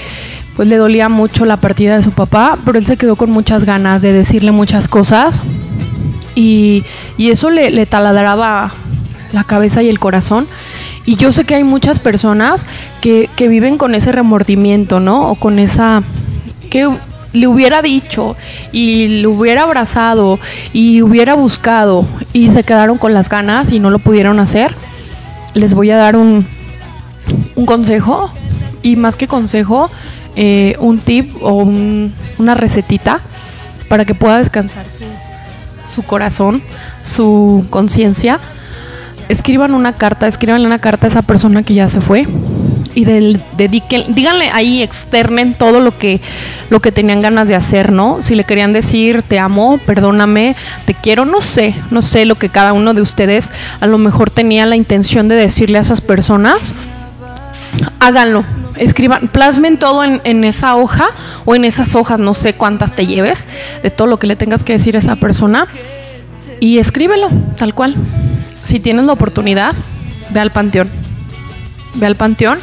pues 0.55 0.69
le 0.69 0.77
dolía 0.77 1.09
mucho 1.09 1.43
la 1.43 1.57
partida 1.57 1.97
de 1.97 2.03
su 2.03 2.11
papá, 2.11 2.57
pero 2.63 2.79
él 2.79 2.85
se 2.85 2.95
quedó 2.95 3.17
con 3.17 3.29
muchas 3.29 3.65
ganas 3.65 4.01
de 4.01 4.13
decirle 4.13 4.53
muchas 4.53 4.87
cosas 4.87 5.41
y, 6.33 6.85
y 7.17 7.29
eso 7.29 7.49
le 7.49 7.85
taladraba 7.85 8.71
la 9.31 9.43
cabeza 9.43 9.81
y 9.83 9.89
el 9.89 9.99
corazón. 9.99 10.47
Y 11.05 11.15
yo 11.17 11.31
sé 11.31 11.43
que 11.45 11.55
hay 11.55 11.63
muchas 11.63 11.99
personas 11.99 12.65
que, 13.01 13.29
que 13.35 13.47
viven 13.47 13.77
con 13.77 13.93
ese 13.95 14.11
remordimiento, 14.11 14.99
¿no? 14.99 15.29
O 15.29 15.35
con 15.35 15.59
esa... 15.59 16.01
que 16.69 16.89
le 17.33 17.47
hubiera 17.47 17.81
dicho 17.81 18.37
y 18.71 19.07
le 19.19 19.27
hubiera 19.27 19.63
abrazado 19.63 20.39
y 20.71 21.01
hubiera 21.01 21.33
buscado 21.33 22.05
y 22.31 22.49
se 22.51 22.63
quedaron 22.63 22.97
con 22.97 23.13
las 23.13 23.27
ganas 23.27 23.71
y 23.73 23.79
no 23.79 23.89
lo 23.89 23.99
pudieron 23.99 24.39
hacer. 24.39 24.73
Les 25.53 25.73
voy 25.73 25.91
a 25.91 25.97
dar 25.97 26.15
un, 26.15 26.47
un 27.55 27.65
consejo 27.65 28.31
y 28.83 28.95
más 28.95 29.17
que 29.17 29.27
consejo, 29.27 29.89
eh, 30.37 30.77
un 30.79 30.97
tip 30.97 31.35
o 31.41 31.51
un- 31.55 32.13
una 32.37 32.53
recetita 32.55 33.19
para 33.89 34.05
que 34.05 34.15
pueda 34.15 34.37
descansar 34.37 34.85
su, 34.89 35.03
su 35.93 36.03
corazón, 36.03 36.61
su 37.03 37.65
conciencia, 37.69 38.39
escriban 39.29 39.73
una 39.73 39.93
carta, 39.93 40.27
escriban 40.27 40.65
una 40.65 40.79
carta 40.79 41.07
a 41.07 41.09
esa 41.09 41.21
persona 41.21 41.63
que 41.63 41.73
ya 41.73 41.87
se 41.87 42.01
fue 42.01 42.27
y 42.95 43.05
del, 43.05 43.41
dediquen, 43.57 44.15
díganle 44.15 44.49
ahí, 44.51 44.81
externen 44.81 45.53
todo 45.53 45.81
lo 45.81 45.97
que, 45.97 46.21
lo 46.69 46.79
que 46.79 46.91
tenían 46.91 47.21
ganas 47.21 47.47
de 47.47 47.55
hacer, 47.55 47.91
¿no? 47.91 48.21
Si 48.21 48.35
le 48.35 48.45
querían 48.45 48.73
decir 48.73 49.21
te 49.21 49.37
amo, 49.37 49.79
perdóname, 49.85 50.55
te 50.85 50.93
quiero, 50.93 51.25
no 51.25 51.41
sé, 51.41 51.75
no 51.91 52.01
sé 52.01 52.25
lo 52.25 52.35
que 52.35 52.49
cada 52.49 52.73
uno 52.73 52.93
de 52.93 53.01
ustedes 53.01 53.51
a 53.81 53.87
lo 53.87 53.97
mejor 53.97 54.29
tenía 54.29 54.65
la 54.65 54.77
intención 54.77 55.27
de 55.27 55.35
decirle 55.35 55.77
a 55.77 55.81
esas 55.81 56.01
personas, 56.01 56.57
háganlo, 57.99 58.45
escriban, 58.77 59.27
plasmen 59.27 59.77
todo 59.77 60.03
en, 60.03 60.21
en, 60.23 60.45
esa 60.45 60.75
hoja 60.77 61.07
o 61.43 61.53
en 61.55 61.65
esas 61.65 61.95
hojas, 61.95 62.19
no 62.19 62.33
sé 62.33 62.53
cuántas 62.53 62.93
te 62.93 63.05
lleves, 63.05 63.47
de 63.83 63.91
todo 63.91 64.07
lo 64.07 64.19
que 64.19 64.27
le 64.27 64.37
tengas 64.37 64.63
que 64.63 64.73
decir 64.73 64.95
a 64.95 64.99
esa 64.99 65.17
persona 65.17 65.67
y 66.59 66.77
escríbelo, 66.79 67.29
tal 67.57 67.73
cual. 67.73 67.95
Si 68.53 68.79
tienes 68.79 69.05
la 69.05 69.13
oportunidad, 69.13 69.73
ve 70.31 70.39
al 70.39 70.51
panteón. 70.51 70.89
Ve 71.95 72.05
al 72.05 72.15
panteón 72.15 72.59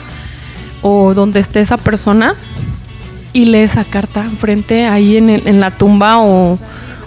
o 0.83 1.15
donde 1.15 1.41
esté 1.41 1.61
esa 1.61 1.77
persona 1.77 2.35
y 3.33 3.47
lee 3.47 3.59
esa 3.59 3.85
carta 3.85 4.25
enfrente 4.25 4.87
ahí 4.87 5.17
en, 5.17 5.31
en 5.31 5.61
la 5.61 5.71
tumba 5.71 6.19
o, 6.19 6.59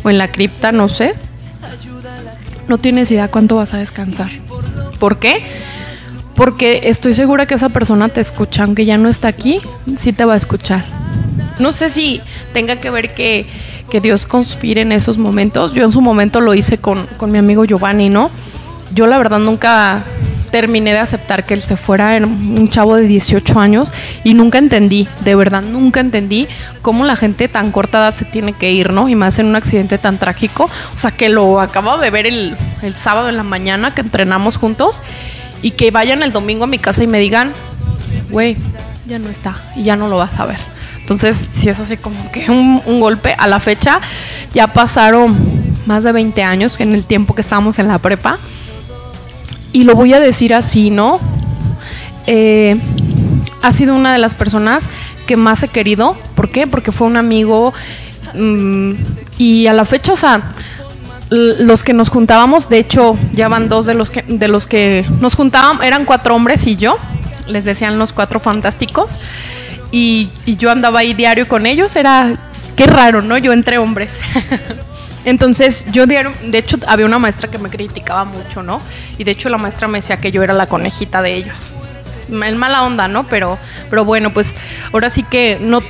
o 0.03 0.09
en 0.09 0.17
la 0.17 0.29
cripta, 0.29 0.71
no 0.71 0.89
sé. 0.89 1.13
No 2.67 2.77
tienes 2.77 3.11
idea 3.11 3.27
cuánto 3.27 3.57
vas 3.57 3.73
a 3.73 3.77
descansar. 3.77 4.29
¿Por 4.99 5.19
qué? 5.19 5.41
Porque 6.35 6.81
estoy 6.85 7.13
segura 7.13 7.45
que 7.45 7.53
esa 7.53 7.69
persona 7.69 8.09
te 8.09 8.21
escucha, 8.21 8.63
aunque 8.63 8.85
ya 8.85 8.97
no 8.97 9.07
está 9.07 9.27
aquí, 9.27 9.59
sí 9.97 10.13
te 10.13 10.25
va 10.25 10.33
a 10.33 10.37
escuchar. 10.37 10.83
No 11.59 11.71
sé 11.71 11.89
si 11.89 12.21
tenga 12.53 12.77
que 12.77 12.89
ver 12.89 13.13
que, 13.13 13.47
que 13.89 14.01
Dios 14.01 14.25
conspire 14.25 14.81
en 14.81 14.91
esos 14.91 15.17
momentos. 15.17 15.73
Yo 15.73 15.83
en 15.83 15.91
su 15.91 16.01
momento 16.01 16.41
lo 16.41 16.53
hice 16.53 16.77
con, 16.77 17.05
con 17.17 17.31
mi 17.31 17.37
amigo 17.37 17.65
Giovanni, 17.65 18.09
¿no? 18.09 18.29
Yo 18.93 19.07
la 19.07 19.17
verdad 19.17 19.39
nunca 19.39 20.03
terminé 20.55 20.93
de 20.93 20.99
aceptar 20.99 21.45
que 21.45 21.53
él 21.53 21.63
se 21.63 21.75
fuera, 21.75 22.15
era 22.15 22.25
un 22.25 22.69
chavo 22.69 22.95
de 22.95 23.07
18 23.07 23.59
años 23.59 23.91
y 24.23 24.35
nunca 24.35 24.57
entendí, 24.57 25.05
de 25.25 25.35
verdad 25.35 25.61
nunca 25.61 25.99
entendí 25.99 26.47
cómo 26.81 27.03
la 27.03 27.17
gente 27.17 27.49
tan 27.49 27.71
corta 27.71 27.97
edad 27.97 28.15
se 28.15 28.23
tiene 28.23 28.53
que 28.53 28.71
ir, 28.71 28.93
¿no? 28.93 29.09
Y 29.09 29.15
más 29.15 29.37
en 29.37 29.47
un 29.47 29.57
accidente 29.57 29.97
tan 29.97 30.17
trágico, 30.17 30.69
o 30.95 30.97
sea 30.97 31.11
que 31.11 31.27
lo 31.27 31.59
acabo 31.59 31.97
de 31.97 32.09
ver 32.09 32.25
el, 32.25 32.55
el 32.83 32.93
sábado 32.93 33.27
en 33.27 33.35
la 33.35 33.43
mañana 33.43 33.93
que 33.93 33.99
entrenamos 33.99 34.55
juntos 34.55 35.01
y 35.61 35.71
que 35.71 35.91
vayan 35.91 36.23
el 36.23 36.31
domingo 36.31 36.63
a 36.63 36.67
mi 36.67 36.79
casa 36.79 37.03
y 37.03 37.07
me 37.07 37.19
digan, 37.19 37.51
güey, 38.29 38.55
ya 39.07 39.19
no 39.19 39.29
está 39.29 39.57
y 39.75 39.83
ya 39.83 39.97
no 39.97 40.07
lo 40.07 40.15
vas 40.15 40.39
a 40.39 40.45
ver. 40.45 40.74
Entonces, 41.05 41.37
si 41.37 41.69
es 41.69 41.79
así 41.79 41.97
como 41.97 42.31
que 42.31 42.49
un, 42.49 42.99
golpe 42.99 43.35
a 43.37 43.47
la 43.47 43.59
fecha, 43.59 44.01
ya 44.55 44.73
pasaron 44.73 45.37
más 45.85 46.03
de 46.03 46.11
20 46.11 46.41
años 46.41 46.79
en 46.79 46.95
el 46.95 47.05
tiempo 47.05 47.35
que 47.35 47.43
estábamos 47.43 47.77
en 47.77 47.87
la 47.87 47.99
prepa 47.99 48.39
y 49.71 49.83
lo 49.83 49.93
voy 49.93 50.15
a 50.15 50.19
decir 50.19 50.55
así, 50.55 50.89
¿no? 50.89 51.19
Eh, 52.25 52.79
ha 53.61 53.71
sido 53.71 53.93
una 53.93 54.13
de 54.13 54.17
las 54.17 54.33
personas 54.33 54.89
que 55.27 55.37
más 55.37 55.61
he 55.61 55.67
querido. 55.67 56.17
¿Por 56.33 56.49
qué? 56.49 56.65
Porque 56.65 56.91
fue 56.91 57.05
un 57.05 57.17
amigo 57.17 57.71
mmm, 58.33 58.93
y 59.37 59.67
a 59.67 59.73
la 59.73 59.85
fecha, 59.85 60.13
o 60.13 60.15
sea, 60.15 60.55
los 61.29 61.83
que 61.83 61.93
nos 61.93 62.09
juntábamos, 62.09 62.67
de 62.67 62.79
hecho, 62.79 63.15
ya 63.31 63.47
van 63.47 63.69
dos 63.69 63.85
de 63.85 63.93
los 63.93 64.09
que, 64.09 64.23
de 64.23 64.47
los 64.47 64.65
que 64.65 65.05
nos 65.19 65.35
juntábamos, 65.35 65.83
eran 65.83 66.03
cuatro 66.03 66.33
hombres 66.33 66.65
y 66.65 66.77
yo, 66.77 66.97
les 67.45 67.63
decían 67.63 67.99
los 67.99 68.11
cuatro 68.11 68.39
fantásticos, 68.39 69.19
y, 69.95 70.29
yo 70.57 70.69
andaba 70.69 70.99
ahí 70.99 71.13
diario 71.13 71.47
con 71.47 71.65
ellos, 71.65 71.95
era, 71.95 72.33
qué 72.75 72.85
raro, 72.85 73.21
¿no? 73.21 73.37
Yo 73.37 73.53
entre 73.53 73.77
hombres. 73.77 74.19
Entonces, 75.25 75.85
yo 75.93 76.05
de, 76.05 76.29
de 76.43 76.57
hecho 76.57 76.77
había 76.85 77.05
una 77.05 77.17
maestra 77.17 77.49
que 77.49 77.57
me 77.57 77.69
criticaba 77.69 78.25
mucho, 78.25 78.61
¿no? 78.61 78.81
Y 79.17 79.23
de 79.23 79.31
hecho 79.31 79.47
la 79.47 79.57
maestra 79.57 79.87
me 79.87 79.99
decía 79.99 80.17
que 80.17 80.31
yo 80.31 80.43
era 80.43 80.53
la 80.53 80.67
conejita 80.67 81.21
de 81.21 81.35
ellos. 81.35 81.69
En 82.29 82.57
mala 82.57 82.83
onda, 82.83 83.07
¿no? 83.07 83.25
Pero, 83.27 83.57
pero 83.89 84.03
bueno, 84.03 84.33
pues 84.33 84.53
ahora 84.91 85.09
sí 85.09 85.23
que 85.23 85.59
no, 85.61 85.81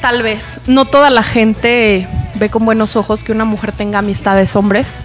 tal 0.00 0.22
vez, 0.22 0.42
no 0.66 0.86
toda 0.86 1.10
la 1.10 1.22
gente 1.22 2.08
ve 2.36 2.48
con 2.48 2.64
buenos 2.64 2.96
ojos 2.96 3.22
que 3.22 3.32
una 3.32 3.44
mujer 3.44 3.72
tenga 3.72 3.98
amistades 3.98 4.56
hombres. 4.56 4.96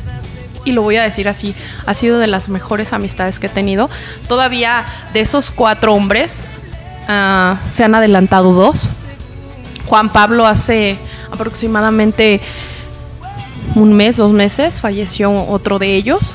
Y 0.64 0.72
lo 0.72 0.81
voy 0.81 0.95
a 0.95 1.03
decir 1.03 1.27
así, 1.27 1.53
ha 1.85 1.93
sido 1.93 2.19
de 2.19 2.27
las 2.27 2.47
mejores 2.47 2.93
amistades 2.93 3.38
que 3.38 3.47
he 3.47 3.49
tenido. 3.49 3.89
Todavía 4.30 4.85
de 5.14 5.19
esos 5.19 5.52
cuatro 5.52 5.93
hombres 5.93 6.39
uh, 7.10 7.57
se 7.69 7.84
han 7.84 7.95
adelantado 7.95 8.53
dos. 8.53 8.90
Juan 9.86 10.10
Pablo 10.10 10.45
hace 10.45 10.98
aproximadamente 11.32 12.41
un 13.76 13.94
mes, 13.94 14.18
dos 14.18 14.32
meses, 14.32 14.80
falleció 14.80 15.32
otro 15.48 15.80
de 15.80 15.95
ellos 15.95 16.34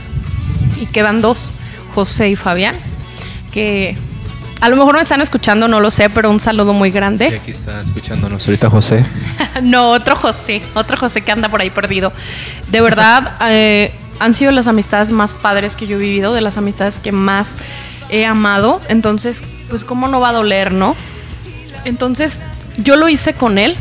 y 0.81 0.87
quedan 0.87 1.21
dos, 1.21 1.51
José 1.95 2.31
y 2.31 2.37
Fabián, 2.37 2.77
que 3.53 3.97
a 4.61 4.69
lo 4.69 4.77
mejor 4.77 4.97
me 4.97 5.03
están 5.03 5.23
escuchando, 5.23 5.69
no 5.69 5.81
lo 5.81 5.91
sé, 5.91 6.11
pero 6.11 6.31
un 6.31 6.39
saludo 6.39 6.75
muy 6.75 6.91
grande. 6.91 7.31
Sí, 7.31 7.35
aquí 7.35 7.51
está 7.51 7.81
escuchándonos 7.81 8.47
ahorita 8.47 8.69
José. 8.69 9.05
no, 9.63 9.91
otro 9.91 10.17
José, 10.17 10.61
otro 10.75 10.99
José 10.99 11.23
que 11.23 11.33
anda 11.33 11.49
por 11.49 11.61
ahí 11.61 11.71
perdido. 11.71 12.13
De 12.69 12.81
verdad, 12.83 13.37
eh, 13.49 13.93
han 14.19 14.35
sido 14.35 14.53
las 14.53 14.67
amistades 14.67 15.11
más 15.11 15.33
padres 15.33 15.77
que 15.77 15.87
yo 15.87 15.97
he 15.97 16.01
vivido, 16.01 16.35
de 16.35 16.43
las 16.43 16.59
amistades 16.59 16.99
que 16.99 17.11
más 17.11 17.57
he 18.11 18.27
amado. 18.27 18.81
Entonces, 18.89 19.43
pues 19.69 19.85
cómo 19.85 20.09
no 20.09 20.20
va 20.20 20.31
a 20.31 20.32
doler, 20.32 20.73
¿no? 20.73 20.97
Entonces, 21.85 22.35
yo 22.77 22.97
lo 22.97 23.09
hice 23.09 23.35
con 23.35 23.59
él 23.59 23.77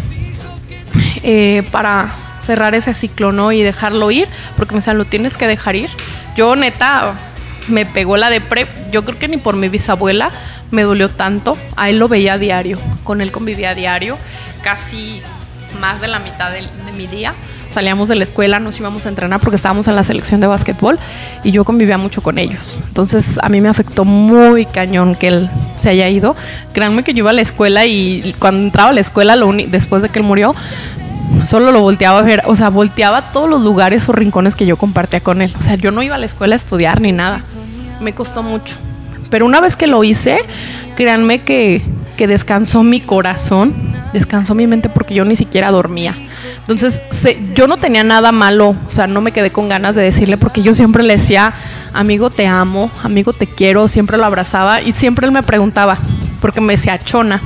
eh, 1.24 1.64
para 1.72 2.14
cerrar 2.40 2.76
ese 2.76 2.94
ciclo, 2.94 3.32
¿no? 3.32 3.52
Y 3.52 3.62
dejarlo 3.62 4.12
ir, 4.12 4.28
porque 4.58 4.74
me 4.74 4.80
decían, 4.80 4.98
lo 4.98 5.06
tienes 5.06 5.38
que 5.38 5.48
dejar 5.48 5.76
ir. 5.76 5.90
Yo, 6.36 6.56
neta, 6.56 7.14
me 7.68 7.86
pegó 7.86 8.18
la 8.18 8.30
de 8.30 8.42
pre. 8.42 8.68
Yo 8.92 9.04
creo 9.04 9.20
que 9.20 9.28
ni 9.28 9.38
por 9.38 9.56
mi 9.56 9.70
bisabuela 9.70 10.32
me 10.72 10.84
dolió 10.84 11.10
tanto. 11.10 11.58
A 11.76 11.90
él 11.90 12.00
lo 12.00 12.08
veía 12.08 12.34
a 12.34 12.38
diario, 12.38 12.80
con 13.04 13.22
él 13.22 13.32
convivía 13.32 13.72
a 13.72 13.76
diario, 13.76 14.18
casi 14.64 15.22
más 15.80 16.02
de 16.02 16.08
la 16.08 16.20
mitad 16.20 16.52
de 16.52 16.68
mi 16.96 17.08
día. 17.08 17.34
Salíamos 17.72 18.10
de 18.10 18.16
la 18.16 18.24
escuela, 18.24 18.60
nos 18.60 18.80
íbamos 18.80 19.06
a 19.06 19.10
entrenar 19.10 19.40
porque 19.40 19.58
estábamos 19.58 19.88
en 19.88 19.96
la 19.96 20.04
selección 20.04 20.40
de 20.40 20.48
básquetbol 20.48 20.98
y 21.44 21.52
yo 21.52 21.64
convivía 21.64 21.98
mucho 21.98 22.22
con 22.22 22.40
ellos. 22.40 22.78
Entonces 22.88 23.40
a 23.42 23.50
mí 23.50 23.62
me 23.62 23.70
afectó 23.70 24.06
muy 24.06 24.66
cañón 24.66 25.16
que 25.16 25.28
él 25.28 25.50
se 25.80 25.90
haya 25.90 26.10
ido. 26.10 26.36
Créanme 26.74 27.04
que 27.04 27.14
yo 27.14 27.20
iba 27.20 27.30
a 27.30 27.34
la 27.34 27.42
escuela 27.42 27.86
y 27.86 28.36
cuando 28.40 28.64
entraba 28.64 28.90
a 28.90 28.94
la 28.94 29.02
escuela, 29.02 29.38
después 29.68 30.02
de 30.02 30.10
que 30.10 30.20
él 30.20 30.26
murió, 30.26 30.56
solo 31.46 31.72
lo 31.72 31.82
volteaba 31.82 32.20
a 32.20 32.22
ver, 32.24 32.44
o 32.46 32.56
sea, 32.56 32.70
volteaba 32.70 33.32
todos 33.32 33.50
los 33.50 33.62
lugares 33.62 34.08
o 34.10 34.14
rincones 34.14 34.56
que 34.56 34.66
yo 34.66 34.78
compartía 34.78 35.22
con 35.22 35.42
él. 35.42 35.54
O 35.58 35.62
sea, 35.62 35.76
yo 35.76 35.92
no 35.92 36.02
iba 36.04 36.16
a 36.16 36.18
la 36.18 36.26
escuela 36.26 36.56
a 36.56 36.58
estudiar 36.58 37.02
ni 37.02 37.12
nada. 37.12 37.42
Me 38.02 38.14
costó 38.14 38.44
mucho. 38.44 38.78
Pero 39.30 39.46
una 39.46 39.62
vez 39.62 39.76
que 39.76 39.88
lo 39.88 40.04
hice, 40.04 40.40
créanme 40.96 41.42
que, 41.44 41.84
que 42.18 42.28
descansó 42.28 42.84
mi 42.84 43.00
corazón, 43.00 43.74
descansó 44.12 44.56
mi 44.56 44.66
mente 44.66 44.90
porque 44.90 45.14
yo 45.14 45.24
ni 45.24 45.36
siquiera 45.36 45.70
dormía. 45.72 46.16
Entonces, 46.70 47.02
se, 47.10 47.40
yo 47.56 47.66
no 47.66 47.78
tenía 47.78 48.04
nada 48.04 48.32
malo, 48.32 48.76
o 48.88 48.92
sea, 48.92 49.08
no 49.08 49.22
me 49.22 49.32
quedé 49.32 49.50
con 49.50 49.70
ganas 49.70 49.96
de 49.96 50.04
decirle 50.04 50.38
porque 50.38 50.62
yo 50.62 50.76
siempre 50.76 51.02
le 51.02 51.18
decía, 51.18 51.52
amigo, 51.94 52.30
te 52.30 52.46
amo, 52.46 52.92
amigo, 53.02 53.34
te 53.34 53.48
quiero, 53.48 53.88
siempre 53.88 54.20
lo 54.20 54.26
abrazaba 54.26 54.80
y 54.80 54.92
siempre 54.92 55.26
él 55.26 55.32
me 55.32 55.42
preguntaba, 55.42 55.98
porque 56.40 56.62
me 56.62 56.74
decía 56.74 57.00
chona. 57.00 57.42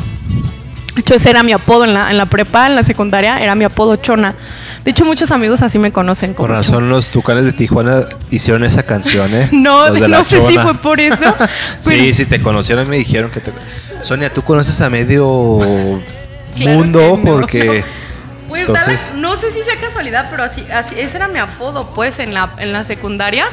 De 0.94 1.00
hecho, 1.00 1.16
ese 1.16 1.30
era 1.30 1.41
mi 1.41 1.54
apodo 1.54 1.86
en 1.86 1.94
la, 1.94 2.12
en 2.12 2.18
la 2.18 2.26
prepa, 2.26 2.68
en 2.68 2.76
la 2.76 2.84
secundaria, 2.84 3.40
era 3.40 3.56
mi 3.56 3.64
apodo 3.64 3.95
Chona. 3.95 4.36
De 4.84 4.91
hecho, 4.91 5.06
muchos 5.06 5.32
amigos 5.32 5.62
así 5.62 5.80
me 5.80 5.94
conocen. 5.94 6.34
Con 6.34 6.50
razón, 6.50 6.80
Chona. 6.80 6.88
los 6.88 7.10
Tucanes 7.10 7.45
de 7.45 7.54
Tijuana 7.54 8.04
hicieron 8.30 8.66
esa 8.66 8.84
canción, 8.84 9.34
¿eh? 9.34 9.48
no, 9.54 9.90
no 9.90 10.24
sé 10.26 10.45
si 10.45 10.58
fue 10.58 10.74
por 10.76 11.00
eso. 11.00 11.34
pero... 11.86 12.04
Sí, 12.04 12.14
sí, 12.14 12.26
te 12.26 12.41
conocieron 12.41 12.86
y 12.88 12.90
me 12.90 12.98
dijeron 12.98 13.32
que 13.32 13.40
te... 13.40 13.52
Sonia, 14.02 14.32
tú 14.32 14.41
conoces 14.44 14.82
a 14.82 14.90
medio 14.90 15.60
claro 16.58 16.78
mundo 16.78 17.20
no. 17.24 17.32
porque... 17.32 17.84
Pues 18.53 18.69
Entonces... 18.69 19.13
No 19.15 19.35
sé 19.35 19.49
si 19.51 19.63
sea 19.63 19.75
casualidad, 19.77 20.27
pero 20.30 20.43
así, 20.43 20.63
así, 20.71 20.93
ese 20.95 21.17
era 21.17 21.27
mi 21.27 21.39
apodo, 21.39 21.89
pues, 21.95 22.19
en 22.19 22.35
la, 22.35 22.51
en 22.59 22.71
la 22.71 22.84
secundaria. 22.84 23.47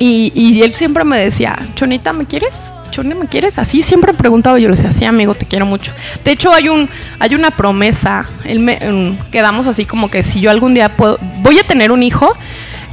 Y, 0.00 0.32
y 0.34 0.62
él 0.62 0.74
siempre 0.74 1.04
me 1.04 1.18
decía, 1.18 1.56
Chonita, 1.76 2.12
¿me 2.12 2.26
quieres? 2.26 2.56
Chone, 2.90 3.14
¿me 3.14 3.26
quieres? 3.26 3.58
Así 3.58 3.82
siempre 3.82 4.12
preguntaba, 4.14 4.58
yo 4.58 4.68
le 4.68 4.74
decía, 4.74 4.92
sí, 4.92 5.04
amigo, 5.04 5.34
te 5.34 5.46
quiero 5.46 5.66
mucho. 5.66 5.92
De 6.24 6.32
hecho, 6.32 6.52
hay 6.52 6.68
un 6.68 6.88
hay 7.20 7.34
una 7.34 7.50
promesa, 7.52 8.26
él 8.44 8.58
me, 8.58 8.78
um, 8.90 9.16
quedamos 9.30 9.66
así 9.66 9.84
como 9.84 10.10
que 10.10 10.22
si 10.22 10.40
yo 10.40 10.50
algún 10.50 10.74
día 10.74 10.88
puedo, 10.88 11.18
voy 11.42 11.58
a 11.58 11.62
tener 11.62 11.92
un 11.92 12.02
hijo, 12.02 12.34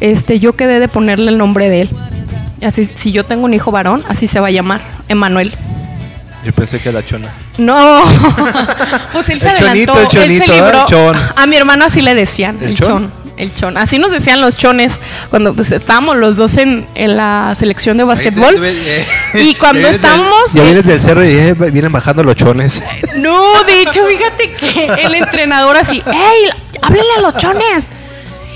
este, 0.01 0.39
yo 0.39 0.53
quedé 0.53 0.79
de 0.79 0.87
ponerle 0.87 1.31
el 1.31 1.37
nombre 1.37 1.69
de 1.69 1.81
él. 1.81 1.89
Así, 2.61 2.89
si 2.97 3.11
yo 3.11 3.23
tengo 3.25 3.45
un 3.45 3.53
hijo 3.53 3.71
varón, 3.71 4.03
así 4.07 4.27
se 4.27 4.39
va 4.39 4.47
a 4.47 4.51
llamar, 4.51 4.81
Emanuel. 5.07 5.53
Yo 6.45 6.51
pensé 6.53 6.79
que 6.79 6.91
la 6.91 7.03
chona. 7.03 7.33
No, 7.57 8.03
pues 9.13 9.29
él 9.29 9.41
se 9.41 9.47
el 9.49 9.55
adelantó, 9.55 9.93
chonito, 9.93 9.99
el 9.99 10.07
chonito, 10.07 10.43
él 10.43 10.49
se 10.49 10.53
libró. 10.53 10.79
¿eh? 10.79 10.85
Chon. 10.87 11.17
A 11.35 11.45
mi 11.47 11.55
hermano 11.55 11.85
así 11.85 12.01
le 12.01 12.13
decían, 12.13 12.57
¿El 12.61 12.69
el, 12.69 12.75
chon? 12.75 12.87
chon? 12.87 13.11
el 13.37 13.53
chon. 13.55 13.77
Así 13.77 13.97
nos 13.97 14.11
decían 14.11 14.41
los 14.41 14.55
chones 14.55 14.93
cuando 15.31 15.53
pues, 15.55 15.71
estábamos 15.71 16.15
los 16.17 16.37
dos 16.37 16.55
en, 16.57 16.87
en 16.93 17.17
la 17.17 17.53
selección 17.55 17.97
de 17.97 18.03
básquetbol. 18.03 18.55
Y 19.33 19.55
cuando 19.55 19.87
estábamos... 19.89 20.53
del- 20.53 20.61
Ya 20.61 20.63
vienes 20.63 20.85
del 20.85 21.01
cerro 21.01 21.25
y 21.25 21.31
eh, 21.31 21.53
vienen 21.55 21.91
bajando 21.91 22.23
los 22.23 22.35
chones. 22.35 22.83
No, 23.15 23.63
de 23.63 23.81
hecho, 23.81 24.05
fíjate 24.05 24.51
que 24.51 24.85
el 25.03 25.15
entrenador 25.15 25.75
así, 25.77 26.03
¡Ey! 26.05 26.49
¡Háblenle 26.81 27.09
a 27.17 27.21
los 27.21 27.37
chones! 27.37 27.87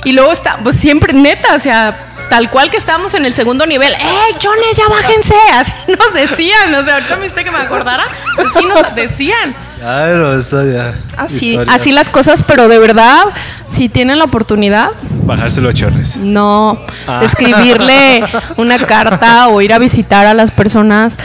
Y 0.06 0.12
luego 0.14 0.32
está, 0.32 0.60
pues 0.64 0.76
siempre, 0.78 1.12
neta, 1.12 1.56
o 1.56 1.60
sea, 1.60 2.09
tal 2.30 2.50
cual 2.50 2.70
que 2.70 2.78
estábamos 2.78 3.14
en 3.14 3.26
el 3.26 3.34
segundo 3.36 3.66
nivel. 3.66 3.94
¡Ey, 3.94 4.34
chones, 4.38 4.78
ya 4.78 4.88
bájense! 4.88 5.36
Así 5.54 5.74
nos 5.88 6.14
decían. 6.14 6.74
O 6.76 6.84
sea, 6.86 6.96
ahorita 6.96 7.16
me 7.18 7.24
viste 7.24 7.44
que 7.44 7.52
me 7.52 7.58
acordara. 7.60 8.06
Pues 8.36 8.50
sí 8.58 8.66
nos 8.66 8.96
decían. 8.96 9.56
Claro, 9.80 10.38
eso 10.38 10.66
ya. 10.66 10.94
Así, 11.18 11.58
así 11.70 11.92
las 11.94 12.10
cosas, 12.10 12.44
pero 12.46 12.68
de 12.68 12.80
verdad, 12.80 13.24
si 13.70 13.88
tienen 13.88 14.20
la 14.20 14.26
oportunidad, 14.26 14.90
Bajárselo 15.24 15.70
a 15.70 15.74
chorres. 15.74 16.18
no 16.18 16.78
Ah. 17.08 17.22
escribirle 17.24 18.24
una 18.58 18.78
carta 18.78 19.48
o 19.48 19.62
ir 19.62 19.72
a 19.74 19.80
visitar 19.80 20.26
a 20.28 20.34
las 20.34 20.52
personas 20.52 21.18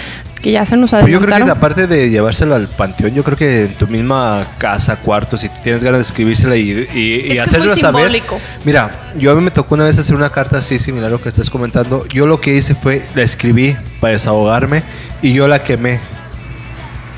que 0.44 0.52
ya 0.52 0.66
se 0.66 0.76
nos 0.76 0.90
Pues 0.90 1.06
yo 1.06 1.22
creo 1.22 1.42
que 1.42 1.50
aparte 1.50 1.86
de 1.86 2.10
llevárselo 2.10 2.54
al 2.54 2.68
panteón, 2.68 3.14
yo 3.14 3.24
creo 3.24 3.34
que 3.34 3.62
en 3.62 3.74
tu 3.76 3.86
misma 3.86 4.46
casa, 4.58 4.96
cuarto, 4.96 5.38
si 5.38 5.48
tienes 5.48 5.82
ganas 5.82 6.00
de 6.00 6.02
escribírsela 6.02 6.54
y, 6.54 6.86
y, 6.92 7.32
y 7.32 7.38
hacerlo 7.38 7.74
saber. 7.74 8.22
Mira, 8.66 8.90
yo 9.16 9.32
a 9.32 9.34
mí 9.34 9.40
me 9.40 9.50
tocó 9.50 9.74
una 9.74 9.84
vez 9.84 9.98
hacer 9.98 10.14
una 10.14 10.28
carta 10.28 10.58
así 10.58 10.78
similar 10.78 11.08
a 11.08 11.12
lo 11.12 11.22
que 11.22 11.30
estás 11.30 11.48
comentando. 11.48 12.06
Yo 12.08 12.26
lo 12.26 12.42
que 12.42 12.54
hice 12.54 12.74
fue 12.74 13.02
la 13.14 13.22
escribí 13.22 13.74
para 14.02 14.12
desahogarme 14.12 14.82
y 15.22 15.32
yo 15.32 15.48
la 15.48 15.64
quemé. 15.64 15.98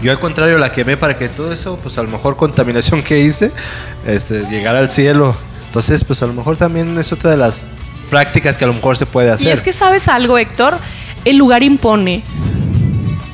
Yo 0.01 0.13
al 0.13 0.21
contrario 0.21 0.59
la 0.59 0.71
quemé 0.71 0.97
para 0.97 1.19
que 1.19 1.29
todo 1.29 1.53
eso, 1.53 1.81
pues 1.83 1.99
a 1.99 2.05
lo 2.05 2.09
mejor 2.09 2.37
contaminación 2.37 3.03
que 3.03 3.19
hice, 3.19 3.51
este, 4.07 4.43
llegara 4.43 4.79
al 4.79 4.89
cielo. 4.89 5.37
Entonces, 5.67 6.05
pues 6.05 6.23
a 6.23 6.27
lo 6.27 6.33
mejor 6.33 6.57
también 6.57 6.97
es 6.97 7.13
otra 7.13 7.33
de 7.33 7.39
las 7.39 7.67
prácticas 8.09 8.57
que 8.57 8.63
a 8.63 8.69
lo 8.69 8.75
mejor 8.75 8.97
se 8.97 9.05
puede 9.05 9.31
Y 9.31 9.33
hacer. 9.33 9.49
es 9.49 9.63
que 9.63 9.73
sabes 9.73 10.07
algo, 10.07 10.39
Héctor, 10.39 10.75
el 11.25 11.37
lugar 11.39 11.65
impone. 11.65 12.23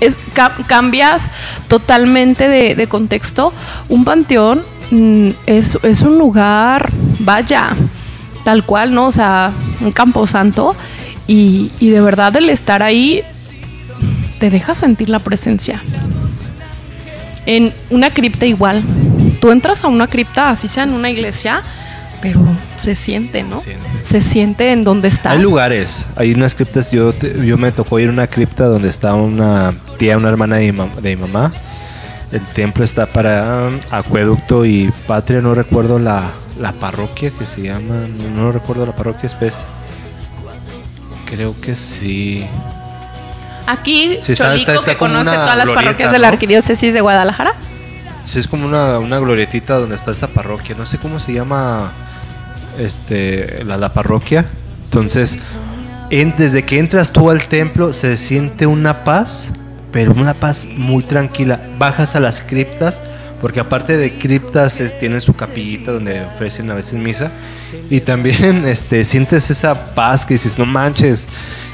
Es, 0.02 0.16
ca- 0.34 0.56
cambias 0.66 1.30
totalmente 1.68 2.48
de, 2.48 2.74
de 2.74 2.86
contexto. 2.86 3.52
Un 3.88 4.04
panteón 4.04 4.62
mm, 4.90 5.28
es, 5.46 5.78
es 5.82 6.02
un 6.02 6.18
lugar, 6.18 6.90
vaya, 7.20 7.70
tal 8.44 8.64
cual, 8.64 8.92
¿no? 8.92 9.06
O 9.06 9.12
sea, 9.12 9.52
un 9.80 9.92
camposanto. 9.92 10.74
Y, 11.26 11.70
y 11.80 11.90
de 11.90 12.00
verdad 12.00 12.34
el 12.36 12.50
estar 12.50 12.82
ahí 12.82 13.22
te 14.40 14.50
deja 14.50 14.74
sentir 14.74 15.08
la 15.08 15.20
presencia. 15.20 15.80
En 17.46 17.72
una 17.90 18.10
cripta 18.10 18.46
igual. 18.46 18.82
Tú 19.40 19.50
entras 19.50 19.82
a 19.84 19.88
una 19.88 20.06
cripta, 20.06 20.50
así 20.50 20.68
sea 20.68 20.84
en 20.84 20.94
una 20.94 21.10
iglesia, 21.10 21.62
pero 22.22 22.40
se 22.78 22.94
siente, 22.94 23.42
¿no? 23.42 23.56
Se 23.56 23.64
siente. 23.64 23.88
Se 24.04 24.20
siente 24.22 24.72
en 24.72 24.84
donde 24.84 25.08
está. 25.08 25.32
Hay 25.32 25.40
lugares, 25.42 26.06
hay 26.16 26.32
unas 26.32 26.54
criptas, 26.54 26.90
yo, 26.92 27.12
te- 27.12 27.44
yo 27.44 27.58
me 27.58 27.72
tocó 27.72 27.98
ir 27.98 28.08
a 28.08 28.12
una 28.12 28.26
cripta 28.28 28.64
donde 28.66 28.88
está 28.88 29.14
una 29.14 29.74
tía, 29.98 30.16
una 30.16 30.28
hermana 30.30 30.56
de 30.56 30.72
mi, 30.72 30.78
mam- 30.78 30.94
de 30.94 31.16
mi 31.16 31.22
mamá. 31.22 31.52
El 32.30 32.40
templo 32.40 32.82
está 32.84 33.04
para 33.04 33.66
um, 33.68 33.78
acueducto 33.90 34.64
y 34.64 34.90
patria, 35.06 35.40
no 35.42 35.54
recuerdo 35.54 35.98
la, 35.98 36.30
la 36.58 36.72
parroquia 36.72 37.30
que 37.30 37.44
se 37.44 37.62
llama, 37.62 38.06
no, 38.34 38.42
no 38.44 38.52
recuerdo 38.52 38.86
la 38.86 38.92
parroquia 38.92 39.26
especie. 39.26 39.64
Creo 41.26 41.58
que 41.60 41.76
sí. 41.76 42.46
Aquí, 43.66 44.16
Sí, 44.22 44.32
está- 44.32 44.46
Cholico, 44.50 44.60
está- 44.70 44.74
está 44.74 44.92
que 44.92 44.96
conoce 44.98 45.24
todas 45.30 45.56
las 45.56 45.64
glorieta, 45.66 45.74
parroquias 45.84 46.12
de 46.12 46.18
la 46.18 46.28
¿no? 46.28 46.32
arquidiócesis 46.34 46.94
de 46.94 47.00
Guadalajara. 47.00 47.52
Sí, 48.24 48.38
es 48.38 48.46
como 48.46 48.66
una, 48.66 48.98
una 48.98 49.18
glorietita 49.18 49.78
donde 49.78 49.96
está 49.96 50.10
esa 50.12 50.28
parroquia. 50.28 50.74
No 50.78 50.86
sé 50.86 50.98
cómo 50.98 51.20
se 51.20 51.32
llama 51.32 51.90
este, 52.78 53.64
la, 53.64 53.76
la 53.76 53.92
parroquia. 53.92 54.46
Entonces, 54.84 55.38
en- 56.10 56.34
desde 56.36 56.64
que 56.64 56.78
entras 56.78 57.12
tú 57.12 57.30
al 57.30 57.42
templo 57.48 57.92
se 57.92 58.16
siente 58.16 58.66
una 58.66 59.04
paz, 59.04 59.48
pero 59.92 60.12
una 60.12 60.34
paz 60.34 60.66
muy 60.76 61.02
tranquila. 61.02 61.60
Bajas 61.78 62.14
a 62.16 62.20
las 62.20 62.40
criptas, 62.40 63.00
porque 63.40 63.60
aparte 63.60 63.96
de 63.96 64.12
criptas 64.18 64.80
es- 64.80 64.98
tienen 64.98 65.20
su 65.20 65.34
capillita 65.34 65.92
donde 65.92 66.22
ofrecen 66.24 66.70
a 66.70 66.74
veces 66.74 66.94
misa. 66.94 67.30
Y 67.90 68.00
también 68.00 68.64
este, 68.66 69.04
sientes 69.04 69.50
esa 69.50 69.94
paz 69.94 70.24
que 70.26 70.34
dices, 70.34 70.58
no 70.58 70.66
manches. 70.66 71.28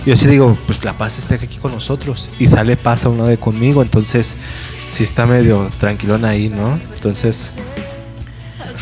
Yo 0.06 0.16
sí 0.16 0.26
digo, 0.28 0.56
pues 0.66 0.84
la 0.84 0.94
paz 0.94 1.18
está 1.18 1.34
aquí 1.34 1.58
con 1.58 1.72
nosotros. 1.72 2.30
Y 2.38 2.48
sale 2.48 2.76
paz 2.76 3.04
a 3.04 3.08
un 3.10 3.18
lado 3.18 3.28
de 3.28 3.36
conmigo. 3.36 3.82
Entonces, 3.82 4.36
sí 4.90 5.02
está 5.04 5.26
medio 5.26 5.68
tranquilón 5.80 6.24
ahí, 6.24 6.48
¿no? 6.48 6.78
Entonces, 6.94 7.50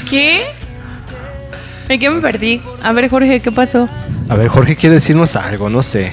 ¿Qué? 0.09 0.45
¿En 1.89 2.01
qué 2.01 2.11
me 2.11 2.21
perdí? 2.21 2.61
A 2.83 2.93
ver, 2.93 3.09
Jorge, 3.09 3.41
¿qué 3.41 3.53
pasó? 3.53 3.89
a 4.29 4.35
ver, 4.35 4.49
Jorge 4.49 4.75
quiere 4.75 4.95
decirnos 4.97 5.37
algo, 5.37 5.69
no 5.71 5.83
sé. 5.85 6.13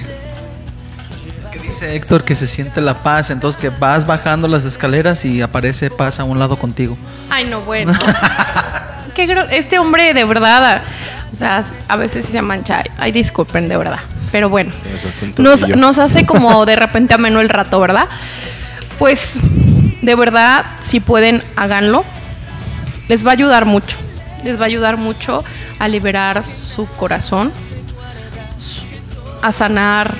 Es 1.41 1.47
que 1.47 1.57
dice 1.59 1.95
Héctor 1.95 2.23
que 2.23 2.35
se 2.35 2.45
siente 2.45 2.79
la 2.79 2.93
paz, 3.01 3.31
entonces 3.31 3.59
que 3.59 3.69
vas 3.69 4.05
bajando 4.05 4.47
las 4.47 4.65
escaleras 4.65 5.25
y 5.25 5.41
aparece 5.41 5.89
paz 5.89 6.19
a 6.19 6.23
un 6.23 6.37
lado 6.37 6.55
contigo. 6.57 6.95
Ay, 7.29 7.45
no, 7.45 7.61
bueno. 7.61 7.91
Qué 9.15 9.25
gro- 9.27 9.47
este 9.49 9.79
hombre, 9.79 10.13
de 10.13 10.25
verdad, 10.25 10.81
o 11.31 11.35
sea, 11.35 11.63
a 11.87 11.95
veces 11.95 12.25
sí 12.25 12.31
se 12.33 12.41
mancha. 12.43 12.83
Ay, 12.97 13.11
disculpen, 13.11 13.67
de 13.67 13.77
verdad. 13.77 13.99
Pero 14.31 14.49
bueno, 14.49 14.71
nos 15.75 15.99
hace 15.99 16.25
como 16.25 16.65
de 16.65 16.75
repente 16.75 17.13
ameno 17.13 17.39
el 17.39 17.49
rato, 17.49 17.79
¿verdad? 17.79 18.07
Pues, 18.99 19.21
de 20.01 20.15
verdad, 20.15 20.65
si 20.83 20.99
pueden, 20.99 21.43
háganlo. 21.55 22.03
Les 23.07 23.25
va 23.25 23.29
a 23.31 23.33
ayudar 23.33 23.65
mucho. 23.65 23.97
Les 24.43 24.57
va 24.59 24.63
a 24.63 24.65
ayudar 24.65 24.97
mucho 24.97 25.43
a 25.83 25.89
liberar 25.89 26.45
su 26.45 26.85
corazón, 26.85 27.51
a 29.41 29.51
sanar 29.51 30.15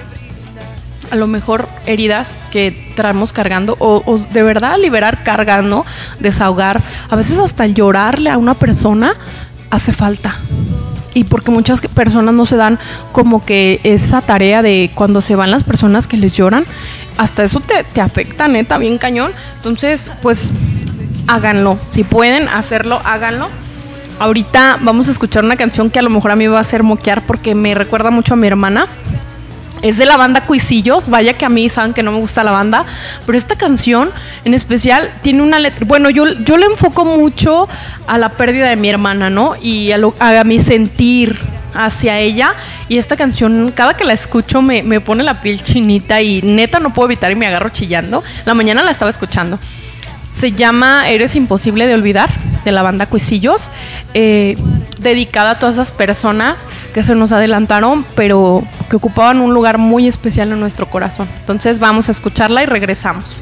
a 1.09 1.15
lo 1.15 1.25
mejor 1.25 1.69
heridas 1.85 2.27
que 2.51 2.91
traemos 2.97 3.31
cargando 3.31 3.77
o, 3.79 4.17
de 4.33 4.43
verdad 4.43 4.77
liberar 4.77 5.23
cargando, 5.23 5.85
desahogar, 6.19 6.81
a 7.09 7.15
veces 7.15 7.39
hasta 7.39 7.65
llorarle 7.65 8.29
a 8.29 8.37
una 8.37 8.55
persona 8.55 9.13
hace 9.69 9.93
falta. 9.93 10.35
Y 11.13 11.23
porque 11.23 11.49
muchas 11.49 11.79
personas 11.79 12.33
no 12.33 12.45
se 12.45 12.57
dan 12.57 12.77
como 13.13 13.45
que 13.45 13.79
esa 13.85 14.19
tarea 14.19 14.61
de 14.61 14.91
cuando 14.93 15.21
se 15.21 15.37
van 15.37 15.49
las 15.49 15.63
personas 15.63 16.07
que 16.07 16.17
les 16.17 16.33
lloran, 16.33 16.65
hasta 17.17 17.43
eso 17.43 17.61
te, 17.61 17.85
te 17.85 18.01
afecta, 18.01 18.49
neta, 18.49 18.77
bien 18.79 18.97
cañón. 18.97 19.31
Entonces, 19.55 20.11
pues 20.21 20.51
háganlo. 21.27 21.77
Si 21.87 22.03
pueden 22.03 22.49
hacerlo, 22.49 22.99
háganlo. 23.05 23.62
Ahorita 24.19 24.77
vamos 24.81 25.07
a 25.09 25.11
escuchar 25.11 25.43
una 25.43 25.55
canción 25.55 25.89
que 25.89 25.99
a 25.99 26.01
lo 26.01 26.09
mejor 26.09 26.31
a 26.31 26.35
mí 26.35 26.47
va 26.47 26.57
a 26.57 26.61
hacer 26.61 26.83
moquear 26.83 27.21
porque 27.23 27.55
me 27.55 27.73
recuerda 27.73 28.09
mucho 28.11 28.33
a 28.33 28.37
mi 28.37 28.47
hermana. 28.47 28.87
Es 29.81 29.97
de 29.97 30.05
la 30.05 30.15
banda 30.15 30.45
Cuisillos, 30.45 31.09
vaya 31.09 31.33
que 31.33 31.43
a 31.43 31.49
mí 31.49 31.69
saben 31.69 31.93
que 31.93 32.03
no 32.03 32.13
me 32.13 32.19
gusta 32.19 32.41
la 32.45 32.53
banda, 32.53 32.85
pero 33.25 33.37
esta 33.37 33.57
canción 33.57 34.09
en 34.45 34.53
especial 34.53 35.09
tiene 35.23 35.41
una 35.43 35.59
letra, 35.59 35.85
bueno, 35.85 36.09
yo, 36.09 36.25
yo 36.45 36.55
le 36.55 36.67
enfoco 36.67 37.03
mucho 37.03 37.67
a 38.07 38.17
la 38.17 38.29
pérdida 38.29 38.69
de 38.69 38.77
mi 38.77 38.87
hermana, 38.87 39.29
¿no? 39.29 39.55
Y 39.61 39.91
a, 39.91 39.97
lo- 39.97 40.15
a 40.21 40.41
mi 40.45 40.59
sentir 40.59 41.37
hacia 41.73 42.17
ella, 42.17 42.53
y 42.87 42.97
esta 42.97 43.17
canción, 43.17 43.73
cada 43.75 43.95
que 43.95 44.05
la 44.05 44.13
escucho 44.13 44.61
me, 44.61 44.83
me 44.83 45.01
pone 45.01 45.21
la 45.21 45.41
piel 45.41 45.61
chinita 45.61 46.21
y 46.21 46.41
neta 46.43 46.79
no 46.79 46.93
puedo 46.93 47.07
evitar 47.09 47.29
y 47.33 47.35
me 47.35 47.47
agarro 47.47 47.67
chillando. 47.67 48.23
La 48.45 48.53
mañana 48.53 48.83
la 48.83 48.91
estaba 48.91 49.11
escuchando. 49.11 49.59
Se 50.35 50.51
llama 50.51 51.09
Eres 51.09 51.35
imposible 51.35 51.87
de 51.87 51.93
olvidar, 51.93 52.29
de 52.65 52.71
la 52.71 52.81
banda 52.81 53.05
Cuisillos, 53.05 53.69
eh, 54.13 54.57
dedicada 54.99 55.51
a 55.51 55.59
todas 55.59 55.75
esas 55.75 55.91
personas 55.91 56.65
que 56.93 57.03
se 57.03 57.15
nos 57.15 57.31
adelantaron, 57.31 58.05
pero 58.15 58.63
que 58.89 58.95
ocupaban 58.95 59.41
un 59.41 59.53
lugar 59.53 59.77
muy 59.77 60.07
especial 60.07 60.51
en 60.51 60.59
nuestro 60.59 60.87
corazón. 60.87 61.27
Entonces 61.39 61.79
vamos 61.79 62.09
a 62.09 62.11
escucarla 62.11 62.63
y 62.63 62.65
regresamos. 62.65 63.41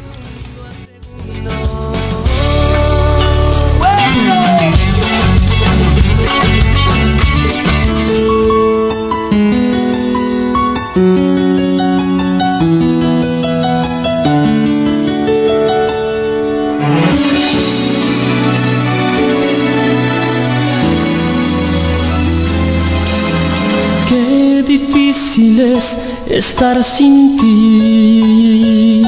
Difícil 25.31 25.59
es 25.61 25.97
estar 26.27 26.83
sin 26.83 27.37
ti. 27.37 29.01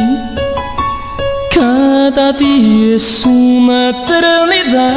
Cada 1.53 2.31
día 2.31 2.95
es 2.95 3.25
una 3.25 3.89
eternidad. 3.89 4.87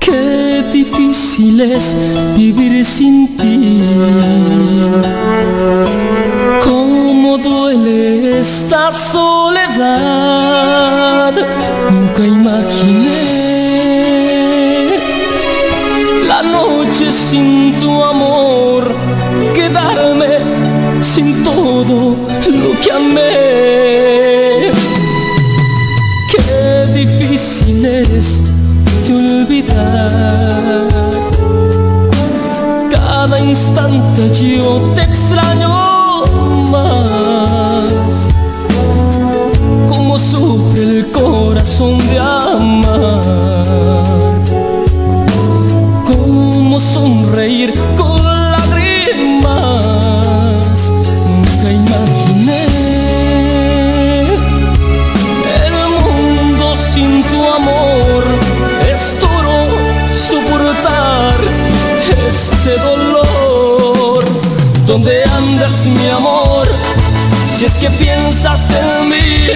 Qué 0.00 0.64
difícil 0.72 1.60
es 1.60 1.94
vivir 2.34 2.84
sin 2.86 3.36
ti. 3.36 3.82
Cómo 6.64 7.36
duele 7.36 8.40
esta 8.40 8.90
soledad. 8.92 9.24
Nunca 11.90 12.24
imaginé 12.24 13.15
noche 16.96 17.12
sin 17.12 17.74
tu 17.76 18.02
amor, 18.02 18.94
quedarme 19.54 20.38
sin 21.02 21.42
todo 21.44 22.16
lo 22.48 22.80
que 22.80 22.92
amé. 22.92 24.70
Qué 26.30 26.40
difícil 26.94 27.84
es 27.84 28.42
de 29.06 29.14
olvidar. 29.14 30.88
Cada 32.90 33.40
instante 33.40 34.30
yo 34.30 34.92
te 34.94 35.02
extraño 35.02 36.24
más. 36.70 38.32
Como 39.88 40.18
sufre 40.18 40.82
el 40.82 41.10
corazón 41.12 41.98
de 42.08 42.18
amar. 42.18 43.95
Sonreír 46.78 47.72
con 47.96 48.22
lágrimas. 48.52 49.52
Nunca 50.92 51.70
imaginé 51.72 52.64
el 55.64 55.74
mundo 56.04 56.74
sin 56.74 57.22
tu 57.22 57.42
amor. 57.48 58.24
Es 58.92 59.16
duro 59.18 59.64
soportar 60.12 61.34
este 62.26 62.72
dolor. 62.78 64.24
¿Dónde 64.86 65.24
andas, 65.24 65.86
mi 65.86 66.08
amor? 66.10 66.68
Si 67.54 67.64
es 67.64 67.78
que 67.78 67.88
piensas 67.90 68.68
en 68.70 69.08
mí, 69.08 69.48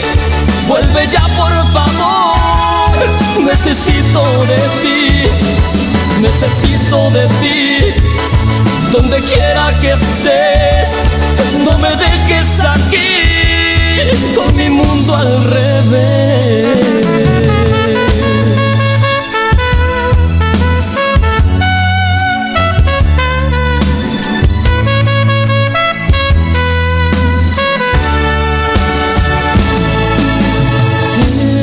vuelve 0.67 1.07
ya 1.11 1.27
por 1.37 1.53
favor. 1.73 2.31
Necesito 3.45 4.23
de 4.47 4.61
ti, 4.83 5.25
necesito 6.21 7.11
de 7.11 7.27
ti. 7.41 7.81
Donde 8.93 9.21
quiera 9.23 9.73
que 9.81 9.93
estés, 9.93 10.89
no 11.65 11.79
me 11.79 11.91
dejes 11.91 12.61
aquí 12.61 13.31
con 14.35 14.57
mi 14.57 14.69
mundo 14.69 15.15
al 15.15 15.45
revés. 15.45 16.81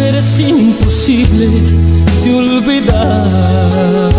Eres 0.08 0.40
imposible 0.40 1.48
de 2.24 2.36
olvidar. 2.36 4.17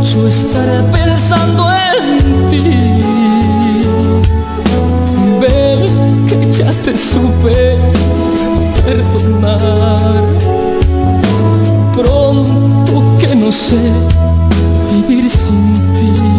Duele 0.00 0.22
mucho 0.22 0.28
estar 0.28 0.90
pensando 0.90 1.66
en 1.72 2.48
ti. 2.48 2.62
Ven 5.40 6.26
que 6.26 6.52
ya 6.52 6.70
te 6.84 6.96
supe 6.96 7.76
perdonar. 8.84 10.22
Pronto 11.94 13.18
que 13.18 13.34
no 13.34 13.52
sé 13.52 13.78
vivir 14.90 15.28
sin 15.28 15.74
ti. 15.96 16.29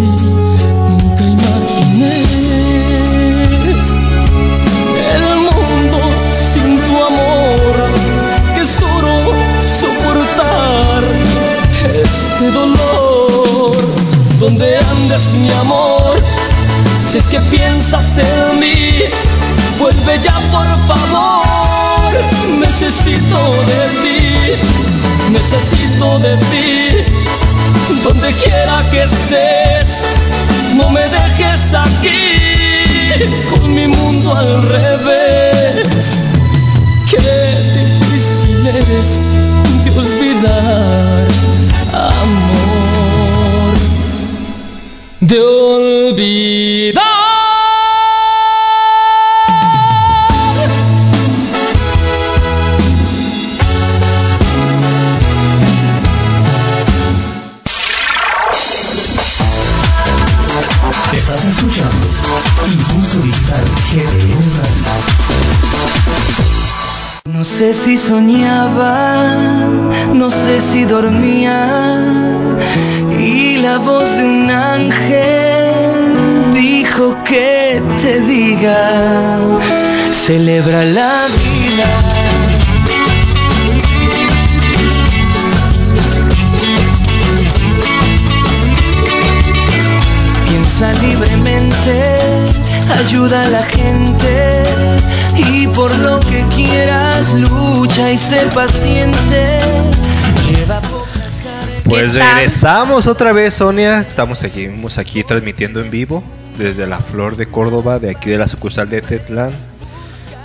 Pues 102.02 102.16
regresamos 102.16 103.06
otra 103.06 103.32
vez, 103.32 103.54
Sonia. 103.54 104.00
Estamos 104.00 104.44
aquí, 104.44 104.64
estamos 104.64 104.98
aquí 104.98 105.24
transmitiendo 105.24 105.80
en 105.82 105.92
vivo 105.92 106.24
desde 106.58 106.88
la 106.88 107.00
Flor 107.00 107.38
de 107.38 107.46
Córdoba, 107.46 108.00
de 108.00 108.10
aquí 108.10 108.32
de 108.32 108.40
la 108.40 108.48
sucursal 108.48 108.90
de 108.90 109.04
Tetlán, 109.04 109.52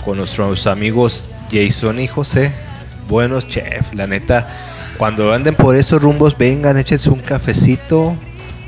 con 0.05 0.17
nuestros 0.17 0.67
amigos 0.67 1.29
Jason 1.51 1.99
y 1.99 2.07
José. 2.07 2.51
Buenos 3.07 3.47
chef, 3.47 3.91
la 3.95 4.05
neta. 4.05 4.47
Cuando 4.99 5.33
anden 5.33 5.55
por 5.55 5.75
esos 5.75 5.99
rumbos, 5.99 6.37
vengan, 6.37 6.77
échense 6.77 7.09
un 7.09 7.21
cafecito, 7.21 8.15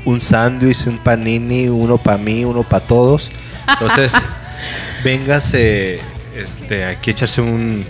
un 0.04 0.20
sándwich, 0.20 0.88
un 0.88 0.98
panini, 0.98 1.68
uno 1.68 1.96
para 1.96 2.18
mí, 2.18 2.44
uno 2.44 2.64
para 2.64 2.84
todos. 2.84 3.30
Entonces, 3.68 4.14
véngase 5.04 6.00
este, 6.36 6.86
aquí 6.86 7.12
echarse 7.12 7.40
un. 7.40 7.84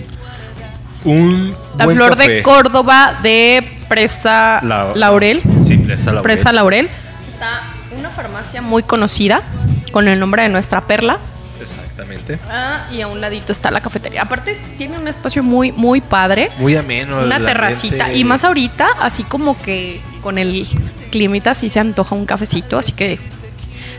Un 1.02 1.56
La 1.78 1.86
buen 1.86 1.96
flor 1.96 2.10
café. 2.10 2.28
de 2.28 2.42
Córdoba 2.42 3.18
de 3.22 3.69
Presa 3.90 4.60
La- 4.62 4.92
Laurel. 4.94 5.42
Sí, 5.66 5.76
Presa 5.76 6.12
Laurel. 6.12 6.22
Presa 6.22 6.52
Laurel. 6.52 6.88
Está 7.32 7.60
una 7.98 8.08
farmacia 8.08 8.62
muy 8.62 8.84
conocida 8.84 9.42
con 9.90 10.06
el 10.06 10.20
nombre 10.20 10.44
de 10.44 10.48
nuestra 10.48 10.80
perla. 10.82 11.18
Exactamente. 11.60 12.38
Ah, 12.48 12.86
y 12.92 13.00
a 13.00 13.08
un 13.08 13.20
ladito 13.20 13.50
está 13.50 13.72
la 13.72 13.80
cafetería. 13.80 14.22
Aparte 14.22 14.56
tiene 14.78 14.96
un 14.96 15.08
espacio 15.08 15.42
muy, 15.42 15.72
muy 15.72 16.00
padre. 16.00 16.50
Muy 16.58 16.76
ameno. 16.76 17.20
Una 17.20 17.44
terracita. 17.44 18.12
Y 18.14 18.22
más 18.22 18.44
ahorita, 18.44 18.86
así 19.00 19.24
como 19.24 19.60
que 19.60 20.00
con 20.22 20.38
el 20.38 20.68
climita 21.10 21.54
sí 21.54 21.68
se 21.68 21.80
antoja 21.80 22.14
un 22.14 22.26
cafecito. 22.26 22.78
Así 22.78 22.92
que 22.92 23.18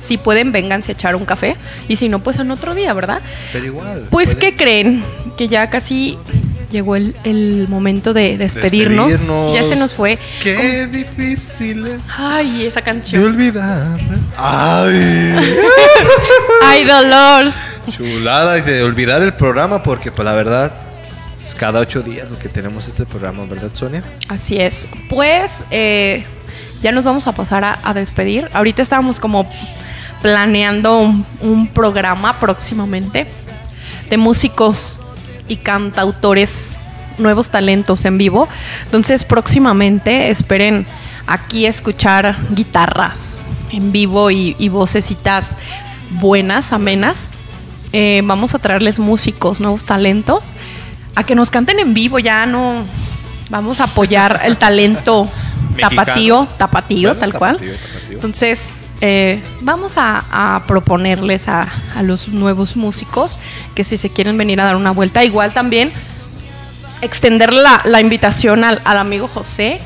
si 0.01 0.17
pueden, 0.17 0.53
vénganse 0.53 0.93
a 0.93 0.95
echar 0.95 1.17
un 1.17 1.25
café. 1.25 1.57
Y 1.89 1.97
si 1.97 2.07
no, 2.07 2.19
pues 2.19 2.39
en 2.39 2.49
otro 2.49 2.73
día, 2.75 2.93
¿verdad? 2.93 3.19
Pero 3.51 3.65
igual. 3.65 4.07
Pues, 4.09 4.35
pueden 4.35 4.39
¿qué 4.39 4.55
creen? 4.55 5.03
Que 5.37 5.49
ya 5.49 5.69
casi 5.69 6.17
llegó 6.71 6.95
el, 6.95 7.15
el 7.23 7.67
momento 7.67 8.13
de 8.13 8.37
despedirnos. 8.37 9.09
despedirnos. 9.09 9.53
Ya 9.53 9.63
se 9.63 9.75
nos 9.75 9.93
fue. 9.93 10.17
Qué 10.41 10.87
difícil 10.87 11.85
es 11.87 12.09
Ay, 12.17 12.65
esa 12.65 12.79
de 12.79 12.83
canción. 12.85 13.23
olvidar. 13.23 13.99
Ay. 14.37 15.35
Ay, 16.63 16.85
Dolores. 16.85 17.53
Chulada 17.91 18.57
y 18.57 18.61
de 18.61 18.83
olvidar 18.83 19.21
el 19.21 19.33
programa 19.33 19.83
porque 19.83 20.11
pues 20.11 20.25
la 20.25 20.33
verdad 20.33 20.71
es 21.37 21.55
cada 21.55 21.79
ocho 21.79 22.01
días 22.01 22.29
lo 22.29 22.37
que 22.39 22.47
tenemos 22.49 22.87
este 22.87 23.05
programa, 23.05 23.43
¿verdad, 23.45 23.69
Sonia? 23.73 24.03
Así 24.29 24.57
es. 24.57 24.87
Pues 25.09 25.63
eh, 25.71 26.23
ya 26.81 26.91
nos 26.91 27.03
vamos 27.03 27.27
a 27.27 27.31
pasar 27.33 27.63
a, 27.63 27.79
a 27.83 27.93
despedir. 27.93 28.47
Ahorita 28.53 28.81
estábamos 28.81 29.19
como 29.19 29.49
planeando 30.21 30.99
un, 30.99 31.25
un 31.41 31.67
programa 31.67 32.39
próximamente 32.39 33.25
de 34.09 34.17
músicos 34.17 35.01
y 35.51 35.57
cantautores, 35.57 36.71
nuevos 37.17 37.49
talentos 37.49 38.05
en 38.05 38.17
vivo. 38.17 38.47
Entonces 38.85 39.23
próximamente 39.25 40.29
esperen 40.29 40.85
aquí 41.27 41.65
escuchar 41.65 42.37
guitarras 42.51 43.43
en 43.71 43.91
vivo 43.91 44.31
y, 44.31 44.55
y 44.57 44.69
vocecitas 44.69 45.57
buenas, 46.11 46.71
amenas. 46.73 47.29
Eh, 47.93 48.21
vamos 48.23 48.55
a 48.55 48.59
traerles 48.59 48.99
músicos, 48.99 49.59
nuevos 49.59 49.83
talentos, 49.83 50.51
a 51.15 51.23
que 51.23 51.35
nos 51.35 51.49
canten 51.49 51.79
en 51.79 51.93
vivo, 51.93 52.19
ya 52.19 52.45
no 52.45 52.85
vamos 53.49 53.81
a 53.81 53.85
apoyar 53.85 54.41
el 54.45 54.57
talento 54.57 55.29
tapatío, 55.79 56.47
tapatío, 56.57 57.09
Bueno, 57.09 57.19
tal 57.19 57.33
cual. 57.33 57.55
tapatío, 57.55 57.73
tapatío. 57.75 58.15
Entonces, 58.15 58.69
eh, 59.03 59.41
vamos 59.61 59.93
a, 59.97 60.63
proponerles 60.67 61.47
a, 61.47 61.67
los 62.03 62.27
nuevos 62.27 62.77
músicos 62.77 63.39
que 63.73 63.83
si 63.83 63.97
se 63.97 64.11
quieren 64.11 64.37
venir 64.37 64.61
a 64.61 64.65
dar 64.65 64.75
una 64.75 64.91
vuelta, 64.91 65.23
igual 65.23 65.53
también 65.53 65.91
extender 67.01 67.51
la, 67.51 67.99
invitación 67.99 68.63
al, 68.63 68.79
amigo 68.85 69.27
José 69.27 69.79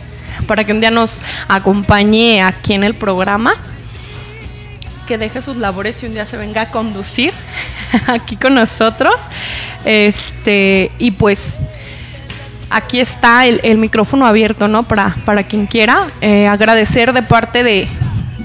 para 0.48 0.66
que 0.66 0.74
un 0.74 0.82
día 0.82 0.92
nos 0.92 1.22
acompañe 1.48 2.44
aquí 2.44 2.74
en 2.74 2.84
el 2.84 2.94
programa, 2.94 3.56
que 5.08 5.18
deje 5.18 5.42
sus 5.42 5.56
labores 5.56 6.04
y 6.04 6.08
un 6.08 6.14
día 6.14 6.26
se 6.26 6.36
venga 6.36 6.64
a 6.64 6.72
conducir 6.72 7.34
aquí 8.08 8.36
con 8.36 8.56
nosotros. 8.56 9.16
Este, 9.86 10.92
y 11.00 11.12
pues 11.12 11.60
aquí 12.70 13.00
está 13.00 13.46
el, 13.46 13.62
el 13.64 13.78
micrófono 13.78 14.26
abierto, 14.26 14.68
¿no? 14.68 14.84
Para, 14.84 15.16
para 15.24 15.44
quien 15.44 15.68
quiera. 15.68 16.08
Eh, 16.20 16.48
agradecer 16.48 17.14
de 17.14 17.22
parte 17.22 17.64
de, 17.64 17.88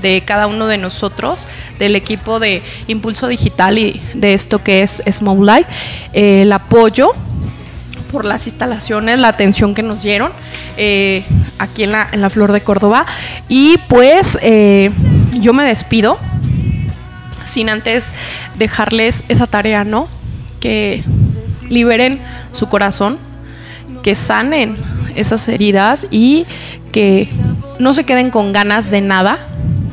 de 0.00 0.22
cada 0.22 0.46
uno 0.46 0.66
de 0.66 0.78
nosotros, 0.78 1.46
del 1.78 1.96
equipo 1.96 2.40
de 2.40 2.62
Impulso 2.86 3.28
Digital 3.28 3.78
y 3.78 4.00
de 4.14 4.34
esto 4.34 4.62
que 4.62 4.82
es 4.82 5.02
Small 5.10 5.44
Light, 5.44 5.66
eh, 6.12 6.42
el 6.42 6.52
apoyo 6.52 7.12
por 8.10 8.24
las 8.24 8.46
instalaciones, 8.46 9.18
la 9.18 9.28
atención 9.28 9.74
que 9.74 9.82
nos 9.82 10.02
dieron 10.02 10.32
eh, 10.76 11.24
aquí 11.58 11.84
en 11.84 11.92
la, 11.92 12.08
en 12.10 12.20
la 12.20 12.30
Flor 12.30 12.52
de 12.52 12.60
Córdoba. 12.60 13.06
Y 13.48 13.78
pues 13.88 14.38
eh, 14.42 14.90
yo 15.34 15.52
me 15.52 15.64
despido 15.64 16.18
sin 17.46 17.68
antes 17.68 18.06
dejarles 18.58 19.24
esa 19.28 19.46
tarea, 19.46 19.84
¿no? 19.84 20.08
Que 20.60 21.04
liberen 21.68 22.20
su 22.50 22.68
corazón, 22.68 23.18
que 24.02 24.14
sanen 24.14 24.76
esas 25.14 25.48
heridas 25.48 26.06
y 26.10 26.46
que 26.92 27.28
no 27.78 27.94
se 27.94 28.04
queden 28.04 28.30
con 28.30 28.52
ganas 28.52 28.90
de 28.90 29.00
nada. 29.00 29.38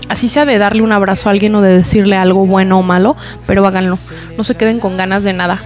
Así 0.10 0.30
sea 0.30 0.46
de 0.46 0.58
darle 0.58 0.82
un 0.82 0.92
abrazo 0.92 1.30
a 1.30 1.32
alguien 1.32 1.54
o 1.56 1.62
de 1.62 1.78
decirle 1.78 2.16
algo 2.16 2.46
bueno 2.46 2.80
o 2.80 2.84
malo, 2.84 3.16
pero 3.46 3.66
háganlo. 3.68 3.98
No 4.38 4.44
se 4.44 4.56
queden 4.56 4.80
con 4.80 4.98
ganas 4.98 5.24
de 5.24 5.34
nada. 5.34 5.60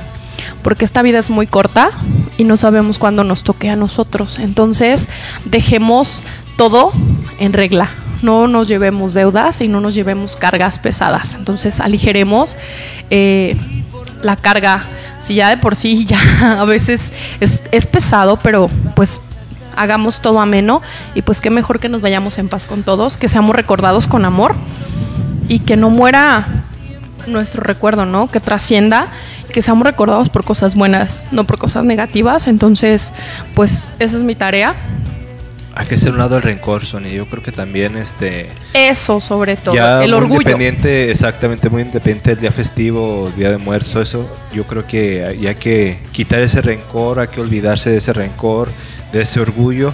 Porque 0.64 0.86
esta 0.86 1.02
vida 1.02 1.20
es 1.20 1.30
muy 1.30 1.48
corta 1.48 1.92
y 2.38 2.44
no 2.44 2.58
sabemos 2.58 2.98
cuándo 2.98 3.24
nos 3.24 3.44
toque 3.44 3.70
a 3.70 3.76
nosotros. 3.76 4.40
Entonces, 4.40 5.10
dejemos 5.46 6.24
todo 6.58 6.92
en 7.40 7.54
regla. 7.54 7.90
No 8.22 8.48
nos 8.48 8.68
llevemos 8.68 9.14
deudas 9.14 9.62
y 9.62 9.68
no 9.68 9.80
nos 9.80 9.94
llevemos 9.94 10.36
cargas 10.36 10.80
pesadas. 10.80 11.36
Entonces, 11.36 11.80
aligeremos 11.80 12.58
eh, 13.10 13.56
la 14.24 14.36
carga. 14.36 14.84
Si 15.22 15.36
ya 15.36 15.50
de 15.50 15.58
por 15.58 15.76
sí 15.76 16.06
ya 16.06 16.20
a 16.62 16.66
veces 16.66 17.14
es, 17.40 17.64
es 17.72 17.86
pesado, 17.86 18.38
pero 18.42 18.70
pues 18.96 19.22
hagamos 19.76 20.22
todo 20.22 20.40
ameno 20.40 20.82
y 21.16 21.22
pues 21.22 21.42
qué 21.42 21.50
mejor 21.50 21.80
que 21.80 21.90
nos 21.90 22.02
vayamos 22.02 22.38
en 22.38 22.50
paz 22.50 22.66
con 22.66 22.84
todos, 22.84 23.18
que 23.18 23.28
seamos 23.28 23.56
recordados 23.56 24.08
con 24.08 24.26
amor 24.26 24.56
y 25.48 25.60
que 25.60 25.76
no 25.76 25.90
muera 25.90 26.48
nuestro 27.28 27.64
recuerdo, 27.64 28.06
¿no? 28.06 28.28
Que 28.30 28.40
trascienda, 28.40 29.08
que 29.52 29.62
seamos 29.62 29.86
recordados 29.86 30.30
por 30.30 30.44
cosas 30.44 30.76
buenas, 30.76 31.24
no 31.32 31.44
por 31.44 31.58
cosas 31.58 31.84
negativas. 31.84 32.48
Entonces, 32.48 33.12
pues 33.56 33.90
esa 34.00 34.18
es 34.18 34.24
mi 34.24 34.36
tarea. 34.36 34.76
Hay 35.74 35.88
que 35.88 35.96
hacer 35.96 36.12
un 36.12 36.18
lado 36.18 36.36
el 36.36 36.42
rencor, 36.42 36.86
Sonia. 36.86 37.14
Yo 37.14 37.26
creo 37.26 37.42
que 37.42 37.54
también 37.54 37.96
este 37.96 38.50
Eso 38.74 39.22
sobre 39.22 39.56
todo, 39.56 39.74
ya 39.74 40.04
el 40.04 40.12
muy 40.12 40.18
orgullo. 40.20 40.42
independiente, 40.42 41.10
exactamente, 41.10 41.70
muy 41.70 41.84
independiente 41.84 42.32
del 42.32 42.42
día 42.42 42.52
festivo, 42.52 43.32
día 43.38 43.52
de 43.52 43.58
muertos, 43.58 43.96
eso. 43.96 44.30
Yo 44.54 44.66
creo 44.66 44.86
que 44.86 45.38
ya 45.40 45.50
hay 45.50 45.56
que 45.56 45.98
quitar 46.12 46.40
ese 46.42 46.62
rencor, 46.62 47.22
hay 47.22 47.30
que 47.30 47.40
olvidarse 47.40 47.90
de 47.90 47.98
ese 47.98 48.12
rencor, 48.12 48.70
de 49.12 49.22
ese 49.22 49.40
orgullo 49.40 49.94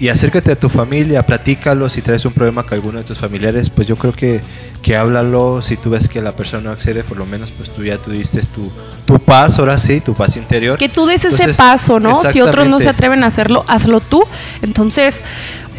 y 0.00 0.08
acércate 0.10 0.52
a 0.52 0.56
tu 0.56 0.68
familia, 0.68 1.24
platícalo 1.24 1.88
si 1.88 2.02
traes 2.02 2.24
un 2.24 2.32
problema 2.32 2.62
con 2.62 2.74
alguno 2.74 2.98
de 2.98 3.04
tus 3.04 3.18
familiares, 3.18 3.68
pues 3.68 3.88
yo 3.88 3.96
creo 3.96 4.12
que, 4.12 4.40
que 4.80 4.96
háblalo, 4.96 5.60
si 5.60 5.76
tú 5.76 5.90
ves 5.90 6.08
que 6.08 6.22
la 6.22 6.32
persona 6.32 6.62
no 6.62 6.70
accede, 6.70 7.02
por 7.02 7.16
lo 7.16 7.26
menos 7.26 7.50
pues 7.50 7.70
tú 7.70 7.82
ya 7.82 7.98
tú 7.98 8.12
diste 8.12 8.40
tu, 8.42 8.70
tu 9.04 9.18
paz, 9.18 9.58
ahora 9.58 9.76
sí, 9.78 10.00
tu 10.00 10.14
paz 10.14 10.36
interior. 10.36 10.78
Que 10.78 10.88
tú 10.88 11.06
des 11.06 11.24
ese 11.24 11.52
paso, 11.54 11.98
¿no? 11.98 12.22
Si 12.30 12.40
otros 12.40 12.68
no 12.68 12.78
se 12.78 12.88
atreven 12.88 13.24
a 13.24 13.26
hacerlo, 13.26 13.64
hazlo 13.66 14.00
tú. 14.00 14.22
Entonces, 14.62 15.24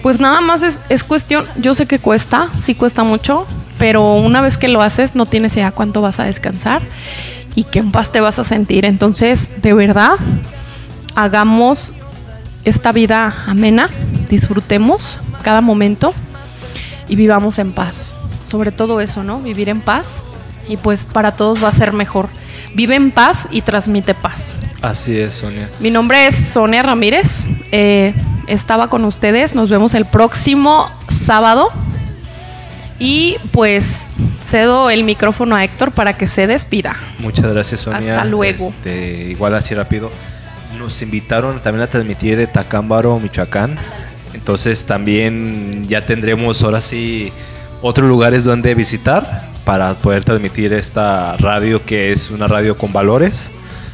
pues 0.03 0.19
nada 0.19 0.41
más 0.41 0.63
es, 0.63 0.81
es 0.89 1.05
cuestión, 1.05 1.45
yo 1.57 1.73
sé 1.73 1.85
que 1.85 1.99
cuesta, 1.99 2.49
sí 2.61 2.75
cuesta 2.75 3.03
mucho, 3.03 3.47
pero 3.77 4.15
una 4.15 4.41
vez 4.41 4.57
que 4.57 4.67
lo 4.67 4.81
haces 4.81 5.15
no 5.15 5.27
tienes 5.27 5.55
idea 5.55 5.71
cuánto 5.71 6.01
vas 6.01 6.19
a 6.19 6.25
descansar 6.25 6.81
y 7.55 7.63
qué 7.63 7.79
en 7.79 7.91
paz 7.91 8.11
te 8.11 8.19
vas 8.19 8.37
a 8.37 8.43
sentir. 8.43 8.83
Entonces, 8.83 9.61
de 9.61 9.73
verdad, 9.73 10.15
hagamos 11.15 11.93
esta 12.65 12.91
vida 12.91 13.33
amena, 13.47 13.89
disfrutemos 14.29 15.19
cada 15.43 15.61
momento 15.61 16.13
y 17.07 17.15
vivamos 17.15 17.59
en 17.59 17.71
paz. 17.71 18.15
Sobre 18.45 18.71
todo 18.71 19.01
eso, 19.01 19.23
¿no? 19.23 19.39
Vivir 19.41 19.69
en 19.69 19.81
paz 19.81 20.23
y 20.67 20.77
pues 20.77 21.05
para 21.05 21.31
todos 21.31 21.63
va 21.63 21.67
a 21.69 21.71
ser 21.71 21.93
mejor. 21.93 22.29
Vive 22.75 22.95
en 22.95 23.11
paz 23.11 23.47
y 23.51 23.61
transmite 23.61 24.13
paz. 24.13 24.55
Así 24.81 25.19
es, 25.19 25.35
Sonia. 25.35 25.69
Mi 25.79 25.89
nombre 25.89 26.27
es 26.27 26.35
Sonia 26.35 26.83
Ramírez. 26.83 27.47
eh, 27.71 28.13
estaba 28.47 28.89
con 28.89 29.05
ustedes. 29.05 29.55
Nos 29.55 29.69
vemos 29.69 29.93
el 29.93 30.05
próximo 30.05 30.89
sábado. 31.07 31.71
Y 32.99 33.37
pues 33.51 34.09
cedo 34.43 34.89
el 34.89 35.03
micrófono 35.03 35.55
a 35.55 35.63
Héctor 35.63 35.91
para 35.91 36.17
que 36.17 36.27
se 36.27 36.47
despida. 36.47 36.97
Muchas 37.19 37.45
gracias, 37.45 37.81
Sonia. 37.81 37.99
Hasta 37.99 38.25
luego. 38.25 38.67
Este, 38.67 39.29
igual 39.29 39.55
así 39.55 39.73
rápido. 39.73 40.11
Nos 40.79 41.01
invitaron 41.01 41.59
también 41.59 41.83
a 41.83 41.87
transmitir 41.87 42.37
de 42.37 42.47
Tacámbaro, 42.47 43.19
Michoacán. 43.19 43.77
Entonces 44.33 44.85
también 44.85 45.85
ya 45.89 46.05
tendremos 46.05 46.63
ahora 46.63 46.81
sí 46.81 47.31
otros 47.81 48.07
lugares 48.07 48.45
donde 48.45 48.73
visitar 48.75 49.49
para 49.65 49.93
poder 49.95 50.23
transmitir 50.23 50.71
esta 50.73 51.35
radio 51.37 51.85
que 51.85 52.11
es 52.13 52.31
una 52.31 52.47
radio 52.47 52.77
con 52.77 52.93
valores. 52.93 53.51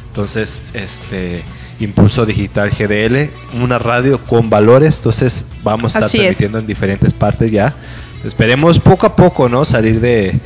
Entonces, 0.08 0.60
este 0.72 1.42
Impulso 1.80 2.24
Digital 2.24 2.70
GDL, 2.70 3.30
una 3.60 3.78
radio 3.78 4.18
con 4.24 4.48
valores. 4.48 4.98
Entonces 4.98 5.44
vamos 5.62 5.96
a 5.96 5.98
estar 5.98 6.04
Así 6.04 6.18
es. 6.18 6.22
transmitiendo 6.22 6.58
en 6.60 6.66
diferentes 6.66 7.12
partes 7.12 7.50
ya. 7.50 7.74
Esperemos 8.24 8.78
poco 8.78 9.06
a 9.06 9.14
poco, 9.14 9.48
¿no? 9.48 9.64
Salir 9.64 10.00
de 10.00 10.38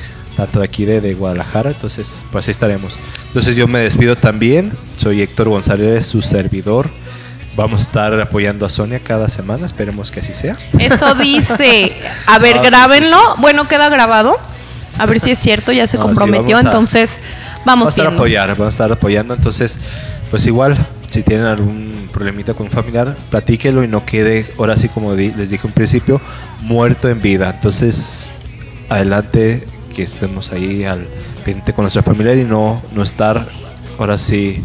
de 0.47 0.65
aquí 0.65 0.85
de, 0.85 1.01
de 1.01 1.15
Guadalajara. 1.15 1.71
Entonces, 1.71 2.25
pues 2.33 2.45
así 2.45 2.51
estaremos. 2.51 2.97
Entonces 3.29 3.57
yo 3.57 3.67
me 3.69 3.81
despido 3.81 4.17
también. 4.17 4.73
Soy 4.99 5.23
Héctor 5.23 5.49
González, 5.49 6.07
su 6.07 6.23
servidor. 6.23 6.89
Vamos 7.57 7.81
a 7.81 7.83
estar 7.83 8.21
apoyando 8.21 8.65
a 8.65 8.71
Sonia 8.71 9.01
cada 9.01 9.29
semana. 9.29 9.67
Esperemos 9.67 10.11
que 10.11 10.21
así 10.21 10.33
sea. 10.33 10.57
Eso 10.79 11.15
dice. 11.15 11.93
A 12.27 12.39
ver, 12.39 12.57
Ah, 12.59 12.63
sí, 12.65 12.71
grábenlo. 12.71 13.17
sí, 13.17 13.23
sí. 13.37 13.41
Bueno, 13.41 13.69
queda 13.69 13.89
grabado. 13.89 14.37
A 14.99 15.07
ver 15.07 15.21
si 15.21 15.31
es 15.33 15.39
cierto, 15.39 15.73
ya 15.73 15.87
se 15.87 15.97
No, 15.97 16.03
sí, 16.09 16.09
comprometió. 16.09 16.57
vamos 16.57 16.65
a- 16.65 16.69
entonces, 16.69 17.21
Vamos 17.65 17.65
vamos 17.65 17.87
a 17.87 17.91
estar 17.91 18.05
viendo. 18.07 18.21
apoyar, 18.23 18.49
vamos 18.51 18.67
a 18.67 18.69
estar 18.69 18.93
apoyando. 18.93 19.35
Entonces, 19.35 19.79
pues 20.31 20.47
igual, 20.47 20.77
si 21.11 21.23
tienen 21.23 21.47
algún 21.47 22.09
problemita 22.13 22.55
con 22.55 22.67
un 22.67 22.73
familiar, 22.73 23.17
platíquelo 23.31 23.85
y 23.85 23.89
no 23.89 24.05
quede, 24.07 24.47
ahora 24.59 24.77
sí 24.77 24.89
como 24.89 25.15
di- 25.15 25.33
les 25.33 25.51
dije 25.51 25.67
en 25.67 25.73
principio, 25.73 26.21
muerto 26.63 27.09
en 27.09 27.21
vida. 27.21 27.51
Entonces, 27.55 28.31
adelante, 28.89 29.65
que 29.95 30.03
estemos 30.03 30.53
ahí 30.53 30.85
al 30.85 31.07
pendiente 31.45 31.73
con 31.73 31.85
nuestra 31.85 32.03
familiar 32.03 32.37
y 32.37 32.45
no, 32.45 32.83
no 32.93 33.03
estar, 33.03 33.47
ahora 33.99 34.19
sí, 34.19 34.63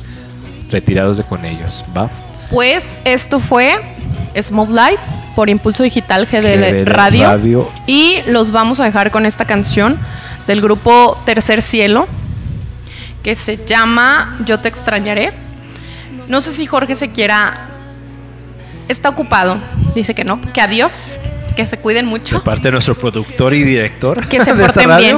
retirados 0.70 1.18
de 1.18 1.24
con 1.24 1.46
ellos, 1.46 1.84
¿va? 1.96 2.10
Pues 2.50 2.90
esto 3.06 3.40
fue 3.40 3.80
Smoke 4.40 4.72
Light 4.72 5.00
por 5.36 5.50
Impulso 5.50 5.84
Digital 5.84 6.26
GDL 6.26 6.86
Radio. 6.86 7.24
Radio. 7.24 7.72
Y 7.88 8.20
los 8.28 8.52
vamos 8.52 8.80
a 8.80 8.86
dejar 8.86 9.12
con 9.12 9.26
esta 9.26 9.46
canción 9.46 9.98
del 10.48 10.62
grupo 10.62 11.18
Tercer 11.26 11.62
Cielo 11.62 12.08
que 13.24 13.36
se 13.36 13.58
llama 13.66 14.38
Yo 14.46 14.60
te 14.60 14.68
extrañaré. 14.68 15.34
No 16.28 16.42
sé 16.42 16.54
si 16.54 16.68
Jorge 16.68 16.96
se 16.96 17.10
quiera. 17.10 17.70
Está 18.88 19.10
ocupado. 19.10 19.58
Dice 19.96 20.14
que 20.14 20.24
no. 20.24 20.40
Que 20.54 20.62
adiós. 20.62 21.12
Que 21.56 21.66
se 21.66 21.78
cuiden 21.78 22.06
De 22.06 22.10
mucho. 22.10 22.44
parte 22.44 22.64
de 22.64 22.72
nuestro 22.74 22.96
productor 22.96 23.54
y 23.54 23.64
director. 23.64 24.26
Que 24.28 24.44
se 24.44 24.54
de 24.54 24.64
porten 24.64 24.98
bien. 24.98 25.18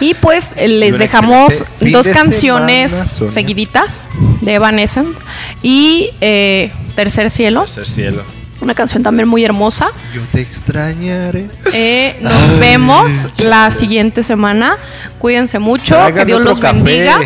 Y 0.00 0.14
pues 0.14 0.50
Y 0.56 0.66
les 0.66 0.98
dejamos 0.98 1.64
dos 1.80 2.06
de 2.06 2.12
canciones 2.12 2.90
semana, 2.90 3.32
seguiditas 3.32 4.06
de 4.40 4.54
Evanescent 4.54 5.16
y 5.62 6.10
eh, 6.20 6.72
Tercer 6.96 7.28
Cielo. 7.30 7.62
Tercer 7.62 7.86
cielo. 7.86 8.22
Una 8.60 8.74
canción 8.74 9.02
también 9.02 9.28
muy 9.28 9.44
hermosa. 9.44 9.88
Yo 10.14 10.22
te 10.32 10.40
extrañaré. 10.40 11.48
Eh, 11.74 12.16
nos 12.22 12.32
Ay, 12.32 12.58
vemos 12.60 13.28
la 13.36 13.70
siguiente 13.70 14.22
semana. 14.22 14.78
Cuídense 15.18 15.58
mucho. 15.58 15.98
Que 16.14 16.24
Dios 16.24 16.40
los 16.40 16.60
café. 16.60 16.76
bendiga. 16.82 17.18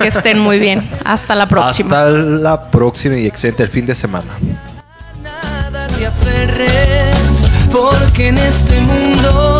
Que 0.00 0.08
estén 0.08 0.38
muy 0.38 0.58
bien. 0.58 0.82
Hasta 1.04 1.34
la 1.34 1.48
próxima. 1.48 2.04
Hasta 2.04 2.10
la 2.12 2.70
próxima 2.70 3.16
y 3.18 3.26
excelente 3.26 3.62
el 3.64 3.68
fin 3.68 3.84
de 3.84 3.94
semana. 3.94 4.32
Nada 5.22 5.86
porque 7.70 8.28
en 8.28 8.38
este 8.38 8.80
mundo 8.80 9.58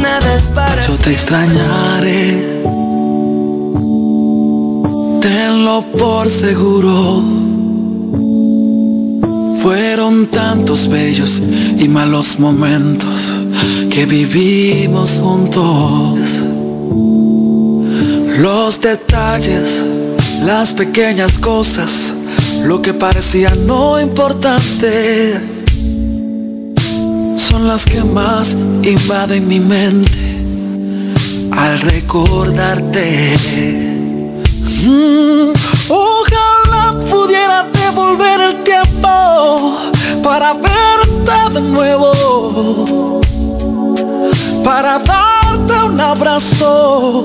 nada 0.00 0.36
es 0.36 0.48
para 0.48 0.86
Yo 0.86 0.94
te 0.94 1.12
extrañaré. 1.12 2.62
Tenlo 5.20 5.84
por 5.98 6.30
seguro. 6.30 7.22
Fueron 9.62 10.26
tantos 10.28 10.88
bellos 10.88 11.42
y 11.78 11.86
malos 11.88 12.38
momentos 12.38 13.42
que 13.90 14.06
vivimos 14.06 15.20
juntos. 15.20 16.46
Los 18.38 18.80
detalles, 18.80 19.84
las 20.46 20.72
pequeñas 20.72 21.38
cosas, 21.38 22.14
lo 22.64 22.80
que 22.80 22.94
parecía 22.94 23.54
no 23.66 24.00
importante, 24.00 25.59
más 28.40 28.56
invaden 28.84 29.46
mi 29.48 29.60
mente 29.60 30.18
al 31.52 31.78
recordarte. 31.80 33.36
Mm, 34.82 35.52
ojalá 35.90 36.98
pudiera 37.10 37.66
devolver 37.80 38.40
el 38.40 38.54
tiempo 38.62 39.76
para 40.22 40.54
verte 40.54 41.38
de 41.52 41.60
nuevo, 41.60 43.20
para 44.64 44.98
darte 45.00 45.74
un 45.84 46.00
abrazo 46.00 47.22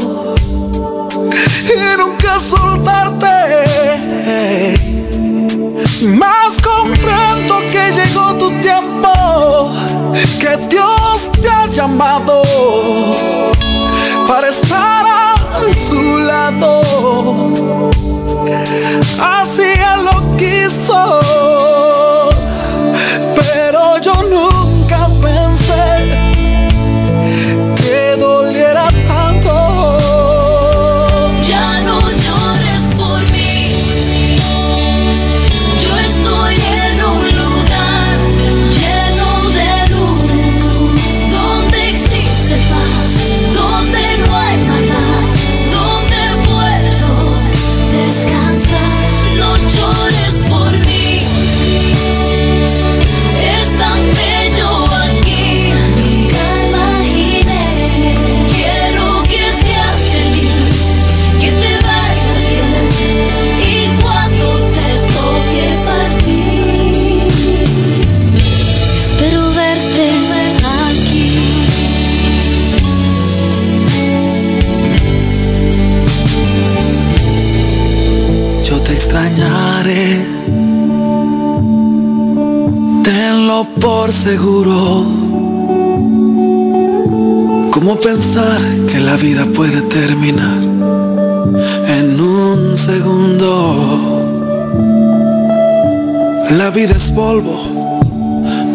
y 1.76 1.98
nunca 1.98 2.40
soltarte. 2.42 3.36
Más 6.08 6.58
comprendo 6.62 7.60
que 7.72 7.92
llegó 7.98 8.36
tu 8.36 8.50
tiempo, 8.62 9.14
que 10.40 10.58
Dios 10.68 11.32
te 11.42 11.50
ha 11.50 11.68
llamado 11.68 12.44
para 14.28 14.48
estar 14.48 15.06
a 15.06 15.36
su 15.74 16.20
lado. 16.20 16.82
Así 19.20 19.64
él 19.64 20.06
lo 20.06 20.38
quiso, 20.38 21.20
pero 23.36 23.98
yo 24.00 24.14
nunca 24.24 24.75
seguro. 84.26 85.06
¿Cómo 87.72 87.96
pensar 88.02 88.60
que 88.90 89.00
la 89.00 89.16
vida 89.18 89.46
puede 89.54 89.82
terminar 89.82 90.64
en 91.98 92.20
un 92.20 92.76
segundo? 92.76 93.60
La 96.58 96.72
vida 96.72 96.96
es 96.96 97.12
polvo, 97.12 97.56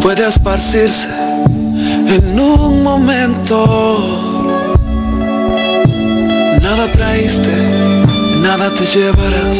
puede 0.01 0.29
esparcirse 0.29 1.09
en 2.17 2.39
un 2.39 2.85
momento. 2.85 3.59
Nada 6.63 6.93
traíste, 6.93 7.55
nada 8.41 8.73
te 8.73 8.85
llevarás, 8.87 9.59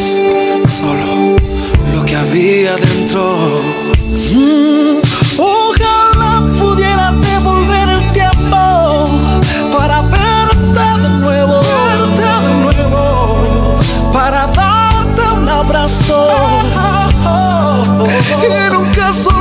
solo 0.79 1.35
lo 1.93 2.05
que 2.05 2.15
había 2.15 2.77
dentro. 2.77 4.00
Y 18.31 18.71
nunca 18.71 19.11
soltarte. 19.11 19.40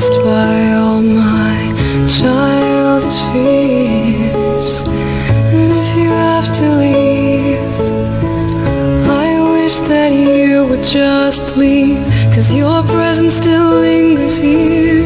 Suppressed 0.00 0.24
by 0.24 0.72
all 0.72 1.02
my 1.02 1.56
childish 2.08 3.20
fears. 3.32 4.82
And 5.52 5.72
if 5.72 5.96
you 5.96 6.08
have 6.08 6.48
to 6.58 6.66
leave, 6.76 7.60
I 9.08 9.28
wish 9.52 9.78
that 9.80 10.12
you 10.12 10.66
would 10.68 10.84
just 10.84 11.56
leave, 11.56 12.02
cause 12.32 12.52
your 12.52 12.82
presence 12.84 13.34
still 13.34 13.80
lingers 13.80 14.38
here. 14.38 14.99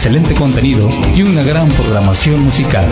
Excelente 0.00 0.32
contenido 0.32 0.88
y 1.14 1.20
una 1.20 1.42
gran 1.42 1.68
programación 1.68 2.40
musical. 2.40 2.89